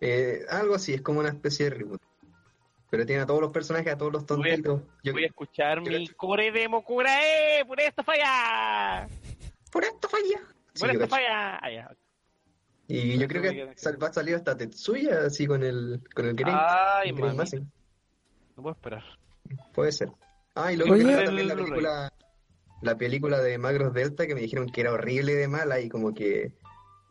Eh, 0.00 0.40
algo 0.48 0.76
así, 0.76 0.94
es 0.94 1.02
como 1.02 1.20
una 1.20 1.28
especie 1.28 1.66
de 1.68 1.70
reboot. 1.76 2.00
Pero 2.90 3.04
tiene 3.04 3.22
a 3.22 3.26
todos 3.26 3.40
los 3.42 3.50
personajes, 3.50 3.92
a 3.92 3.98
todos 3.98 4.12
los 4.12 4.24
Voy 4.26 4.48
a- 4.48 4.54
tontitos. 4.54 4.82
Yo- 5.02 5.12
Voy 5.12 5.24
a 5.24 5.26
escuchar 5.26 5.82
yo 5.82 5.90
mi 5.90 6.06
cacho. 6.06 6.16
core 6.16 6.50
de 6.52 6.68
Mokura, 6.68 7.10
¡eh! 7.22 7.64
¡Por 7.66 7.80
esto 7.80 8.02
falla! 8.02 9.06
Por 9.70 9.84
esto 9.84 10.08
falla. 10.08 10.40
Sí, 10.72 10.80
¡Por 10.80 10.88
yo 10.88 10.92
esto 10.92 11.00
cacho. 11.00 11.10
falla! 11.10 11.58
Ah, 11.62 11.70
ya. 11.70 11.90
Y 12.90 13.18
yo 13.18 13.28
creo 13.28 13.42
que 13.42 13.72
sal- 13.76 14.02
va 14.02 14.08
a 14.08 14.12
salir 14.14 14.34
hasta 14.34 14.56
Tetsuya 14.56 15.26
así 15.26 15.46
con 15.46 15.62
el 15.62 16.00
con 16.14 16.24
el 16.26 16.34
Grey. 16.34 16.54
Ay, 16.56 17.10
el. 17.10 17.34
Mazinger. 17.34 17.66
No 18.56 18.62
puedo 18.62 18.74
esperar. 18.74 19.04
Puede 19.74 19.92
ser. 19.92 20.08
Ah, 20.54 20.72
y 20.72 20.76
luego 20.76 20.94
que 20.94 21.00
El 21.02 21.24
también 21.26 21.48
la 21.48 21.54
película 21.54 22.12
la 22.80 22.96
película 22.96 23.38
de 23.40 23.58
Magros 23.58 23.92
Delta 23.92 24.26
que 24.26 24.34
me 24.34 24.40
dijeron 24.40 24.68
que 24.70 24.80
era 24.80 24.92
horrible 24.92 25.34
de 25.34 25.48
mala 25.48 25.80
y 25.80 25.88
como 25.90 26.14
que 26.14 26.52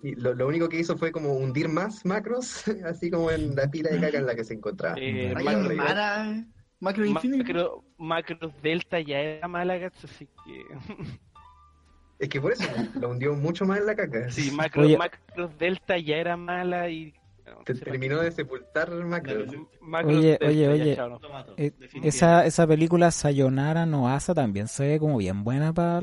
y 0.02 0.16
lo, 0.16 0.34
lo 0.34 0.48
único 0.48 0.70
que 0.70 0.80
hizo 0.80 0.98
fue 0.98 1.12
como 1.12 1.34
hundir 1.34 1.70
más 1.70 2.06
Macros, 2.06 2.64
así 2.86 3.10
como 3.10 3.32
en 3.32 3.56
la 3.56 3.70
pila 3.70 3.90
de 3.90 4.00
caca 4.00 4.20
en 4.20 4.26
la 4.26 4.36
que 4.36 4.44
se 4.44 4.54
encontraba. 4.54 4.96
Eh, 5.00 5.34
Macro- 5.36 5.70
un 5.70 5.76
Mara 5.76 6.46
Macro 6.80 7.06
Infinity. 7.06 7.44
Macro, 7.44 7.84
Macro 7.98 8.52
Delta 8.62 9.00
ya 9.00 9.20
era 9.20 9.48
mala 9.48 9.76
así 10.04 10.28
que. 10.46 10.64
Es 12.20 12.30
que 12.30 12.42
por 12.42 12.52
eso 12.52 12.64
la 13.00 13.08
hundió 13.08 13.36
mucho 13.36 13.64
más 13.66 13.80
en 13.80 13.86
la 13.86 13.96
caca. 13.96 14.32
Sí, 14.32 14.50
Macro, 14.50 14.82
Oye. 14.82 14.98
Macro 14.98 15.48
Delta 15.60 16.00
ya 16.00 16.18
era 16.18 16.36
mala 16.36 16.90
y. 16.90 17.14
Te 17.64 17.76
terminó 17.76 18.20
de 18.20 18.32
sepultar 18.32 18.92
Macro. 18.92 19.46
Oye, 20.04 20.38
Delta, 20.40 20.48
oye, 20.48 20.68
oye. 20.68 20.96
Lo 20.96 21.20
Eh, 21.58 21.72
esa, 22.04 22.46
esa 22.46 22.66
película 22.68 23.12
Sayonara 23.12 23.86
no 23.86 24.10
Asa 24.10 24.34
también 24.34 24.68
se 24.68 24.88
ve 24.88 25.00
como 25.00 25.18
bien 25.18 25.44
buena 25.44 25.74
para 25.74 26.02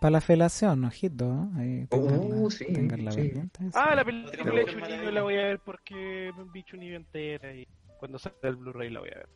la 0.00 0.20
felación, 0.20 0.84
ojito. 0.84 1.24
¿no? 1.26 1.52
Ahí 1.58 1.86
Uh, 1.90 2.44
la- 2.44 2.50
sí, 2.50 2.66
tengan 2.72 3.04
la 3.04 3.12
sí. 3.12 3.32
Ah, 3.74 3.94
la 3.94 4.04
película 4.04 4.52
de 4.52 4.64
Chuni 4.66 4.96
no 5.04 5.10
la 5.10 5.22
voy 5.22 5.34
a 5.34 5.42
ver 5.42 5.60
porque 5.64 6.30
vi 6.52 6.62
Chuni 6.64 6.94
entera 6.94 7.54
y 7.54 7.66
cuando 7.98 8.18
salga 8.18 8.38
el 8.48 8.56
Blu-ray 8.56 8.90
la 8.90 9.00
voy 9.00 9.08
a 9.10 9.16
ver. 9.18 9.28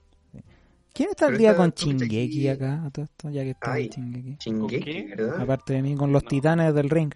¿Quién 0.93 1.11
está 1.11 1.27
al 1.29 1.39
día 1.39 1.57
con 1.57 1.73
Chingeki 1.73 2.49
acá? 2.49 2.85
A 2.85 2.91
todo 2.91 3.05
esto, 3.05 3.31
ya 3.31 3.43
que 3.45 3.51
está. 3.51 3.77
Chingeki. 3.89 4.37
Shingeki, 4.41 4.81
qué? 4.85 5.15
¿verdad? 5.17 5.41
Aparte 5.41 5.73
de 5.75 5.83
mí, 5.83 5.95
con 5.97 6.13
los 6.13 6.25
No. 6.25 6.29
titanes 6.29 6.75
del 6.75 6.91
ring. 6.91 7.13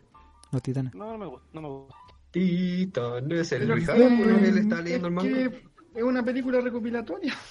Los 0.52 0.62
titanes. 0.62 0.94
No, 0.94 1.12
no 1.12 1.18
me 1.18 1.26
gusta, 1.26 1.48
no 1.52 1.60
me 1.60 1.68
gusta. 1.68 1.94
Titanes, 2.30 3.52
el 3.52 3.68
Luis 3.68 3.80
que- 3.86 3.92
Javier, 3.92 4.12
uno 4.12 4.38
que 4.40 4.52
le 4.52 4.60
está 4.60 4.80
leyendo 4.80 5.08
el 5.08 5.18
es 5.18 5.24
manga. 5.24 5.56
es 5.96 6.02
una 6.02 6.24
película 6.24 6.60
recopilatoria. 6.60 7.34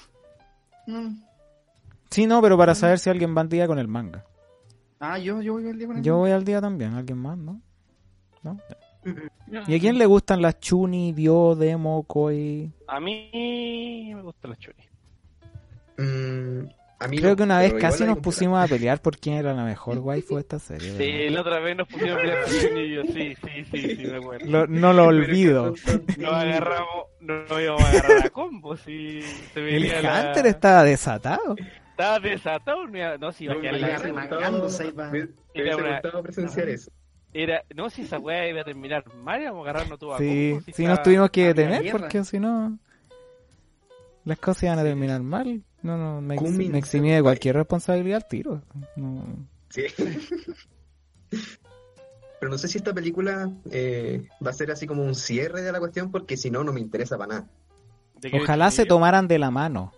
Mm. 0.87 1.23
Sí, 2.09 2.27
no, 2.27 2.41
pero 2.41 2.57
para 2.57 2.75
saber 2.75 2.99
si 2.99 3.09
alguien 3.09 3.33
va 3.35 3.39
al 3.39 3.47
día 3.47 3.67
con 3.67 3.79
el 3.79 3.87
manga. 3.87 4.25
Ah, 5.05 5.17
yo, 5.17 5.41
yo 5.41 5.51
voy 5.53 5.67
al 5.67 5.77
día 5.77 5.87
con 5.87 5.97
el 5.97 6.03
Yo 6.03 6.15
voy 6.15 6.31
al 6.31 6.45
día 6.45 6.61
también, 6.61 6.93
alguien 6.93 7.17
más, 7.17 7.37
¿no? 7.37 7.59
¿No? 8.41 8.57
¿Y 9.67 9.75
a 9.75 9.79
quién 9.79 9.97
le 9.97 10.05
gustan 10.05 10.41
las 10.41 10.61
Chuni, 10.61 11.11
Dio, 11.11 11.55
Demo, 11.55 12.03
Koi? 12.03 12.71
A 12.87 13.01
mí 13.01 14.11
me 14.15 14.21
gusta 14.21 14.47
la 14.47 14.55
Chuni. 14.55 14.87
Mm, 15.97 16.69
a 16.99 17.07
mí 17.09 17.17
Creo 17.17 17.31
no, 17.31 17.35
que 17.35 17.43
una 17.43 17.59
vez 17.59 17.73
casi 17.73 18.05
nos 18.05 18.19
pusimos 18.19 18.63
a 18.63 18.67
pelear 18.69 19.01
por 19.01 19.17
quién 19.17 19.35
era 19.35 19.53
la 19.53 19.65
mejor 19.65 19.97
waifu 19.97 20.35
de 20.35 20.39
esta 20.41 20.57
serie. 20.57 20.91
Sí, 20.97 21.11
¿verdad? 21.11 21.31
la 21.33 21.41
otra 21.41 21.59
vez 21.59 21.75
nos 21.75 21.87
pusimos 21.89 22.13
a 22.13 22.21
pelear 22.21 22.43
con 22.45 22.53
Chuni 22.53 22.79
y 22.79 22.95
yo, 22.95 23.01
sí, 23.03 23.35
sí, 23.43 23.65
sí, 23.71 23.95
sí, 23.97 24.07
me 24.07 24.17
acuerdo. 24.17 24.45
Lo- 24.45 24.67
no 24.67 24.93
lo 24.93 25.03
olvido. 25.07 25.73
Nos 26.17 26.33
agarramos, 26.33 27.07
no 27.19 27.59
íbamos 27.59 27.83
a 27.83 27.89
agarrar 27.89 28.25
a 28.25 28.29
combos 28.29 28.87
y 28.87 29.21
se 29.53 29.75
El 29.75 30.01
la... 30.01 30.29
Hunter 30.29 30.45
estaba 30.45 30.83
desatado. 30.85 31.57
Estaba 31.93 32.19
desatado, 32.19 32.85
no, 33.19 33.31
si 33.31 33.43
iba 33.45 33.53
a 33.53 33.61
quedar 33.61 33.73
la 33.79 33.89
pa- 34.13 35.09
me- 35.11 35.19
me 35.19 35.29
Era 35.53 35.75
hubiese 35.75 35.75
una- 35.75 35.91
gustado 36.01 36.23
presenciar 36.23 36.69
eso. 36.69 36.91
Era, 37.35 37.63
no, 37.75 37.89
si 37.89 38.01
esa 38.03 38.17
weá 38.19 38.47
iba 38.49 38.61
a 38.61 38.63
terminar 38.63 39.03
mal, 39.15 39.41
íbamos 39.41 39.65
a 39.65 39.69
agarrarnos 39.69 39.99
todo 39.99 40.15
a 40.15 40.17
Sí, 40.17 40.49
combos. 40.51 40.65
sí 40.65 40.71
está- 40.71 40.83
nos 40.89 41.03
tuvimos 41.03 41.29
que 41.29 41.47
detener 41.47 41.91
porque 41.91 42.23
si 42.23 42.39
no 42.39 42.77
las 44.25 44.39
cosas 44.39 44.63
iban 44.63 44.79
a 44.79 44.83
terminar 44.83 45.21
mal. 45.21 45.61
No, 45.83 45.97
no, 45.97 46.21
me, 46.21 46.35
ex- 46.35 46.51
me 46.69 46.77
eximí 46.79 47.11
de 47.11 47.21
cualquier 47.21 47.55
responsabilidad 47.57 48.21
al 48.23 48.27
tiro. 48.27 48.61
No. 48.95 49.23
Sí. 49.69 49.83
Pero 52.39 52.51
no 52.51 52.57
sé 52.57 52.67
si 52.67 52.77
esta 52.77 52.93
película 52.93 53.49
eh, 53.71 54.27
va 54.45 54.49
a 54.51 54.53
ser 54.53 54.71
así 54.71 54.85
como 54.85 55.03
un 55.03 55.15
cierre 55.15 55.61
de 55.61 55.71
la 55.71 55.79
cuestión, 55.79 56.11
porque 56.11 56.37
si 56.37 56.49
no, 56.51 56.63
no 56.63 56.73
me 56.73 56.79
interesa 56.81 57.17
para 57.17 57.35
nada. 57.35 57.47
¿De 58.19 58.31
qué 58.31 58.41
Ojalá 58.41 58.69
se 58.71 58.85
tomaran 58.85 59.27
de 59.27 59.39
la 59.39 59.49
mano. 59.51 59.93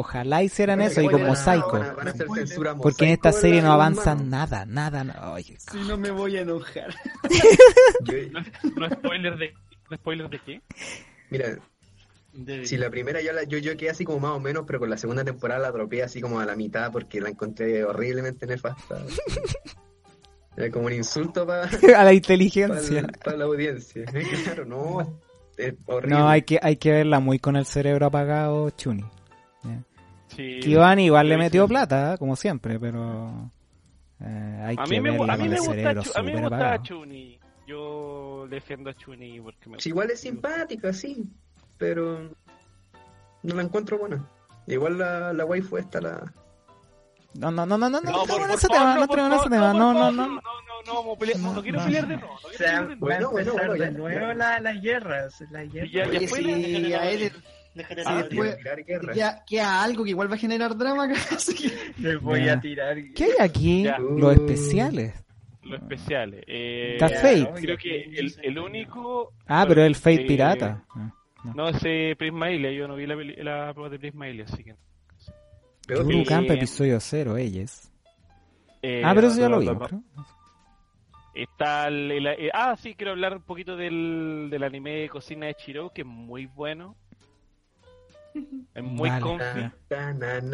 Ojalá 0.00 0.44
hicieran 0.44 0.80
eso 0.80 1.00
y 1.02 1.08
como 1.08 1.34
Psycho. 1.34 1.72
Van 1.72 1.82
a, 1.82 1.92
van 1.94 2.06
a 2.06 2.10
hacer 2.12 2.26
Spoiler. 2.26 2.46
censura 2.46 2.74
Porque 2.76 3.04
en 3.06 3.10
esta 3.10 3.32
serie 3.32 3.60
no 3.62 3.72
avanza 3.72 4.14
mano. 4.14 4.28
nada, 4.30 4.64
nada. 4.64 5.02
nada. 5.02 5.32
Oye, 5.32 5.56
Si 5.58 5.76
no 5.88 5.96
me 5.98 6.12
voy 6.12 6.36
a 6.36 6.42
enojar. 6.42 6.94
Yo- 8.04 8.40
¿No 8.76 8.88
spoiler 8.90 9.36
de, 9.36 9.54
no 9.90 9.96
spoiler 9.96 10.28
de 10.30 10.38
qué? 10.38 10.62
mira, 11.30 11.56
De- 12.32 12.64
si 12.64 12.76
la 12.76 12.90
primera 12.90 13.20
ya 13.20 13.32
la, 13.32 13.42
yo, 13.42 13.58
yo 13.58 13.76
quedé 13.76 13.90
así 13.90 14.04
como 14.04 14.20
más 14.20 14.30
o 14.30 14.38
menos, 14.40 14.62
pero 14.68 14.78
con 14.78 14.88
la 14.88 14.96
segunda 14.98 15.24
temporada 15.24 15.60
la 15.62 15.68
atropé 15.68 16.04
así 16.04 16.20
como 16.20 16.38
a 16.38 16.46
la 16.46 16.54
mitad 16.54 16.92
porque 16.92 17.20
la 17.20 17.30
encontré 17.30 17.82
horriblemente 17.84 18.46
nefasta. 18.46 19.02
Era 20.56 20.70
como 20.70 20.86
un 20.86 20.92
insulto 20.92 21.44
para 21.46 21.68
a 22.00 22.04
la 22.04 22.12
inteligencia. 22.12 23.04
la 23.36 23.44
audiencia. 23.44 24.04
Claro, 24.44 24.64
no. 24.64 25.20
Es 25.56 25.74
horrible. 25.86 26.16
No, 26.16 26.28
hay 26.28 26.42
que, 26.42 26.60
hay 26.62 26.76
que 26.76 26.92
verla 26.92 27.18
muy 27.18 27.40
con 27.40 27.56
el 27.56 27.66
cerebro 27.66 28.06
apagado, 28.06 28.70
Chuni. 28.70 29.04
Sí. 30.28 30.60
Igual 31.06 31.28
le 31.28 31.36
metió 31.36 31.64
sí. 31.64 31.68
plata, 31.68 32.16
como 32.18 32.36
siempre, 32.36 32.78
pero 32.78 33.50
eh, 34.20 34.62
hay 34.66 34.76
A 34.78 34.84
que 34.84 34.90
mí 34.90 35.00
me, 35.00 35.10
a 35.32 35.36
mí 35.36 35.48
me 35.48 35.58
gusta, 35.58 35.72
cerebro 35.74 36.02
Chu- 36.02 36.12
a 36.14 36.22
mí 36.22 36.26
me 36.26 36.32
súper 36.32 36.40
gusta 36.42 36.56
apagado. 36.56 36.82
Chuni. 36.84 37.38
Yo 37.66 38.46
defiendo 38.48 38.90
a 38.90 38.94
Chuni 38.94 39.40
porque 39.40 39.68
me 39.68 39.80
Sí, 39.80 39.90
igual 39.90 40.10
es 40.10 40.20
simpática, 40.20 40.92
sí, 40.92 41.24
pero 41.76 42.30
no 43.42 43.54
la 43.54 43.62
encuentro 43.62 43.98
buena. 43.98 44.24
Igual 44.66 44.98
la, 44.98 45.32
la 45.32 45.44
waifu 45.44 45.76
esta, 45.78 46.00
la... 46.00 46.32
No, 47.34 47.50
no, 47.50 47.66
no, 47.66 47.76
no, 47.78 47.88
no, 47.90 48.00
no, 48.00 48.10
no, 48.10 48.18
por- 48.20 48.28
favor, 48.28 48.50
tema, 48.68 48.94
no 48.94 49.06
por 49.06 49.16
no, 49.74 49.92
no, 49.92 50.10
no. 50.10 50.26
no, 50.28 50.28
no, 50.28 50.40
no, 50.86 51.02
no, 51.54 51.62
quiero 51.62 51.78
no. 51.78 51.84
pelear 51.86 52.06
de 52.08 52.16
nuevo, 52.16 52.28
no 52.32 52.36
O 52.36 52.40
quiero 52.50 52.56
sea, 52.58 52.66
pelear 52.66 52.88
de 52.88 52.96
nuevo. 52.96 52.98
Bueno, 53.00 53.28
a 53.28 53.30
bueno, 53.30 53.50
empezar 53.50 53.66
bueno, 53.68 53.84
de 53.84 53.90
nuevo 53.92 54.32
la- 54.34 54.60
las 54.60 54.82
guerras. 54.82 55.44
Las 55.50 55.72
guerras. 55.72 55.90
Ya, 55.92 56.06
ya 56.06 56.28
fue, 56.28 56.38
si 56.42 56.92
Ah, 58.06 58.16
de- 58.16 58.22
después- 58.28 58.56
tirar 58.56 58.84
guerra. 58.84 59.12
queda, 59.14 59.44
queda 59.46 59.82
algo 59.84 60.04
que 60.04 60.10
igual 60.10 60.30
va 60.30 60.34
a 60.34 60.38
generar 60.38 60.76
drama 60.76 61.08
Me 61.98 62.16
voy 62.16 62.44
Ya. 62.44 62.54
a 62.54 62.60
tirar. 62.60 62.96
¿Qué 63.14 63.24
hay 63.24 63.30
aquí? 63.40 63.82
Ya. 63.84 63.98
Los 63.98 64.34
especiales. 64.34 65.14
Los 65.62 65.80
especiales. 65.82 66.44
Eh, 66.46 66.94
Está 66.94 67.08
Fate. 67.08 67.40
¿no? 67.42 67.52
Creo 67.54 67.76
que 67.76 68.02
el, 68.04 68.34
el 68.42 68.58
único. 68.58 69.32
Ah, 69.46 69.64
pero 69.68 69.82
el 69.84 69.94
Fate 69.94 70.22
eh, 70.22 70.26
pirata. 70.26 70.84
Ah, 70.94 71.12
No, 71.54 71.68
ese 71.68 72.14
Prisma 72.18 72.50
Ilia, 72.50 72.70
yo 72.72 72.88
no 72.88 72.96
vi 72.96 73.06
la, 73.06 73.14
la 73.16 73.72
prueba 73.74 73.90
de 73.90 73.98
Prisma 73.98 74.28
Ilia, 74.28 74.44
así 74.44 74.64
que. 74.64 74.74
Pero. 75.86 76.04
Camp, 76.26 76.50
episodio 76.50 76.98
0, 77.00 77.36
ellos. 77.36 77.90
Eh, 78.82 79.02
Ah, 79.04 79.12
pero 79.14 79.28
eso 79.28 79.38
ya 79.40 79.48
no, 79.48 79.56
lo 79.58 79.62
no, 79.64 79.72
vimos, 79.72 79.92
no. 79.92 80.02
creo. 80.14 80.24
Está 81.34 81.86
el, 81.88 82.10
el- 82.10 82.26
eh, 82.26 82.50
ah, 82.52 82.76
sí, 82.76 82.94
quiero 82.94 83.12
hablar 83.12 83.36
un 83.36 83.42
poquito 83.42 83.76
del, 83.76 84.48
del 84.50 84.62
anime 84.62 84.90
de 85.02 85.08
cocina 85.08 85.46
de 85.46 85.54
Chiro, 85.54 85.90
que 85.90 86.00
es 86.02 86.06
muy 86.06 86.46
bueno. 86.46 86.96
Es 88.74 88.84
muy 88.84 89.08
Vale. 89.10 89.72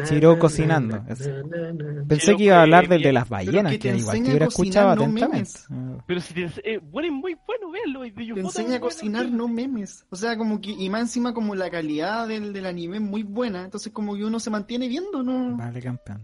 Chiro 0.05 0.39
cocinando. 0.39 1.03
Pensé 1.05 2.25
Chiro 2.25 2.37
que 2.37 2.43
iba 2.45 2.57
a 2.57 2.61
hablar 2.63 2.87
del 2.87 3.01
de 3.01 3.13
las 3.13 3.29
ballenas, 3.29 3.73
que 3.73 3.79
que, 3.79 3.95
igual 3.97 4.17
a 4.17 4.21
hubiera 4.21 4.45
escuchado 4.47 4.95
no 4.95 5.03
atentamente. 5.03 5.35
memes. 5.35 5.67
Ah, 5.69 6.03
Pero 6.07 6.21
si 6.21 6.33
te, 6.33 6.49
eh, 6.63 6.79
bueno, 6.79 7.07
es 7.07 7.13
muy 7.13 7.37
bueno, 7.45 7.71
véanlo. 7.71 8.01
Te 8.33 8.39
enseña 8.39 8.77
a 8.77 8.79
cocinar, 8.79 9.23
bueno. 9.23 9.37
no 9.37 9.47
memes. 9.47 10.05
O 10.09 10.15
sea, 10.15 10.37
como 10.37 10.59
que, 10.59 10.71
y 10.71 10.89
más 10.89 11.01
encima 11.01 11.33
como 11.33 11.53
la 11.55 11.69
calidad 11.69 12.27
del, 12.27 12.51
del 12.53 12.65
anime 12.65 12.97
es 12.97 13.03
muy 13.03 13.23
buena, 13.23 13.65
entonces 13.65 13.91
como 13.93 14.15
que 14.15 14.23
uno 14.25 14.39
se 14.39 14.49
mantiene 14.49 14.87
viendo, 14.87 15.21
¿no? 15.21 15.55
Vale, 15.57 15.81
campeón. 15.81 16.21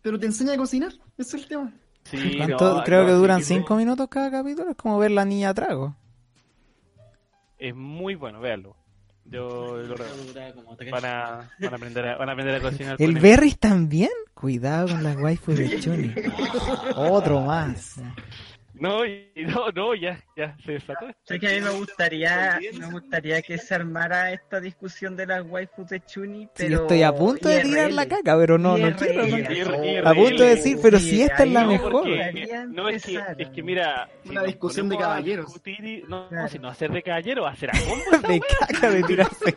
Pero 0.00 0.18
te 0.18 0.26
enseña 0.26 0.54
a 0.54 0.56
cocinar, 0.56 0.92
ese 1.16 1.36
es 1.36 1.42
el 1.42 1.46
tema. 1.48 1.72
Sí, 2.04 2.34
¿Cuánto? 2.36 2.78
no, 2.78 2.84
creo 2.84 3.02
no, 3.02 3.06
que 3.06 3.12
duran 3.12 3.40
sí, 3.40 3.54
5 3.54 3.76
minutos 3.76 4.08
cada 4.08 4.30
capítulo. 4.30 4.70
Es 4.70 4.76
como 4.76 4.98
ver 4.98 5.12
la 5.12 5.24
niña 5.24 5.54
trago. 5.54 5.94
Es 7.58 7.74
muy 7.76 8.16
bueno, 8.16 8.40
véanlo. 8.40 8.74
Yo 9.32 9.78
lo 9.78 9.94
van 10.90 11.04
a, 11.06 11.50
van 11.58 11.72
a 11.72 11.76
aprender 11.76 12.06
a, 12.06 12.18
van 12.18 12.28
a 12.28 12.32
aprender 12.32 12.54
a 12.56 12.60
cocinar. 12.60 12.96
¿El. 12.98 13.18
Berries 13.18 13.58
también? 13.58 14.10
Cuidado 14.34 14.88
con 14.88 15.02
las 15.02 15.16
waifus 15.16 15.56
de 15.56 15.80
Chuni. 15.80 16.14
Otro 16.96 17.40
más. 17.40 17.96
No, 18.82 19.02
no, 19.36 19.70
no, 19.70 19.94
ya, 19.94 20.18
ya 20.36 20.56
se 20.64 20.72
desató. 20.72 21.06
Sé 21.22 21.38
que 21.38 21.46
a 21.46 21.50
mí 21.52 21.60
me 21.60 21.70
gustaría, 21.70 22.58
me 22.78 22.86
gustaría 22.90 23.40
que 23.40 23.56
se 23.56 23.74
armara 23.76 24.32
esta 24.32 24.60
discusión 24.60 25.14
de 25.16 25.26
las 25.26 25.44
waifus 25.48 25.86
de 25.88 26.00
Chuni, 26.04 26.46
Sí, 26.46 26.64
pero 26.66 26.82
estoy 26.82 27.02
a 27.04 27.12
punto 27.14 27.48
de 27.48 27.60
tirar 27.62 27.86
IRL. 27.90 27.94
la 27.96 28.06
caca, 28.08 28.36
pero 28.36 28.58
no, 28.58 28.76
no 28.76 28.88
IRL. 28.88 29.46
quiero. 29.46 29.70
no-. 30.02 30.08
A 30.10 30.14
punto 30.14 30.42
de 30.42 30.48
decir, 30.48 30.78
pero 30.82 30.98
Sí, 30.98 31.10
si 31.10 31.22
esta 31.22 31.44
es 31.44 31.50
la 31.52 31.62
No, 31.62 31.68
mejor. 31.68 31.92
no, 31.92 32.04
es 32.06 32.32
que, 32.34 32.42
es 32.42 33.48
que 33.50 33.60
¿no? 33.62 33.66
mira. 33.66 34.08
si 34.24 34.28
Una 34.30 34.40
nos 34.40 34.46
discusión 34.48 34.88
de 34.88 34.96
caballeros. 34.98 35.46
discutir 35.46 35.84
y- 35.84 36.02
no, 36.08 36.28
Claro. 36.28 36.48
si 36.48 36.58
no 36.58 36.68
hacer 36.68 36.90
de 36.90 37.02
caballero, 37.04 37.46
hacer 37.46 37.70
a 37.70 37.72
combo. 37.72 38.28
De 38.28 38.40
caca, 38.40 38.90
de 38.90 39.02
tirarse 39.04 39.56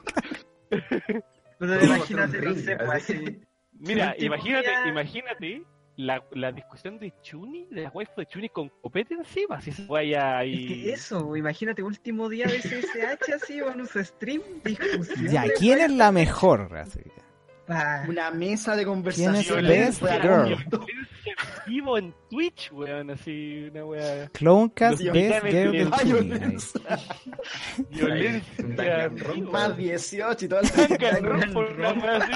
Pero 0.70 1.24
Vamos 1.60 1.82
a 1.82 1.86
imagínate, 1.86 2.42
no 2.42 2.54
sé, 2.56 2.78
pues. 2.78 3.14
Mira, 3.80 4.16
imagínate, 4.20 4.68
día- 4.70 4.88
imagínate 4.88 5.64
la, 5.98 6.24
la 6.32 6.52
discusión 6.52 6.98
de 7.00 7.14
Chuni, 7.22 7.68
de 7.72 7.84
la 7.84 7.90
waifu 7.90 8.14
de 8.18 8.26
Chuni 8.26 8.50
con 8.50 8.70
copete 8.82 9.14
encima, 9.14 9.62
si 9.62 9.72
se 9.72 9.86
vaya 9.86 10.42
Es 10.44 10.48
ahí. 10.50 10.68
que 10.68 10.94
eso, 10.94 11.36
imagínate, 11.36 11.82
último 11.84 12.28
día 12.30 12.46
de 12.48 12.62
SSH 12.62 13.34
así 13.36 13.60
en 13.60 13.82
un 13.82 13.88
stream, 13.88 14.42
discusión. 14.64 15.28
Ya, 15.30 15.44
¿quién 15.58 15.80
es 15.80 15.92
la 15.92 16.12
mejor? 16.12 16.76
Así. 16.78 17.00
Una 18.08 18.30
mesa 18.32 18.76
de 18.76 18.86
conversación. 18.86 19.34
¿Quién 19.34 19.42
es 19.44 19.50
Violencia, 19.50 20.08
best 20.20 20.22
girl? 20.22 20.82
vivo 21.66 21.98
en 21.98 22.14
Twitch, 22.30 22.72
weón, 22.72 23.10
así, 23.10 23.68
una 23.72 23.86
wea. 23.86 24.30
Clonecast 24.34 25.02
Best 25.02 25.46
Girl 25.48 25.72
de 25.72 25.90
Chuni. 25.98 26.30
violencia. 26.30 27.00
Más 29.52 29.76
18 29.78 30.46
y 30.46 30.48
todo 30.48 30.60
el 30.60 30.68
Danganronpa, 30.70 31.60
una 31.60 31.94
wea 31.94 32.18
así. 32.18 32.32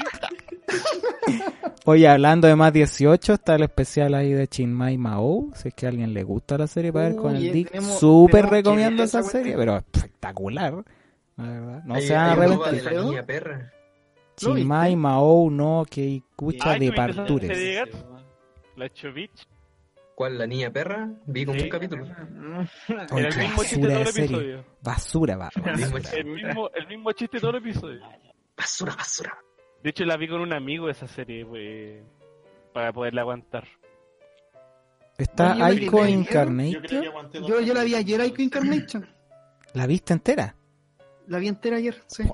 Oye, 1.86 2.06
hablando 2.08 2.46
de 2.46 2.56
más 2.56 2.72
18, 2.72 3.32
está 3.34 3.54
el 3.56 3.62
especial 3.62 4.14
ahí 4.14 4.32
de 4.32 4.46
Chinmai 4.46 4.98
Mao. 4.98 5.48
Si 5.54 5.68
es 5.68 5.74
que 5.74 5.86
a 5.86 5.88
alguien 5.88 6.12
le 6.12 6.22
gusta 6.22 6.58
la 6.58 6.66
serie 6.66 6.92
para 6.92 7.06
ver 7.08 7.16
con 7.16 7.34
el 7.36 7.52
Dick, 7.52 7.80
súper 7.80 8.46
recomiendo 8.46 9.02
esa 9.02 9.22
serie, 9.22 9.56
pero 9.56 9.76
espectacular. 9.78 10.84
La 11.36 11.44
verdad. 11.48 11.82
No 11.84 12.00
se 12.00 12.12
van 12.14 12.26
a 12.26 12.32
arrepentir. 12.32 12.58
OVA 12.60 12.70
de 12.70 12.72
la 12.76 12.78
¿Alfredo? 12.90 13.04
niña 13.10 13.22
perra. 13.26 13.72
¿Lo 14.42 14.56
Chinmai 14.56 14.88
viste? 14.90 14.96
Mao 14.96 15.50
no 15.50 15.84
que 15.90 16.16
escucha 16.16 16.70
de 16.72 16.78
¿tuviste 16.78 16.94
esa 16.94 17.06
partures. 17.16 17.88
La 18.76 18.88
Chovich. 18.92 19.46
¿Cuál? 20.14 20.36
¿La 20.36 20.46
niña 20.46 20.70
perra? 20.70 21.08
Vi 21.26 21.46
como 21.46 21.58
Sí. 21.58 21.64
un 21.64 21.70
capítulo. 21.70 22.04
Oye, 22.04 23.26
Era 23.26 23.28
el 23.30 23.38
mismo 23.38 23.62
chiste 23.64 23.86
basura 23.86 23.94
todo 23.94 24.02
el 24.02 24.08
episodio. 24.08 24.64
Basura, 24.82 25.36
va. 25.36 25.50
El 26.12 26.26
mismo, 26.26 26.70
el 26.74 26.86
mismo 26.88 27.12
chiste 27.12 27.40
todo 27.40 27.50
el 27.52 27.56
episodio. 27.56 28.00
Basura, 28.56 28.94
basura. 28.96 29.38
De 29.82 29.90
hecho, 29.90 30.04
la 30.04 30.16
vi 30.16 30.28
con 30.28 30.40
un 30.40 30.52
amigo 30.52 30.88
esa 30.90 31.06
serie, 31.06 31.44
pues, 31.46 32.02
para 32.72 32.92
poderla 32.92 33.22
aguantar. 33.22 33.66
Está 35.16 35.66
Oye, 35.66 35.88
Yo 35.90 36.06
Incarnation. 36.06 37.02
Yo, 37.46 37.60
yo 37.60 37.74
la 37.74 37.84
vi 37.84 37.94
ayer, 37.94 38.24
Ico 38.24 38.42
Incarnation. 38.42 39.06
¿La 39.74 39.86
viste 39.86 40.12
entera? 40.12 40.54
La 41.26 41.38
vi 41.38 41.48
entera 41.48 41.76
ayer, 41.76 42.02
sí. 42.06 42.24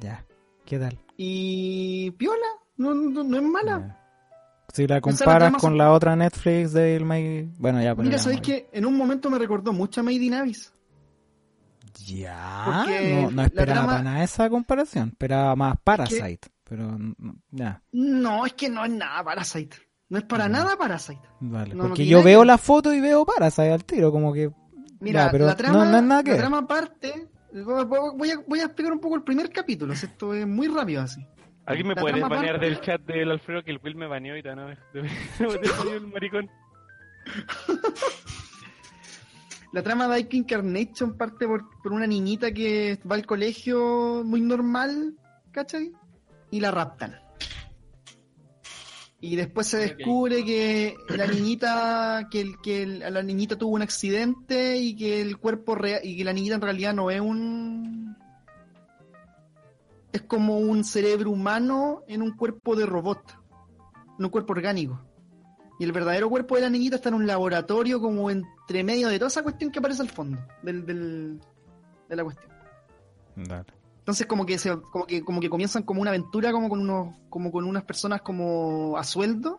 Ya. 0.00 0.24
¿Qué 0.64 0.78
tal? 0.78 0.98
Y 1.16 2.10
piola, 2.12 2.46
no, 2.76 2.94
no, 2.94 3.22
no 3.22 3.36
es 3.36 3.42
mala. 3.42 3.78
Ya. 3.80 4.00
Si 4.72 4.86
la 4.88 5.00
comparas 5.00 5.52
con 5.60 5.78
la 5.78 5.92
otra 5.92 6.16
Netflix 6.16 6.72
del 6.72 7.04
May... 7.04 7.48
Bueno, 7.58 7.80
ya, 7.80 7.94
Mira, 7.94 8.18
¿sabéis 8.18 8.40
que 8.40 8.68
en 8.72 8.86
un 8.86 8.96
momento 8.96 9.30
me 9.30 9.38
recordó 9.38 9.72
mucho 9.72 10.00
a 10.00 10.02
Made 10.02 10.16
in 10.16 10.34
Abyss? 10.34 10.73
Ya, 12.06 12.84
no, 12.86 13.30
no 13.30 13.42
esperaba 13.42 13.80
trama- 13.80 13.86
para 13.92 14.02
nada 14.02 14.24
esa 14.24 14.48
comparación. 14.50 15.08
Esperaba 15.10 15.54
más 15.56 15.76
Parasite. 15.82 16.48
Pero, 16.64 16.96
no, 16.98 17.14
ya, 17.50 17.82
No, 17.92 18.46
es 18.46 18.54
que 18.54 18.68
no 18.68 18.84
es 18.84 18.90
nada 18.90 19.22
Parasite. 19.24 19.76
No 20.08 20.18
es 20.18 20.24
para 20.24 20.48
nada 20.48 20.76
Parasite. 20.76 21.20
vale. 21.40 21.70
No, 21.70 21.76
no 21.76 21.82
Porque 21.88 21.96
tiene 22.02 22.10
yo 22.10 22.18
que 22.18 22.24
veo 22.26 22.38
ver. 22.40 22.46
la 22.46 22.58
foto 22.58 22.92
y 22.92 23.00
veo 23.00 23.24
Parasite 23.24 23.72
al 23.72 23.84
tiro, 23.84 24.10
como 24.12 24.32
que... 24.32 24.50
Mira, 25.00 25.26
Ya, 25.26 25.30
pero 25.30 25.46
la 25.46 25.56
trama, 25.56 25.84
no- 25.84 25.90
no 25.90 25.96
es 25.98 26.02
nada 26.02 26.22
que 26.22 26.30
la 26.32 26.36
trama 26.38 26.66
parte. 26.66 27.28
Voy 27.52 28.30
a, 28.30 28.38
voy 28.46 28.60
a 28.60 28.64
explicar 28.64 28.92
un 28.92 29.00
poco 29.00 29.14
el 29.16 29.22
primer 29.22 29.50
capítulo. 29.50 29.92
Esto 29.92 30.34
es 30.34 30.46
muy 30.46 30.66
rápido 30.68 31.02
así. 31.02 31.24
¿Alguien 31.66 31.88
me 31.88 31.94
La 31.94 32.00
puede 32.02 32.20
banear 32.20 32.54
parte- 32.56 32.66
del 32.66 32.80
chat 32.80 33.00
del 33.02 33.30
Alfredo 33.30 33.62
que 33.62 33.70
el 33.70 33.80
Will 33.82 33.94
me 33.96 34.06
baneó 34.06 34.36
y 34.36 34.42
te 34.42 34.54
no 34.54 34.68
el 35.92 36.06
maricón? 36.12 36.50
La 39.74 39.82
trama 39.82 40.06
de 40.06 40.14
Ike 40.14 40.36
Incarnation 40.36 41.16
parte 41.16 41.48
por, 41.48 41.64
por 41.82 41.92
una 41.92 42.06
niñita 42.06 42.52
que 42.52 43.00
va 43.10 43.16
al 43.16 43.26
colegio 43.26 44.22
muy 44.24 44.40
normal, 44.40 45.16
¿cachai? 45.50 45.90
Y 46.52 46.60
la 46.60 46.70
raptan. 46.70 47.16
Y 49.20 49.34
después 49.34 49.66
se 49.66 49.78
descubre 49.78 50.44
que 50.44 50.96
la 51.08 51.26
niñita, 51.26 52.28
que, 52.30 52.40
el, 52.42 52.60
que 52.62 52.82
el- 52.84 53.00
la 53.00 53.22
niñita 53.24 53.56
tuvo 53.56 53.74
un 53.74 53.82
accidente 53.82 54.76
y 54.76 54.94
que 54.94 55.20
el 55.20 55.38
cuerpo 55.38 55.74
real, 55.74 56.02
y 56.04 56.16
que 56.18 56.24
la 56.24 56.32
niñita 56.32 56.54
en 56.54 56.60
realidad 56.60 56.94
no 56.94 57.10
es 57.10 57.20
un 57.20 58.16
es 60.12 60.22
como 60.22 60.58
un 60.58 60.84
cerebro 60.84 61.30
humano 61.32 62.02
en 62.06 62.22
un 62.22 62.36
cuerpo 62.36 62.76
de 62.76 62.86
robot, 62.86 63.36
en 64.20 64.24
un 64.24 64.30
cuerpo 64.30 64.52
orgánico. 64.52 65.00
Y 65.78 65.84
el 65.84 65.92
verdadero 65.92 66.28
cuerpo 66.28 66.54
de 66.54 66.60
la 66.62 66.70
niñita 66.70 66.96
está 66.96 67.08
en 67.08 67.16
un 67.16 67.26
laboratorio 67.26 68.00
como 68.00 68.30
entre 68.30 68.84
medio 68.84 69.08
de 69.08 69.18
toda 69.18 69.28
esa 69.28 69.42
cuestión 69.42 69.70
que 69.72 69.78
aparece 69.80 70.02
al 70.02 70.10
fondo 70.10 70.38
del, 70.62 70.86
del- 70.86 71.40
de 72.08 72.16
la 72.16 72.22
cuestión. 72.24 72.52
Dale. 73.36 73.66
Entonces 73.98 74.26
como 74.26 74.44
que 74.46 74.58
se, 74.58 74.76
como 74.92 75.06
que 75.06 75.24
como 75.24 75.40
que 75.40 75.48
comienzan 75.50 75.82
como 75.82 76.00
una 76.02 76.10
aventura 76.10 76.52
como 76.52 76.68
con 76.68 76.80
unos 76.80 77.16
como 77.30 77.50
con 77.50 77.64
unas 77.64 77.84
personas 77.84 78.20
como 78.22 78.96
a 78.98 79.02
sueldo 79.04 79.58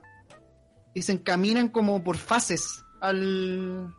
y 0.94 1.02
se 1.02 1.12
encaminan 1.14 1.68
como 1.70 2.04
por 2.04 2.16
fases 2.16 2.84
al, 3.02 3.94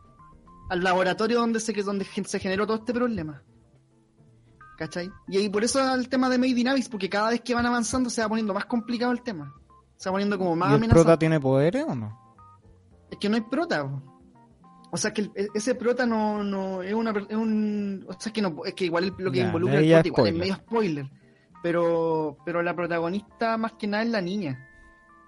al 0.69 0.83
laboratorio 0.83 1.39
donde 1.39 1.59
se 1.59 1.73
que 1.73 1.83
donde 1.83 2.05
se 2.05 2.39
generó 2.39 2.65
todo 2.65 2.77
este 2.77 2.93
problema. 2.93 3.43
¿Cachai? 4.77 5.09
Y 5.27 5.37
ahí 5.37 5.49
por 5.49 5.63
eso 5.63 5.93
el 5.93 6.07
tema 6.07 6.29
de 6.29 6.37
Made 6.37 6.49
in 6.59 6.67
Abyss, 6.69 6.87
porque 6.89 7.09
cada 7.09 7.29
vez 7.31 7.41
que 7.41 7.53
van 7.55 7.65
avanzando 7.65 8.09
se 8.09 8.21
va 8.21 8.29
poniendo 8.29 8.53
más 8.53 8.65
complicado 8.65 9.11
el 9.11 9.21
tema. 9.23 9.53
Se 9.97 10.09
va 10.09 10.13
poniendo 10.13 10.37
como 10.37 10.55
más 10.55 10.79
¿Y 10.79 10.83
el 10.83 10.89
prota 10.89 11.17
tiene 11.19 11.39
poderes 11.39 11.85
o 11.87 11.95
no? 11.95 12.17
Es 13.11 13.17
que 13.17 13.29
no 13.29 13.35
hay 13.35 13.41
prota. 13.41 13.89
O 14.91 14.97
sea, 14.97 15.11
que 15.13 15.21
el- 15.21 15.31
e- 15.35 15.47
ese 15.53 15.75
prota 15.75 16.05
no, 16.05 16.43
no 16.43 16.81
es 16.81 16.93
una 16.93 17.11
es 17.11 17.35
un 17.35 18.05
o 18.07 18.13
sea, 18.13 18.29
es 18.29 18.31
que 18.31 18.41
no 18.41 18.63
es 18.65 18.73
que 18.73 18.85
igual 18.85 19.05
el- 19.05 19.13
lo 19.17 19.31
que 19.31 19.39
Ya, 19.39 19.45
involucra 19.47 19.79
el 19.79 19.89
prota 19.91 20.07
igual 20.07 20.27
es 20.27 20.33
medio 20.35 20.55
spoiler. 20.55 21.09
Pero 21.63 22.37
pero 22.45 22.61
la 22.61 22.75
protagonista 22.75 23.57
más 23.57 23.73
que 23.73 23.87
nada 23.87 24.03
es 24.03 24.09
la 24.09 24.21
niña. 24.21 24.63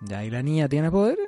Ya, 0.02 0.24
¿y 0.24 0.30
la 0.30 0.42
niña 0.42 0.70
tiene 0.70 0.90
poderes? 0.90 1.28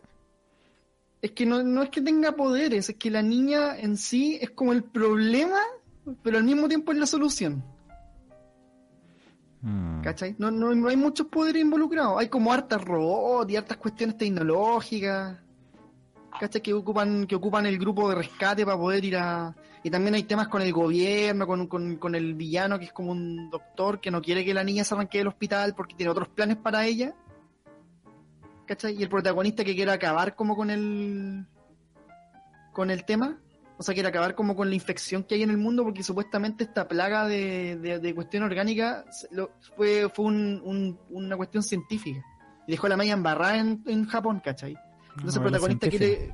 Es 1.21 1.31
que 1.31 1.45
no, 1.45 1.61
no 1.63 1.83
es 1.83 1.89
que 1.89 2.01
tenga 2.01 2.31
poderes, 2.31 2.89
es 2.89 2.95
que 2.95 3.11
la 3.11 3.21
niña 3.21 3.77
en 3.77 3.97
sí 3.97 4.37
es 4.41 4.51
como 4.51 4.71
el 4.73 4.83
problema, 4.83 5.59
pero 6.23 6.37
al 6.37 6.43
mismo 6.43 6.67
tiempo 6.67 6.91
es 6.93 6.97
la 6.97 7.05
solución. 7.05 7.63
Mm. 9.61 10.01
¿Cachai? 10.01 10.35
No, 10.39 10.49
no, 10.49 10.73
no 10.73 10.89
hay 10.89 10.97
muchos 10.97 11.27
poderes 11.27 11.61
involucrados. 11.61 12.19
Hay 12.19 12.29
como 12.29 12.51
hartas 12.51 12.83
robots 12.83 13.51
y 13.51 13.55
hartas 13.55 13.77
cuestiones 13.77 14.17
tecnológicas. 14.17 15.37
¿Cachai? 16.39 16.61
Que 16.61 16.73
ocupan, 16.73 17.27
que 17.27 17.35
ocupan 17.35 17.65
el 17.65 17.77
grupo 17.77 18.09
de 18.09 18.15
rescate 18.15 18.65
para 18.65 18.77
poder 18.77 19.05
ir 19.05 19.17
a. 19.17 19.55
Y 19.83 19.89
también 19.89 20.15
hay 20.15 20.23
temas 20.23 20.47
con 20.47 20.61
el 20.61 20.71
gobierno, 20.71 21.45
con, 21.45 21.67
con, 21.67 21.97
con 21.97 22.15
el 22.15 22.35
villano 22.35 22.77
que 22.79 22.85
es 22.85 22.93
como 22.93 23.11
un 23.11 23.49
doctor 23.49 23.99
que 23.99 24.11
no 24.11 24.21
quiere 24.21 24.45
que 24.45 24.53
la 24.53 24.63
niña 24.63 24.83
se 24.83 24.93
arranque 24.93 25.17
del 25.17 25.27
hospital 25.27 25.73
porque 25.75 25.95
tiene 25.95 26.11
otros 26.11 26.29
planes 26.29 26.57
para 26.57 26.85
ella. 26.85 27.13
¿Cachai? 28.65 28.95
Y 28.95 29.03
el 29.03 29.09
protagonista 29.09 29.63
que 29.63 29.75
quiere 29.75 29.91
acabar 29.91 30.35
como 30.35 30.55
con 30.55 30.69
el. 30.69 31.45
con 32.73 32.89
el 32.89 33.05
tema. 33.05 33.37
O 33.81 33.83
sea, 33.83 33.95
quiere 33.95 34.09
acabar 34.09 34.35
como 34.35 34.55
con 34.55 34.69
la 34.69 34.75
infección 34.75 35.23
que 35.23 35.33
hay 35.33 35.41
en 35.41 35.49
el 35.49 35.57
mundo 35.57 35.83
porque 35.83 36.03
supuestamente 36.03 36.65
esta 36.65 36.87
plaga 36.87 37.27
de, 37.27 37.77
de, 37.77 37.97
de 37.97 38.13
cuestión 38.13 38.43
orgánica 38.43 39.03
lo- 39.31 39.49
fue, 39.75 40.07
fue 40.13 40.25
un- 40.25 40.61
un- 40.63 40.99
una 41.09 41.35
cuestión 41.35 41.63
científica. 41.63 42.23
Y 42.67 42.73
dejó 42.73 42.87
la 42.87 42.95
media 42.95 43.13
embarrada 43.13 43.57
en, 43.57 43.81
en 43.87 44.05
Japón, 44.05 44.39
¿cachai? 44.45 44.77
Entonces 45.15 45.35
el 45.35 45.41
protagonista 45.41 45.89
quiere, 45.89 46.31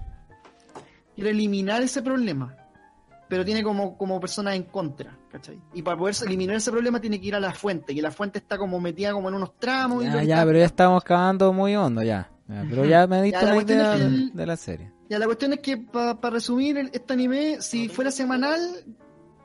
quiere 1.16 1.30
eliminar 1.30 1.82
ese 1.82 2.02
problema, 2.02 2.54
pero 3.30 3.46
tiene 3.46 3.64
como, 3.64 3.98
como 3.98 4.20
personas 4.20 4.56
en 4.56 4.64
contra, 4.64 5.18
¿cachai? 5.32 5.58
Y 5.74 5.82
para 5.84 5.96
poder 5.98 6.16
eliminar 6.26 6.58
ese 6.58 6.70
problema 6.70 7.00
tiene 7.00 7.18
que 7.22 7.28
ir 7.28 7.36
a 7.36 7.40
la 7.40 7.54
fuente, 7.54 7.94
y 7.94 8.02
la 8.02 8.12
fuente 8.12 8.40
está 8.40 8.58
como 8.58 8.78
metida 8.82 9.14
como 9.14 9.30
en 9.30 9.36
unos 9.36 9.58
tramos. 9.58 10.04
y 10.04 10.08
Ya, 10.08 10.22
ya, 10.24 10.46
pero 10.46 10.60
ya 10.60 10.66
estamos 10.66 11.02
cavando 11.06 11.54
muy 11.54 11.78
hondo, 11.78 12.04
ya. 12.04 12.30
Ya, 12.50 12.66
Pero 12.70 12.84
ya 12.86 13.08
me 13.08 13.22
diste 13.22 13.46
una 13.46 13.56
idea 13.72 13.98
de 14.34 14.46
la 14.46 14.58
serie. 14.58 14.92
Ya, 15.10 15.20
la 15.20 15.26
cuestión 15.26 15.54
es 15.54 15.60
que, 15.60 15.78
para 15.78 16.30
resumir, 16.30 16.78
el- 16.78 16.90
este 16.94 17.14
anime, 17.14 17.62
si 17.62 17.88
fuera 17.88 18.12
semanal, 18.12 18.60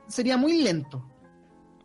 sería 0.07 0.35
muy 0.37 0.61
lento. 0.61 1.09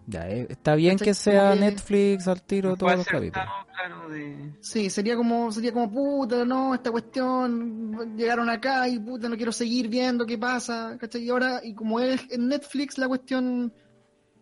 Ya, 0.07 0.27
eh, 0.29 0.47
está 0.49 0.75
bien 0.75 0.95
¿Cachai? 0.97 1.09
que 1.09 1.15
sea 1.15 1.55
Netflix 1.55 2.27
al 2.29 2.43
tiro 2.43 2.77
todos 2.77 2.97
los 2.97 3.07
capítulos. 3.07 3.45
claro, 3.45 3.97
claro, 3.99 4.09
de... 4.09 4.55
Sí, 4.61 4.89
sería 4.89 5.15
como, 5.17 5.53
sería 5.53 5.71
como, 5.73 5.91
puta, 5.91 6.47
no, 6.47 6.75
esta 6.75 6.91
cuestión, 6.91 8.17
llegaron 8.17 8.49
acá 8.49 8.89
y 8.89 8.99
puta, 8.99 9.29
no 9.29 9.37
quiero 9.37 9.53
seguir 9.53 9.89
viendo 9.89 10.25
qué 10.25 10.39
pasa, 10.39 10.97
¿cachai? 10.99 11.25
Y 11.25 11.29
ahora, 11.29 11.61
y 11.63 11.75
como 11.75 12.01
es 12.01 12.23
en 12.31 12.49
Netflix, 12.49 12.97
la 12.97 13.07
cuestión 13.07 13.71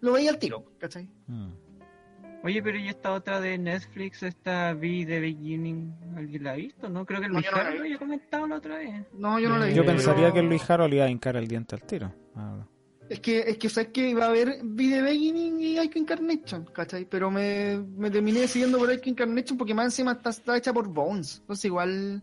lo 0.00 0.12
veía 0.12 0.30
al 0.30 0.38
tiro, 0.38 0.64
¿cachai? 0.78 1.10
Mm. 1.26 1.50
Oye, 2.46 2.62
pero 2.62 2.78
¿y 2.78 2.88
esta 2.88 3.12
otra 3.12 3.40
de 3.40 3.58
Netflix, 3.58 4.22
esta 4.22 4.72
Vi 4.72 5.04
The 5.04 5.18
Beginning, 5.18 5.92
¿alguien 6.16 6.44
la 6.44 6.52
ha 6.52 6.54
visto? 6.54 6.88
No, 6.88 7.04
creo 7.04 7.20
que 7.20 7.26
Luis 7.26 7.44
yo 7.44 7.50
no 7.50 7.70
vi. 7.70 7.76
lo 7.76 7.80
había 7.82 7.98
comentado 7.98 8.46
la 8.46 8.56
otra 8.56 8.76
vez. 8.76 9.04
No, 9.14 9.40
yo 9.40 9.48
no 9.48 9.58
la 9.58 9.66
vi. 9.66 9.74
Yo 9.74 9.82
pero- 9.84 9.96
pensaría 9.96 10.32
que 10.32 10.42
Luis 10.42 10.62
Jaro 10.62 10.86
le 10.86 10.94
iba 10.96 11.04
a 11.06 11.10
hincar 11.10 11.34
el 11.36 11.48
diente 11.48 11.74
al 11.74 11.82
tiro. 11.82 12.14
Ah, 12.36 12.64
Es 13.10 13.18
que, 13.18 13.40
es 13.40 13.58
que, 13.58 13.68
¿sabes 13.68 13.90
que 13.90 14.10
Iba 14.10 14.26
a 14.26 14.28
haber 14.28 14.58
Video 14.62 15.02
Beginning 15.02 15.60
y 15.60 15.78
Ike 15.78 15.98
Incarnation, 15.98 16.66
¿cachai? 16.72 17.04
Pero 17.06 17.32
me, 17.32 17.78
me 17.96 18.10
terminé 18.12 18.40
decidiendo 18.42 18.78
por 18.78 18.90
Ike 18.92 19.10
Incarnation 19.10 19.58
porque 19.58 19.74
más 19.74 19.86
encima 19.86 20.12
está, 20.12 20.30
está 20.30 20.56
hecha 20.56 20.72
por 20.72 20.86
Bones. 20.88 21.38
Entonces 21.40 21.64
igual 21.64 22.22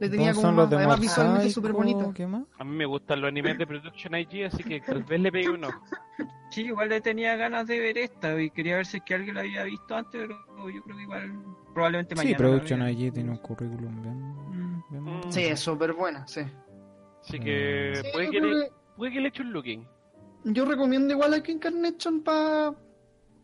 le 0.00 0.08
tenía 0.08 0.32
¿Todos 0.32 0.36
como 0.42 0.48
son 0.48 0.56
los 0.56 0.64
más- 0.64 0.70
de 0.70 0.76
además 0.76 1.00
visualmente 1.00 1.50
súper 1.50 1.72
bonita. 1.72 2.10
¿Qué 2.14 2.26
más? 2.26 2.42
A 2.58 2.64
mí 2.64 2.74
me 2.74 2.86
gustan 2.86 3.20
los 3.20 3.28
animes 3.28 3.56
de 3.58 3.66
Production 3.66 4.14
IG, 4.16 4.46
así 4.46 4.64
que 4.64 4.80
tal 4.80 5.04
vez 5.04 5.20
le 5.20 5.30
pegue 5.30 5.50
un 5.50 5.64
ojo. 5.64 5.80
Sí, 6.50 6.62
igual 6.62 6.88
le 6.88 7.00
tenía 7.00 7.36
ganas 7.36 7.64
de 7.68 7.78
ver 7.78 7.96
esta 7.96 8.42
y 8.42 8.50
quería 8.50 8.74
ver 8.74 8.84
si 8.84 8.96
es 8.96 9.04
que 9.04 9.14
alguien 9.14 9.36
la 9.36 9.42
había 9.42 9.62
visto 9.62 9.94
antes, 9.94 10.20
pero 10.20 10.68
yo 10.68 10.82
creo 10.82 10.96
que 10.96 11.02
igual 11.04 11.32
probablemente 11.72 12.16
mañana. 12.16 12.36
Sí, 12.36 12.42
Production. 12.42 12.88
IG 12.88 13.12
tiene 13.12 13.30
un 13.30 13.36
currículum 13.36 14.02
bien... 14.02 14.18
Mm. 14.18 14.84
bien- 14.90 15.04
Mm. 15.04 15.30
Sí, 15.30 15.44
es 15.44 15.60
súper 15.60 15.92
buena, 15.92 16.26
sí. 16.26 16.40
Así 17.22 17.38
que 17.38 17.92
Sí, 18.02 18.08
puede, 18.12 18.30
que 18.30 18.40
le, 18.40 18.48
que- 18.64 18.72
puede 18.96 19.12
que 19.12 19.20
le 19.20 19.28
eche 19.28 19.42
un 19.42 19.52
looking. 19.52 19.86
Yo 20.42 20.64
recomiendo 20.64 21.12
igual 21.14 21.34
Ike 21.34 21.52
Incarnation 21.52 22.20
para 22.22 22.74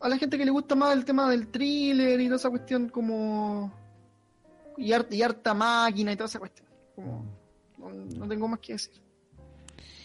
a 0.01 0.09
la 0.09 0.19
gente 0.19 0.37
que 0.37 0.45
le 0.45 0.51
gusta 0.51 0.75
más 0.75 0.93
el 0.93 1.05
tema 1.05 1.31
del 1.31 1.47
thriller 1.47 2.19
y 2.21 2.25
toda 2.25 2.37
esa 2.37 2.51
cuestión 2.51 2.89
como 2.89 3.73
y, 4.77 4.93
har- 4.93 5.07
y 5.11 5.23
harta 5.23 5.55
máquina 5.55 6.13
y 6.13 6.17
toda 6.17 6.27
esa 6.29 6.39
cuestión. 6.39 6.67
Como, 6.95 7.25
no, 7.79 7.91
no 7.91 8.29
tengo 8.29 8.49
más 8.49 8.61
que 8.61 8.73
decir. 8.75 9.03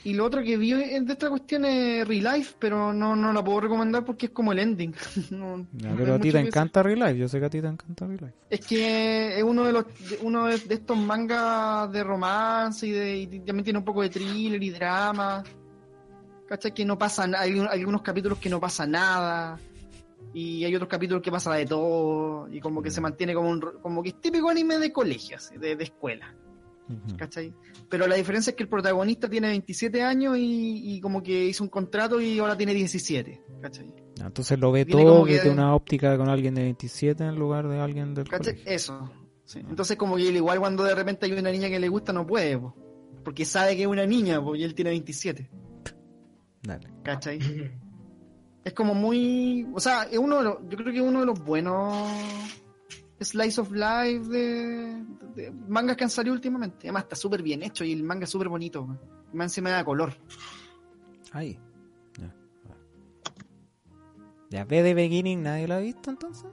Y 0.04 0.16
lo 0.16 0.26
otro 0.26 0.42
que 0.42 0.58
vi 0.58 0.72
es 0.74 1.06
de 1.06 1.14
esta 1.14 1.30
cuestión 1.30 1.64
es 1.64 2.08
Real 2.08 2.36
Life, 2.36 2.56
pero 2.58 2.92
no, 2.92 3.16
no 3.16 3.32
la 3.32 3.44
puedo 3.44 3.62
recomendar 3.62 4.04
porque 4.04 4.26
es 4.28 4.32
como 4.32 4.52
el 4.52 4.58
ending. 4.58 4.96
No- 5.30 5.68
Ya, 5.74 5.94
pero 5.96 6.16
a 6.16 6.20
ti 6.20 6.32
te 6.32 6.40
encanta 6.40 6.82
Real 6.82 7.00
Life, 7.00 7.18
yo 7.18 7.28
sé 7.30 7.40
que 7.40 7.46
a 7.46 7.50
ti 7.52 7.62
te 7.62 7.68
encanta 7.68 8.08
Real 8.08 8.20
Life. 8.20 8.34
es 8.50 8.60
que 8.66 9.38
es 9.38 9.44
uno 9.44 9.64
de 9.64 9.72
los 9.74 9.86
uno 10.24 10.48
de, 10.48 10.56
estos 10.56 10.98
mangas 10.98 11.92
de 11.92 12.04
romance 12.04 12.88
y, 12.88 12.92
de, 12.92 13.18
y 13.18 13.28
también 13.42 13.64
tiene 13.64 13.78
un 13.78 13.86
poco 13.86 14.02
de 14.02 14.10
thriller 14.10 14.62
y 14.64 14.70
drama. 14.72 15.44
¿Cachai? 16.48 16.74
Que 16.74 16.84
no 16.84 16.98
pasa 16.98 17.28
na- 17.28 17.40
hay 17.42 17.54
un- 17.60 17.68
algunos 17.68 18.02
capítulos 18.02 18.40
que 18.40 18.50
no 18.50 18.60
pasa 18.60 18.86
nada. 18.88 19.60
Y 20.34 20.64
hay 20.64 20.74
otros 20.76 20.90
capítulos 20.90 21.22
que 21.22 21.32
pasa 21.32 21.54
de 21.56 21.66
todo. 21.66 22.48
Y 22.50 22.60
como 22.60 22.82
que 22.82 22.90
se 22.92 23.02
mantiene 23.02 23.34
como 23.34 23.50
un 23.50 23.62
ro- 23.62 23.82
como 23.82 24.02
que 24.04 24.10
es 24.10 24.22
típico 24.22 24.50
anime 24.50 24.78
de 24.78 24.92
colegio, 24.94 25.38
así, 25.38 25.58
de, 25.58 25.76
de 25.76 25.84
escuela. 25.84 26.34
Ujú. 26.90 27.16
¿cachai? 27.18 27.54
Pero 27.90 28.06
la 28.08 28.16
diferencia 28.16 28.52
es 28.52 28.56
que 28.58 28.64
el 28.64 28.70
protagonista 28.70 29.30
tiene 29.30 29.48
27 29.48 30.02
años 30.04 30.38
y, 30.38 30.96
y 30.96 31.00
como 31.02 31.24
que 31.24 31.46
hizo 31.46 31.64
un 31.64 31.70
contrato 31.70 32.20
y 32.20 32.38
ahora 32.40 32.58
tiene 32.58 32.74
17, 32.74 33.42
¿cachai? 33.62 33.94
Ah, 34.22 34.26
Entonces 34.28 34.60
lo 34.60 34.72
ve 34.74 34.84
Viene 34.84 35.02
todo 35.04 35.14
como 35.14 35.26
que- 35.26 35.34
desde 35.36 35.50
una 35.52 35.74
óptica 35.74 36.18
con 36.18 36.28
alguien 36.28 36.54
de 36.56 36.64
27 36.64 37.24
en 37.24 37.36
lugar 37.36 37.68
de 37.70 37.80
alguien 37.80 38.14
del 38.14 38.28
¿Cachai? 38.28 38.54
colegio. 38.56 38.74
Eso. 38.74 39.10
sí. 39.46 39.60
Entonces 39.60 39.96
como 39.96 40.18
que 40.18 40.28
él 40.28 40.36
igual 40.36 40.60
cuando 40.60 40.84
de 40.84 40.94
repente 40.96 41.26
hay 41.28 41.32
una 41.32 41.52
niña 41.52 41.70
que 41.70 41.80
le 41.80 41.88
gusta 41.88 42.12
no 42.12 42.28
puede, 42.28 42.58
po, 42.58 42.76
porque 43.24 43.46
sabe 43.46 43.76
que 43.78 43.84
es 43.84 43.88
una 43.88 44.06
niña, 44.06 44.42
po, 44.44 44.56
y 44.56 44.64
él 44.64 44.76
tiene 44.76 44.90
27, 44.92 45.50
Dale. 46.64 46.88
¿cachai? 47.04 47.40
Es 48.64 48.74
como 48.74 48.94
muy, 48.94 49.68
o 49.74 49.80
sea, 49.80 50.04
es 50.04 50.18
uno 50.20 50.38
de 50.38 50.44
los, 50.44 50.58
yo 50.70 50.78
creo 50.78 50.92
que 50.92 51.00
es 51.00 51.04
uno 51.04 51.22
de 51.22 51.26
los 51.26 51.44
buenos 51.44 52.08
slice 53.20 53.62
of 53.62 53.72
life 53.72 54.28
de, 54.30 55.04
de 55.36 55.52
mangas 55.68 55.96
que 55.96 56.04
han 56.04 56.10
salido 56.10 56.34
últimamente. 56.34 56.88
Además 56.88 57.04
está 57.04 57.16
súper 57.16 57.42
bien 57.42 57.64
hecho 57.64 57.84
y 57.84 57.94
el 57.94 58.04
manga 58.04 58.24
es 58.24 58.30
súper 58.30 58.50
bonito. 58.50 58.86
Más 59.34 59.46
encima 59.46 59.70
da 59.70 59.84
color. 59.84 60.14
Ahí. 61.32 61.58
Ya. 62.20 62.36
Ya, 64.50 64.66
ve 64.66 64.84
de 64.84 64.94
Beginning, 64.94 65.44
nadie 65.44 65.68
lo 65.68 65.76
ha 65.76 65.80
visto 65.80 66.10
entonces. 66.10 66.48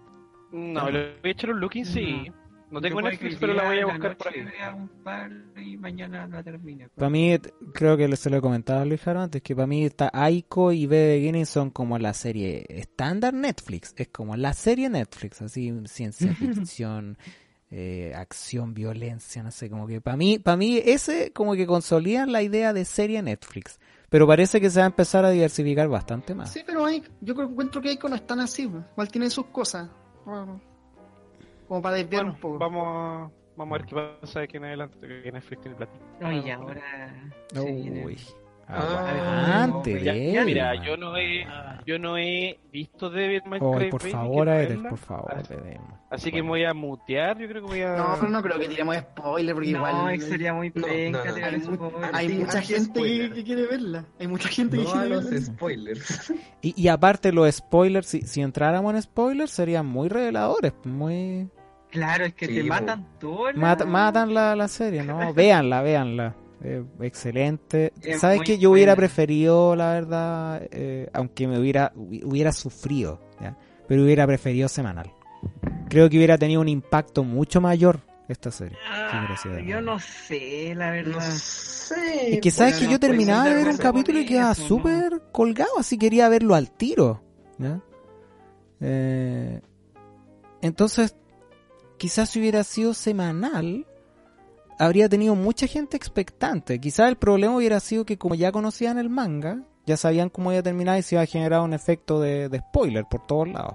No, 0.53 0.85
voy 0.85 0.97
a 0.97 1.29
echar 1.29 1.51
un 1.51 1.61
looking, 1.61 1.85
sí. 1.85 2.31
No 2.71 2.81
tengo 2.81 3.01
Netflix, 3.01 3.37
pero 3.41 3.55
la 3.55 3.65
voy 3.65 3.79
a 3.79 3.87
buscar 3.87 4.17
por 4.17 4.29
ahí. 4.29 4.45
un 4.75 4.89
par 5.03 5.31
y 5.57 5.77
mañana 5.77 6.27
la 6.27 6.43
termine. 6.43 6.89
Para 6.91 7.09
mí, 7.09 7.39
creo 7.73 7.97
que 7.97 8.15
se 8.17 8.29
lo 8.29 8.37
he 8.37 8.41
comentado 8.41 8.81
a 8.81 8.85
Luis 8.85 9.01
Jaro 9.01 9.21
antes, 9.21 9.43
que 9.43 9.55
para 9.55 9.67
mí 9.67 9.85
está 9.85 10.11
Aiko 10.13 10.73
y 10.73 10.87
B 10.87 10.97
de 10.97 11.15
Beginning 11.17 11.47
son 11.47 11.71
como 11.71 11.99
la 11.99 12.13
serie 12.13 12.67
estándar 12.69 13.33
Netflix. 13.33 13.95
Es 13.97 14.09
como 14.09 14.37
la 14.37 14.53
serie 14.53 14.91
Netflix, 14.91 15.41
así 15.41 15.73
ciencia 15.87 16.35
ficción, 16.35 17.17
eh, 17.71 18.13
acción, 18.15 18.75
violencia, 18.75 19.43
no 19.43 19.51
sé, 19.51 19.71
como 19.71 19.87
que 19.87 20.01
para 20.01 20.17
mí, 20.17 20.39
para 20.39 20.57
mí 20.57 20.81
ese 20.85 21.33
como 21.33 21.55
que 21.55 21.67
consolida 21.67 22.27
la 22.27 22.43
idea 22.43 22.73
de 22.73 22.85
serie 22.85 23.23
Netflix. 23.23 23.79
Pero 24.11 24.27
parece 24.27 24.61
que 24.61 24.71
se 24.71 24.81
va 24.81 24.85
a 24.85 24.89
empezar 24.89 25.25
a 25.25 25.31
diversificar 25.31 25.87
bastante 25.89 26.35
más. 26.35 26.51
Sí, 26.51 26.63
pero 26.67 26.85
hay, 26.85 27.03
yo 27.21 27.35
creo, 27.35 27.49
encuentro 27.49 27.83
que 27.83 27.93
Ico 27.93 28.09
no 28.09 28.15
es 28.17 28.27
tan 28.27 28.41
así. 28.41 28.63
Igual 28.63 29.11
tiene 29.11 29.29
sus 29.29 29.47
cosas. 29.47 29.91
Bueno, 30.25 30.61
como 31.69 31.83
para 31.83 31.97
desviar 31.97 32.23
Bueno, 32.25 32.35
un 32.37 32.41
poco. 32.41 32.59
vamos 32.59 32.85
a, 32.87 33.31
vamos 33.57 33.75
a 33.75 33.79
ver 33.79 33.87
qué 33.87 33.95
pasa 34.21 34.39
de 34.41 34.45
aquí 34.47 34.57
en 34.57 34.65
adelante, 34.65 34.99
que 35.07 35.31
Netflix 35.33 35.61
tiene 35.63 35.77
platito. 35.77 36.05
No, 36.21 36.33
y 36.33 36.51
ahora 36.51 36.83
viene- 37.55 38.05
Uy. 38.07 38.19
Ah, 38.71 39.63
Aguante, 39.65 40.03
Ya, 40.05 40.13
bien. 40.13 40.45
mira, 40.45 40.75
yo 40.85 40.99
no 40.99 41.17
he, 41.17 41.47
yo 41.87 41.99
no 41.99 42.19
he 42.19 42.59
visto 42.71 43.09
David 43.09 43.41
Ay, 43.45 43.51
Minecraft. 43.61 43.91
por 43.91 44.03
favor, 44.03 44.47
verla. 44.47 44.89
por 44.91 44.99
favor, 44.99 45.35
Así, 45.39 45.55
así 46.11 46.31
que 46.31 46.43
me 46.43 46.49
voy 46.51 46.65
a 46.67 46.75
mutear, 46.75 47.39
yo 47.39 47.49
creo 47.49 47.63
que 47.63 47.67
voy 47.69 47.81
a... 47.81 47.97
No, 47.97 48.17
pero 48.21 48.29
no 48.31 48.43
creo 48.43 48.59
que 48.59 48.69
tiremos 48.69 48.95
spoiler 48.99 49.55
porque 49.55 49.71
No, 49.73 49.79
igual 49.89 50.13
que 50.13 50.21
sería 50.21 50.53
muy 50.53 50.71
No, 50.75 50.83
penca 50.87 51.25
no, 51.25 51.39
no. 51.39 51.47
hay, 52.13 52.29
mu- 52.29 52.41
mucha 52.45 52.61
gente 52.61 53.01
que, 53.33 53.43
quiere 53.43 53.67
verla. 53.69 54.05
Hay 54.21 54.29
mucha 54.29 54.49
gente 54.51 54.77
que 54.77 54.83
No 54.85 54.91
a 54.91 54.93
quiere 54.93 55.09
los 55.09 55.31
verla. 55.31 55.47
spoilers. 55.47 56.33
Y, 56.61 56.83
y 56.83 56.89
aparte 56.89 57.33
los 57.33 57.51
spoilers, 57.55 58.07
si, 58.07 58.21
si 58.21 58.43
entráramos 58.43 58.93
en 58.95 59.01
spoilers, 59.01 59.51
serían 59.51 59.87
muy 59.87 60.11
reveladores, 60.11 60.75
muy... 60.85 61.49
Claro, 61.91 62.25
es 62.27 62.35
que 62.35 62.47
Sí, 62.47 62.55
te 62.57 62.63
po. 62.63 62.69
matan 62.69 63.07
todo. 63.19 63.53
Mat- 63.55 63.87
matan 63.87 64.35
la, 64.35 64.55
la 64.55 64.69
serie, 64.69 65.03
¿no? 65.05 65.33
Véanla, 65.33 65.83
véanla. 65.83 66.35
Eh, 66.63 66.85
excelente. 67.01 67.93
Es 68.03 68.21
¿Sabes 68.21 68.41
qué? 68.45 68.59
Yo 68.59 68.73
hubiera 68.73 68.93
buena. 68.95 69.07
preferido, 69.09 69.77
la 69.77 69.93
verdad, 69.93 70.63
eh, 70.71 71.09
aunque 71.13 71.47
me 71.47 71.59
hubiera, 71.59 71.93
hu- 71.95 72.25
hubiera 72.25 72.53
sufrido, 72.53 73.21
¿ya? 73.41 73.57
pero 73.87 74.03
hubiera 74.03 74.27
preferido 74.27 74.69
semanal. 74.69 75.13
Creo 75.89 76.11
que 76.11 76.17
hubiera 76.17 76.37
tenido 76.37 76.61
un 76.61 76.69
impacto 76.69 77.23
mucho 77.25 77.61
mayor 77.61 78.01
esta 78.29 78.51
serie. 78.51 78.77
Ah, 78.91 79.37
yo 79.65 79.81
no 79.81 79.99
sé, 80.01 80.75
la 80.75 80.87
No 80.89 80.93
verdad. 80.93 81.31
sé. 81.31 82.35
Es 82.35 82.41
que 82.41 82.51
sabes 82.51 82.75
bueno, 82.75 82.87
que 82.89 82.93
yo 82.93 83.01
terminaba 83.01 83.49
de 83.49 83.55
ver 83.55 83.69
un 83.69 83.77
capítulo 83.79 84.19
y 84.19 84.27
quedaba 84.27 84.49
¿no? 84.49 84.55
súper 84.57 85.23
colgado, 85.33 85.79
así 85.79 85.97
quería 85.97 86.29
verlo 86.29 86.55
al 86.55 86.71
tiro. 86.73 87.23
¿ya? 87.59 87.81
Eh, 88.81 89.61
entonces, 90.61 91.15
quizás 91.99 92.31
si 92.31 92.39
hubiera 92.41 92.65
sido 92.65 92.95
semanal, 92.95 93.87
habría 94.79 95.09
tenido 95.09 95.35
mucha 95.35 95.67
gente 95.67 95.97
expectante. 95.97 96.81
Quizás 96.81 97.09
el 97.09 97.17
problema 97.17 97.57
hubiera 97.57 97.81
sido 97.81 98.05
que 98.05 98.17
como 98.19 98.35
ya 98.35 98.53
conocían 98.53 98.99
el 98.99 99.11
manga, 99.11 99.63
ya 99.87 99.97
sabían 99.97 100.29
cómo 100.29 100.53
iba 100.53 100.61
a 100.61 100.63
terminar 100.63 100.99
y 100.99 101.03
se 101.03 101.15
iba 101.17 101.23
a 101.23 101.27
generar 101.27 101.61
un 101.63 101.73
efecto 101.73 102.21
de, 102.21 102.49
de 102.49 102.59
spoiler 102.61 103.05
por 103.11 103.27
todos 103.27 103.49
lados. 103.49 103.75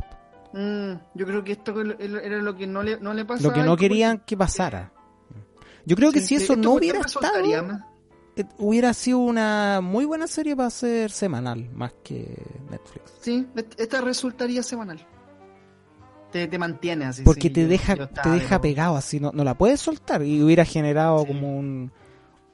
Mm, 0.54 0.94
yo 1.16 1.26
creo 1.26 1.44
que 1.44 1.54
esto 1.54 1.74
era 1.82 2.38
lo 2.38 2.56
que 2.56 2.68
no 2.68 2.84
le, 2.84 3.00
no 3.00 3.14
le 3.14 3.26
pasa 3.26 3.44
Lo 3.44 3.52
que 3.54 3.64
no 3.64 3.76
querían 3.76 4.20
que 4.20 4.38
pasara. 4.38 4.92
Yo 5.86 5.96
creo 5.96 6.12
que 6.12 6.22
Sí, 6.22 6.28
si 6.28 6.36
eso 6.36 6.56
no 6.56 6.74
hubiera 6.74 7.00
estado, 7.00 7.44
eh, 8.36 8.46
hubiera 8.58 8.94
sido 8.94 9.18
una 9.18 9.82
muy 9.82 10.06
buena 10.06 10.28
serie 10.28 10.56
para 10.56 10.70
ser 10.70 11.12
semanal, 11.12 11.70
más 11.74 11.94
que 12.04 12.38
Netflix. 12.70 13.12
Sí, 13.22 13.46
est- 13.56 13.80
esta 13.80 14.00
resultaría 14.02 14.64
semanal. 14.64 15.06
Te, 16.34 16.48
te 16.48 16.58
mantiene 16.60 17.06
así. 17.06 17.24
Porque 17.24 17.48
sí, 17.48 17.54
te 17.54 17.68
deja, 17.68 17.96
te 18.08 18.30
deja 18.30 18.56
de- 18.56 18.60
pegado 18.60 18.98
así, 18.98 19.20
no, 19.22 19.32
no 19.34 19.44
la 19.46 19.54
puedes 19.54 19.80
soltar. 19.80 20.22
Y 20.24 20.42
hubiera 20.44 20.66
generado 20.66 21.20
Sí. 21.22 21.28
como 21.28 21.58
un, 21.58 21.92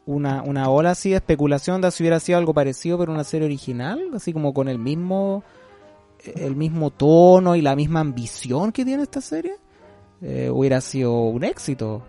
una, 0.05 0.43
una 0.43 0.69
ola 0.69 0.91
así 0.91 1.09
de 1.11 1.15
especulación 1.15 1.81
de 1.81 1.89
si 1.89 2.03
hubiera 2.03 2.19
sido 2.19 2.37
algo 2.37 2.53
parecido 2.53 2.97
pero 2.99 3.11
una 3.11 3.23
serie 3.23 3.45
original, 3.47 3.99
así 4.13 4.33
como 4.33 4.53
con 4.53 4.67
el 4.67 4.77
mismo 4.77 5.43
el 6.35 6.55
mismo 6.55 6.91
tono 6.91 7.55
y 7.55 7.61
la 7.61 7.75
misma 7.77 8.01
ambición 8.01 8.71
que 8.73 8.83
tiene 8.83 9.03
esta 9.03 9.21
serie, 9.21 9.55
eh, 10.21 10.49
hubiera 10.49 10.81
sido 10.81 11.21
un 11.23 11.43
éxito. 11.43 12.03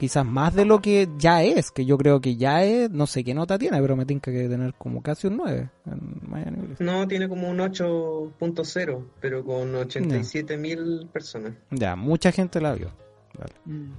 Quizás 0.00 0.26
más 0.26 0.54
de 0.54 0.64
lo 0.64 0.80
que 0.80 1.08
ya 1.16 1.44
es, 1.44 1.70
que 1.70 1.84
yo 1.86 1.96
creo 1.96 2.20
que 2.20 2.34
ya 2.34 2.64
es, 2.64 2.90
no 2.90 3.06
sé 3.06 3.22
qué 3.22 3.34
nota 3.34 3.56
tiene, 3.56 3.80
pero 3.80 3.94
me 3.94 4.04
tinca 4.04 4.32
que 4.32 4.38
debe 4.38 4.56
tener 4.56 4.74
como 4.74 5.00
casi 5.00 5.28
un 5.28 5.36
9 5.36 5.70
en 5.86 6.20
Miami. 6.28 6.74
No, 6.80 7.06
tiene 7.06 7.28
como 7.28 7.48
un 7.48 7.58
8.0, 7.58 9.04
pero 9.20 9.44
con 9.44 9.72
87 9.72 10.56
mil 10.56 11.08
personas. 11.12 11.52
Ya, 11.70 11.94
mucha 11.94 12.32
gente 12.32 12.60
la 12.60 12.74
vio. 12.74 12.90
Dale. 13.38 13.54
Mm. 13.64 13.92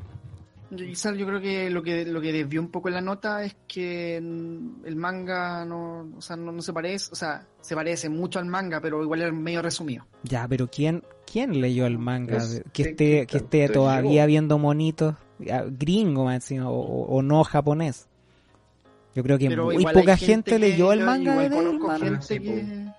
Yo, 0.71 0.85
quizás 0.85 1.17
yo 1.17 1.25
creo 1.27 1.41
que 1.41 1.69
lo 1.69 1.83
que 1.83 2.05
lo 2.05 2.21
que 2.21 2.31
desvió 2.31 2.61
un 2.61 2.71
poco 2.71 2.89
la 2.89 3.01
nota 3.01 3.43
es 3.43 3.55
que 3.67 4.19
mm, 4.21 4.85
el 4.85 4.95
manga 4.95 5.65
no, 5.65 6.09
o 6.17 6.21
sea, 6.21 6.37
no, 6.37 6.51
no 6.51 6.61
se 6.61 6.71
parece, 6.71 7.09
o 7.11 7.15
sea, 7.15 7.45
se 7.59 7.75
parece 7.75 8.07
mucho 8.07 8.39
al 8.39 8.45
manga, 8.45 8.79
pero 8.79 9.03
igual 9.03 9.21
es 9.21 9.33
medio 9.33 9.61
resumido. 9.61 10.05
Ya, 10.23 10.47
pero 10.47 10.67
¿quién, 10.69 11.03
quién 11.29 11.59
leyó 11.59 11.85
el 11.85 11.97
manga? 11.99 12.37
Es 12.37 12.63
que 12.71 12.83
esté, 12.83 13.27
que 13.27 13.37
esté 13.37 13.67
todavía 13.67 14.25
viendo 14.25 14.57
monitos, 14.57 15.15
gringo 15.39 16.25
más 16.25 16.35
encima, 16.35 16.69
o, 16.69 17.21
no 17.21 17.43
japonés. 17.43 18.07
Yo 19.13 19.23
creo 19.23 19.37
que 19.37 19.49
Pero 19.49 19.65
muy 19.65 19.83
poca 19.83 20.15
gente, 20.15 20.51
que- 20.51 20.59
leyó 20.59 20.93
el 20.93 21.01
manga 21.01 21.31
igual 21.33 21.49
de 21.49 21.55
conozco 21.57 21.87
Devilman. 21.91 22.01
gente 22.01 22.27
Sí, 22.27 22.39
que 22.39 22.91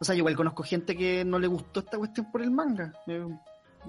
o 0.00 0.04
sea, 0.04 0.14
yo 0.14 0.18
igual 0.18 0.36
conozco 0.36 0.62
gente 0.62 0.94
que 0.94 1.24
no 1.24 1.38
le 1.38 1.46
gustó 1.46 1.80
esta 1.80 1.96
cuestión 1.96 2.30
por 2.30 2.42
el 2.42 2.50
manga. 2.50 2.92
Eh, 3.06 3.26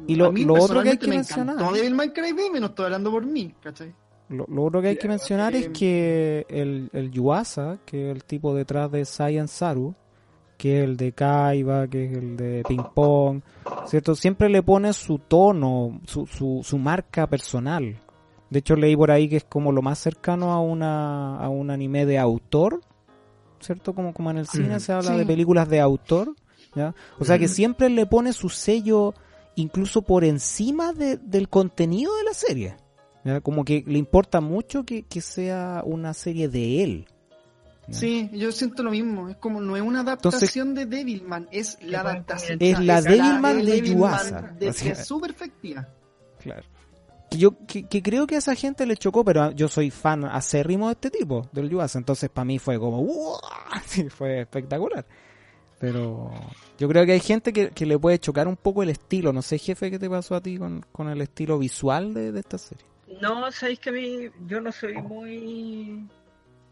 Y 0.07 0.15
lo- 0.15 0.31
lo 0.31 0.53
otro 0.55 0.83
que 0.83 0.89
hay 0.89 0.97
que 0.97 1.07
me 1.07 1.15
mencionar- 1.17 1.55
encantó 1.55 1.73
Devilman 1.75 2.09
Crybaby, 2.11 2.59
no 2.59 2.67
estoy 2.67 2.85
hablando 2.85 3.11
por 3.11 3.25
mí, 3.25 3.53
¿cachai? 3.61 3.93
Lo, 4.29 4.45
lo 4.49 4.63
otro 4.63 4.81
que 4.81 4.87
hay 4.89 4.97
que 4.97 5.07
mencionar 5.07 5.55
es 5.55 5.67
eh, 5.67 5.71
que 5.71 6.45
el, 6.49 6.89
el 6.93 7.11
Yuasa, 7.11 7.77
que 7.85 8.09
es 8.09 8.15
el 8.15 8.23
tipo 8.23 8.55
detrás 8.55 8.91
de 8.91 9.05
Saiyan 9.05 9.47
Saru, 9.47 9.93
que 10.57 10.79
es 10.79 10.83
el 10.85 10.97
de 10.97 11.11
Kaiba, 11.11 11.87
que 11.87 12.05
es 12.05 12.17
el 12.17 12.35
de 12.37 12.63
Ping 12.67 12.83
Pong, 12.93 13.41
¿cierto? 13.85 14.15
Siempre 14.15 14.49
le 14.49 14.63
pone 14.63 14.93
su 14.93 15.19
tono, 15.19 15.99
su, 16.05 16.25
su, 16.25 16.61
su 16.63 16.77
marca 16.77 17.27
personal. 17.27 17.97
De 18.49 18.59
hecho, 18.59 18.75
leí 18.75 18.95
por 18.95 19.11
ahí 19.11 19.27
que 19.29 19.37
es 19.37 19.43
como 19.43 19.71
lo 19.71 19.81
más 19.81 19.99
cercano 19.99 20.51
a, 20.53 20.59
una, 20.61 21.37
a 21.37 21.49
un 21.49 21.69
anime 21.69 22.05
de 22.05 22.17
autor, 22.17 22.79
¿cierto? 23.59 23.93
Como, 23.93 24.13
como 24.13 24.31
en 24.31 24.37
el 24.37 24.47
cine 24.47 24.77
Mm. 24.77 24.79
se 24.79 24.93
habla 24.93 25.11
Sí. 25.11 25.17
de 25.17 25.25
películas 25.25 25.67
de 25.69 25.79
autor, 25.81 26.33
¿ya? 26.75 26.93
O 27.19 27.25
sea 27.25 27.37
que 27.37 27.47
siempre 27.47 27.89
le 27.89 28.05
pone 28.05 28.33
su 28.33 28.49
sello 28.49 29.13
incluso 29.55 30.01
por 30.01 30.23
encima 30.23 30.93
de- 30.93 31.17
del 31.17 31.49
contenido 31.49 32.15
de 32.17 32.23
la 32.23 32.33
serie. 32.33 32.77
¿ya? 33.23 33.41
Como 33.41 33.63
que 33.65 33.83
le 33.87 33.97
importa 33.97 34.41
mucho 34.41 34.83
que, 34.83 35.03
que 35.03 35.21
sea 35.21 35.81
una 35.85 36.13
serie 36.13 36.47
de 36.49 36.83
él. 36.83 37.07
¿ya? 37.87 37.93
Sí, 37.97 38.29
yo 38.33 38.51
siento 38.51 38.83
lo 38.83 38.91
mismo. 38.91 39.29
Es 39.29 39.37
como 39.37 39.61
no 39.61 39.75
es 39.75 39.81
una 39.83 40.01
adaptación 40.01 40.73
de 40.75 40.85
Devilman, 40.85 41.47
es 41.51 41.77
la 41.81 42.01
adaptación. 42.01 42.57
Es 42.61 42.79
la 42.79 43.01
Devilman 43.01 43.57
de 43.59 43.71
Devilman 43.71 43.97
Yuasa. 43.97 44.41
de- 44.59 44.69
O 44.69 44.73
sea- 44.73 44.95
de 44.95 45.03
su 45.03 45.19
perspectiva. 45.21 45.87
Claro. 46.39 46.63
Que 47.31 47.37
yo 47.39 47.57
que, 47.65 47.87
que 47.87 48.03
creo 48.03 48.27
que 48.27 48.35
a 48.35 48.37
esa 48.37 48.53
gente 48.53 48.85
le 48.85 48.97
chocó, 48.97 49.25
pero 49.25 49.51
yo 49.51 49.67
soy 49.67 49.89
fan 49.89 50.25
acérrimo 50.25 50.87
de 50.87 50.93
este 50.93 51.09
tipo, 51.09 51.49
del 51.51 51.69
Yuasa, 51.69 51.97
entonces 51.97 52.29
para 52.29 52.45
mí 52.45 52.59
fue 52.59 52.77
como 52.79 52.99
¡Uah! 53.01 53.39
Sí, 53.87 54.07
fue 54.09 54.41
espectacular. 54.41 55.05
Pero 55.79 56.31
yo 56.77 56.87
creo 56.87 57.05
que 57.05 57.11
hay 57.13 57.19
gente 57.19 57.51
que, 57.51 57.69
que 57.69 57.85
le 57.85 57.99
puede 57.99 58.19
chocar 58.19 58.47
un 58.47 58.55
poco 58.55 58.83
el 58.83 58.89
estilo. 58.89 59.33
No 59.33 59.41
sé, 59.41 59.57
jefe, 59.57 59.91
qué 59.91 59.99
te 59.99 60.09
pasó 60.09 60.35
a 60.35 60.41
ti 60.41 60.57
con, 60.57 60.85
con 60.91 61.09
el 61.09 61.21
estilo 61.21 61.59
visual 61.59 62.13
de, 62.13 62.31
de 62.31 62.39
esta 62.39 62.57
serie. 62.57 62.85
No, 63.21 63.51
sabéis 63.51 63.79
que 63.79 63.89
a 63.89 63.93
mí 63.93 64.29
yo 64.47 64.61
no 64.61 64.71
soy 64.71 64.95
muy 64.95 66.07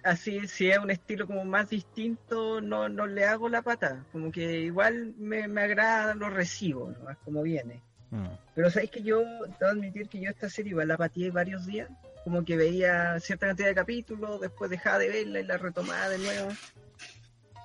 así, 0.03 0.47
si 0.47 0.69
es 0.69 0.77
un 0.77 0.91
estilo 0.91 1.25
como 1.25 1.45
más 1.45 1.69
distinto, 1.69 2.61
no, 2.61 2.89
no 2.89 3.07
le 3.07 3.25
hago 3.25 3.49
la 3.49 3.61
pata. 3.61 4.05
Como 4.11 4.31
que 4.31 4.61
igual 4.61 5.13
me, 5.17 5.47
me 5.47 5.61
agrada, 5.61 6.13
lo 6.15 6.29
recibo, 6.29 6.91
¿no? 6.91 7.15
Como 7.23 7.41
viene. 7.41 7.81
Mm. 8.11 8.27
Pero 8.55 8.69
sabéis 8.69 8.91
que 8.91 9.03
yo, 9.03 9.21
debo 9.59 9.71
admitir 9.71 10.07
que 10.07 10.19
yo 10.19 10.29
esta 10.29 10.49
serie 10.49 10.71
igual 10.71 10.87
la 10.87 10.97
pateé 10.97 11.31
varios 11.31 11.65
días. 11.65 11.89
Como 12.23 12.45
que 12.45 12.55
veía 12.55 13.19
cierta 13.19 13.47
cantidad 13.47 13.67
de 13.67 13.75
capítulos, 13.75 14.39
después 14.39 14.69
dejaba 14.69 14.99
de 14.99 15.09
verla 15.09 15.39
y 15.39 15.43
la 15.43 15.57
retomaba 15.57 16.09
de 16.09 16.19
nuevo. 16.19 16.49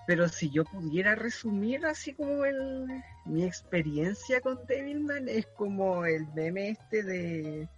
Pero 0.09 0.27
si 0.27 0.49
yo 0.51 0.65
pudiera 0.65 1.15
resumir 1.15 1.85
así 1.85 2.15
como 2.15 2.47
el, 2.47 2.87
mi 3.27 3.45
experiencia 3.45 4.41
con 4.41 4.59
Devilman, 4.67 5.29
es 5.29 5.47
como 5.49 6.07
el 6.07 6.27
meme 6.35 6.71
este 6.71 7.03
de 7.03 7.69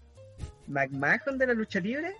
McMahon 0.68 1.37
de 1.39 1.47
la 1.49 1.55
lucha 1.55 1.81
libre. 1.81 2.14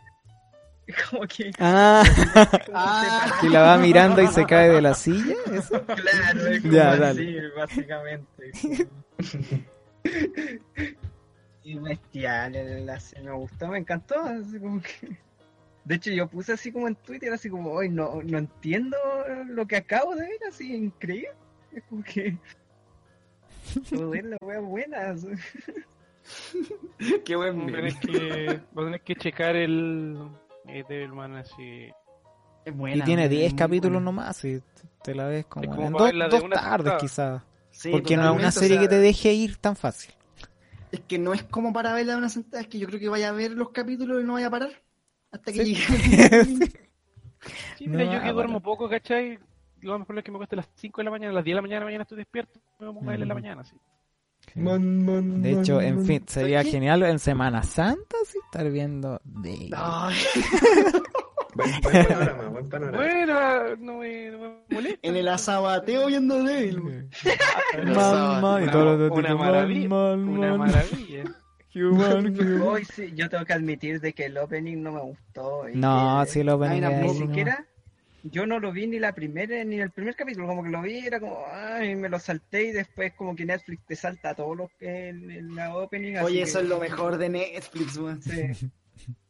Como 1.11 1.25
que 1.29 1.53
Ah, 1.61 2.03
como 2.67 2.77
Ah. 2.77 3.39
que 3.41 3.49
la 3.49 3.61
va 3.63 3.79
mirando 3.79 4.21
y 4.21 4.27
se 4.27 4.45
cae 4.45 4.71
de 4.71 4.83
la 4.83 4.95
silla. 4.95 5.37
¿eso? 5.53 5.81
Claro, 5.87 6.47
es 6.49 6.61
como 6.63 6.75
Ya, 6.75 6.91
así, 6.91 7.01
dale. 7.01 7.51
básicamente. 7.53 8.51
Y 11.63 11.79
bestial, 11.79 12.57
el- 12.57 12.87
la- 12.87 12.99
me 13.23 13.31
gustó, 13.33 13.69
me 13.69 13.79
encantó. 13.79 14.19
Así 14.21 14.59
como 14.59 14.83
que... 14.83 15.17
De 15.91 15.97
hecho, 15.97 16.13
yo 16.13 16.29
puse 16.29 16.53
así 16.53 16.71
como 16.71 16.87
en 16.87 16.95
Twitter, 16.95 17.33
así 17.33 17.51
como, 17.51 17.73
hoy 17.73 17.89
no, 17.89 18.23
no 18.23 18.39
entiendo 18.39 18.97
lo 19.49 19.67
que 19.67 19.75
acabo 19.75 20.15
de 20.15 20.23
ver, 20.23 20.39
así 20.49 20.73
increíble. 20.73 21.33
Es 21.73 21.83
como 21.89 22.05
que. 22.05 22.39
Joder, 23.91 24.25
la 24.27 24.37
wea 24.41 24.61
buena. 24.61 25.17
Qué 27.25 27.35
buen 27.35 27.67
tenés 27.67 27.97
que, 27.97 28.61
vos 28.73 28.85
tenés 28.85 29.01
que 29.03 29.17
checar 29.17 29.57
el 29.57 30.31
eh, 30.69 30.85
Devilman 30.89 31.35
así. 31.39 31.91
Es 32.65 32.73
Y 32.73 32.77
buena, 32.77 33.05
tiene 33.05 33.25
es 33.25 33.31
10 33.31 33.51
muy 33.51 33.59
capítulos 33.59 33.95
buena. 33.95 34.05
nomás 34.05 34.45
y 34.45 34.63
te 35.03 35.13
la 35.17 35.27
ves 35.27 35.47
como, 35.47 35.65
Es 35.65 35.71
como 35.71 35.87
en 35.89 35.93
dos, 35.93 36.31
dos 36.31 36.43
una 36.45 36.55
tardes 36.55 36.95
quizás. 37.01 37.43
Sí, 37.73 37.91
Porque 37.91 38.17
no 38.17 38.31
es 38.33 38.39
una 38.39 38.49
o 38.51 38.53
serie 38.53 38.77
sea, 38.77 38.83
que 38.83 38.89
te 38.89 38.99
deje 39.01 39.33
ir 39.33 39.57
tan 39.57 39.75
fácil. 39.75 40.15
Es 40.93 41.01
que 41.01 41.19
no 41.19 41.35
es 41.35 41.43
como 41.43 41.73
para 41.73 41.93
verla 41.95 42.13
de 42.13 42.19
una 42.19 42.29
sentada, 42.29 42.63
es 42.63 42.69
que 42.69 42.79
yo 42.79 42.87
creo 42.87 43.01
que 43.01 43.09
vaya 43.09 43.31
a 43.31 43.33
ver 43.33 43.51
los 43.51 43.71
capítulos 43.71 44.23
y 44.23 44.25
no 44.25 44.35
vaya 44.35 44.47
a 44.47 44.51
parar. 44.51 44.71
Hasta 45.33 45.53
que 45.53 45.65
Sí. 45.65 45.75
llegue. 45.75 46.69
Sí, 47.79 47.87
mira, 47.89 48.05
No, 48.05 48.13
yo 48.13 48.21
que 48.21 48.29
ah, 48.29 48.33
duermo 48.33 48.61
poco, 48.61 48.87
¿cachai? 48.87 49.39
Lo 49.81 49.99
mejor 49.99 50.19
es 50.19 50.25
que 50.25 50.31
me 50.31 50.37
cueste 50.37 50.57
a 50.57 50.59
las 50.59 50.69
5 50.75 51.01
de 51.01 51.05
la 51.07 51.11
mañana, 51.11 51.31
a 51.31 51.35
las 51.37 51.45
10 51.45 51.55
de 51.55 51.57
la 51.57 51.63
mañana, 51.63 51.85
mañana 51.87 52.03
estoy 52.03 52.19
despierto, 52.19 52.61
me 52.79 52.87
pongo 52.89 53.01
a 53.09 53.13
ver 53.13 53.23
en 53.23 53.29
la 53.29 53.35
Ujú. 53.35 53.43
mañana, 53.43 53.65
sí. 53.65 53.77
Man, 54.57 55.05
man, 55.07 55.41
De 55.41 55.53
hecho, 55.53 55.77
man, 55.77 55.85
en 55.87 55.97
man. 55.97 56.05
fin, 56.05 56.25
sería 56.27 56.63
genial 56.65 57.03
en 57.05 57.19
Semana 57.19 57.63
Santa 57.63 58.17
sí 58.27 58.37
estar 58.45 58.71
viendo 58.71 59.21
de 59.25 59.71
Ay, 59.75 60.15
Buen, 61.55 61.71
buen 61.83 62.07
panorama, 62.07 62.49
buen 62.49 62.69
panorama. 62.69 62.99
Bueno, 62.99 63.77
no 63.79 63.99
me, 63.99 64.31
no 64.31 64.39
me 64.39 64.55
molesta. 64.71 65.09
en 65.09 65.17
el 65.17 65.29
asabateo 65.29 66.07
viendo 66.09 66.43
Devil. 66.45 66.81
güey. 66.81 67.09
Man, 67.95 68.41
man, 68.43 68.61
y 68.61 68.63
Una- 68.65 68.73
todo 68.73 68.85
lo 68.85 68.99
de 68.99 69.09
una 69.11 69.35
maravilla, 69.35 69.89
man, 69.89 70.25
man, 70.27 70.39
Una 70.39 70.57
maravilla. 70.59 71.25
Human, 71.75 72.27
human. 72.37 72.63
Hoy 72.63 72.85
sí, 72.85 73.13
yo 73.15 73.29
tengo 73.29 73.45
que 73.45 73.53
admitir 73.53 74.01
de 74.01 74.13
que 74.13 74.27
el 74.27 74.37
opening 74.39 74.83
no 74.83 74.93
me 74.93 75.01
gustó. 75.01 75.69
y 75.69 75.77
No, 75.77 76.21
que- 76.25 76.31
sí 76.31 76.43
lo 76.43 76.59
ven 76.59 76.73
Ay, 76.73 76.81
Ni 77.03 77.07
no, 77.09 77.15
siquiera, 77.15 77.67
yo 78.23 78.47
no 78.47 78.59
lo 78.61 78.73
vi 78.73 78.87
ni 78.87 78.99
la 78.99 79.15
primera, 79.15 79.63
ni 79.65 79.81
el 79.81 79.91
primer 79.91 80.15
capítulo, 80.17 80.47
como 80.47 80.63
que 80.63 80.69
lo 80.71 80.83
vi, 80.83 80.99
era 80.99 81.21
como, 81.21 81.43
ay, 81.51 81.97
me 81.97 82.09
lo 82.09 82.19
salté 82.19 82.65
y 82.65 82.73
después 82.73 83.13
como 83.15 83.35
que 83.35 83.45
Netflix 83.47 83.83
te 83.87 83.97
salta 83.97 84.35
todo 84.35 84.55
lo 84.55 84.71
que 84.79 85.09
en, 85.09 85.31
en 85.31 85.55
la 85.55 85.75
opening. 85.77 86.17
así 86.17 86.27
Oye, 86.27 86.37
que- 86.39 86.43
eso 86.43 86.61
es 86.61 86.69
lo 86.69 86.79
mejor 86.79 87.17
de 87.19 87.29
Netflix, 87.31 87.97
weón. 87.97 88.23
Sí. 88.23 88.31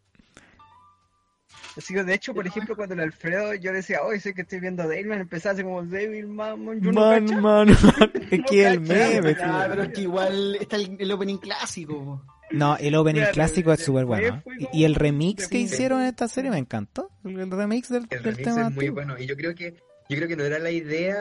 Así 1.77 1.95
que, 1.95 2.03
de 2.03 2.15
hecho, 2.15 2.35
por 2.35 2.47
ejemplo, 2.47 2.75
cuando 2.75 2.95
el 2.95 3.01
Alfredo 3.01 3.55
yo 3.55 3.73
decía, 3.73 4.03
oye, 4.03 4.19
sé 4.21 4.35
que 4.35 4.43
estoy 4.43 4.59
viendo 4.61 4.87
Devilman, 4.89 5.21
empezaba 5.21 5.53
así 5.55 5.63
como 5.63 5.83
Devilman, 5.85 6.81
yo 6.81 6.91
no 6.93 7.01
Man, 7.01 7.25
man, 7.41 7.69
man. 7.99 8.13
Es 8.31 8.39
No 8.41 8.45
que 8.47 8.67
el 8.67 8.81
cachaba, 8.83 9.09
meme, 9.21 9.37
Ah, 9.41 9.67
pero 9.71 9.83
es 9.85 9.89
que 9.93 10.01
igual 10.03 10.57
está 10.61 10.77
el, 10.77 10.97
el 10.99 11.13
opening 11.13 11.39
clásico. 11.39 12.25
No, 12.53 12.77
el 12.77 12.95
opening 12.97 13.21
Claro, 13.21 13.35
clásico 13.35 13.73
es 13.73 13.81
súper 13.85 14.05
bueno. 14.05 14.41
fue 14.43 14.55
Y- 14.59 14.65
como 14.65 14.77
Y 14.77 14.85
el 14.85 14.95
remix 14.97 15.47
que 15.47 15.59
hicieron 15.59 16.01
en 16.01 16.07
esta 16.09 16.27
serie 16.27 16.51
me 16.51 16.59
encantó. 16.59 17.09
El, 17.25 17.39
el 17.39 17.51
remix 17.51 17.89
del, 17.89 18.03
El 18.03 18.09
del 18.09 18.23
remix 18.35 18.43
tema 18.43 18.69
es 18.69 18.75
muy 18.75 18.89
bueno. 18.89 19.17
Y 19.19 19.27
yo 19.27 19.37
creo 19.37 19.55
que 19.55 19.75
yo 20.09 20.17
creo 20.17 20.27
que 20.27 20.35
no 20.37 20.43
era 20.43 20.59
la 20.59 20.73
idea 20.73 21.17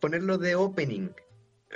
ponerlo 0.00 0.38
de 0.38 0.54
opening. 0.54 1.08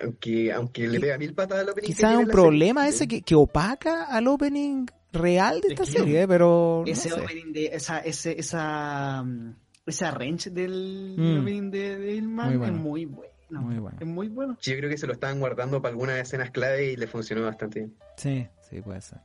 Aunque, 0.02 0.52
aunque 0.52 0.88
le 0.88 0.98
pega 1.00 1.18
mil 1.18 1.34
patadas 1.34 1.62
al 1.64 1.70
opening. 1.70 1.86
Quizás 1.86 2.16
un 2.16 2.26
problema 2.26 2.82
serie. 2.82 2.94
ese 2.96 3.08
que, 3.08 3.22
que 3.22 3.34
opaca 3.34 4.04
al 4.04 4.26
opening 4.26 4.86
real 5.14 5.60
de 5.60 5.68
esta 5.68 5.82
Es 5.84 5.90
que 5.90 5.98
no. 5.98 6.04
serie, 6.04 6.22
eh, 6.22 6.28
pero 6.28 6.82
no 6.86 6.92
Ese 6.92 7.08
sé. 7.08 7.14
opening 7.20 7.52
de 7.52 7.66
esa, 7.72 7.98
ese, 8.00 8.38
esa, 8.38 9.22
mm, 9.22 9.54
esa 9.86 10.10
range 10.10 10.50
del 10.50 11.14
Mm. 11.16 11.40
opening 11.40 11.70
de 11.70 12.20
Muy 12.22 12.56
bueno. 12.56 12.76
es 12.76 12.82
muy 12.82 13.04
bueno. 13.06 13.30
Muy 13.50 13.78
bueno. 13.78 13.98
Es 14.00 14.06
muy 14.06 14.28
bueno. 14.28 14.56
Yo 14.60 14.76
creo 14.76 14.90
que 14.90 14.98
se 14.98 15.06
lo 15.06 15.12
estaban 15.12 15.38
guardando 15.38 15.80
para 15.80 15.92
algunas 15.92 16.16
escenas 16.18 16.50
clave 16.50 16.92
y 16.92 16.96
le 16.96 17.06
funcionó 17.06 17.42
bastante 17.44 17.80
bien. 17.80 17.94
Sí, 18.16 18.46
sí, 18.68 18.80
puede 18.80 19.00
ser. 19.00 19.20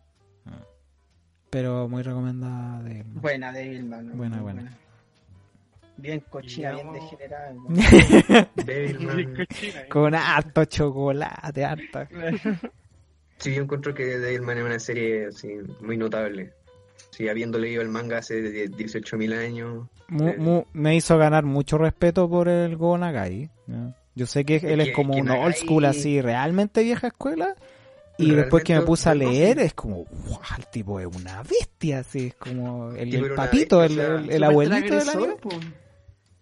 Ah. 0.46 0.62
Pero 1.50 1.88
muy 1.90 2.04
recomendada 2.04 2.84
de 2.84 3.04
Buena 3.08 3.52
Devilman. 3.52 4.16
Buena, 4.16 4.36
muy 4.38 4.44
buena. 4.54 4.78
Bien 5.98 6.24
cochina, 6.30 6.74
bien 6.74 6.94
degenerada. 6.94 7.54
Cochina, 8.56 9.82
¿eh? 9.82 9.88
Con 9.90 10.16
harto 10.16 10.66
chocolate, 10.66 11.66
harta. 11.66 12.08
Sí, 13.40 13.54
yo 13.56 13.64
encuentro 13.64 13.94
que 13.94 14.06
Devilman 14.20 14.58
es 14.58 14.64
una 14.66 14.80
serie 14.80 15.28
así, 15.28 15.48
muy 15.82 15.98
notable. 15.98 16.54
Sí, 17.12 17.28
habiendo 17.30 17.58
leído 17.58 17.82
el 17.82 17.90
manga 17.90 18.18
hace 18.20 18.42
de- 18.42 18.70
18.000 18.70 19.34
años. 19.34 19.88
Mu- 20.08 20.28
Eh. 20.30 20.36
mu- 20.38 20.64
me 20.74 20.96
hizo 20.96 21.18
ganar 21.18 21.44
mucho 21.46 21.78
respeto 21.78 22.30
por 22.30 22.48
el 22.50 22.76
Go 22.78 22.98
Nagai. 22.98 23.50
Yo 24.16 24.26
sé 24.26 24.44
que 24.46 24.58
él 24.58 24.82
es 24.82 24.94
como 24.94 25.16
un 25.16 25.30
old 25.30 25.56
school 25.56 25.86
así, 25.86 26.22
realmente 26.22 26.84
vieja 26.84 27.08
escuela. 27.08 27.56
Y 28.18 28.32
después 28.32 28.66
que 28.66 28.76
me 28.76 28.82
puse 28.82 29.08
a 29.10 29.16
leer, 29.16 29.60
es 29.60 29.74
como, 29.74 30.04
wow, 30.04 30.40
el 30.58 30.66
tipo 30.68 31.00
es 31.00 31.08
una 31.08 31.42
bestia, 31.44 32.00
así, 32.00 32.28
es 32.28 32.36
como 32.36 32.92
el, 32.92 33.34
papito, 33.34 33.82
el, 33.82 33.98
el- 33.98 34.30
el 34.32 34.44
abuelito 34.44 34.96
del 34.98 35.10
anime. 35.10 35.36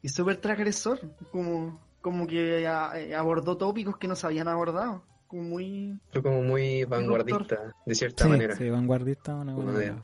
Y 0.02 0.10
súper 0.10 0.38
transgresor. 0.38 1.00
Como, 1.32 1.80
como 2.02 2.26
que 2.26 2.66
a- 2.66 2.93
eh, 3.00 3.14
abordó 3.14 3.58
tópicos 3.58 3.98
que 3.98 4.08
no 4.08 4.16
se 4.16 4.26
habían 4.26 4.48
abordado. 4.48 5.04
Como 5.28 5.44
muy. 5.44 6.00
Fue 6.12 6.22
como 6.24 6.42
muy 6.42 6.84
vanguardista, 6.86 7.74
de 7.86 7.96
cierta 7.96 8.24
Sí, 8.24 8.30
manera. 8.30 8.56
sí, 8.56 8.70
vanguardista, 8.70 9.36
una 9.36 9.54
buena 9.54 9.72
Como 9.72 9.78
de- 9.80 9.88
palabra. 9.88 10.04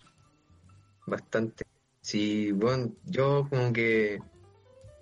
Bastante. 1.05 1.65
Sí, 2.01 2.51
bueno, 2.51 2.91
yo 3.05 3.47
como 3.49 3.71
que 3.71 4.19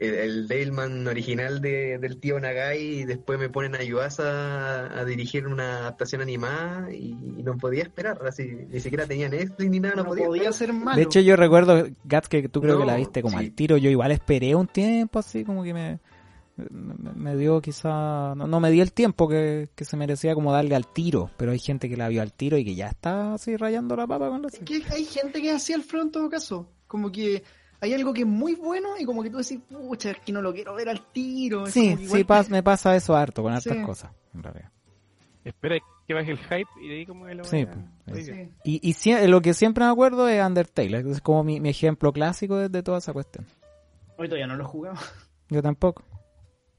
el, 0.02 0.48
el 0.52 1.08
original 1.08 1.62
de, 1.62 1.98
del 2.00 2.18
tío 2.20 2.40
Nagai 2.40 2.82
y 2.82 3.06
después 3.06 3.38
me 3.40 3.50
ponen 3.50 3.76
a 3.76 3.84
Yuasa 3.84 5.00
a 5.00 5.06
dirigir 5.06 5.46
una 5.48 5.78
adaptación 5.80 6.22
animada 6.22 6.92
y, 6.92 7.14
no 7.44 7.58
podía 7.58 7.84
esperar, 7.84 8.20
así, 8.28 8.52
ni 8.70 8.80
siquiera 8.80 9.06
tenía 9.06 9.30
Netflix 9.30 9.70
ni 9.70 9.80
nada, 9.80 9.96
no, 9.96 10.04
No, 10.04 10.10
podía, 10.10 10.26
podía 10.26 10.52
ser 10.54 10.74
malo. 10.74 10.98
De 10.98 11.04
hecho, 11.04 11.20
yo 11.20 11.36
recuerdo, 11.36 11.88
Gats, 12.04 12.30
que 12.30 12.50
tú 12.50 12.62
creo 12.62 12.80
que 12.80 12.86
la 12.86 12.96
viste 12.98 13.22
como 13.22 13.38
sí. 13.38 13.46
al 13.46 13.52
tiro. 13.54 13.78
Yo 13.78 13.90
igual 13.90 14.12
esperé 14.12 14.56
un 14.56 14.68
tiempo, 14.68 15.20
así 15.20 15.44
como 15.44 15.64
que 15.64 15.74
me, 15.74 16.00
me, 16.70 17.36
dio 17.36 17.62
quizá. 17.62 18.34
No, 18.36 18.48
no 18.48 18.60
me 18.60 18.70
di 18.72 18.82
el 18.82 18.94
tiempo 18.94 19.28
que, 19.28 19.70
que 19.76 19.86
se 19.86 19.98
merecía 19.98 20.34
como 20.36 20.52
darle 20.52 20.76
al 20.76 20.86
tiro. 20.88 21.30
Pero 21.38 21.52
hay 21.52 21.60
gente 21.60 21.90
que 21.90 21.98
la 21.98 22.08
vio 22.08 22.22
al 22.22 22.34
tiro 22.34 22.58
y 22.58 22.66
que 22.66 22.76
ya 22.76 22.88
está 22.88 23.34
así 23.34 23.56
rayando 23.58 23.96
la 23.96 24.08
papa 24.08 24.30
con 24.30 24.42
la 24.42 24.50
que 24.50 24.84
hay 24.92 25.06
gente 25.06 25.42
que 25.42 25.50
es 25.50 25.56
así 25.56 25.74
al 25.74 25.84
frente 25.84 26.06
en 26.08 26.12
todo 26.12 26.30
caso. 26.30 26.68
Como 26.88 27.12
que 27.12 27.44
hay 27.80 27.94
algo 27.94 28.14
que 28.14 28.22
es 28.22 28.28
muy 28.28 28.56
bueno 28.56 28.90
y 29.00 29.06
como 29.06 29.24
que 29.24 29.30
tú 29.30 29.38
decís, 29.38 29.60
pucha, 29.70 30.12
es 30.12 30.20
que 30.20 30.32
no 30.32 30.42
lo 30.42 30.54
quiero 30.54 30.76
ver 30.76 30.90
al 30.90 31.02
tiro. 31.12 31.66
Es 31.68 31.74
Sí, 31.74 31.96
que 31.98 32.08
sí, 32.08 32.24
pas- 32.24 32.50
me 32.50 32.62
pasa 32.64 32.96
eso 32.96 33.16
harto 33.16 33.42
con 33.44 33.54
hartas 33.54 33.78
Sí. 33.78 33.84
cosas, 33.84 34.12
en 34.36 34.44
realidad. 34.44 34.70
Espera 35.44 35.78
que 36.08 36.14
baje 36.14 36.32
el 36.32 36.38
hype 36.38 36.68
y 36.84 36.88
de 36.90 36.96
ahí 36.96 37.06
como 37.06 37.26
que 37.26 37.36
lo 37.36 37.44
Sí, 37.44 37.66
pues, 37.66 38.26
Sí. 38.26 38.50
Y, 38.64 38.96
y 39.10 39.28
lo 39.28 39.42
que 39.42 39.54
siempre 39.54 39.86
me 39.86 39.90
acuerdo 39.92 40.28
es 40.28 40.46
Undertale. 40.46 41.00
Es 41.10 41.22
como 41.22 41.44
mi, 41.44 41.60
mi 41.60 41.70
ejemplo 41.70 42.12
clásico 42.12 42.58
de, 42.58 42.70
de 42.70 42.84
toda 42.84 42.98
esa 43.00 43.14
cuestión. 43.14 43.46
Hoy 44.18 44.28
todavía 44.28 44.46
no 44.48 44.56
lo 44.56 44.64
he 44.64 44.68
jugado. 44.68 44.98
Yo 45.50 45.62
tampoco. 45.64 46.04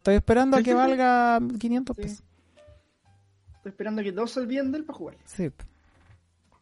Estoy 0.02 0.16
esperando 0.16 0.56
a 0.56 0.60
que 0.60 0.64
sí, 0.64 0.70
sí. 0.70 0.74
valga 0.76 1.38
500 1.60 1.96
Sí. 1.96 2.02
pesos. 2.02 2.22
Estoy 3.56 3.70
esperando 3.70 4.02
que 4.02 4.10
todos 4.12 4.32
se 4.32 4.40
olviden 4.40 4.72
de 4.72 4.78
él 4.78 4.84
para 4.84 4.98
jugar. 4.98 5.16
Sí. 5.24 5.48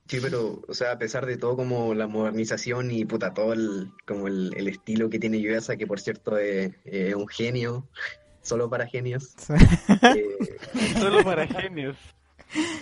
Sí, 0.09 0.19
pero, 0.21 0.61
o 0.69 0.75
sea, 0.75 0.93
a 0.93 0.99
pesar 0.99 1.25
de 1.25 1.39
todo 1.39 1.57
como 1.57 1.95
la 1.95 2.07
modernización 2.07 2.91
y 2.91 3.05
puta, 3.07 3.33
todo 3.33 3.55
el, 3.55 3.93
como 4.07 4.27
el, 4.29 4.53
el 4.57 4.69
estilo 4.69 5.09
que 5.09 5.19
tiene 5.19 5.41
Yuasa, 5.41 5.77
que 5.79 5.87
por 5.87 6.01
cierto 6.01 6.37
es, 6.37 6.73
es 6.85 7.15
un 7.15 7.29
genio, 7.29 7.89
solo 8.43 8.69
para 8.69 8.87
genios. 8.87 9.35
Sí. 9.39 9.55
eh, 10.03 10.37
Solo 10.99 11.25
para 11.25 11.47
genios. 11.47 11.97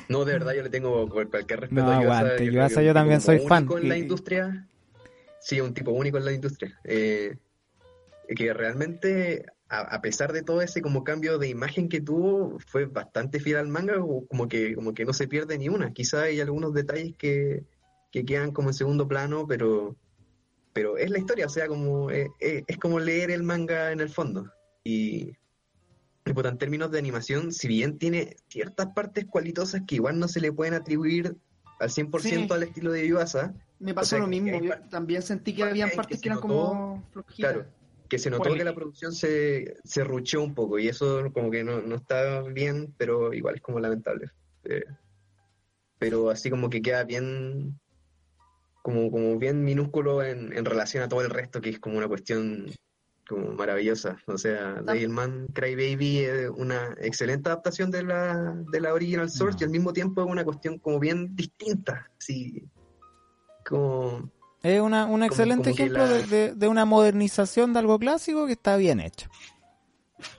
No, 0.09 0.25
de 0.25 0.33
verdad, 0.33 0.55
yo 0.55 0.63
le 0.63 0.71
tengo 0.71 1.09
cualquier 1.09 1.61
respeto 1.61 1.83
No, 1.85 1.93
a 1.93 2.03
Yuasa. 2.03 2.21
aguante, 2.21 2.51
Yuasa 2.51 2.81
es 2.81 2.85
yo 2.87 2.91
un 2.91 2.95
también 2.95 3.19
tipo 3.21 3.27
soy 3.27 3.37
único 3.37 3.49
fan. 3.49 3.69
en 3.85 3.89
la 3.91 3.97
industria. 3.99 4.69
Sí, 5.41 5.61
un 5.61 5.73
tipo 5.75 5.93
único 5.93 6.19
en 6.19 6.25
la 6.25 6.33
industria. 6.33 6.81
Eh, 6.83 7.37
que 8.35 8.53
realmente, 8.55 9.45
a, 9.69 9.81
a 9.81 10.01
pesar 10.01 10.33
de 10.33 10.43
todo 10.43 10.63
ese 10.63 10.81
como 10.83 11.05
cambio 11.05 11.39
de 11.39 11.49
imagen 11.49 11.89
que 11.89 12.01
tuvo, 12.01 12.59
fue 12.67 12.87
bastante 12.87 13.39
fiel 13.41 13.57
al 13.59 13.69
manga, 13.69 14.03
o 14.03 14.27
como 14.27 14.49
que, 14.49 14.75
como 14.75 14.95
que 14.95 15.05
no 15.05 15.13
se 15.13 15.29
pierde 15.29 15.59
ni 15.59 15.69
una. 15.69 15.93
Quizá 15.93 16.23
hay 16.23 16.41
algunos 16.41 16.73
detalles 16.73 17.15
que, 17.19 17.65
que 18.11 18.25
quedan 18.25 18.53
como 18.53 18.71
en 18.71 18.75
segundo 18.75 19.07
plano, 19.07 19.47
pero, 19.47 19.97
pero 20.73 20.97
es 20.97 21.11
la 21.11 21.19
historia, 21.19 21.47
o 21.47 21.51
sea, 21.51 21.67
como 21.69 22.11
es, 22.11 22.29
es- 22.41 22.65
es 22.67 22.79
como 22.79 22.99
leer 22.99 23.31
el 23.31 23.43
manga 23.43 23.93
en 23.93 24.01
el 24.01 24.09
fondo. 24.09 24.51
Y 24.85 25.33
puta, 26.25 26.49
en 26.51 26.59
términos 26.59 26.91
de 26.91 26.99
animación, 26.99 27.53
si 27.53 27.69
bien 27.69 27.99
tiene 27.99 28.37
ciertas 28.49 28.89
partes 28.95 29.25
cualitosas 29.27 29.83
que 29.87 29.95
igual 29.97 30.19
no 30.19 30.29
se 30.29 30.41
le 30.41 30.53
pueden 30.53 30.75
atribuir 30.75 31.37
al 31.81 31.91
100% 31.91 32.21
Sí. 32.21 32.47
al 32.55 32.63
estilo 32.65 32.93
de 32.93 33.07
Yuasa, 33.09 33.55
Me 33.79 33.95
pasó 33.95 34.11
sea, 34.11 34.19
lo 34.21 34.27
mismo. 34.27 34.61
yo 34.61 34.73
también 34.91 35.23
sentí 35.23 35.55
que 35.55 35.63
partes 35.63 35.91
que 35.91 35.97
partes 35.97 36.21
que 36.21 36.29
eran 36.29 36.37
notó, 36.37 36.49
como 36.49 37.05
flojitas. 37.13 37.53
claro, 37.53 37.67
que 38.09 38.19
se 38.19 38.31
notó 38.31 38.45
Bueno, 38.45 38.57
que 38.57 38.65
la 38.65 38.75
producción 38.75 39.13
se, 39.13 39.77
se 39.85 40.05
ruchó 40.05 40.43
un 40.43 40.55
poco 40.55 40.79
y 40.79 40.89
eso 40.89 41.31
como 41.33 41.51
que 41.51 41.63
no, 41.63 41.81
no 41.83 41.97
está 41.97 42.43
bien, 42.43 42.95
pero 42.97 43.33
igual 43.35 43.57
es 43.57 43.61
como 43.61 43.81
lamentable. 43.81 44.31
Eh, 44.65 44.85
pero 45.99 46.31
así 46.31 46.51
como 46.51 46.71
que 46.71 46.81
queda 46.81 47.05
bien, 47.05 47.79
como, 48.83 49.11
como 49.11 49.39
bien 49.39 49.65
minúsculo 49.65 50.23
en, 50.23 50.57
en 50.57 50.65
relación 50.65 51.03
a 51.03 51.09
todo 51.09 51.23
el 51.23 51.31
resto, 51.31 51.61
que 51.61 51.71
es 51.71 51.79
como 51.79 51.99
una 51.99 52.09
cuestión 52.09 52.67
como 53.29 53.53
maravillosa. 53.53 54.19
O 54.27 54.39
sea, 54.39 54.81
Devilman 54.83 55.49
Crybaby 55.49 56.19
es 56.21 56.51
una 56.51 56.97
excelente 56.99 57.51
adaptación 57.51 57.91
de 57.91 58.03
la, 58.03 58.55
de 58.71 58.81
la 58.81 58.95
original 58.95 59.31
source 59.31 59.59
No. 59.59 59.61
y 59.61 59.65
al 59.65 59.71
mismo 59.71 59.93
tiempo 59.93 60.23
es 60.23 60.29
una 60.29 60.45
cuestión 60.45 60.79
como 60.79 60.99
bien 60.99 61.37
distinta. 61.37 62.11
Así, 62.19 62.65
como... 63.67 64.31
Es 64.63 64.81
una, 64.81 65.07
un 65.07 65.23
excelente 65.23 65.71
como 65.71 65.75
ejemplo 65.75 66.07
la- 66.07 66.13
de, 66.13 66.23
de- 66.27 66.55
de 66.55 66.69
una 66.69 66.85
modernización 66.85 67.73
de 67.73 67.79
algo 67.79 67.99
clásico 67.99 68.47
que 68.47 68.53
está 68.53 68.77
bien 68.77 69.01
hecho. 69.01 69.29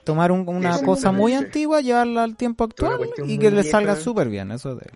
Tomar 0.04 0.30
un- 0.30 0.46
una 0.48 0.78
cosa 0.84 1.10
muy 1.12 1.32
antigua, 1.34 1.80
llevarla 1.80 2.22
al 2.24 2.36
tiempo 2.36 2.64
actual 2.64 2.92
y 3.26 3.38
que 3.38 3.50
le 3.50 3.62
salga 3.70 3.92
súper 3.96 4.28
bien. 4.28 4.50
Eso 4.52 4.74
de... 4.76 4.86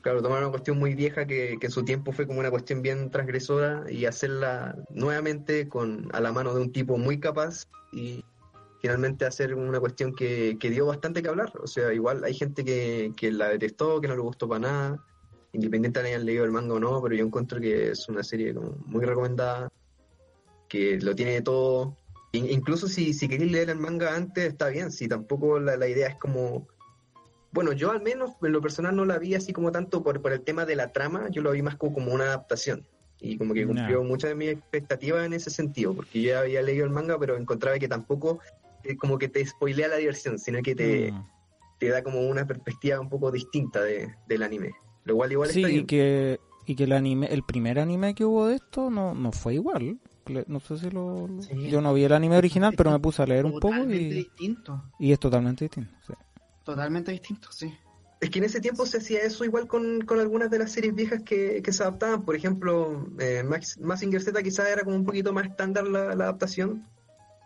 Claro, 0.00 0.20
tomar 0.22 0.40
una 0.40 0.50
cuestión 0.50 0.78
muy 0.78 0.94
vieja 0.94 1.24
que, 1.26 1.56
que 1.60 1.66
en 1.66 1.72
su 1.72 1.84
tiempo 1.84 2.12
fue 2.12 2.26
como 2.26 2.40
una 2.40 2.50
cuestión 2.50 2.82
bien 2.82 3.10
transgresora 3.10 3.84
y 3.90 4.04
hacerla 4.06 4.74
nuevamente 4.90 5.68
con 5.68 6.08
a 6.12 6.20
la 6.20 6.30
mano 6.32 6.52
de 6.54 6.60
un 6.60 6.72
tipo 6.72 6.98
muy 6.98 7.18
capaz 7.20 7.64
y 7.92 8.22
finalmente 8.82 9.24
hacer 9.24 9.54
una 9.54 9.80
cuestión 9.80 10.14
que, 10.14 10.58
que 10.60 10.68
dio 10.68 10.84
bastante 10.86 11.22
que 11.22 11.28
hablar. 11.30 11.52
O 11.62 11.66
sea, 11.66 11.92
igual 11.94 12.22
hay 12.24 12.34
gente 12.34 12.64
que, 12.64 13.12
que 13.16 13.32
la 13.32 13.48
detestó, 13.48 14.00
que 14.00 14.08
no 14.08 14.14
le 14.14 14.20
gustó 14.20 14.46
para 14.46 14.58
nada, 14.60 15.04
independiente 15.54 16.02
de 16.02 16.08
hayan 16.08 16.26
leído 16.26 16.44
el 16.44 16.50
manga 16.52 16.74
o 16.74 16.80
no, 16.80 17.00
pero 17.02 17.14
yo 17.14 17.24
encuentro 17.24 17.60
que 17.60 17.90
es 17.92 18.08
una 18.08 18.22
serie 18.22 18.52
como 18.54 18.76
muy 18.86 19.04
recomendada, 19.04 19.68
que 20.68 20.98
lo 21.00 21.14
tiene 21.14 21.40
todo. 21.42 21.96
In- 22.32 22.50
incluso 22.50 22.88
si, 22.88 23.12
si 23.14 23.28
queréis 23.28 23.52
leer 23.52 23.70
el 23.70 23.78
manga 23.78 24.14
antes, 24.14 24.44
está 24.44 24.68
bien, 24.68 24.90
si 24.90 25.08
tampoco 25.08 25.58
la, 25.60 25.76
la 25.76 25.88
idea 25.88 26.08
es 26.08 26.16
como 26.16 26.66
bueno, 27.52 27.72
yo 27.72 27.92
al 27.92 28.02
menos 28.02 28.32
en 28.42 28.50
lo 28.50 28.60
personal 28.60 28.96
no 28.96 29.04
la 29.04 29.16
vi 29.16 29.36
así 29.36 29.52
como 29.52 29.70
tanto 29.70 30.02
por, 30.02 30.20
por 30.20 30.32
el 30.32 30.42
tema 30.42 30.66
de 30.66 30.74
la 30.74 30.90
trama, 30.90 31.28
yo 31.30 31.40
lo 31.40 31.52
vi 31.52 31.62
más 31.62 31.76
como, 31.76 31.94
como 31.94 32.12
una 32.12 32.24
adaptación. 32.24 32.84
Y 33.20 33.38
como 33.38 33.54
que 33.54 33.64
cumplió 33.64 34.02
muchas 34.02 34.30
de 34.30 34.34
mis 34.34 34.48
expectativas 34.48 35.24
en 35.24 35.34
ese 35.34 35.50
sentido, 35.50 35.94
porque 35.94 36.20
yo 36.20 36.30
ya 36.30 36.40
había 36.40 36.62
leído 36.62 36.84
el 36.84 36.90
manga, 36.90 37.16
pero 37.16 37.36
encontraba 37.36 37.78
que 37.78 37.86
tampoco 37.86 38.40
eh, 38.82 38.96
como 38.96 39.18
que 39.18 39.28
te 39.28 39.46
spoilea 39.46 39.86
la 39.86 39.96
diversión, 39.98 40.36
sino 40.40 40.60
que 40.62 40.74
te, 40.74 41.12
Mm. 41.12 41.24
te 41.78 41.88
da 41.90 42.02
como 42.02 42.22
una 42.22 42.44
perspectiva 42.44 42.98
un 42.98 43.08
poco 43.08 43.30
distinta 43.30 43.82
de, 43.82 44.12
del 44.26 44.42
anime. 44.42 44.72
Lo 45.04 45.16
cual 45.16 45.32
igual 45.32 45.50
Sí, 45.50 45.62
está 45.62 45.70
y 45.70 45.84
que, 45.84 46.40
y 46.66 46.74
que 46.76 46.84
el 46.84 46.92
anime, 46.92 47.26
el 47.26 47.42
primer 47.42 47.78
anime 47.78 48.14
que 48.14 48.24
hubo 48.24 48.46
de 48.46 48.56
esto 48.56 48.90
no, 48.90 49.14
no 49.14 49.32
fue 49.32 49.54
igual. 49.54 49.98
No 50.46 50.58
sé 50.60 50.78
si 50.78 50.90
lo... 50.90 51.28
lo- 51.28 51.42
Sí. 51.42 51.68
Yo 51.68 51.82
no 51.82 51.92
vi 51.92 52.04
el 52.04 52.12
anime 52.12 52.38
original, 52.38 52.72
pero 52.76 52.90
me 52.90 52.98
puse 52.98 53.22
a 53.22 53.26
leer 53.26 53.44
un 53.44 53.60
poco 53.60 53.76
y, 53.90 54.08
distinto. 54.08 54.82
y 54.98 55.12
es 55.12 55.18
totalmente 55.20 55.64
distinto. 55.66 55.90
sí. 56.06 56.14
Totalmente 56.64 57.12
distinto, 57.12 57.48
sí. 57.52 57.74
Es 58.22 58.30
que 58.30 58.38
en 58.38 58.46
ese 58.46 58.58
tiempo 58.62 58.86
se 58.86 58.96
hacía 58.96 59.20
eso 59.20 59.44
igual 59.44 59.66
con, 59.66 60.00
con 60.06 60.18
algunas 60.18 60.48
de 60.50 60.58
las 60.58 60.72
series 60.72 60.94
viejas 60.94 61.22
que, 61.22 61.60
que 61.62 61.72
se 61.74 61.82
adaptaban. 61.82 62.24
Por 62.24 62.34
ejemplo, 62.36 63.06
eh, 63.18 63.42
Max, 63.44 63.78
Mazinger 63.78 64.22
Z 64.22 64.42
quizás 64.42 64.68
era 64.70 64.82
como 64.82 64.96
un 64.96 65.04
poquito 65.04 65.34
más 65.34 65.44
estándar 65.46 65.86
la, 65.86 66.14
la 66.14 66.24
adaptación. 66.24 66.86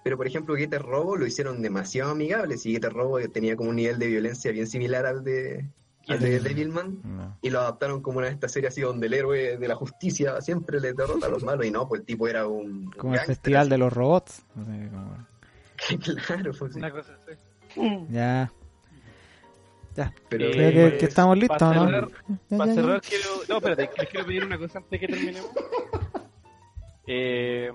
Pero 0.05 0.17
por 0.17 0.29
ejemplo, 0.29 0.55
Getter 0.55 0.83
Robo 0.83 1.17
lo 1.17 1.27
hicieron 1.27 1.61
demasiado 1.63 2.13
amigable. 2.13 2.55
Y 2.63 2.73
Getter 2.75 2.93
Robo 2.93 3.19
tenía 3.29 3.57
como 3.57 3.71
un 3.71 3.77
nivel 3.77 3.99
de 3.99 4.07
violencia 4.07 4.53
bien 4.53 4.69
similar 4.69 5.05
al 5.05 5.25
de, 5.25 5.69
de 6.17 6.41
Devilman. 6.41 6.99
No. 7.05 7.37
Y 7.43 7.51
lo 7.51 7.61
adaptaron 7.61 8.01
como 8.03 8.19
una 8.19 8.29
de 8.29 8.33
estas 8.35 8.53
series 8.53 8.73
así 8.73 8.81
donde 8.81 9.07
el 9.09 9.15
héroe 9.15 9.57
de 9.59 9.69
la 9.69 9.75
justicia 9.75 10.41
siempre 10.41 10.81
le 10.81 10.93
derrota 10.95 11.27
a 11.27 11.29
los 11.31 11.45
malos. 11.45 11.67
Y 11.67 11.71
no, 11.71 11.87
pues 11.89 12.01
el 12.01 12.07
tipo 12.07 12.27
era 12.29 12.47
un. 12.47 12.91
Como 12.97 13.15
el 13.15 13.21
festival 13.21 13.69
de 13.69 13.79
los 13.79 13.93
robots. 13.93 14.45
así 14.57 14.89
como- 14.91 15.27
así. 15.79 15.99
claro, 16.27 16.53
pues 16.59 16.73
sí. 16.73 16.79
Una 16.79 16.91
cosa 16.91 17.13
así. 17.23 17.39
Ya. 18.11 18.51
Ya. 19.97 20.15
Pero, 20.29 20.45
Eh, 20.47 20.51
Creo 20.53 20.71
que, 20.73 20.81
pues, 20.91 21.01
que 21.01 21.07
estamos 21.07 21.37
listos, 21.39 21.59
para 21.59 21.75
¿no? 21.75 21.87
cerrar- 21.87 22.09
Ya, 22.49 22.57
Para 22.59 22.67
ya, 22.71 22.75
ya. 22.75 22.83
cerrar, 22.83 23.01
quiero. 23.03 23.25
No, 23.49 23.57
espérate, 23.57 23.91
les 23.99 24.09
quiero 24.09 24.27
pedir 24.27 24.45
una 24.45 24.59
cosa 24.59 24.79
antes 24.79 25.01
que 25.01 25.09
terminemos. 25.09 25.51
Eh, 27.11 27.71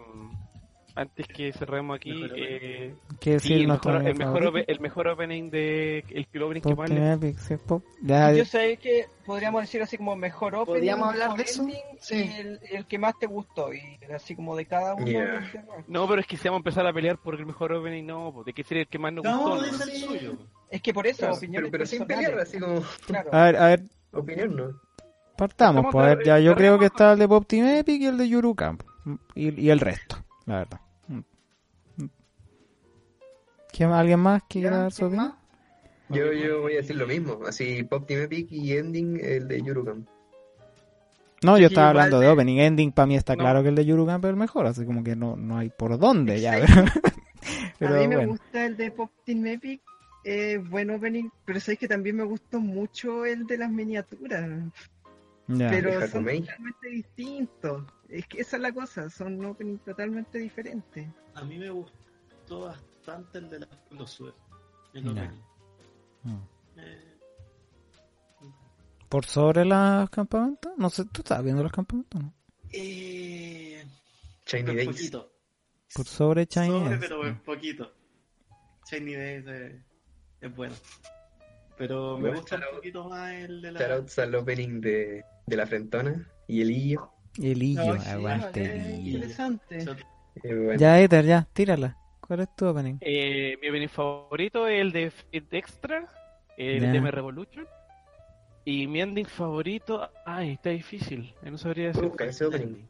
antes 0.96 1.28
que 1.28 1.52
cerremos 1.54 1.96
aquí, 1.96 2.14
Mejor 2.14 2.39
eh, 2.39 2.96
¿Qué 3.20 3.39
sí, 3.39 3.50
decir 3.50 3.58
el, 3.62 3.68
mejor, 3.68 4.08
el, 4.08 4.16
mejor 4.16 4.64
el 4.68 4.80
mejor 4.80 5.08
opening 5.08 5.50
de. 5.50 6.00
El, 6.10 6.28
el 6.32 6.44
opening 6.44 6.62
que 6.62 6.70
Pop 6.70 6.78
más 6.78 6.89
Team 6.89 7.02
le. 7.02 7.14
Epic, 7.14 7.38
sí, 7.39 7.56
pop. 7.58 7.84
Ya, 8.02 8.32
Yo 8.32 8.46
sé 8.46 8.78
que 8.78 9.08
podríamos 9.26 9.62
decir 9.62 9.82
así 9.82 9.98
como 9.98 10.16
mejor 10.16 10.56
opening, 10.56 10.76
¿Podríamos 10.80 11.10
hablar 11.10 11.36
de 11.36 11.44
eso? 11.44 11.66
Sí. 12.00 12.16
y 12.16 12.39
el, 12.39 12.60
el 12.72 12.86
que 12.86 12.98
más 13.00 13.18
te 13.18 13.26
gustó 13.28 13.74
y 13.74 13.82
así 14.14 14.36
como 14.36 14.56
de 14.56 14.66
cada 14.66 14.94
uno. 14.94 15.06
Yeah. 15.06 15.84
No, 15.88 16.08
pero 16.08 16.22
es 16.22 16.28
que 16.28 16.38
si 16.38 16.48
vamos 16.48 16.60
a 16.60 16.62
empezar 16.62 16.86
a 16.86 16.94
pelear 16.94 17.18
por 17.18 17.36
el 17.36 17.46
mejor 17.46 17.74
opening, 17.74 18.06
no, 18.06 18.44
de 18.46 18.54
que 18.54 18.64
ser 18.64 18.78
el 18.80 18.88
que 18.88 19.00
más 19.00 19.14
nos 19.14 19.24
Cada 19.24 19.38
gustó. 19.38 19.56
¿no? 19.56 19.64
el 19.66 19.91
suyo. 19.91 20.38
Es 20.70 20.82
que 20.82 20.94
por 20.94 21.08
eso, 21.08 21.20
claro, 21.20 21.36
opiniones 21.36 21.72
pero, 21.72 21.84
pero 21.84 21.86
sin 21.86 22.06
pelear, 22.06 22.39
así 22.39 22.60
como 22.60 22.82
Claro. 23.06 23.30
a 23.32 23.44
ver, 23.46 23.56
a 23.56 23.68
ver, 23.68 23.84
opinión, 24.12 24.56
¿no? 24.56 24.64
partamos. 25.38 25.80
Estamos 25.86 25.91
Pues, 25.91 26.06
a 26.06 26.16
ver, 26.16 26.26
ya, 26.26 26.39
yo 26.39 26.56
creo 26.56 26.78
que 26.80 26.86
está 26.86 27.14
el 27.14 27.20
de 27.20 27.28
Pop 27.28 27.46
Team 27.48 27.68
Epic 27.68 28.02
y 28.02 28.06
el 28.06 28.18
de 28.18 28.30
Yuru 28.30 28.56
Camp. 28.56 28.84
Y, 29.36 29.62
y 29.62 29.70
el 29.70 29.80
resto, 29.80 30.18
la 30.46 30.58
verdad. 30.60 30.80
¿Quién, 33.72 33.91
¿Alguien 33.91 34.20
más 34.20 34.44
que 34.44 34.60
quiera 34.62 34.78
dar 34.78 34.91
su 34.91 35.08
¿Quién 35.08 35.08
opinión? 35.08 35.28
más? 35.30 35.38
Yo, 36.10 36.32
yo 36.32 36.62
voy 36.62 36.74
a 36.74 36.78
decir 36.78 36.96
lo 36.96 37.08
mismo, 37.08 37.39
así 37.48 37.84
Pop 37.84 38.06
Team 38.06 38.22
Epic 38.24 38.52
y 38.52 38.74
Ending 38.78 39.20
el 39.24 39.48
de 39.48 39.62
Yurukam. 39.64 40.06
No, 41.44 41.58
yo 41.58 41.68
estaba 41.68 41.89
hablando 41.89 42.20
de 42.20 42.28
opening. 42.30 42.58
Ending 42.60 42.91
para 42.91 43.06
mí 43.08 43.16
está 43.16 43.36
No. 43.36 43.44
claro 43.44 43.64
que 43.64 43.70
el 43.70 43.76
de 43.76 43.86
Yuru 43.86 44.06
Camp 44.06 44.24
es 44.26 44.30
el 44.30 44.36
mejor, 44.38 44.66
así 44.68 44.86
como 44.86 45.04
que 45.04 45.16
no, 45.16 45.36
no 45.36 45.58
hay 45.58 45.70
por 45.70 45.98
dónde 45.98 46.39
ya. 46.39 46.56
Pero 47.80 47.96
a 47.96 48.00
mí 48.00 48.08
me 48.08 48.16
bueno. 48.16 48.32
gusta 48.32 48.66
el 48.66 48.78
de 48.78 48.91
Pop 48.91 49.12
Team 49.26 49.46
Epic, 49.48 49.82
eh, 50.24 50.58
buen 50.58 50.89
opening, 50.91 51.30
pero 51.44 51.60
sabéis 51.60 51.80
que 51.80 51.88
también 51.89 52.16
me 52.16 52.24
gustó 52.24 52.62
mucho 52.62 53.26
el 53.26 53.46
de 53.46 53.58
las 53.58 53.70
miniaturas. 53.70 54.50
Pero 55.48 55.91
son 55.94 56.04
Hakumei. 56.04 56.41
totalmente 56.41 56.88
distintos. 56.89 57.84
Es 58.10 58.26
que 58.28 58.41
esa 58.41 58.56
es 58.58 58.62
la 58.62 58.72
cosa, 58.72 59.10
son 59.10 59.44
openings 59.46 59.84
totalmente 59.84 60.38
diferentes. 60.39 61.08
A 61.36 61.44
mí 61.44 61.58
me 61.58 61.70
gustó 61.70 62.62
bastante 62.62 63.39
el 63.39 63.50
de 63.50 63.60
la 63.60 63.68
los 63.91 64.10
Suez. 64.12 64.34
El 64.94 65.08
opening. 65.10 65.30
Mm. 66.24 66.38
Eh, 66.78 67.18
¿Por 69.10 69.26
sobre 69.26 69.66
los 69.66 70.10
campamentos? 70.10 70.72
No 70.78 70.89
sé, 70.89 71.06
¿tú 71.06 71.22
estabas 71.22 71.44
viendo 71.44 71.62
los 71.64 71.72
campamentos? 71.72 72.22
No? 72.22 72.34
eh, 72.72 73.86
Shiny 74.46 74.76
Days. 74.76 74.88
poquito. 74.88 75.32
Por 75.94 76.06
sobre 76.08 76.48
Chinese. 76.48 76.72
Sobre, 76.86 76.98
pero 76.98 77.26
es 77.28 77.34
Mm. 77.36 77.39
poquito. 77.44 77.94
Shiny 78.89 79.14
Days 79.14 79.46
es, 79.48 79.74
es 80.41 80.56
bueno. 80.56 80.76
Pero 81.78 82.18
me 82.18 82.34
gusta 82.34 82.56
un 82.56 82.76
poquito 82.76 83.10
más 83.10 83.32
el 83.34 83.62
de 83.62 83.72
la. 83.72 83.80
Shoutouts 83.80 84.20
al 84.20 84.36
opening 84.36 84.80
de, 84.82 85.24
de 85.46 85.58
la 85.58 85.68
Frentona 85.68 86.28
y 86.48 86.62
el 86.62 86.72
Illo. 86.72 87.10
Y 87.38 87.52
el 87.52 87.64
Illo, 87.64 87.96
No, 87.96 88.00
sí, 88.00 88.10
aguante 88.10 88.62
el 88.76 89.08
interesante. 89.08 89.80
Eh, 90.44 90.56
bueno, 90.56 90.80
Ya, 90.80 91.00
Ether, 91.00 91.26
ya, 91.26 91.48
tírala. 91.54 91.98
¿Cuál 92.22 92.41
es 92.41 92.56
tu 92.56 92.66
opening? 92.66 93.00
Eh, 93.00 93.58
mi 93.62 93.70
opening 93.70 93.89
favorito 93.89 94.68
es 94.68 94.82
el 94.82 94.91
de 94.91 95.12
Fate 95.12 95.58
Extra, 95.58 96.08
el 96.58 96.91
de 96.91 96.98
M 96.98 97.12
Revolution. 97.12 97.68
Y 98.66 98.88
mi 98.88 99.02
ending 99.02 99.26
favorito, 99.26 100.10
ay, 100.26 100.52
está 100.54 100.70
difícil, 100.70 101.36
eh, 101.41 101.52
no 101.52 101.58
sabría 101.58 101.88
decir. 101.88 102.04
buscar 102.08 102.30
ese 102.30 102.46
opening. 102.46 102.88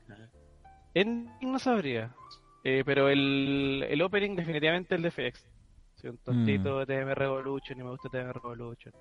Ending 0.94 1.52
no 1.52 1.60
sabría, 1.60 2.16
eh, 2.64 2.84
pero 2.86 3.10
el, 3.10 3.86
el 3.90 4.02
opening 4.02 4.36
definitivamente 4.36 4.96
el 4.96 5.02
de 5.02 5.12
FX. 5.12 5.48
Soy 5.96 6.10
un 6.12 6.18
tontito 6.20 6.76
Mm. 6.76 6.80
de 6.80 6.86
TM 6.86 7.16
Revolution 7.16 7.80
y 7.80 7.84
me 7.84 7.90
gusta 7.90 8.10
TM 8.10 8.34
Revolution. 8.34 8.94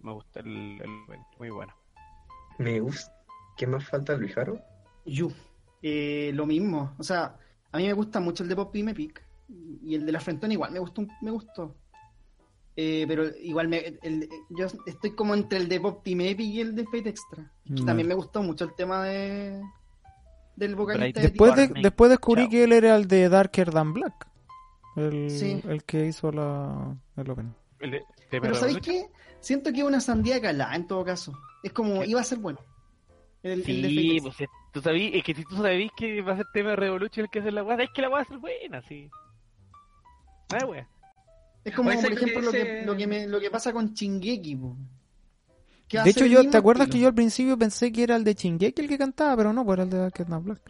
Me 0.00 0.12
gusta 0.12 0.40
el, 0.40 0.78
el 0.82 1.02
opening, 1.04 1.24
muy 1.38 1.50
bueno. 1.50 1.74
Me 2.60 2.80
gusta. 2.80 3.12
¿Qué 3.56 3.66
más 3.66 3.84
falta, 3.88 4.16
Luis 4.16 4.34
Jaro? 4.34 4.60
Yu. 5.06 5.32
Eh, 5.82 6.30
lo 6.34 6.46
mismo. 6.46 6.94
O 6.98 7.02
sea, 7.02 7.36
a 7.72 7.76
mí 7.78 7.86
me 7.86 7.92
gusta 7.92 8.20
mucho 8.20 8.42
el 8.42 8.48
de 8.48 8.56
Pop 8.56 8.72
Team 8.72 8.88
Epic. 8.90 9.22
Y 9.82 9.94
el 9.94 10.06
de 10.06 10.12
la 10.12 10.20
Frentona 10.20 10.52
igual 10.52 10.70
me 10.72 10.78
gustó. 10.78 11.00
un- 11.02 11.10
Me 11.22 11.30
gustó. 11.30 11.74
Eh, 12.76 13.04
pero 13.08 13.24
igual 13.42 13.68
me, 13.68 13.78
el- 14.02 14.28
yo 14.50 14.66
estoy 14.86 15.10
como 15.14 15.34
entre 15.34 15.58
el 15.58 15.68
de 15.68 15.80
Pop 15.80 16.02
Team 16.04 16.20
Epic 16.22 16.46
y 16.46 16.60
el 16.60 16.74
de 16.74 16.84
Fate 16.84 17.08
Extra. 17.08 17.50
Y 17.64 17.72
No. 17.80 17.84
También 17.86 18.08
me 18.08 18.14
gustó 18.14 18.42
mucho 18.42 18.64
el 18.64 18.74
tema 18.74 19.04
de 19.04 19.60
del 20.56 20.76
vocalista. 20.76 21.20
De 21.20 21.28
Después, 21.28 21.56
de, 21.56 21.68
después 21.80 22.10
descubrí 22.10 22.42
Chao. 22.42 22.50
que 22.50 22.64
él 22.64 22.72
era 22.72 22.94
el 22.96 23.08
de 23.08 23.28
Darker 23.28 23.70
Than 23.70 23.92
Black. 23.94 24.28
El, 24.96 25.30
Sí. 25.30 25.60
el 25.66 25.84
que 25.84 26.06
hizo 26.06 26.30
la, 26.30 26.94
el 27.16 27.30
opening. 27.30 27.52
El 27.80 27.90
de 27.92 28.04
Pero 28.30 28.54
¿sabéis 28.54 28.78
qué? 28.80 29.06
Siento 29.40 29.72
que 29.72 29.78
es 29.78 29.84
una 29.84 30.00
sandía 30.00 30.40
calada 30.40 30.74
en 30.76 30.86
todo 30.86 31.04
caso. 31.04 31.32
Es 31.62 31.72
como, 31.72 32.04
iba 32.04 32.20
a 32.20 32.24
ser 32.24 32.38
bueno. 32.38 32.58
El, 33.42 33.64
de 33.64 33.88
Sí, 33.88 34.18
pues 34.22 34.36
tú 34.72 34.82
sabís, 34.82 35.14
es 35.14 35.24
que 35.24 35.34
si 35.34 35.44
tú 35.44 35.56
sabís 35.56 35.90
que 35.96 36.20
va 36.20 36.34
a 36.34 36.36
ser 36.36 36.46
TM 36.52 36.76
Revolution 36.76 37.24
el 37.24 37.30
que 37.30 37.38
hace 37.40 37.50
la 37.50 37.62
weá, 37.62 37.82
es 37.82 37.90
que 37.90 38.02
la 38.02 38.08
weá 38.08 38.18
va 38.18 38.22
a 38.22 38.26
ser 38.26 38.38
buena, 38.38 38.82
sí. 38.82 39.08
Ah, 40.50 40.66
wea. 40.66 40.86
Es 41.64 41.74
como, 41.74 41.90
por 41.90 42.08
que 42.08 42.14
ejemplo, 42.14 42.40
lo 42.42 42.52
que, 42.52 42.82
lo, 42.84 42.96
que 42.96 43.06
me- 43.06 43.26
lo 43.26 43.40
que 43.40 43.50
pasa 43.50 43.72
con 43.72 43.94
Chingeki. 43.94 44.56
po. 44.56 44.76
De 45.90 46.10
hecho, 46.10 46.24
yo, 46.24 46.48
¿te 46.48 46.56
acuerdas 46.56 46.86
estilo. 46.86 46.98
que 46.98 47.02
yo 47.02 47.08
al 47.08 47.14
principio 47.14 47.58
pensé 47.58 47.90
que 47.90 48.02
era 48.04 48.14
el 48.16 48.24
de 48.24 48.34
Shingeki 48.34 48.82
el 48.82 48.88
que 48.88 48.98
cantaba? 48.98 49.36
Pero 49.36 49.52
no, 49.52 49.64
pues 49.64 49.76
era 49.78 49.82
el 49.84 49.90
de 49.90 50.24
Knight 50.24 50.44
Black. 50.44 50.60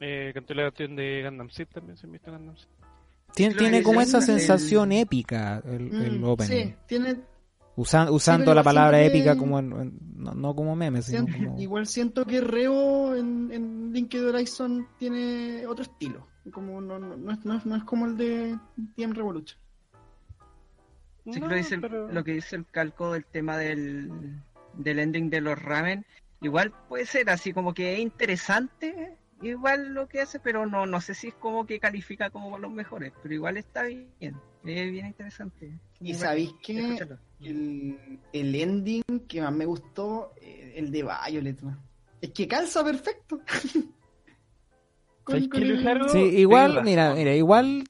Eh, 0.00 0.30
cantó 0.34 0.54
la 0.54 0.64
canción 0.64 0.96
de 0.96 1.22
Gundam 1.24 1.50
Seed 1.50 1.68
también, 1.72 1.96
se 1.96 2.06
visto 2.06 2.30
Gundam 2.30 2.56
Seed. 2.56 2.68
Tiene, 3.36 3.54
creo 3.54 3.64
tiene 3.64 3.78
que 3.78 3.84
como 3.84 4.00
es 4.00 4.08
esa 4.08 4.18
el- 4.18 4.24
sensación 4.24 4.90
épica 4.92 5.62
el, 5.64 5.94
el 5.94 6.18
Mm, 6.20 6.24
opening. 6.24 6.48
Sí, 6.68 6.74
tiene, 6.86 7.16
Usa- 7.76 8.10
usando 8.10 8.46
pero 8.46 8.54
la 8.54 8.62
palabra 8.62 8.96
que- 8.98 9.06
épica 9.06 9.36
como 9.36 9.58
en- 9.58 9.72
en- 9.72 9.98
no, 10.16 10.32
no 10.34 10.56
como 10.56 10.74
meme, 10.74 11.02
sino 11.02 11.26
siento- 11.26 11.44
como... 11.44 11.60
igual 11.60 11.86
siento 11.86 12.24
que 12.24 12.40
Reo 12.40 13.14
en, 13.14 13.52
en 13.52 13.92
Linked 13.92 14.26
Horizon 14.26 14.88
tiene 14.98 15.66
otro 15.66 15.82
estilo. 15.84 16.26
Como 16.50 16.80
no, 16.80 16.98
no, 16.98 17.16
no 17.16 17.32
es, 17.32 17.44
no, 17.44 17.56
es, 17.58 17.66
no 17.66 17.76
es 17.76 17.84
como 17.84 18.06
el 18.06 18.16
de 18.16 18.58
TM 18.96 19.12
Revolution. 19.14 19.58
Sí, 21.30 21.40
No, 21.40 21.48
lo, 21.48 21.54
dice 21.56 21.74
el- 21.74 21.80
pero- 21.80 22.10
lo 22.10 22.24
que 22.24 22.32
dice 22.32 22.56
el 22.56 22.64
calco 22.66 23.12
del 23.12 23.24
tema 23.26 23.58
del, 23.58 24.10
del 24.74 24.98
ending 25.00 25.28
de 25.28 25.40
los 25.40 25.60
ramen, 25.60 26.06
igual 26.40 26.72
puede 26.88 27.04
ser 27.04 27.28
así 27.30 27.52
como 27.52 27.74
que 27.74 27.94
es 27.94 27.98
interesante, 27.98 29.18
igual 29.42 29.94
lo 29.94 30.08
que 30.08 30.20
hace, 30.20 30.40
pero 30.40 30.66
no, 30.66 30.86
no 30.86 31.00
sé 31.00 31.14
si 31.14 31.28
es 31.28 31.34
como 31.34 31.66
que 31.66 31.78
califica 31.78 32.30
como 32.30 32.58
los 32.58 32.70
mejores, 32.70 33.12
pero 33.22 33.34
igual 33.34 33.56
está 33.56 33.84
bien, 33.84 34.08
es 34.20 34.90
bien 34.90 35.06
interesante. 35.06 35.72
¿Y 36.00 36.14
sabéis 36.14 36.52
escucharlo. 36.66 37.18
El, 37.40 38.18
el 38.32 38.54
ending 38.54 39.02
que 39.28 39.42
más 39.42 39.52
me 39.52 39.66
gustó, 39.66 40.32
eh, 40.40 40.74
el 40.76 40.90
de 40.90 41.02
Violet. 41.02 41.60
man. 41.62 41.80
Es 42.20 42.30
que 42.30 42.48
calza 42.48 42.84
perfecto. 42.84 43.40
Sí, 46.08 46.20
igual, 46.36 46.84
mira, 46.84 47.12
mira, 47.12 47.34
igual 47.34 47.82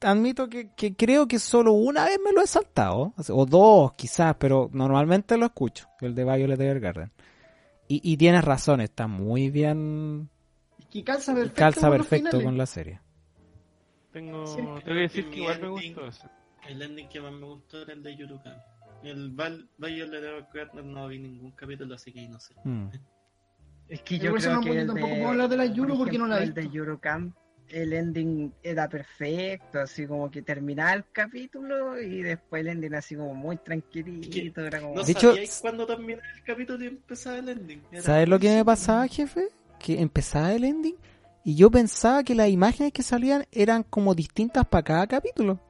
admito 0.00 0.48
que, 0.48 0.70
que 0.74 0.94
creo 0.94 1.26
que 1.26 1.38
solo 1.38 1.72
una 1.72 2.04
vez 2.04 2.18
me 2.24 2.32
lo 2.32 2.42
he 2.42 2.46
saltado, 2.46 3.12
o 3.30 3.46
dos 3.46 3.92
quizás, 3.94 4.36
pero 4.38 4.70
normalmente 4.72 5.36
lo 5.36 5.46
escucho, 5.46 5.88
el 6.00 6.14
de 6.14 6.24
Violet 6.24 6.60
Evergarden. 6.60 7.12
Y, 7.88 8.00
y 8.02 8.16
tienes 8.16 8.44
razón, 8.44 8.80
está 8.80 9.06
muy 9.06 9.50
bien, 9.50 10.28
que 10.90 11.04
calza 11.04 11.34
perfecto. 11.34 11.58
calza 11.58 11.88
con 11.88 11.96
perfecto 11.98 12.42
con 12.42 12.56
la 12.58 12.66
serie. 12.66 13.00
Tengo, 14.12 14.46
Sí. 14.46 14.56
tengo 14.56 14.80
que 14.84 14.92
decir 14.94 15.30
que 15.30 15.36
igual 15.40 15.60
me 15.60 15.68
ending- 15.68 15.94
gustó 15.94 16.06
ese. 16.08 16.28
El 16.68 16.82
ending 16.82 17.08
que 17.08 17.20
más 17.20 17.32
me 17.32 17.46
gustó 17.46 17.82
era 17.82 17.92
el 17.92 18.02
de 18.02 18.16
Yurukan. 18.16 18.56
El 19.04 19.30
Val 19.30 19.68
Violet 19.78 20.24
Evergarden 20.24 20.92
no 20.92 21.06
vi 21.08 21.18
ningún 21.20 21.52
capítulo, 21.52 21.94
así 21.94 22.12
que 22.12 22.26
no 22.28 22.40
sé. 22.40 22.54
Mm. 22.64 22.88
Es 23.88 24.02
que 24.02 24.18
yo 24.18 24.30
por 24.30 24.38
eso 24.40 24.48
creo 24.60 24.60
que 24.74 24.80
el 24.80 24.86
tampoco 24.86 25.06
de, 25.08 25.14
puedo 25.14 25.28
hablar 25.28 25.48
de 25.48 25.56
la 25.56 25.66
por 25.66 25.74
Yuru 25.74 25.98
porque 25.98 26.18
no 26.18 26.26
la 26.26 26.38
ejemplo, 26.42 26.62
El 26.62 26.68
de 26.70 26.76
Eurocamp, 26.78 27.36
el 27.68 27.92
ending 27.92 28.52
era 28.62 28.88
perfecto, 28.88 29.78
así 29.80 30.06
como 30.06 30.30
que 30.30 30.42
terminaba 30.42 30.94
el 30.94 31.04
capítulo 31.12 32.00
y 32.00 32.22
después 32.22 32.60
el 32.62 32.68
ending 32.68 32.94
así 32.94 33.14
como 33.14 33.34
muy 33.34 33.56
tranquilito, 33.58 34.62
era 34.66 34.80
como... 34.80 34.94
No 34.94 35.02
De 35.04 35.12
hecho, 35.12 35.34
cuándo 35.60 35.86
terminaba 35.86 36.26
el 36.34 36.42
capítulo 36.44 36.82
y 36.84 36.88
empezaba 36.88 37.38
el 37.38 37.48
ending. 37.50 37.82
Era 37.92 38.02
¿Sabes 38.02 38.28
lo 38.28 38.38
que 38.38 38.54
me 38.56 38.64
pasaba, 38.64 39.06
jefe? 39.06 39.48
Que 39.78 40.00
empezaba 40.00 40.52
el 40.52 40.64
ending 40.64 40.96
y 41.44 41.54
yo 41.54 41.70
pensaba 41.70 42.22
que 42.24 42.34
las 42.34 42.48
imágenes 42.48 42.92
que 42.92 43.02
salían 43.02 43.46
eran 43.52 43.82
como 43.84 44.14
distintas 44.14 44.66
para 44.66 44.82
cada 44.82 45.06
capítulo. 45.06 45.60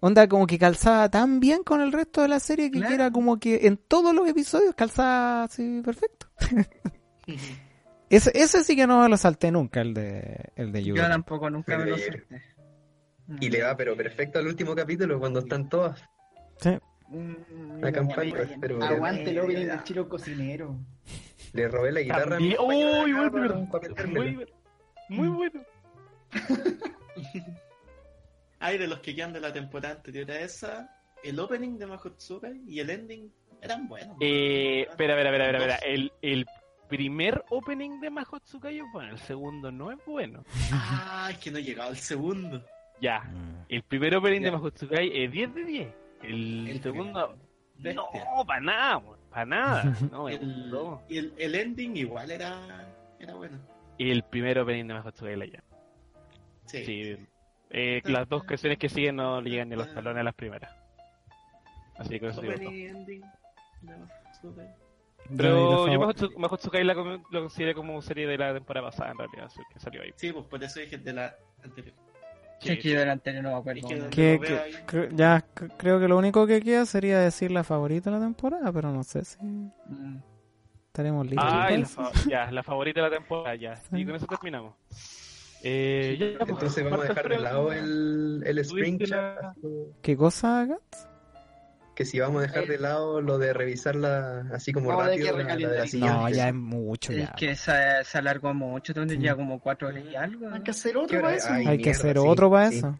Onda, 0.00 0.28
como 0.28 0.46
que 0.46 0.58
calzaba 0.58 1.08
tan 1.10 1.40
bien 1.40 1.62
con 1.64 1.80
el 1.80 1.90
resto 1.90 2.22
de 2.22 2.28
la 2.28 2.38
serie 2.38 2.70
que, 2.70 2.78
Claro. 2.78 2.94
era 2.94 3.10
como 3.10 3.38
que 3.38 3.66
en 3.66 3.76
todos 3.76 4.14
los 4.14 4.28
episodios 4.28 4.74
calzaba 4.74 5.44
así 5.44 5.80
perfecto. 5.84 6.26
Ese, 8.08 8.30
ese 8.34 8.62
sí 8.62 8.76
que 8.76 8.86
no 8.86 9.02
me 9.02 9.08
lo 9.08 9.16
salté 9.16 9.50
nunca, 9.50 9.80
el 9.80 9.92
de, 9.92 10.52
el 10.54 10.70
de 10.70 10.84
Yo 10.84 10.94
tampoco 10.94 11.50
nunca 11.50 11.76
me 11.76 11.86
lo 11.86 11.98
salté. 11.98 12.24
Y 13.40 13.50
le 13.50 13.64
va, 13.64 13.76
pero 13.76 13.96
perfecto 13.96 14.38
al 14.38 14.46
último 14.46 14.76
capítulo 14.76 15.18
cuando 15.18 15.40
están 15.40 15.68
todas. 15.68 16.00
Sí. 16.60 16.70
Mm, 17.08 17.80
La 17.80 17.90
campaña, 17.90 18.34
Aguante 18.82 19.30
el 19.30 19.40
opening 19.40 19.66
del 19.66 19.82
chiro 19.82 20.08
cocinero. 20.08 20.76
Le 21.52 21.68
robé 21.68 21.92
la 21.92 22.00
guitarra 22.00 22.22
a 22.22 22.28
También- 22.30 22.50
mi 22.50 22.56
compañera 22.56 22.90
¡Uy, 23.02 23.10
de 23.12 23.12
buen 23.14 23.24
acá 23.26 23.30
para 23.32 23.42
verdad! 23.42 23.58
un 23.58 23.70
papel 23.70 24.06
Muy, 24.08 24.34
bueno. 24.34 24.50
muy 25.08 25.28
bueno. 25.28 25.62
Ay, 28.58 28.78
de 28.78 28.86
los 28.86 29.00
que 29.00 29.14
quedan 29.14 29.32
de 29.32 29.40
la 29.40 29.52
temporada 29.52 29.94
anterior 29.96 30.30
a 30.30 30.40
esa, 30.40 30.90
el 31.22 31.38
opening 31.38 31.78
de 31.78 31.86
Mahotsukai 31.86 32.62
y 32.66 32.80
el 32.80 32.90
ending 32.90 33.30
eran 33.62 33.86
buenos. 33.88 34.16
Eh, 34.20 34.86
espera, 34.88 35.14
espera, 35.14 35.30
espera, 35.30 35.46
espera, 35.58 35.74
espera. 35.74 35.92
El, 35.94 36.12
el 36.22 36.46
primer 36.88 37.44
opening 37.50 38.00
de 38.00 38.10
Mahotsukai 38.10 38.78
es 38.78 38.84
bueno, 38.92 39.12
el 39.12 39.18
segundo 39.18 39.70
no 39.70 39.90
es 39.92 39.98
bueno. 40.06 40.42
Ah, 40.72 41.28
es 41.30 41.38
que 41.38 41.50
no 41.50 41.58
he 41.58 41.62
llegado 41.62 41.90
al 41.90 41.96
segundo. 41.96 42.62
Ya, 43.00 43.20
Mm. 43.20 43.66
el 43.68 43.82
primer 43.82 44.16
opening 44.16 44.40
de. 44.40 44.50
Mahotsukai 44.52 45.10
es 45.24 45.30
10 45.30 45.54
de 45.54 45.64
10. 45.64 45.94
El, 46.22 46.68
El 46.68 46.82
segundo, 46.82 47.36
no, 47.78 48.06
para 48.46 48.60
nada, 48.60 49.02
para 49.36 49.46
nada. 49.46 49.96
No, 50.10 50.28
El, 50.28 50.72
y 51.08 51.18
el, 51.18 51.34
el 51.36 51.54
ending 51.54 51.96
igual 51.96 52.30
era, 52.30 52.58
era 53.18 53.34
bueno. 53.34 53.58
Y 53.98 54.10
el 54.10 54.22
primer 54.22 54.58
opening 54.58 54.86
de 54.86 54.94
Mahotsukai 54.94 55.36
la 55.36 55.44
llama. 55.46 55.64
Sí. 56.66 56.84
Sí. 56.84 57.16
Eh, 57.70 58.00
las 58.04 58.28
dos 58.28 58.44
canciones 58.44 58.78
que 58.78 58.88
siguen 58.88 59.16
no 59.16 59.40
le 59.40 59.50
llegan 59.50 59.68
ni 59.68 59.74
a 59.74 59.78
los 59.78 59.92
talones 59.92 60.20
a 60.20 60.24
las 60.24 60.34
primeras. 60.34 60.74
Así 61.98 62.18
que 62.18 62.28
eso 62.28 62.42
ending. 62.42 63.22
Pero 65.36 65.86
Ya, 65.86 65.92
yo 65.92 66.00
Mahotsu- 66.00 66.36
Mahotsukai 66.36 66.84
la 66.84 66.94
lo 66.94 67.22
consideré 67.40 67.74
como 67.74 68.00
serie 68.00 68.26
de 68.26 68.38
la 68.38 68.54
temporada 68.54 68.90
pasada 68.90 69.10
en 69.10 69.18
realidad, 69.18 69.46
así 69.46 69.60
que 69.72 69.80
salió 69.80 70.02
ahí. 70.02 70.12
Sí, 70.16 70.32
pues 70.32 70.46
por 70.46 70.62
eso 70.62 70.78
dije 70.80 70.98
de 70.98 71.12
la 71.12 71.34
anterior. 71.64 71.94
Sí, 72.58 72.78
que 72.78 72.90
yo 72.90 72.98
del 73.00 73.10
anterior 73.10 73.42
no 73.44 73.50
me 73.52 73.56
acuerdo. 73.56 73.88
Que- 74.10 74.40
que- 74.40 74.58
ahí. 74.58 74.72
cre- 74.86 75.10
ya 75.14 75.44
creo 75.76 76.00
que 76.00 76.08
lo 76.08 76.16
único 76.16 76.46
que 76.46 76.60
queda 76.62 76.86
sería 76.86 77.18
decir 77.20 77.50
la 77.50 77.62
favorita 77.64 78.10
de 78.10 78.16
la 78.18 78.22
temporada, 78.24 78.72
pero 78.72 78.90
no 78.92 79.02
sé 79.04 79.24
si 79.24 79.36
Mm. 79.42 80.18
estaremos 80.86 81.26
listos. 81.26 81.44
Ah, 81.46 81.66
para 81.68 81.74
y 81.74 81.80
la, 81.82 82.12
ya, 82.28 82.50
la 82.50 82.62
favorita 82.62 83.02
de 83.02 83.10
la 83.10 83.16
temporada, 83.16 83.54
ya. 83.56 83.74
Y 83.92 84.04
con 84.06 84.14
eso 84.16 84.26
terminamos. 84.26 84.74
Eh, 85.62 86.16
ya, 86.18 86.38
pues, 86.38 86.50
Entonces 86.50 86.84
vamos 86.84 87.00
a 87.04 87.08
dejar 87.08 87.28
de 87.28 87.38
lado 87.40 87.72
el, 87.72 88.42
el 88.46 88.58
Spring 88.58 89.00
la- 89.08 89.52
como 89.60 89.86
¿Qué 90.02 90.16
cosa, 90.16 90.64
Gats? 90.66 91.08
Que 91.96 92.04
si 92.04 92.20
vamos 92.20 92.38
a 92.38 92.46
dejar 92.46 92.66
de 92.66 92.78
lado 92.78 93.20
lo 93.20 93.38
de 93.38 93.52
revisarla 93.52 94.46
así 94.52 94.72
como 94.72 94.92
No, 94.92 95.00
rápido, 95.00 95.26
la, 95.26 95.32
la 95.32 95.38
de 95.38 95.42
la 95.44 95.54
recalentadito. 95.54 95.86
siguiente. 95.90 96.16
No, 96.18 96.28
ya 96.28 96.48
es 96.48 96.54
mucho, 96.54 97.12
Es 97.12 97.18
ya. 97.18 97.32
que 97.34 97.56
se, 97.56 97.72
se 98.04 98.18
alargó 98.18 98.54
mucho, 98.54 98.92
entonces 98.92 99.16
Sí. 99.18 99.24
ya 99.24 99.34
como 99.34 99.58
cuatro 99.58 99.88
horas 99.88 100.04
y 100.04 100.14
algo. 100.14 100.48
Hay 100.52 100.60
que 100.62 100.70
hacer 100.70 100.92
¿Qué 100.92 100.98
otro 100.98 101.20
para 101.22 101.34
es? 101.34 101.44
eso. 101.44 101.52
Ay, 101.54 101.66
Hay 101.66 101.78
que 101.78 101.84
mierda, 101.84 101.98
hacer 101.98 102.16
sí, 102.18 102.22
otro 102.24 102.50
para 102.50 102.70
sí. 102.70 102.78
eso. 102.78 102.98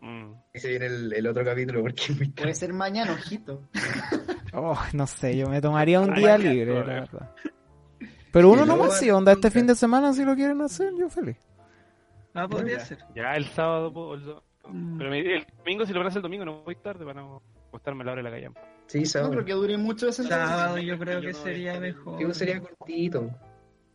Mm. 0.00 0.32
Ese 0.52 0.68
viene 0.70 0.86
el, 0.86 1.12
el 1.12 1.26
otro 1.26 1.44
capítulo 1.44 1.82
porque 1.82 2.02
es 2.12 2.30
Puede 2.34 2.54
ser 2.54 2.72
mañana, 2.72 3.12
ojito. 3.12 3.62
Oh, 4.56 4.78
no 4.92 5.04
sé, 5.08 5.36
yo 5.36 5.48
me 5.48 5.60
tomaría 5.60 6.00
un 6.00 6.14
día 6.14 6.38
libre, 6.38 6.74
la 6.74 6.84
verdad. 6.84 7.30
Pero 8.32 8.50
uno 8.50 8.64
no 8.64 8.76
más, 8.76 8.98
sí, 9.00 9.10
onda, 9.10 9.32
este 9.32 9.50
fin 9.50 9.66
de 9.66 9.74
semana 9.74 10.12
si 10.12 10.24
lo 10.24 10.34
quieren 10.36 10.60
hacer, 10.62 10.92
yo 10.96 11.08
feliz. 11.10 11.36
Ah, 12.34 12.46
podría 12.48 12.78
ser. 12.80 12.98
ya 13.14 13.34
el 13.34 13.44
sábado, 13.46 13.92
po, 13.92 14.14
el 14.14 14.24
do- 14.24 14.44
Mm. 14.66 14.96
pero 14.96 15.10
me- 15.10 15.18
el 15.20 15.46
domingo, 15.58 15.84
si 15.84 15.92
lo 15.92 15.98
van 15.98 16.06
a 16.06 16.08
hacer 16.08 16.20
el 16.20 16.22
domingo, 16.22 16.44
no 16.46 16.62
voy 16.62 16.76
tarde 16.76 17.04
para 17.04 17.20
no 17.20 17.42
acostarme 17.74 18.02
a 18.02 18.06
la 18.06 18.12
hora 18.12 18.22
de 18.22 18.30
la 18.30 18.36
calle. 18.36 18.50
Sí, 18.86 19.00
No 19.00 19.06
sábado. 19.06 19.30
creo 19.32 19.44
que 19.44 19.52
dure 19.52 19.76
mucho 19.78 20.08
ese 20.08 20.24
Sábado 20.24 20.78
yo 20.78 20.98
creo 20.98 21.20
que 21.20 21.26
Yo 21.26 21.32
no 21.32 21.38
sería 21.44 21.80
mejor. 21.80 22.18
Digo, 22.18 22.34
sería 22.34 22.60
cortito. 22.60 23.30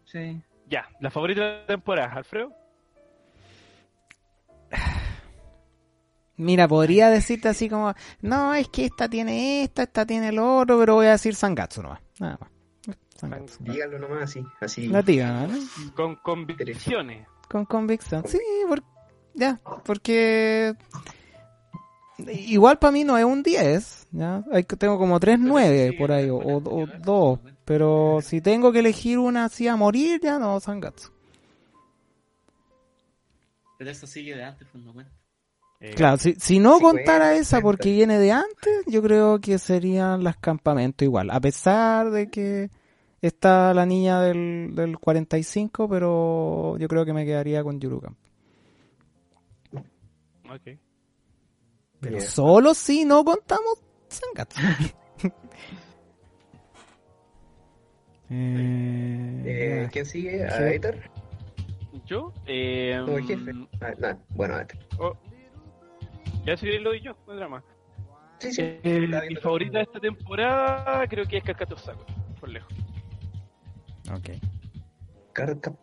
Sí. 0.05 0.41
Ya, 0.67 0.87
la 0.99 1.09
favorita 1.09 1.41
de 1.41 1.47
la 1.61 1.65
temporada, 1.65 2.13
Alfredo. 2.13 2.51
Mira, 6.37 6.67
podría 6.69 7.09
decirte 7.09 7.49
así 7.49 7.69
como, 7.69 7.93
no, 8.21 8.53
es 8.53 8.69
que 8.69 8.85
esta 8.85 9.09
tiene 9.09 9.63
esto, 9.63 9.81
esta 9.81 10.05
tiene 10.05 10.31
lo 10.31 10.57
otro, 10.59 10.79
pero 10.79 10.95
voy 10.95 11.07
a 11.07 11.11
decir 11.11 11.35
Sangatsu 11.35 11.81
nomás. 11.83 11.99
Nada 12.19 12.37
más. 12.39 12.49
Sangatsu. 13.15 13.57
Díganlo 13.63 13.99
nomás 13.99 14.23
así, 14.23 14.43
así. 14.61 14.87
La 14.87 15.03
tía, 15.03 15.47
¿no? 15.47 15.57
Con 15.95 16.15
convicciones. 16.15 17.27
Con 17.49 17.65
convicción. 17.65 18.23
Sí, 18.25 18.39
por- 18.69 18.83
ya, 19.33 19.59
porque 19.83 20.73
igual 22.47 22.77
para 22.79 22.91
mí 22.91 23.03
no 23.03 23.17
es 23.17 23.25
un 23.25 23.43
10, 23.43 24.07
¿ya? 24.11 24.43
Hay, 24.51 24.63
que- 24.63 24.75
tengo 24.75 24.97
como 24.97 25.19
3 25.19 25.39
9 25.39 25.89
sí, 25.91 25.97
por 25.97 26.11
ahí, 26.11 26.29
o, 26.29 26.35
buena 26.35 26.51
o, 26.51 26.57
o 26.57 26.61
cantidad, 26.87 26.99
2, 27.05 27.41
buena 27.41 27.57
pero 27.65 28.19
si 28.23 28.41
tengo 28.41 28.71
que 28.71 28.79
elegir 28.79 29.19
una 29.19 29.45
así 29.45 29.67
a 29.67 29.75
morir, 29.75 30.19
ya 30.23 30.39
no, 30.39 30.59
Sangatsu. 30.59 31.11
Pero 33.77 33.91
eso 33.91 34.07
sigue 34.07 34.35
de 34.35 34.43
antes, 34.43 34.67
pues 34.71 34.83
no 34.83 34.93
cuenta. 34.93 35.11
Eh, 35.81 35.93
Claro, 35.95 36.17
si, 36.17 36.33
si 36.35 36.59
no 36.59 36.75
Sí, 36.77 36.83
contara 36.83 37.17
cuenta, 37.29 37.41
esa 37.41 37.61
porque 37.61 37.91
viene 37.91 38.17
de 38.19 38.31
antes, 38.31 38.85
yo 38.87 39.01
creo 39.01 39.39
que 39.39 39.57
serían 39.57 40.23
las 40.23 40.37
campamentos 40.37 41.05
igual, 41.05 41.29
a 41.31 41.39
pesar 41.39 42.11
de 42.11 42.29
que 42.29 42.69
está 43.21 43.73
la 43.73 43.85
niña 43.85 44.21
del, 44.21 44.71
del 44.75 44.97
45, 44.99 45.87
pero 45.87 46.77
yo 46.77 46.87
creo 46.87 47.05
que 47.05 47.13
me 47.13 47.25
quedaría 47.25 47.63
con 47.63 47.79
Yurukamp. 47.79 48.17
ok. 50.49 50.79
Pero 52.01 52.21
solo 52.21 52.73
si 52.73 53.05
no 53.05 53.23
contamos 53.25 53.81
Sangatsu. 54.07 54.59
eh, 58.29 59.43
Eh. 59.45 59.89
¿Quién 59.91 60.05
sigue? 60.05 60.47
Sí. 60.49 60.53
¿A 60.63 60.71
Ether? 60.71 61.09
Yo, 62.05 62.33
eh, 62.45 62.99
Como 63.05 63.17
el 63.17 63.25
jefe. 63.25 63.51
Ah, 63.81 63.93
no, 63.99 64.19
bueno, 64.29 64.59
Ether. 64.59 64.79
oh, 64.99 65.15
Ya 66.45 66.55
si 66.57 66.67
lo 66.79 66.89
doy 66.89 67.01
yo, 67.01 67.15
no 67.27 67.33
hay 67.33 67.37
drama. 67.39 67.63
Sí, 68.39 68.53
sí. 68.53 68.61
Eh, 68.63 69.07
mi 69.29 69.35
favorita 69.35 69.79
de 69.79 69.83
esta 69.83 69.99
temporada 69.99 71.05
creo 71.07 71.25
que 71.27 71.37
es 71.37 71.43
Kakato 71.43 71.77
Sakura, 71.77 72.05
por 72.39 72.49
lejos. 72.49 72.73
Ok. 74.13 74.29
Carca- 75.33 75.75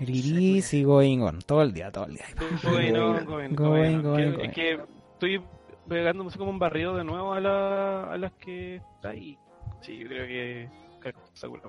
Release 0.00 0.76
y 0.76 0.82
going 0.82 1.18
on. 1.20 1.40
Todo 1.42 1.62
el 1.62 1.72
día, 1.72 1.90
todo 1.92 2.06
el 2.06 2.14
día. 2.14 2.24
Going 2.64 2.94
on, 2.96 3.24
going, 3.24 3.54
Going, 3.54 3.54
going, 3.54 4.02
going, 4.02 4.16
Que- 4.16 4.30
going. 4.32 4.48
Es 4.48 4.54
que 4.54 4.80
estoy 5.12 5.42
pegando 5.88 6.26
así 6.26 6.38
como 6.38 6.50
un 6.50 6.58
barrido 6.58 6.96
de 6.96 7.04
nuevo 7.04 7.32
a, 7.34 7.40
la, 7.40 8.04
a 8.12 8.16
las 8.18 8.32
que 8.32 8.76
está 8.76 9.10
ahí. 9.10 9.38
Sí, 9.82 9.98
yo 9.98 10.08
creo 10.08 10.26
que 10.26 10.68
Sakura 11.34 11.62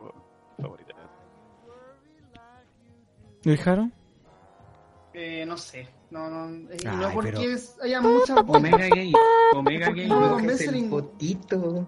favorita. 0.58 0.94
¿Y 3.44 3.58
Jaro? 3.58 3.90
Eh, 5.14 5.46
no 5.46 5.58
sé. 5.58 5.88
No, 6.10 6.30
no, 6.30 6.70
eh, 6.72 6.78
Ay, 6.86 6.98
no 6.98 7.10
porque 7.14 7.32
pero- 7.32 7.42
es- 7.42 7.78
haya 7.82 8.02
muchas. 8.02 8.38
Omega 8.48 8.88
Gay. 8.94 9.14
Omega 9.56 9.86
¿Por 9.88 9.96
qué 9.96 10.02
Gay. 10.02 10.10
no 10.10 10.40
Es 10.40 10.62
el 10.68 10.90
potito. 10.90 11.88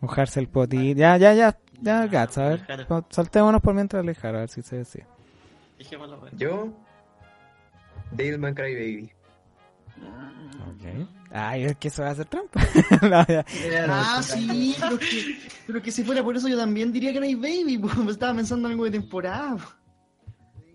Mojarse 0.00 0.40
el 0.40 0.48
potito. 0.48 0.98
Ya, 0.98 1.16
ya, 1.16 1.32
ya. 1.34 1.58
Ya, 1.80 2.06
Gats, 2.06 2.38
a 2.38 2.48
ver. 2.48 2.66
Saltémonos 3.10 3.60
por 3.60 3.74
mientras 3.74 4.04
le 4.04 4.14
Jaro, 4.14 4.38
a 4.38 4.40
ver 4.40 4.48
si 4.48 4.62
se 4.62 4.76
decide. 4.78 5.06
Dejémoslo 5.78 6.20
ver. 6.20 6.36
Yo, 6.36 6.72
Devilman 8.12 8.54
Crybaby. 8.54 9.12
Ok. 9.98 11.08
Ay, 11.30 11.64
es 11.64 11.76
que 11.76 11.88
eso 11.88 12.02
va 12.02 12.08
a 12.08 12.12
hacer 12.12 12.26
trampa. 12.26 12.60
No, 13.02 13.26
ya. 13.26 13.44
Ah, 13.88 14.22
sí, 14.22 14.74
pero 14.78 14.98
que, 14.98 15.38
pero 15.66 15.82
que 15.82 15.90
si 15.90 16.04
fuera 16.04 16.22
por 16.22 16.36
eso 16.36 16.48
yo 16.48 16.56
también 16.56 16.92
diría 16.92 17.12
que 17.12 17.20
no 17.20 17.26
hay 17.26 17.34
Baby, 17.34 17.80
estaba 18.10 18.34
pensando 18.34 18.68
en 18.68 18.72
algo 18.72 18.84
de 18.84 18.92
temporada. 18.92 19.56
po. 19.56 19.64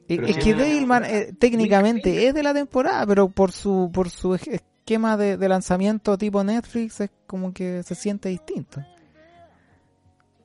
Es 0.07 0.18
Pero 0.18 0.28
es 0.28 0.36
sí, 0.36 0.41
que 0.41 0.53
Devilman 0.53 1.06
eh, 1.06 1.34
técnicamente 1.40 2.28
es 2.28 2.34
de 2.34 2.44
la 2.44 2.53
temporada, 2.53 3.06
pero 3.07 3.30
por 3.30 3.52
su 3.52 3.90
por 3.94 4.10
su 4.10 4.36
esquema 4.36 5.15
de, 5.15 5.38
de 5.38 5.49
lanzamiento 5.49 6.18
tipo 6.18 6.44
Netflix 6.44 6.99
es 6.99 7.11
como 7.28 7.53
que 7.53 7.82
se 7.84 7.95
siente 7.95 8.30
distinto. 8.30 8.84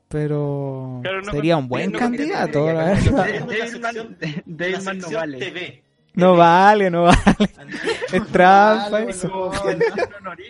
Pero 0.09 1.01
Claro, 1.03 1.23
no 1.23 1.33
sería 1.33 1.57
un 1.57 1.69
buen 1.69 1.91
no 1.93 1.99
candidato, 1.99 2.61
con- 2.65 2.75
la 2.75 2.85
verdad. 2.85 3.37
La 4.47 4.95
no 4.95 5.11
vale. 5.11 5.39
TV. 5.39 5.83
No 6.15 6.37
vale, 6.37 6.91
no 6.91 7.03
vale. 7.05 7.19
Es 8.13 8.27
trampa 8.29 9.03
eso. 9.03 9.29
no, 9.29 9.51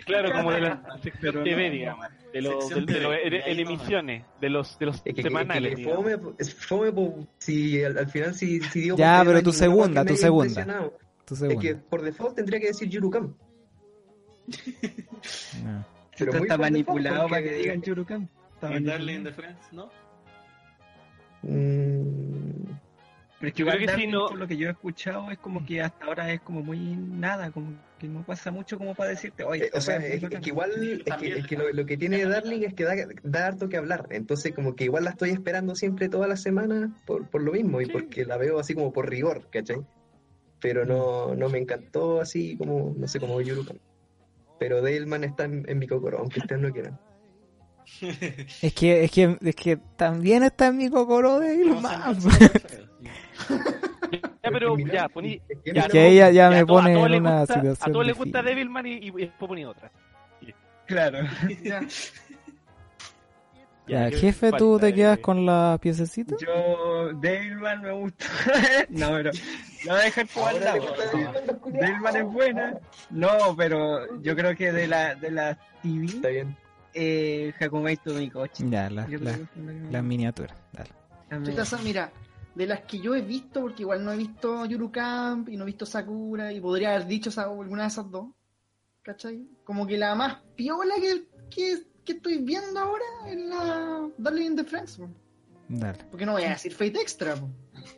Claro, 0.05 0.31
como 0.31 0.51
de 0.51 0.61
la 0.61 0.81
sección 1.01 1.33
Pero 1.33 1.43
TV, 1.43 1.67
no. 1.67 1.73
digamos. 1.73 2.05
De 2.33 2.41
los 2.41 2.71
emisiones, 2.71 4.23
de 4.39 4.49
los, 4.49 4.77
de 4.77 4.85
los 4.85 4.95
Es 4.97 5.01
que, 5.01 5.13
que- 5.15 5.21
semanales. 5.23 5.83
fome, 5.83 6.17
es 6.37 6.53
fome 6.53 6.91
po, 6.91 7.27
si 7.39 7.83
al, 7.83 7.97
al 7.97 8.07
final 8.09 8.35
si, 8.35 8.59
si 8.61 8.81
digo 8.81 8.95
Ya, 8.97 9.21
pero 9.25 9.33
no 9.37 9.43
tu 9.43 9.51
segunda, 9.51 10.05
tu 10.05 10.15
segunda. 10.15 10.91
Tu 11.25 11.33
Es 11.33 11.39
que 11.41 11.47
segunda. 11.49 11.79
por 11.89 12.01
default 12.03 12.35
tendría 12.35 12.59
que 12.59 12.67
decir 12.67 12.87
Yurukam. 12.89 13.33
Ah. 15.65 15.83
Pero 16.17 16.31
está 16.37 16.57
manipulado 16.57 17.27
para 17.27 17.43
que 17.43 17.53
digan 17.53 17.81
Churukam. 17.81 18.27
Y 18.61 18.83
Darling 18.83 19.15
in 19.17 19.23
the 19.23 19.31
Friends, 19.31 19.71
¿no? 19.71 19.89
Mm, 21.43 22.63
Pero 23.39 23.47
es 23.49 23.53
que 23.53 23.61
igual 23.61 23.75
que 23.77 23.83
sí, 23.83 23.87
Darling, 23.87 24.09
no- 24.11 24.27
por 24.27 24.37
lo 24.39 24.47
que 24.47 24.57
yo 24.57 24.67
he 24.67 24.71
escuchado, 24.71 25.29
es 25.29 25.37
como 25.37 25.63
que 25.65 25.81
hasta 25.81 26.05
ahora 26.05 26.31
es 26.31 26.41
como 26.41 26.63
muy 26.63 26.79
nada, 26.79 27.51
como 27.51 27.71
que 27.99 28.07
no 28.07 28.23
pasa 28.23 28.49
mucho 28.51 28.77
como 28.79 28.95
para 28.95 29.11
decirte, 29.11 29.43
oye, 29.43 29.65
eh, 29.65 29.71
o 29.73 29.81
sea, 29.81 29.97
es, 29.97 30.23
que 30.27 30.49
igual 30.49 30.71
es 31.05 31.15
que, 31.17 31.27
es 31.39 31.47
que 31.47 31.55
lo, 31.57 31.71
lo 31.71 31.85
que 31.85 31.97
tiene 31.97 32.25
Darling 32.25 32.63
es 32.63 32.73
que 32.73 32.83
da, 32.83 32.95
da 33.23 33.47
harto 33.47 33.69
que 33.69 33.77
hablar. 33.77 34.07
Entonces, 34.09 34.53
como 34.53 34.75
que 34.75 34.85
igual 34.85 35.03
la 35.03 35.11
estoy 35.11 35.29
esperando 35.29 35.75
siempre 35.75 36.09
toda 36.09 36.27
la 36.27 36.35
semana 36.37 36.91
por, 37.05 37.27
por 37.29 37.41
lo 37.43 37.51
mismo 37.53 37.79
y 37.81 37.85
porque 37.85 38.25
la 38.25 38.37
veo 38.37 38.59
así 38.59 38.73
como 38.73 38.91
por 38.91 39.07
rigor, 39.09 39.47
¿cachai? 39.51 39.77
Pero 40.59 40.85
no, 40.85 41.35
no 41.35 41.49
me 41.49 41.59
encantó 41.59 42.19
así 42.19 42.57
como, 42.57 42.95
no 42.97 43.07
sé, 43.07 43.19
como 43.19 43.39
Yurukam. 43.41 43.77
Pero 44.59 44.81
Deilman 44.81 45.23
está 45.23 45.45
en, 45.45 45.63
en 45.69 45.77
mi 45.77 45.85
cocoro, 45.87 46.17
aunque 46.17 46.39
ustedes 46.39 46.59
no 46.59 46.71
quieran. 46.71 46.99
Es 48.61 48.73
que, 48.73 49.03
es 49.05 49.11
que, 49.11 49.37
es 49.41 49.55
que 49.55 49.77
también 49.95 50.43
está 50.43 50.67
en 50.67 50.77
mi 50.77 50.89
cocoro 50.89 51.39
de. 51.39 51.65
Ya, 54.43 54.51
pero 54.51 54.77
Es 54.77 54.85
que 54.85 54.91
ya, 54.91 55.09
poní. 55.09 55.41
ya, 55.65 55.81
Es 55.81 55.87
que 55.89 56.07
ella 56.07 56.29
ya 56.31 56.49
me 56.49 56.57
a 56.59 56.65
to- 56.65 56.77
a 56.77 56.81
pone 56.81 56.93
todos 56.93 57.07
en 57.11 57.21
una 57.21 57.39
gusta- 57.39 57.53
situación 57.55 57.89
A 57.89 57.93
todos 57.93 58.05
les 58.05 58.17
gusta. 58.17 58.41
Devilman 58.43 58.85
y, 58.87 58.93
y 58.93 59.11
después 59.11 59.47
poní 59.49 59.65
otra. 59.65 59.91
Claro. 60.85 61.19
Ya. 63.89 64.09
Jefe, 64.09 64.51
¿tú 64.51 64.77
te 64.79 64.93
quedas 64.93 65.19
con 65.19 65.45
la 65.45 65.77
piececita? 65.81 66.35
Yo, 66.45 67.13
Devilman 67.21 67.81
me 67.81 67.91
gusta. 67.93 68.25
no, 68.89 69.11
pero 69.11 69.31
lo 69.85 69.91
voy 69.93 70.01
a 70.01 70.03
dejar 70.03 70.27
Devilman, 71.71 72.15
es 72.17 72.23
buena. 72.25 72.77
No, 73.11 73.29
pero 73.55 74.21
yo 74.21 74.35
creo 74.35 74.53
que 74.57 74.73
de 74.73 74.87
la, 74.87 75.15
de 75.15 75.31
la 75.31 75.51
Está 75.51 75.61
TV, 75.83 76.31
bien. 76.33 76.57
Eh, 76.97 77.53
Hakumei 77.59 77.97
Tomikochi. 77.97 78.69
Ya, 78.69 78.89
la, 78.89 79.07
Yo 79.07 79.19
la, 79.19 79.31
la- 79.31 79.91
la 79.91 80.01
miniatura. 80.01 80.55
Dale. 80.73 80.89
la- 81.29 81.37
Estoy 81.37 81.53
pensando, 81.53 81.85
mira, 81.85 82.11
de 82.55 82.65
las 82.65 82.81
que 82.81 82.99
yo 82.99 83.13
he 83.15 83.21
visto, 83.21 83.61
porque 83.61 83.83
igual 83.83 84.03
no 84.03 84.11
he 84.11 84.17
visto 84.17 84.65
Yuru 84.65 84.91
Camp 84.91 85.49
y 85.49 85.57
no 85.57 85.63
he 85.63 85.67
visto 85.67 85.85
Sakura, 85.85 86.51
y 86.51 86.59
podría 86.59 86.95
haber 86.95 87.05
dicho 87.07 87.29
esa- 87.29 87.43
alguna 87.43 87.83
de 87.83 87.87
esas 87.89 88.09
dos, 88.09 88.27
¿cachai? 89.03 89.47
Como 89.63 89.85
que 89.85 89.97
la 89.97 90.15
más 90.15 90.41
piola 90.55 90.95
que, 90.99 91.27
que, 91.49 91.83
que 92.03 92.13
estoy 92.13 92.39
viendo 92.39 92.79
ahora 92.79 93.05
es 93.27 93.37
la 93.37 94.09
Darling 94.17 94.45
in 94.47 94.55
the 94.55 94.63
Friends, 94.63 94.97
po. 94.97 95.09
Dale. 95.69 95.97
porque 96.09 96.25
no 96.25 96.31
voy 96.31 96.43
a 96.45 96.49
decir 96.51 96.73
Fate 96.73 96.99
Extra. 97.01 97.35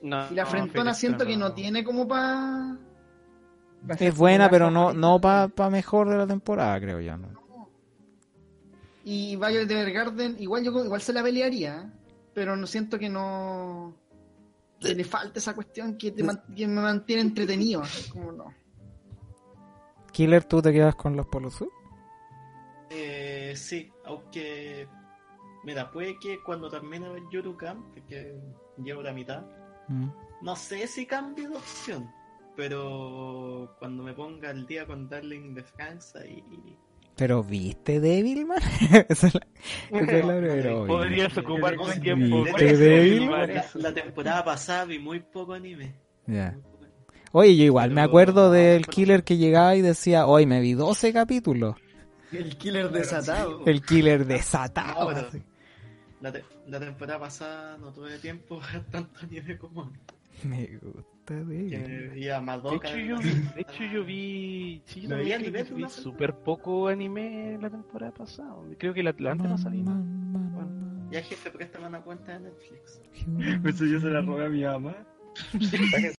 No, 0.02 0.32
y 0.32 0.34
la 0.36 0.44
no, 0.44 0.50
frentona 0.50 0.94
siento 0.94 1.24
Extra 1.24 1.28
que 1.32 1.38
no 1.38 1.54
tiene 1.54 1.84
como 1.84 2.08
pa... 2.08 2.76
va 3.90 3.94
a 3.94 3.98
ser 3.98 4.08
Es 4.10 4.18
buena, 4.18 4.50
pero 4.50 4.70
no, 4.72 4.92
no 4.94 5.22
para 5.22 5.48
pa 5.50 5.70
mejor 5.70 6.10
de 6.10 6.18
la 6.18 6.28
temporada, 6.28 6.80
creo 6.80 7.00
yo. 7.00 7.16
¿no? 7.18 7.39
Y 9.04 9.36
Violet 9.38 9.70
Evergarden, 9.72 10.36
igual 10.40 10.64
yo 10.64 10.72
igual 10.84 11.02
se 11.02 11.14
la 11.14 11.24
pelearía, 11.24 11.82
¿eh? 11.82 11.92
pero 12.34 12.56
no 12.56 12.68
siento 12.68 13.00
que 13.00 13.10
no... 13.10 13.96
Que 14.80 14.96
le 14.96 15.04
falta 15.04 15.40
esa 15.40 15.54
cuestión 15.56 15.98
que, 15.98 16.12
te 16.12 16.24
man- 16.24 16.44
que 16.56 16.66
me 16.68 16.82
mantiene 16.82 17.22
entretenido, 17.22 17.82
como 18.14 18.32
no. 18.32 18.54
Killer, 20.14 20.44
¿tú 20.46 20.62
te 20.62 20.72
quedas 20.72 20.96
con 20.96 21.16
los 21.18 21.28
Polos 21.28 21.54
Sur? 21.56 21.70
Eh, 22.90 23.54
sí, 23.56 23.92
aunque. 24.06 24.88
Mira, 25.66 25.92
puede 25.92 26.18
que 26.18 26.42
cuando 26.44 26.70
termine 26.70 27.08
Yuru 27.32 27.56
Camp, 27.58 27.94
que 28.08 28.36
llevo 28.78 29.02
la 29.02 29.14
mitad, 29.14 29.44
Mm. 29.90 30.10
no 30.44 30.56
sé 30.56 30.88
si 30.88 31.06
cambie 31.06 31.48
de 31.50 31.56
opción. 31.58 32.10
Pero 32.56 33.76
cuando 33.80 34.04
me 34.04 34.14
ponga 34.14 34.50
al 34.52 34.66
día 34.66 34.86
con 34.86 35.10
Darling 35.10 35.54
de 35.56 35.64
Francia 35.64 36.26
y. 36.26 36.44
Pero 37.20 37.44
viste 37.44 38.00
Devilman? 38.00 38.60
esa 39.10 39.28
es 39.28 39.34
la, 39.36 39.48
esa 39.92 40.18
es 40.18 40.26
la 40.26 40.38
primera, 40.38 40.76
obvio. 40.76 40.88
Podrías 40.88 41.38
ocupar 41.38 41.78
un 41.78 42.02
tiempo. 42.02 42.44
¿Viste 42.46 42.78
Devilman? 42.78 43.54
La, 43.54 43.66
la 43.76 43.94
temporada 43.94 44.44
pasada 44.46 44.86
vi 44.86 45.00
muy 45.00 45.20
poco 45.20 45.54
anime. 45.54 45.94
Ya. 46.26 46.58
Oye, 47.32 47.56
yo 47.58 47.64
igual 47.66 47.92
me 47.92 48.02
acuerdo 48.02 48.52
del 48.52 48.88
killer 48.88 49.24
que 49.24 49.38
llegaba 49.38 49.76
y 49.76 49.82
decía, 49.82 50.26
hoy 50.26 50.46
me 50.46 50.62
vi 50.62 50.74
12 50.74 51.14
capítulos. 51.14 51.76
El 52.32 52.58
killer 52.58 52.90
desatado. 52.90 53.62
El 53.66 53.82
killer 53.84 54.26
desatado. 54.26 55.12
La, 56.22 56.32
te- 56.32 56.44
la 56.68 56.80
temporada 56.80 57.20
pasada 57.20 57.78
no 57.78 57.92
tuve 57.92 58.18
tiempo 58.20 58.60
tanto 58.92 59.20
anime 59.22 59.58
como 59.58 59.84
antes, 59.84 60.16
Me 60.46 60.68
gusta 60.82 61.04
que 61.38 61.44
Devilman. 61.46 61.82
me 61.84 62.08
veía 62.10 62.36
De 62.36 62.42
Madoka. 62.42 62.88
hecho, 62.90 62.98
yo 62.98 63.18
vi, 63.20 63.30
de 63.56 63.62
hecho, 63.62 63.84
yo 63.86 64.04
vi, 64.06 64.82
sí, 64.86 65.02
yo 65.02 65.10
No 65.10 65.18
vi 65.18 65.32
anime 65.34 65.64
de 65.64 65.74
vi 65.74 65.88
súper 65.90 66.34
poco 66.36 66.88
anime 66.88 67.58
la 67.62 67.70
temporada 67.70 68.14
pasada. 68.14 68.56
Creo 68.78 68.94
que 68.94 69.04
la, 69.04 69.14
la 69.18 69.32
antes 69.32 69.50
no 69.50 69.58
salí. 69.58 69.82
¿no? 69.84 69.92
Man, 69.92 70.32
man, 70.34 70.54
man, 70.54 71.10
Ya 71.12 71.22
jefe, 71.22 71.52
préstame 71.52 71.88
una 71.88 72.02
cuenta 72.02 72.34
de 72.34 72.50
Netflix. 72.50 73.02
Pues 73.62 73.80
yo 73.80 74.00
se 74.00 74.10
la 74.10 74.22
robé 74.22 74.46
a 74.46 74.50
mi 74.50 74.64
mamá. 74.64 74.96